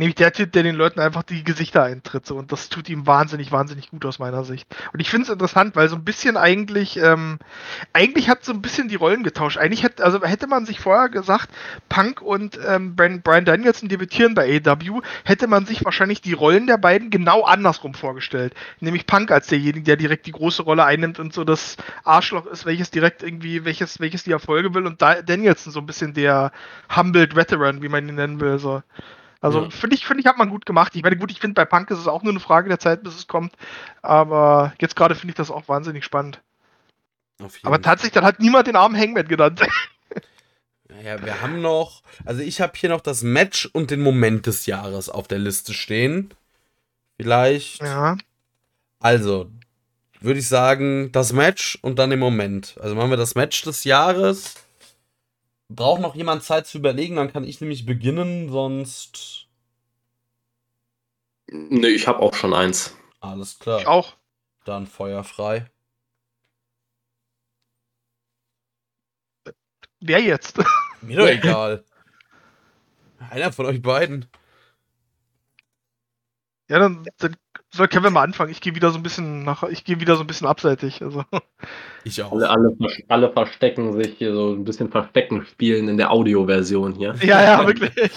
[0.00, 2.24] Nämlich der Typ, der den Leuten einfach die Gesichter eintritt.
[2.24, 2.36] So.
[2.36, 4.66] Und das tut ihm wahnsinnig, wahnsinnig gut aus meiner Sicht.
[4.94, 7.38] Und ich finde es interessant, weil so ein bisschen eigentlich, ähm,
[7.92, 9.58] eigentlich hat so ein bisschen die Rollen getauscht.
[9.58, 11.50] Eigentlich hätte, also hätte man sich vorher gesagt,
[11.90, 16.78] Punk und ähm, Brian Danielson debütieren bei AW, hätte man sich wahrscheinlich die Rollen der
[16.78, 18.54] beiden genau andersrum vorgestellt.
[18.80, 22.64] Nämlich Punk als derjenige, der direkt die große Rolle einnimmt und so das Arschloch ist,
[22.64, 26.52] welches direkt irgendwie, welches, welches die Erfolge will und da Danielson so ein bisschen der
[26.96, 28.58] humbled Veteran, wie man ihn nennen will.
[28.58, 28.82] So.
[29.40, 29.70] Also ja.
[29.70, 30.94] finde ich, finde ich, hat man gut gemacht.
[30.94, 33.02] Ich meine, gut, ich finde, bei Punk ist es auch nur eine Frage der Zeit,
[33.02, 33.54] bis es kommt.
[34.02, 36.40] Aber jetzt gerade finde ich das auch wahnsinnig spannend.
[37.62, 39.62] Aber tatsächlich, dann hat niemand den armen Hangman genannt.
[41.04, 44.66] Ja, wir haben noch, also ich habe hier noch das Match und den Moment des
[44.66, 46.34] Jahres auf der Liste stehen.
[47.16, 47.80] Vielleicht.
[47.80, 48.16] Ja.
[48.98, 49.50] Also,
[50.20, 52.76] würde ich sagen, das Match und dann den Moment.
[52.80, 54.54] Also machen wir das Match des Jahres.
[55.72, 59.46] Braucht noch jemand Zeit zu überlegen, dann kann ich nämlich beginnen, sonst.
[61.46, 62.96] Nee, ich habe auch schon eins.
[63.20, 63.78] Alles klar.
[63.78, 64.16] Ich auch.
[64.64, 65.70] Dann Feuer frei.
[70.00, 70.58] Wer jetzt?
[71.02, 71.84] Mir doch egal.
[73.30, 74.28] Einer von euch beiden.
[76.68, 77.36] Ja, dann, dann
[77.72, 78.50] soll Kevin mal anfangen.
[78.50, 81.02] Ich gehe wieder so ein bisschen nach, ich gehe wieder so ein bisschen abseitig.
[81.02, 81.24] Also.
[82.02, 82.32] Ich auch.
[82.32, 82.74] Alle, alle,
[83.08, 87.14] alle, verstecken sich hier so ein bisschen Verstecken spielen in der Audioversion hier.
[87.20, 88.10] Ja, ja, wirklich.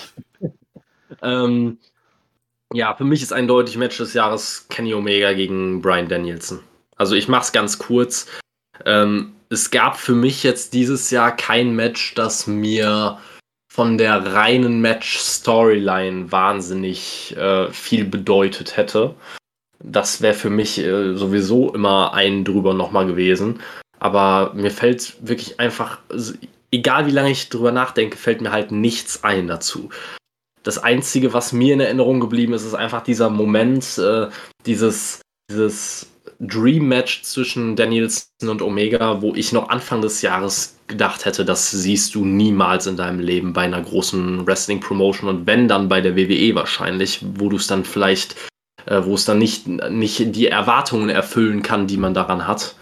[1.22, 1.77] ähm,
[2.72, 6.61] ja, für mich ist eindeutig Match des Jahres Kenny Omega gegen Brian Danielson.
[6.95, 8.27] Also ich mach's ganz kurz.
[8.85, 13.19] Ähm, es gab für mich jetzt dieses Jahr kein Match, das mir
[13.67, 19.14] von der reinen Match-Storyline wahnsinnig äh, viel bedeutet hätte.
[19.83, 23.59] Das wäre für mich äh, sowieso immer ein drüber nochmal gewesen.
[23.99, 25.99] Aber mir fällt wirklich einfach,
[26.71, 29.89] egal wie lange ich drüber nachdenke, fällt mir halt nichts ein dazu.
[30.63, 34.27] Das Einzige, was mir in Erinnerung geblieben ist, ist einfach dieser Moment, äh,
[34.65, 36.07] dieses, dieses
[36.39, 42.15] Dream-Match zwischen Danielson und Omega, wo ich noch Anfang des Jahres gedacht hätte, das siehst
[42.15, 46.55] du niemals in deinem Leben bei einer großen Wrestling-Promotion und wenn dann bei der WWE
[46.55, 48.35] wahrscheinlich, wo du es dann vielleicht,
[48.85, 52.75] äh, wo es dann nicht, nicht die Erwartungen erfüllen kann, die man daran hat.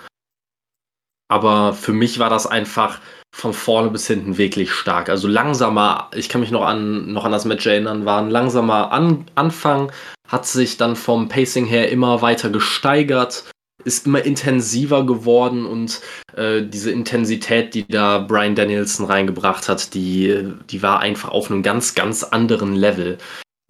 [1.30, 3.00] Aber für mich war das einfach
[3.34, 5.10] von vorne bis hinten wirklich stark.
[5.10, 8.92] Also langsamer, ich kann mich noch an, noch an das Match erinnern, war ein langsamer
[8.92, 9.92] an Anfang,
[10.28, 13.46] hat sich dann vom Pacing her immer weiter gesteigert,
[13.86, 16.02] ist immer intensiver geworden und
[16.36, 21.64] äh, diese Intensität, die da Brian Danielson reingebracht hat, die, die war einfach auf einem
[21.64, 23.18] ganz, ganz anderen Level.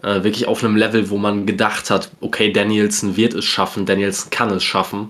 [0.03, 4.31] Äh, wirklich auf einem Level, wo man gedacht hat, okay, Danielson wird es schaffen, Danielson
[4.31, 5.09] kann es schaffen.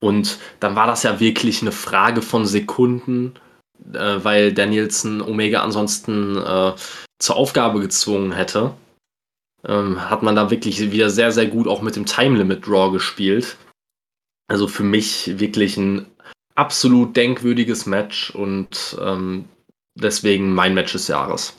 [0.00, 3.34] Und dann war das ja wirklich eine Frage von Sekunden,
[3.94, 6.72] äh, weil Danielson Omega ansonsten äh,
[7.18, 8.74] zur Aufgabe gezwungen hätte.
[9.66, 12.92] Ähm, hat man da wirklich wieder sehr, sehr gut auch mit dem Time Limit Draw
[12.92, 13.56] gespielt.
[14.48, 16.06] Also für mich wirklich ein
[16.54, 19.46] absolut denkwürdiges Match und ähm,
[19.94, 21.54] deswegen mein Match des Jahres.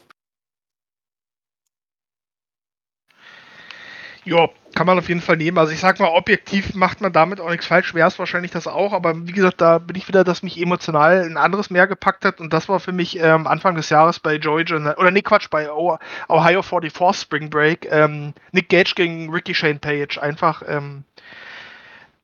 [4.28, 5.58] Ja, kann man auf jeden Fall nehmen.
[5.58, 8.68] Also ich sag mal, objektiv macht man damit auch nichts falsch, wäre es wahrscheinlich das
[8.68, 12.26] auch, aber wie gesagt, da bin ich wieder, dass mich emotional ein anderes mehr gepackt
[12.26, 14.66] hat und das war für mich ähm, Anfang des Jahres bei Joey
[14.98, 20.18] oder nee, Quatsch, bei Ohio 44 Spring Break, ähm, Nick Gage gegen Ricky Shane Page.
[20.18, 21.06] Einfach, ähm,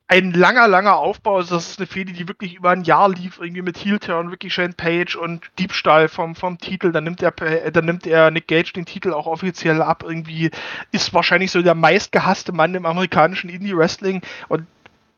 [0.07, 1.37] ein langer, langer Aufbau.
[1.37, 4.49] Also das ist eine Fehde, die wirklich über ein Jahr lief, irgendwie mit Heel-Turn, Ricky
[4.49, 6.91] Shane Page und Diebstahl vom, vom Titel.
[6.91, 10.03] Dann nimmt, er, dann nimmt er Nick Gage den Titel auch offiziell ab.
[10.07, 10.51] Irgendwie
[10.91, 14.21] ist wahrscheinlich so der meistgehasste Mann im amerikanischen Indie-Wrestling.
[14.49, 14.67] Und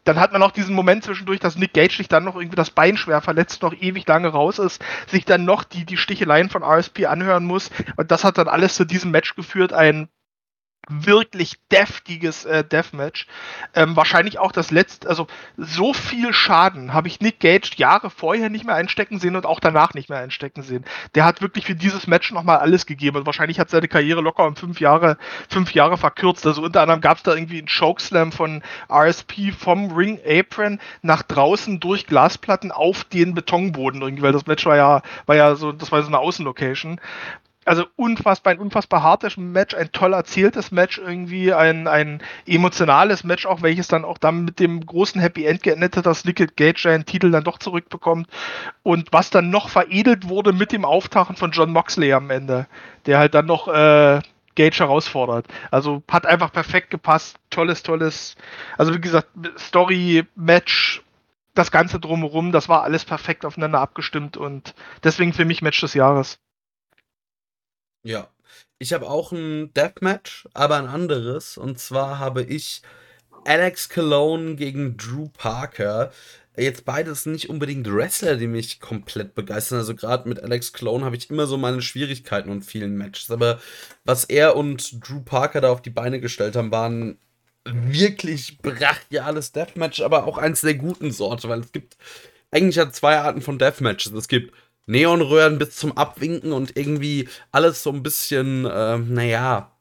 [0.05, 2.69] dann hat man auch diesen Moment zwischendurch, dass Nick Gage sich dann noch irgendwie das
[2.69, 6.63] Bein schwer verletzt, noch ewig lange raus ist, sich dann noch die, die Sticheleien von
[6.63, 7.71] RSP anhören muss.
[7.97, 9.73] Und das hat dann alles zu diesem Match geführt.
[9.73, 10.07] Ein
[10.89, 13.27] wirklich deftiges äh, Deathmatch.
[13.73, 18.49] Ähm, wahrscheinlich auch das letzte, also so viel Schaden habe ich Nick Gage Jahre vorher
[18.49, 20.85] nicht mehr einstecken sehen und auch danach nicht mehr einstecken sehen.
[21.15, 24.45] Der hat wirklich für dieses Match nochmal alles gegeben und wahrscheinlich hat seine Karriere locker
[24.45, 25.17] um fünf Jahre,
[25.49, 26.45] fünf Jahre verkürzt.
[26.45, 31.23] Also unter anderem gab es da irgendwie einen Chokeslam von RSP vom Ring Apron nach
[31.23, 35.71] draußen durch Glasplatten auf den Betonboden irgendwie, weil das Match war ja, war ja so,
[35.71, 36.99] das war so eine Außenlocation
[37.65, 43.45] also unfassbar, ein unfassbar hartes Match, ein toll erzähltes Match irgendwie, ein, ein emotionales Match
[43.45, 46.81] auch, welches dann auch dann mit dem großen Happy End geendet hat, dass Nicky Gage
[46.81, 48.27] seinen Titel dann doch zurückbekommt
[48.83, 52.67] und was dann noch veredelt wurde mit dem Auftauchen von John Moxley am Ende,
[53.07, 54.21] der halt dann noch äh,
[54.53, 55.47] Gage herausfordert.
[55.71, 58.35] Also hat einfach perfekt gepasst, tolles, tolles,
[58.77, 61.03] also wie gesagt, Story, Match,
[61.55, 65.93] das Ganze drumherum, das war alles perfekt aufeinander abgestimmt und deswegen für mich Match des
[65.93, 66.39] Jahres.
[68.05, 68.29] Ja.
[68.77, 71.57] Ich habe auch ein Deathmatch, aber ein anderes.
[71.57, 72.81] Und zwar habe ich
[73.45, 76.11] Alex Cologne gegen Drew Parker.
[76.55, 79.79] Jetzt beides nicht unbedingt Wrestler, die mich komplett begeistern.
[79.79, 83.31] Also gerade mit Alex Cologne habe ich immer so meine Schwierigkeiten und vielen Matches.
[83.31, 83.59] Aber
[84.03, 87.17] was er und Drew Parker da auf die Beine gestellt haben, waren
[87.65, 91.97] wirklich brachiales Deathmatch, aber auch eins der guten Sorte, weil es gibt
[92.51, 94.13] eigentlich ja zwei Arten von Deathmatches.
[94.13, 94.53] Es gibt
[94.85, 99.71] Neonröhren bis zum Abwinken und irgendwie alles so ein bisschen, äh, naja,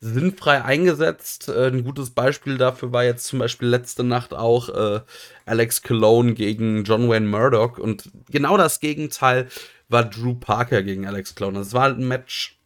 [0.00, 1.48] sinnfrei eingesetzt.
[1.48, 5.00] Äh, ein gutes Beispiel dafür war jetzt zum Beispiel letzte Nacht auch äh,
[5.46, 9.48] Alex Cologne gegen John Wayne Murdoch und genau das Gegenteil
[9.88, 11.58] war Drew Parker gegen Alex Cologne.
[11.58, 12.58] Das war ein Match,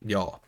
[0.00, 0.40] ja,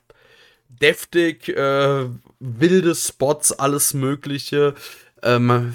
[0.68, 2.06] deftig, äh,
[2.40, 4.74] wilde Spots, alles Mögliche.
[5.22, 5.74] Ähm,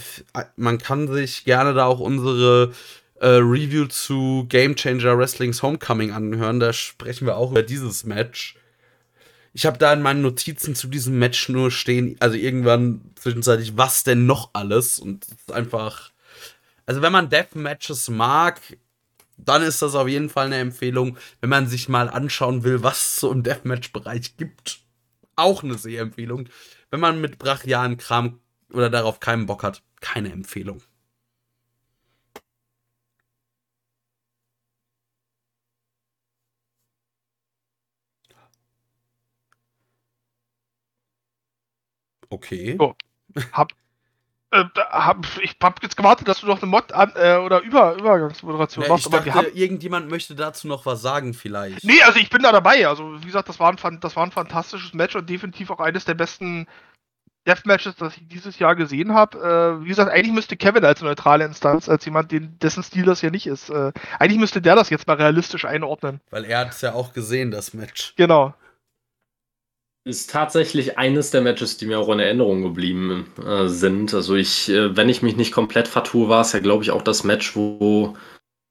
[0.58, 2.74] man kann sich gerne da auch unsere
[3.20, 6.60] äh, Review zu Game Changer Wrestlings Homecoming anhören.
[6.60, 8.56] Da sprechen wir auch über dieses Match.
[9.54, 14.04] Ich habe da in meinen Notizen zu diesem Match nur stehen, also irgendwann zwischenzeitlich, was
[14.04, 15.00] denn noch alles?
[15.00, 16.12] Und einfach.
[16.86, 18.60] Also, wenn man Deathmatches mag,
[19.38, 21.18] dann ist das auf jeden Fall eine Empfehlung.
[21.42, 24.80] Wenn man sich mal anschauen will, was es so im Deathmatch-Bereich gibt,
[25.36, 26.50] auch eine Sehempfehlung.
[26.92, 28.40] Wenn man mit brachialen Kram
[28.72, 30.82] oder darauf keinen Bock hat, keine Empfehlung.
[42.30, 42.76] Okay.
[42.78, 42.96] So,
[43.54, 43.72] hab,
[44.52, 47.94] Äh, hab, ich hab jetzt gewartet, dass du noch eine Mod an, äh, oder Über
[47.94, 49.06] Übergangsmoderation ja, machst.
[49.06, 49.48] Ich dachte, haben...
[49.54, 51.84] irgendjemand möchte dazu noch was sagen, vielleicht.
[51.84, 52.88] Nee, also ich bin da dabei.
[52.88, 56.06] Also, wie gesagt, das war ein, das war ein fantastisches Match und definitiv auch eines
[56.06, 56.66] der besten
[57.48, 59.38] Deathmatches, das ich dieses Jahr gesehen habe.
[59.82, 63.22] Äh, wie gesagt, eigentlich müsste Kevin als neutrale Instanz, als jemand, den, dessen Stil das
[63.22, 63.70] ja nicht ist.
[63.70, 66.22] Äh, eigentlich müsste der das jetzt mal realistisch einordnen.
[66.32, 68.16] Weil er hat es ja auch gesehen, das Match.
[68.16, 68.56] Genau
[70.06, 74.14] ist tatsächlich eines der Matches, die mir auch in Erinnerung geblieben äh, sind.
[74.14, 77.02] Also ich, äh, wenn ich mich nicht komplett vertue, war es ja, glaube ich, auch
[77.02, 78.16] das Match, wo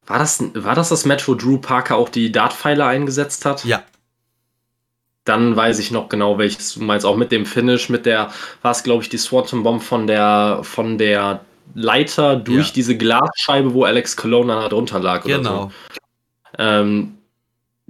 [0.09, 3.65] war das, war das das Match, wo Drew Parker auch die Dartpfeile eingesetzt hat?
[3.65, 3.83] Ja.
[5.25, 7.05] Dann weiß ich noch genau, welches du meinst.
[7.05, 8.31] Auch mit dem Finish, mit der,
[8.63, 12.73] war es, glaube ich, die Swanton Bomb von der, von der Leiter durch ja.
[12.75, 15.25] diese Glasscheibe, wo Alex Cologne dann drunter lag.
[15.25, 15.65] Genau.
[15.65, 15.73] So.
[16.59, 17.18] Ähm,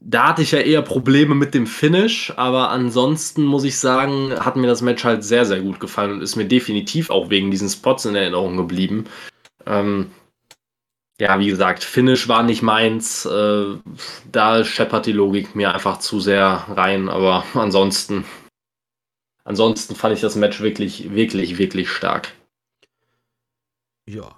[0.01, 4.57] da hatte ich ja eher Probleme mit dem Finish, aber ansonsten muss ich sagen, hat
[4.57, 7.69] mir das Match halt sehr, sehr gut gefallen und ist mir definitiv auch wegen diesen
[7.69, 9.07] Spots in Erinnerung geblieben.
[9.67, 10.11] Ähm,
[11.21, 13.27] ja, wie gesagt, Finish war nicht meins.
[13.27, 13.65] Äh,
[14.31, 18.25] da scheppert die Logik mir einfach zu sehr rein, aber ansonsten,
[19.43, 22.33] ansonsten fand ich das Match wirklich, wirklich, wirklich stark.
[24.07, 24.37] Ja.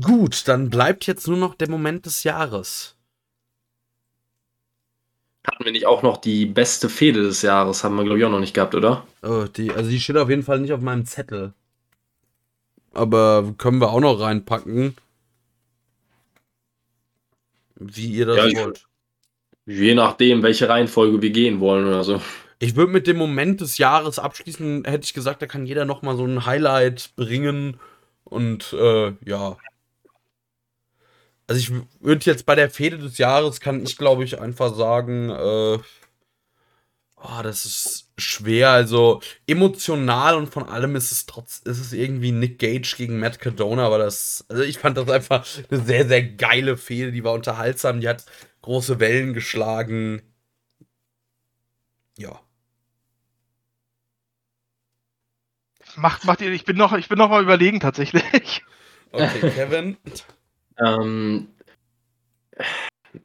[0.00, 2.97] Gut, dann bleibt jetzt nur noch der Moment des Jahres.
[5.48, 7.82] Hatten wir nicht auch noch die beste Fehde des Jahres?
[7.82, 9.06] Haben wir, glaube ich, auch noch nicht gehabt, oder?
[9.22, 11.54] Oh, die, also die steht auf jeden Fall nicht auf meinem Zettel.
[12.92, 14.94] Aber können wir auch noch reinpacken.
[17.76, 18.86] Wie ihr das ja, wollt.
[19.64, 22.20] Je nachdem, welche Reihenfolge wir gehen wollen oder so.
[22.58, 26.02] Ich würde mit dem Moment des Jahres abschließen, hätte ich gesagt, da kann jeder noch
[26.02, 27.78] mal so ein Highlight bringen.
[28.24, 29.56] Und äh, ja,
[31.48, 35.30] also ich würde jetzt bei der Fehde des Jahres kann ich glaube ich einfach sagen,
[35.30, 35.78] äh,
[37.16, 38.70] oh, das ist schwer.
[38.70, 43.40] Also emotional und von allem ist es trotz, ist es irgendwie Nick Gage gegen Matt
[43.40, 47.12] Cardona, aber das, also ich fand das einfach eine sehr sehr geile Fehde.
[47.12, 48.24] Die war unterhaltsam, die hat
[48.62, 50.22] große Wellen geschlagen.
[52.18, 52.40] Ja.
[55.96, 58.64] Macht, macht ihr, ich bin noch, ich bin noch mal überlegen tatsächlich.
[59.10, 59.96] Okay, Kevin.
[60.84, 61.48] Ähm,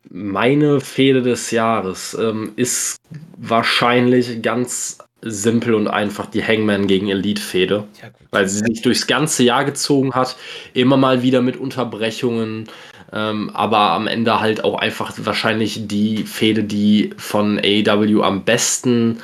[0.10, 2.98] meine Fehde des Jahres ähm, ist
[3.38, 9.44] wahrscheinlich ganz simpel und einfach die Hangman gegen Elite-Fehde, ja, weil sie sich durchs ganze
[9.44, 10.36] Jahr gezogen hat,
[10.74, 12.66] immer mal wieder mit Unterbrechungen,
[13.12, 19.20] ähm, aber am Ende halt auch einfach wahrscheinlich die Fehde, die von AEW am besten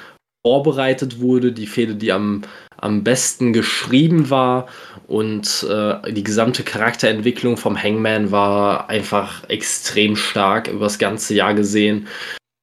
[0.46, 2.44] vorbereitet wurde, die Fehde, die am,
[2.82, 4.68] am besten geschrieben war
[5.08, 11.54] und äh, die gesamte Charakterentwicklung vom Hangman war einfach extrem stark über das ganze Jahr
[11.54, 12.08] gesehen.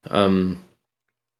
[0.09, 0.57] Ähm,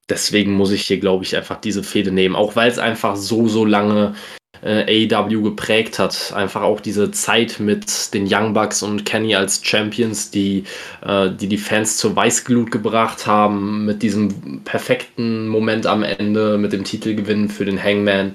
[0.10, 3.48] deswegen muss ich hier, glaube ich, einfach diese Fehde nehmen, auch weil es einfach so,
[3.48, 4.16] so lange
[4.62, 6.34] äh, AEW geprägt hat.
[6.34, 10.64] Einfach auch diese Zeit mit den Young Bucks und Kenny als Champions, die,
[11.02, 16.74] äh, die die Fans zur Weißglut gebracht haben, mit diesem perfekten Moment am Ende, mit
[16.74, 18.34] dem Titelgewinn für den Hangman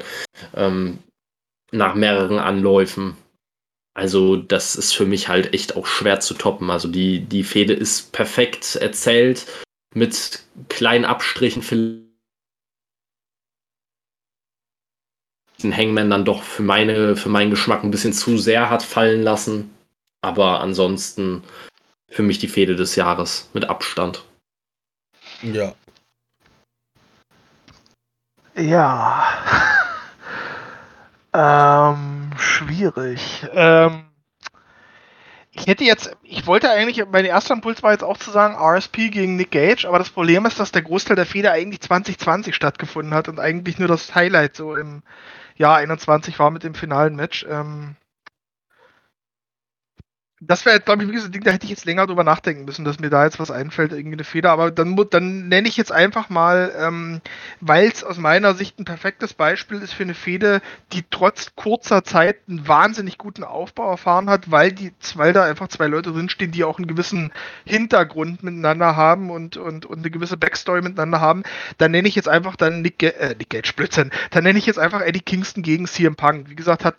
[0.54, 0.98] ähm,
[1.70, 3.16] nach mehreren Anläufen.
[3.94, 6.70] Also, das ist für mich halt echt auch schwer zu toppen.
[6.70, 9.46] Also, die, die Fehde ist perfekt erzählt,
[9.94, 12.11] mit kleinen Abstrichen vielleicht
[15.62, 19.22] den Hangman dann doch für, meine, für meinen Geschmack ein bisschen zu sehr hat fallen
[19.22, 19.70] lassen.
[20.20, 21.42] Aber ansonsten
[22.08, 24.24] für mich die Fehde des Jahres mit Abstand.
[25.42, 25.74] Ja.
[28.54, 29.26] Ja.
[31.94, 33.46] ähm, schwierig.
[33.52, 34.04] Ähm,
[35.54, 39.10] ich hätte jetzt, ich wollte eigentlich, mein erster Impuls war jetzt auch zu sagen RSP
[39.10, 43.12] gegen Nick Gage, aber das Problem ist, dass der Großteil der Fehde eigentlich 2020 stattgefunden
[43.12, 45.02] hat und eigentlich nur das Highlight so im
[45.56, 47.44] Jahr 21 war mit dem finalen Match.
[47.48, 47.96] Ähm,
[50.44, 52.98] das wäre, glaube ich, wie gesagt, da hätte ich jetzt länger drüber nachdenken müssen, dass
[52.98, 54.50] mir da jetzt was einfällt, irgendwie eine Feder.
[54.50, 57.20] Aber dann, dann nenne ich jetzt einfach mal, ähm,
[57.60, 60.60] weil es aus meiner Sicht ein perfektes Beispiel ist für eine Fehde,
[60.92, 65.68] die trotz kurzer Zeit einen wahnsinnig guten Aufbau erfahren hat, weil die, weil da einfach
[65.68, 67.32] zwei Leute drinstehen, die auch einen gewissen
[67.64, 71.44] Hintergrund miteinander haben und, und, und eine gewisse Backstory miteinander haben.
[71.78, 74.10] Dann nenne ich jetzt einfach dann Nick, äh, Nick Gage Blödsinn.
[74.32, 76.50] Dann nenne ich jetzt einfach Eddie Kingston gegen CM Punk.
[76.50, 76.96] Wie gesagt, hat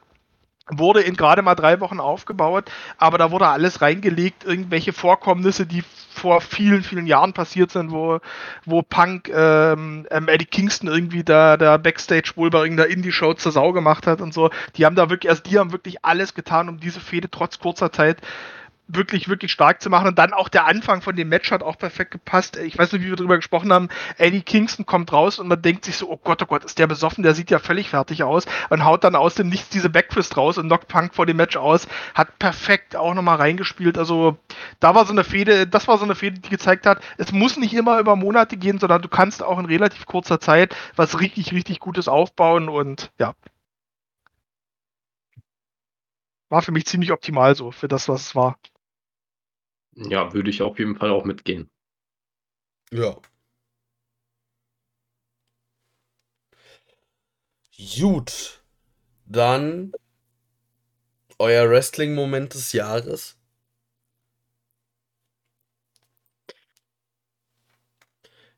[0.70, 5.84] wurde in gerade mal drei Wochen aufgebaut, aber da wurde alles reingelegt, irgendwelche Vorkommnisse, die
[6.10, 8.20] vor vielen, vielen Jahren passiert sind, wo,
[8.66, 13.52] wo Punk ähm, ähm, Eddie Kingston irgendwie da der Backstage wohl bei irgendeiner Indie-Show zur
[13.52, 14.52] Sau gemacht hat und so.
[14.78, 17.92] Die haben da wirklich, also die haben wirklich alles getan, um diese Fehde trotz kurzer
[17.92, 18.22] Zeit
[18.88, 20.08] wirklich, wirklich stark zu machen.
[20.08, 22.58] Und dann auch der Anfang von dem Match hat auch perfekt gepasst.
[22.58, 23.90] Ich weiß nicht, wie wir darüber gesprochen haben.
[24.18, 26.88] Eddie Kingston kommt raus und man denkt sich so, oh Gott, oh Gott, ist der
[26.88, 30.38] besoffen, der sieht ja völlig fertig aus und haut dann aus dem Nichts diese Backfist
[30.38, 31.88] raus und knockt Punk vor dem Match aus.
[32.14, 33.98] Hat perfekt auch nochmal reingespielt.
[33.98, 34.38] Also
[34.80, 37.58] da war so eine Fehde, das war so eine Fehde, die gezeigt hat, es muss
[37.58, 41.54] nicht immer über Monate gehen, sondern du kannst auch in relativ kurzer Zeit was richtig,
[41.54, 43.34] richtig Gutes aufbauen und ja,
[46.54, 48.58] war für mich ziemlich optimal so für das, was es war.
[49.96, 51.68] Ja, würde ich auf jeden Fall auch mitgehen.
[52.92, 53.18] Ja.
[57.78, 58.64] Gut.
[59.28, 59.94] Dann
[61.40, 63.38] euer Wrestling-Moment des Jahres.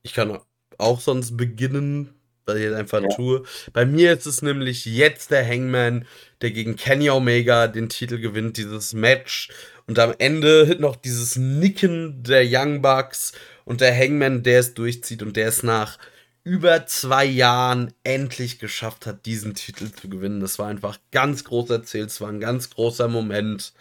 [0.04, 0.40] Ich kann
[0.78, 2.15] auch sonst beginnen,
[2.46, 3.10] weil ich jetzt einfach ja.
[3.10, 3.44] tue.
[3.74, 6.06] Bei mir ist es nämlich jetzt der Hangman,
[6.42, 9.50] der gegen Kenny Omega den Titel gewinnt, dieses Match.
[9.88, 13.34] Und am Ende noch dieses Nicken der Young Bucks
[13.66, 15.98] und der Hangman, der es durchzieht und der es nach
[16.44, 20.40] über zwei Jahren endlich geschafft hat, diesen Titel zu gewinnen.
[20.40, 23.74] Das war einfach ganz groß erzählt, es war ein ganz großer Moment.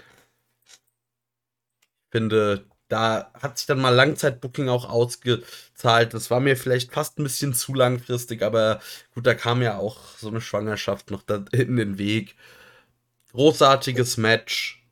[0.67, 6.15] Ich finde, da hat sich dann mal Langzeitbooking auch ausgezahlt.
[6.15, 8.81] Das war mir vielleicht fast ein bisschen zu langfristig, aber
[9.15, 12.37] gut, da kam ja auch so eine Schwangerschaft noch in den Weg.
[13.33, 14.85] Großartiges Match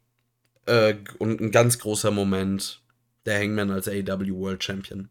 [0.67, 2.83] äh, und ein ganz großer Moment.
[3.27, 5.11] Der Hangman als AW World Champion.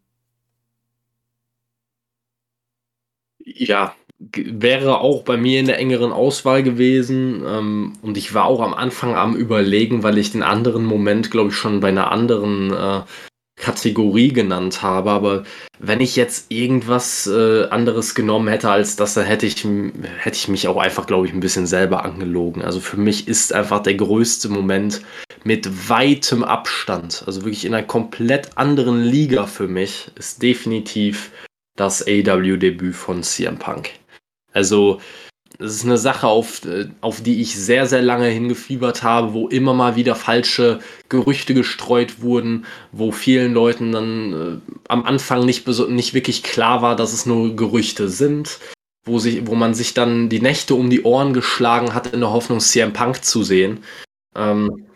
[3.44, 3.94] Ja,
[4.34, 7.42] wäre auch bei mir in der engeren Auswahl gewesen.
[7.46, 11.50] Ähm, und ich war auch am Anfang am Überlegen, weil ich den anderen Moment, glaube
[11.50, 13.00] ich, schon bei einer anderen äh,
[13.56, 15.10] Kategorie genannt habe.
[15.10, 15.44] Aber
[15.78, 20.48] wenn ich jetzt irgendwas äh, anderes genommen hätte als das, dann hätte ich, hätte ich
[20.48, 22.62] mich auch einfach, glaube ich, ein bisschen selber angelogen.
[22.62, 25.02] Also für mich ist einfach der größte Moment
[25.44, 31.32] mit weitem Abstand, also wirklich in einer komplett anderen Liga für mich, ist definitiv
[31.76, 33.90] das AW-Debüt von CM Punk.
[34.52, 35.00] Also,
[35.58, 36.62] es ist eine Sache, auf,
[37.00, 42.22] auf die ich sehr, sehr lange hingefiebert habe, wo immer mal wieder falsche Gerüchte gestreut
[42.22, 47.26] wurden, wo vielen Leuten dann äh, am Anfang nicht, nicht wirklich klar war, dass es
[47.26, 48.58] nur Gerüchte sind,
[49.04, 52.30] wo, sich, wo man sich dann die Nächte um die Ohren geschlagen hat, in der
[52.32, 53.84] Hoffnung, CM Punk zu sehen.
[54.34, 54.86] Ähm,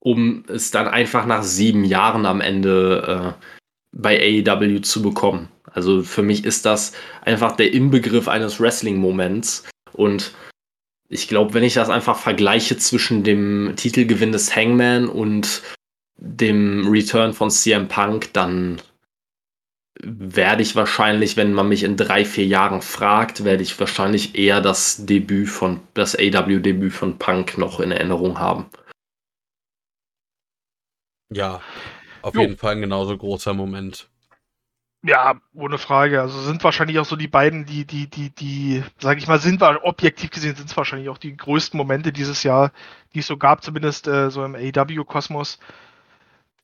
[0.00, 3.44] um es dann einfach nach sieben Jahren am Ende äh,
[3.92, 5.48] bei AEW zu bekommen.
[5.78, 6.92] Also für mich ist das
[7.22, 9.62] einfach der Inbegriff eines Wrestling-Moments.
[9.92, 10.32] Und
[11.08, 15.62] ich glaube, wenn ich das einfach vergleiche zwischen dem Titelgewinn des Hangman und
[16.16, 18.82] dem Return von CM Punk, dann
[20.02, 24.60] werde ich wahrscheinlich, wenn man mich in drei, vier Jahren fragt, werde ich wahrscheinlich eher
[24.60, 28.66] das Debüt von, das AW-Debüt von Punk noch in Erinnerung haben.
[31.32, 31.62] Ja,
[32.22, 32.40] auf jo.
[32.40, 34.08] jeden Fall ein genauso großer Moment.
[35.02, 36.20] Ja, ohne Frage.
[36.20, 39.62] Also sind wahrscheinlich auch so die beiden, die, die, die, die, sage ich mal, sind
[39.62, 42.72] objektiv gesehen, sind es wahrscheinlich auch die größten Momente dieses Jahr,
[43.14, 45.58] die es so gab, zumindest äh, so im AW-Kosmos.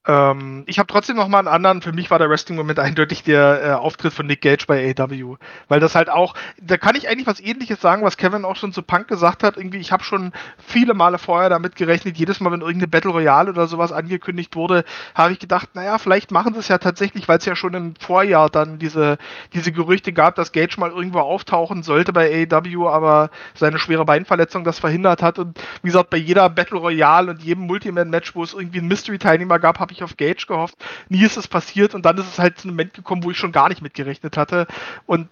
[0.07, 1.81] Ähm, ich habe trotzdem noch mal einen anderen.
[1.81, 5.37] Für mich war der Wrestling-Moment eindeutig der äh, Auftritt von Nick Gage bei AW.
[5.69, 8.73] Weil das halt auch, da kann ich eigentlich was ähnliches sagen, was Kevin auch schon
[8.73, 9.57] zu Punk gesagt hat.
[9.57, 13.51] Irgendwie, ich habe schon viele Male vorher damit gerechnet, jedes Mal, wenn irgendeine Battle Royale
[13.51, 14.85] oder sowas angekündigt wurde,
[15.15, 17.95] habe ich gedacht, naja, vielleicht machen sie es ja tatsächlich, weil es ja schon im
[17.97, 19.17] Vorjahr dann diese,
[19.55, 24.65] diese Gerüchte gab, dass Gage mal irgendwo auftauchen sollte bei AW, aber seine schwere Beinverletzung
[24.65, 25.39] das verhindert hat.
[25.39, 29.59] Und wie gesagt, bei jeder Battle Royale und jedem Multiman-Match, wo es irgendwie einen Mystery-Teilnehmer
[29.59, 30.77] gab, habe ich auf Gage gehofft.
[31.09, 33.39] Nie ist es passiert und dann ist es halt zu einem Moment gekommen, wo ich
[33.39, 34.67] schon gar nicht mitgerechnet hatte.
[35.07, 35.29] Und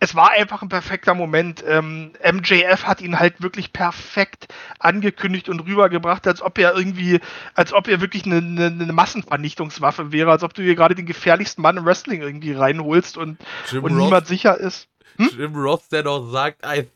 [0.00, 1.64] es war einfach ein perfekter Moment.
[1.66, 7.20] Ähm, MJF hat ihn halt wirklich perfekt angekündigt und rübergebracht, als ob er irgendwie,
[7.54, 11.06] als ob er wirklich eine, eine, eine Massenvernichtungswaffe wäre, als ob du hier gerade den
[11.06, 13.38] gefährlichsten Mann im Wrestling irgendwie reinholst und,
[13.72, 14.88] und niemand sicher ist.
[15.16, 15.30] Hm?
[15.36, 16.86] Jim Ross, der doch sagt, I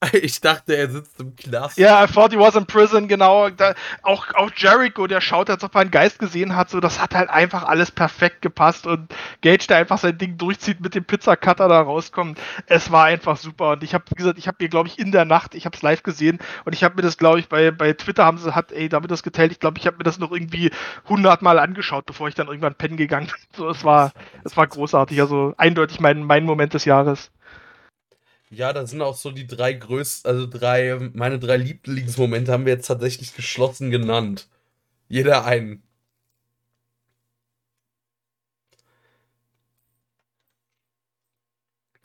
[0.12, 1.78] Ich dachte, er sitzt im Knast.
[1.78, 3.50] Ja, I thought he was in prison, genau.
[3.50, 6.70] Da, auch, auch Jericho, der schaut, als ob er einen Geist gesehen hat.
[6.70, 8.86] So, das hat halt einfach alles perfekt gepasst.
[8.86, 9.12] Und
[9.42, 12.40] Gage, der einfach sein Ding durchzieht, mit dem Pizzacutter da rauskommt.
[12.66, 13.72] Es war einfach super.
[13.72, 15.76] Und ich habe, wie gesagt, ich habe mir, glaube ich, in der Nacht, ich habe
[15.76, 18.54] es live gesehen und ich habe mir das, glaube ich, bei, bei Twitter haben sie,
[18.54, 19.52] hat ey, damit das geteilt.
[19.52, 20.70] Ich glaube, ich habe mir das noch irgendwie
[21.08, 23.34] hundertmal angeschaut, bevor ich dann irgendwann pennen gegangen bin.
[23.60, 24.12] So, es war,
[24.44, 25.20] es war großartig.
[25.20, 27.30] Also eindeutig mein, mein Moment des Jahres.
[28.52, 32.72] Ja, das sind auch so die drei größten, also drei, meine drei Lieblingsmomente haben wir
[32.72, 34.48] jetzt tatsächlich geschlossen genannt.
[35.08, 35.82] Jeder einen.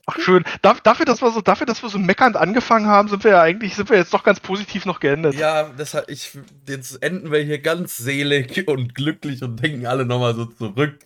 [0.06, 0.44] Ach, Schön.
[0.62, 3.42] Da, dafür, dass wir so, dafür, dass wir so meckernd angefangen haben, sind wir ja
[3.42, 5.34] eigentlich, sind wir jetzt doch ganz positiv noch geendet.
[5.34, 10.36] Ja, deshalb, ich, jetzt enden wir hier ganz selig und glücklich und denken alle nochmal
[10.36, 11.00] so zurück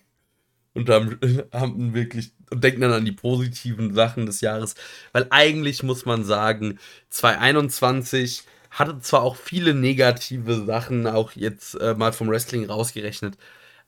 [0.73, 1.19] und haben,
[1.53, 4.75] haben wirklich und denken dann an die positiven Sachen des Jahres.
[5.11, 11.95] Weil eigentlich muss man sagen, 2021 hatte zwar auch viele negative Sachen, auch jetzt äh,
[11.95, 13.37] mal vom Wrestling rausgerechnet,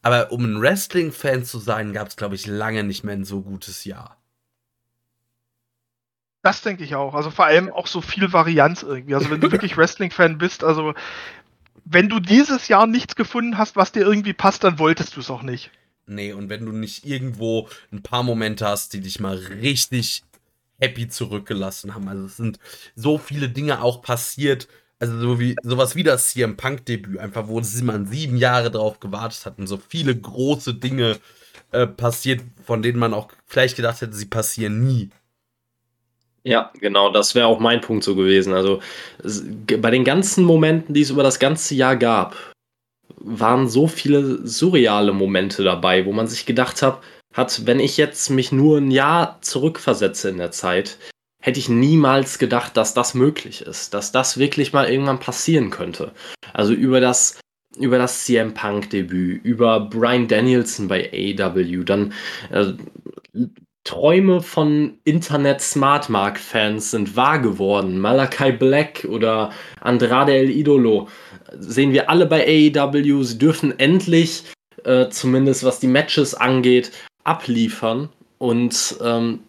[0.01, 3.41] aber um ein Wrestling-Fan zu sein, gab es, glaube ich, lange nicht mehr ein so
[3.41, 4.17] gutes Jahr.
[6.41, 7.13] Das denke ich auch.
[7.13, 9.13] Also vor allem auch so viel Varianz irgendwie.
[9.13, 10.95] Also wenn du wirklich Wrestling-Fan bist, also
[11.85, 15.29] wenn du dieses Jahr nichts gefunden hast, was dir irgendwie passt, dann wolltest du es
[15.29, 15.71] auch nicht.
[16.11, 20.23] Nee, und wenn du nicht irgendwo ein paar Momente hast, die dich mal richtig
[20.79, 22.07] happy zurückgelassen haben.
[22.07, 22.59] Also es sind
[22.95, 24.67] so viele Dinge auch passiert.
[24.99, 28.99] Also so wie sowas wie das CM Punk Debüt, einfach wo man sieben Jahre drauf
[28.99, 31.17] gewartet hat und so viele große Dinge
[31.71, 35.09] äh, passiert, von denen man auch vielleicht gedacht hätte, sie passieren nie.
[36.43, 38.53] Ja, genau, das wäre auch mein Punkt so gewesen.
[38.53, 38.81] Also
[39.23, 42.35] bei den ganzen Momenten, die es über das ganze Jahr gab,
[43.19, 47.01] waren so viele surreale Momente dabei, wo man sich gedacht hat,
[47.33, 50.97] hat, wenn ich jetzt mich nur ein Jahr zurückversetze in der Zeit,
[51.41, 56.11] hätte ich niemals gedacht, dass das möglich ist, dass das wirklich mal irgendwann passieren könnte.
[56.53, 57.39] Also über das
[57.77, 61.09] über das CM Punk Debüt, über Brian Danielson bei
[61.39, 62.13] AW, dann
[62.49, 62.73] äh,
[63.83, 67.99] Träume von Internet Smart Mark Fans sind wahr geworden.
[67.99, 71.07] Malakai Black oder Andrade El Idolo
[71.57, 73.23] sehen wir alle bei AEW.
[73.23, 74.43] Sie dürfen endlich,
[74.83, 76.91] äh, zumindest was die Matches angeht,
[77.23, 78.09] abliefern.
[78.37, 79.39] Und ähm,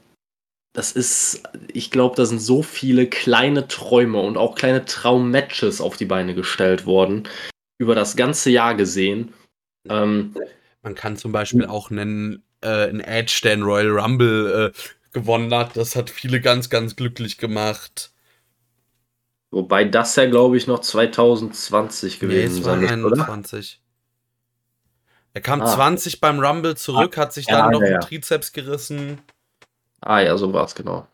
[0.75, 5.97] das ist, ich glaube, da sind so viele kleine Träume und auch kleine Traummatches auf
[5.97, 7.29] die Beine gestellt worden,
[7.79, 9.33] über das ganze Jahr gesehen.
[9.89, 10.35] Ähm,
[10.83, 14.79] Man kann zum Beispiel auch nennen, äh, ein Edge, der in Royal Rumble äh,
[15.13, 15.77] gewonnen hat.
[15.77, 18.12] Das hat viele ganz, ganz glücklich gemacht.
[19.53, 23.83] Wobei das ja, glaube ich, noch 2020 gewesen nee, sein ist, 21.
[25.35, 25.67] Er kam ah.
[25.67, 27.99] 20 beim Rumble zurück, hat sich dann ja, noch ja.
[27.99, 29.21] den Trizeps gerissen.
[30.01, 31.07] Ah ja, so war es genau.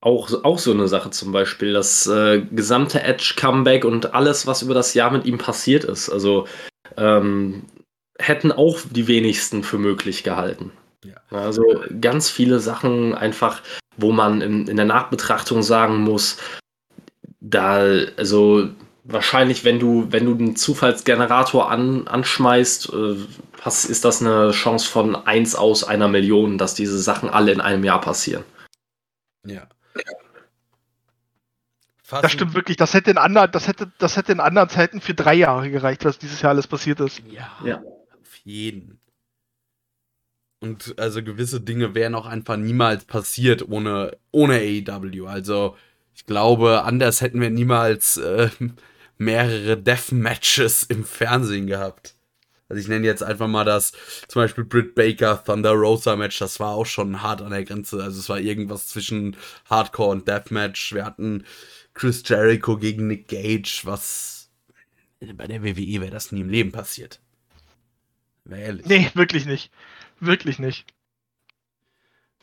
[0.00, 4.74] Auch, auch so eine Sache zum Beispiel, das äh, gesamte Edge-Comeback und alles, was über
[4.74, 6.08] das Jahr mit ihm passiert ist.
[6.08, 6.48] Also
[6.96, 7.66] ähm,
[8.18, 10.72] hätten auch die wenigsten für möglich gehalten.
[11.04, 11.38] Ja.
[11.38, 11.62] Also
[12.00, 13.62] ganz viele Sachen einfach,
[13.96, 16.38] wo man in, in der Nachbetrachtung sagen muss,
[17.40, 17.82] da,
[18.16, 18.70] also
[19.04, 23.16] wahrscheinlich, wenn du, wenn du einen Zufallsgenerator an, anschmeißt, äh,
[23.60, 27.60] hast, ist das eine Chance von 1 aus einer Million, dass diese Sachen alle in
[27.60, 28.44] einem Jahr passieren.
[29.46, 29.68] Ja.
[32.08, 32.76] Das stimmt wirklich.
[32.76, 36.04] Das hätte in anderen, das hätte, das hätte in anderen Zeiten für drei Jahre gereicht,
[36.04, 37.22] was dieses Jahr alles passiert ist.
[37.26, 37.78] Ja, ja.
[37.78, 39.00] auf jeden.
[40.64, 45.26] Und also gewisse Dinge wären auch einfach niemals passiert ohne, ohne AEW.
[45.26, 45.76] Also
[46.14, 48.48] ich glaube, anders hätten wir niemals äh,
[49.18, 52.14] mehrere Deathmatches im Fernsehen gehabt.
[52.70, 53.92] Also ich nenne jetzt einfach mal das,
[54.26, 58.02] zum Beispiel Britt Baker Thunder Rosa Match, das war auch schon hart an der Grenze.
[58.02, 59.36] Also es war irgendwas zwischen
[59.68, 60.94] Hardcore und Deathmatch.
[60.94, 61.44] Wir hatten
[61.92, 64.48] Chris Jericho gegen Nick Gage, was
[65.20, 67.20] bei der WWE wäre das nie im Leben passiert.
[68.46, 68.86] Wäre ehrlich.
[68.86, 69.70] Nee, wirklich nicht.
[70.24, 70.86] Wirklich nicht.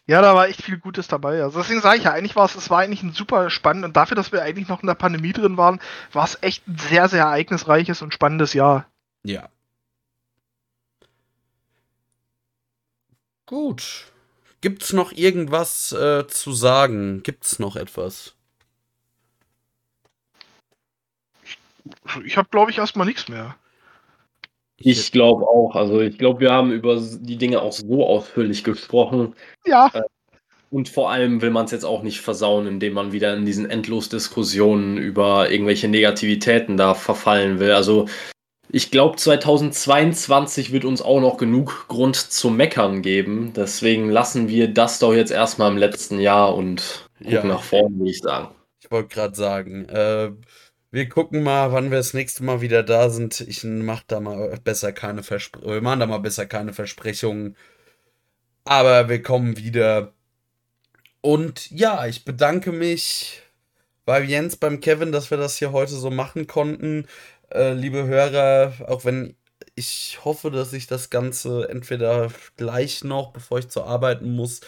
[0.08, 1.42] Ja, da war echt viel Gutes dabei.
[1.42, 3.96] Also deswegen sage ich ja, eigentlich war es, es war eigentlich ein super spannend und
[3.96, 5.80] dafür, dass wir eigentlich noch in der Pandemie drin waren,
[6.12, 8.88] war es echt ein sehr, sehr ereignisreiches und spannendes Jahr.
[9.24, 9.50] Ja.
[13.46, 14.12] Gut.
[14.62, 17.24] Gibt's noch irgendwas äh, zu sagen?
[17.24, 18.36] Gibt's noch etwas?
[21.44, 21.58] Ich,
[22.26, 23.56] ich habe, glaube ich, erstmal nichts mehr.
[24.84, 25.76] Ich glaube auch.
[25.76, 29.36] Also ich glaube, wir haben über die Dinge auch so ausführlich gesprochen.
[29.66, 29.90] Ja.
[29.94, 30.02] Äh,
[30.70, 33.70] und vor allem will man es jetzt auch nicht versauen, indem man wieder in diesen
[33.70, 37.72] Endlos-Diskussionen über irgendwelche Negativitäten da verfallen will.
[37.72, 38.08] Also
[38.70, 43.52] ich glaube, 2022 wird uns auch noch genug Grund zum Meckern geben.
[43.54, 47.44] Deswegen lassen wir das doch jetzt erstmal im letzten Jahr und gucken ja.
[47.44, 48.56] nach vorne, würde ich sagen.
[48.82, 50.32] Ich wollte gerade sagen, äh,
[50.92, 53.40] wir gucken mal, wann wir das nächste Mal wieder da sind.
[53.42, 55.74] Ich mach da mal besser keine Versprechungen.
[55.76, 57.56] Wir machen da mal besser keine Versprechungen.
[58.66, 60.14] Aber wir kommen wieder.
[61.22, 63.42] Und ja, ich bedanke mich
[64.06, 67.08] bei Jens, beim Kevin, dass wir das hier heute so machen konnten.
[67.54, 69.36] Äh, liebe Hörer, auch wenn
[69.76, 74.62] ich hoffe, dass ich das Ganze entweder gleich noch, bevor ich zur Arbeit muss,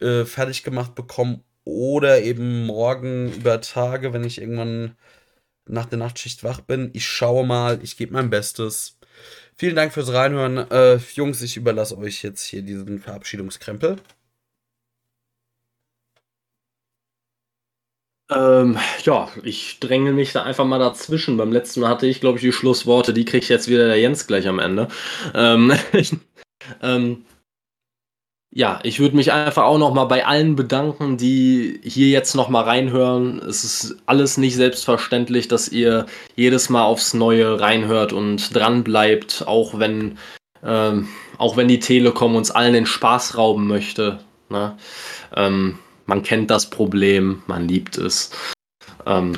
[0.00, 4.96] äh, fertig gemacht bekomme oder eben morgen über Tage, wenn ich irgendwann
[5.66, 6.90] nach der Nachtschicht wach bin.
[6.92, 8.98] Ich schaue mal, ich gebe mein Bestes.
[9.56, 10.58] Vielen Dank fürs Reinhören.
[10.70, 13.96] Äh, Jungs, ich überlasse euch jetzt hier diesen Verabschiedungskrempel.
[18.30, 21.36] Ähm, ja, ich dränge mich da einfach mal dazwischen.
[21.36, 24.26] Beim letzten Mal hatte ich, glaube ich, die Schlussworte, die kriegt jetzt wieder der Jens
[24.26, 24.88] gleich am Ende.
[25.34, 25.72] Ähm,
[26.82, 27.24] ähm,
[28.56, 32.48] ja, ich würde mich einfach auch noch mal bei allen bedanken, die hier jetzt noch
[32.48, 33.40] mal reinhören.
[33.40, 39.42] Es ist alles nicht selbstverständlich, dass ihr jedes Mal aufs Neue reinhört und dran bleibt,
[39.48, 40.18] auch wenn
[40.62, 44.20] ähm, auch wenn die Telekom uns allen den Spaß rauben möchte.
[44.48, 44.76] Ne?
[45.34, 48.30] Ähm, man kennt das Problem, man liebt es.
[49.04, 49.36] Ähm,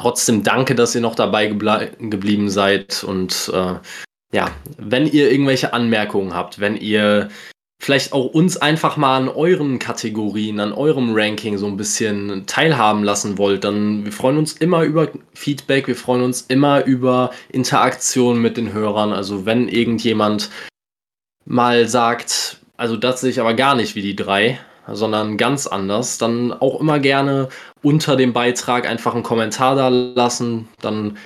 [0.00, 3.74] trotzdem danke, dass ihr noch dabei geblieben seid und äh,
[4.32, 7.30] ja, wenn ihr irgendwelche Anmerkungen habt, wenn ihr
[7.80, 13.04] vielleicht auch uns einfach mal an euren Kategorien, an eurem Ranking so ein bisschen teilhaben
[13.04, 18.42] lassen wollt, dann wir freuen uns immer über Feedback, wir freuen uns immer über Interaktion
[18.42, 19.12] mit den Hörern.
[19.12, 20.50] Also wenn irgendjemand
[21.44, 24.58] mal sagt, also das sehe ich aber gar nicht wie die drei,
[24.90, 27.48] sondern ganz anders, dann auch immer gerne
[27.82, 31.16] unter dem Beitrag einfach einen Kommentar da lassen, dann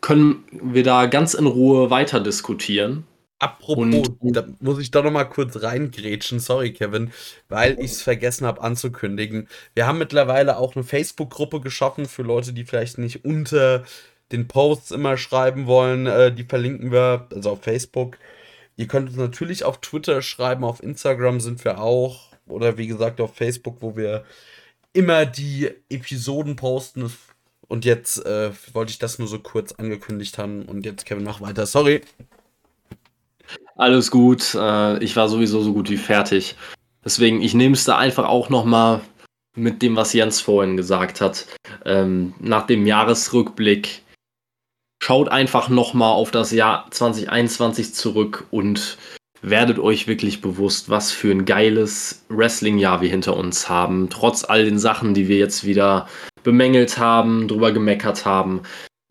[0.00, 3.04] können wir da ganz in Ruhe weiter diskutieren.
[3.40, 7.10] Apropos, und, da muss ich doch noch mal kurz reingrätschen, sorry Kevin,
[7.48, 9.48] weil ich es vergessen habe anzukündigen.
[9.74, 13.84] Wir haben mittlerweile auch eine Facebook-Gruppe geschaffen für Leute, die vielleicht nicht unter
[14.30, 16.06] den Posts immer schreiben wollen.
[16.06, 18.18] Äh, die verlinken wir, also auf Facebook.
[18.76, 22.28] Ihr könnt uns natürlich auf Twitter schreiben, auf Instagram sind wir auch.
[22.46, 24.24] Oder wie gesagt auf Facebook, wo wir
[24.92, 27.10] immer die Episoden posten.
[27.68, 30.66] Und jetzt äh, wollte ich das nur so kurz angekündigt haben.
[30.66, 31.64] Und jetzt Kevin, mach weiter.
[31.64, 32.02] Sorry.
[33.80, 34.54] Alles gut.
[34.54, 36.54] Äh, ich war sowieso so gut wie fertig.
[37.02, 39.00] Deswegen, ich nehme es da einfach auch nochmal
[39.56, 41.46] mit dem, was Jens vorhin gesagt hat.
[41.86, 44.02] Ähm, nach dem Jahresrückblick
[45.02, 48.98] schaut einfach nochmal auf das Jahr 2021 zurück und
[49.40, 54.10] werdet euch wirklich bewusst, was für ein geiles Wrestling-Jahr wir hinter uns haben.
[54.10, 56.06] Trotz all den Sachen, die wir jetzt wieder
[56.42, 58.60] bemängelt haben, drüber gemeckert haben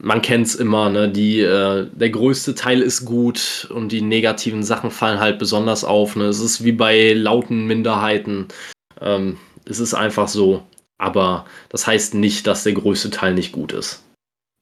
[0.01, 1.09] man kennt es immer, ne?
[1.09, 6.15] Die, äh, der größte Teil ist gut und die negativen Sachen fallen halt besonders auf.
[6.15, 6.25] Ne?
[6.25, 8.47] Es ist wie bei lauten Minderheiten.
[9.01, 10.63] Ähm, es ist einfach so.
[10.97, 14.03] Aber das heißt nicht, dass der größte Teil nicht gut ist.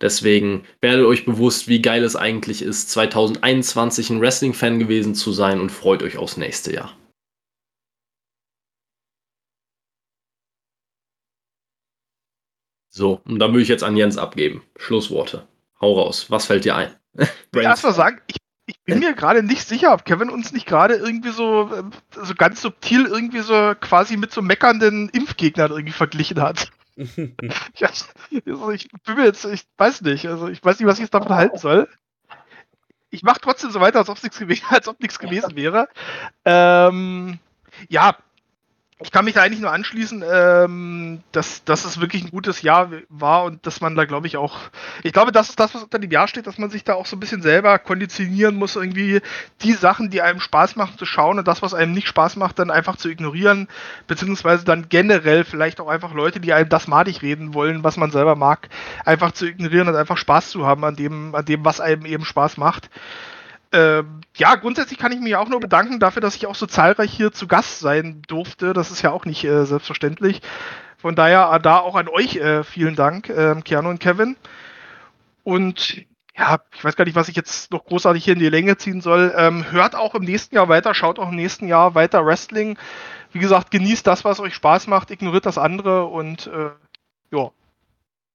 [0.01, 5.59] Deswegen werdet euch bewusst, wie geil es eigentlich ist, 2021 ein Wrestling-Fan gewesen zu sein
[5.59, 6.95] und freut euch aufs nächste Jahr.
[12.97, 14.63] So, und dann würde ich jetzt an Jens abgeben.
[14.75, 15.47] Schlussworte.
[15.79, 16.31] Hau raus.
[16.31, 16.95] Was fällt dir ein?
[17.55, 20.67] Ich erst mal sagen, ich, ich bin mir gerade nicht sicher, ob Kevin uns nicht
[20.67, 21.83] gerade irgendwie so, äh,
[22.23, 26.71] so ganz subtil irgendwie so quasi mit so meckernden Impfgegnern irgendwie verglichen hat.
[26.95, 31.03] ich, also ich bin mir jetzt, ich weiß nicht, also ich weiß nicht, was ich
[31.03, 31.87] jetzt davon halten soll.
[33.09, 35.87] Ich mache trotzdem so weiter, als ob nichts gewesen, als ob nichts gewesen wäre.
[36.45, 37.39] Ähm,
[37.89, 38.17] ja,
[38.99, 42.89] ich kann mich da eigentlich nur anschließen, ähm, dass, dass es wirklich ein gutes Jahr
[43.09, 44.57] war und dass man da, glaube ich, auch,
[45.03, 47.05] ich glaube, das ist das, was unter dem Jahr steht, dass man sich da auch
[47.05, 49.21] so ein bisschen selber konditionieren muss, irgendwie
[49.61, 52.57] die Sachen, die einem Spaß machen, zu schauen und das, was einem nicht Spaß macht,
[52.57, 53.67] dann einfach zu ignorieren,
[54.07, 58.09] beziehungsweise dann generell vielleicht auch einfach Leute, die einem das madig reden wollen, was man
[58.09, 58.67] selber mag,
[59.05, 62.25] einfach zu ignorieren und einfach Spaß zu haben an dem, an dem, was einem eben
[62.25, 62.89] Spaß macht.
[63.71, 67.11] Ähm, ja, grundsätzlich kann ich mich auch nur bedanken dafür, dass ich auch so zahlreich
[67.11, 68.73] hier zu Gast sein durfte.
[68.73, 70.41] Das ist ja auch nicht äh, selbstverständlich.
[70.97, 74.37] Von daher äh, da auch an euch äh, vielen Dank, ähm, Keanu und Kevin.
[75.43, 76.05] Und
[76.37, 79.01] ja, ich weiß gar nicht, was ich jetzt noch großartig hier in die Länge ziehen
[79.01, 79.33] soll.
[79.35, 82.77] Ähm, hört auch im nächsten Jahr weiter, schaut auch im nächsten Jahr weiter Wrestling.
[83.31, 86.69] Wie gesagt, genießt das, was euch Spaß macht, ignoriert das andere und äh,
[87.31, 87.51] ja.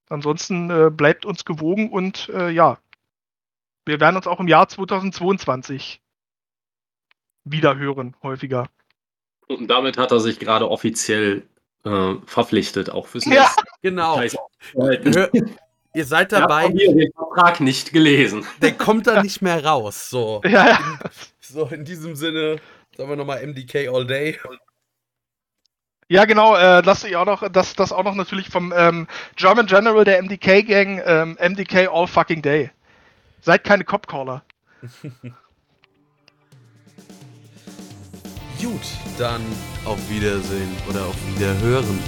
[0.09, 2.77] Ansonsten äh, bleibt uns gewogen und äh, ja,
[3.85, 6.01] wir werden uns auch im Jahr 2022
[7.45, 8.69] wieder hören, häufiger.
[9.49, 11.43] Und damit hat er sich gerade offiziell
[11.85, 13.63] äh, verpflichtet, auch fürs nächste.
[13.63, 14.21] Ja, genau.
[15.95, 16.73] Ihr seid dabei.
[16.75, 18.47] Ich habe den Vertrag nicht gelesen.
[18.63, 20.09] Der kommt da nicht mehr raus.
[20.09, 20.79] So, ja, ja.
[20.79, 22.57] In, so in diesem Sinne,
[22.97, 24.39] sagen wir nochmal MDK All Day.
[26.09, 30.05] Ja, genau, äh, das, auch noch, das, das auch noch natürlich vom ähm, German General
[30.05, 32.71] der MDK Gang, ähm, MDK All Fucking Day.
[33.45, 34.45] Seid keine Copcaller.
[38.61, 38.81] Gut,
[39.19, 39.43] dann
[39.85, 41.99] auf Wiedersehen oder auf Wiederhören.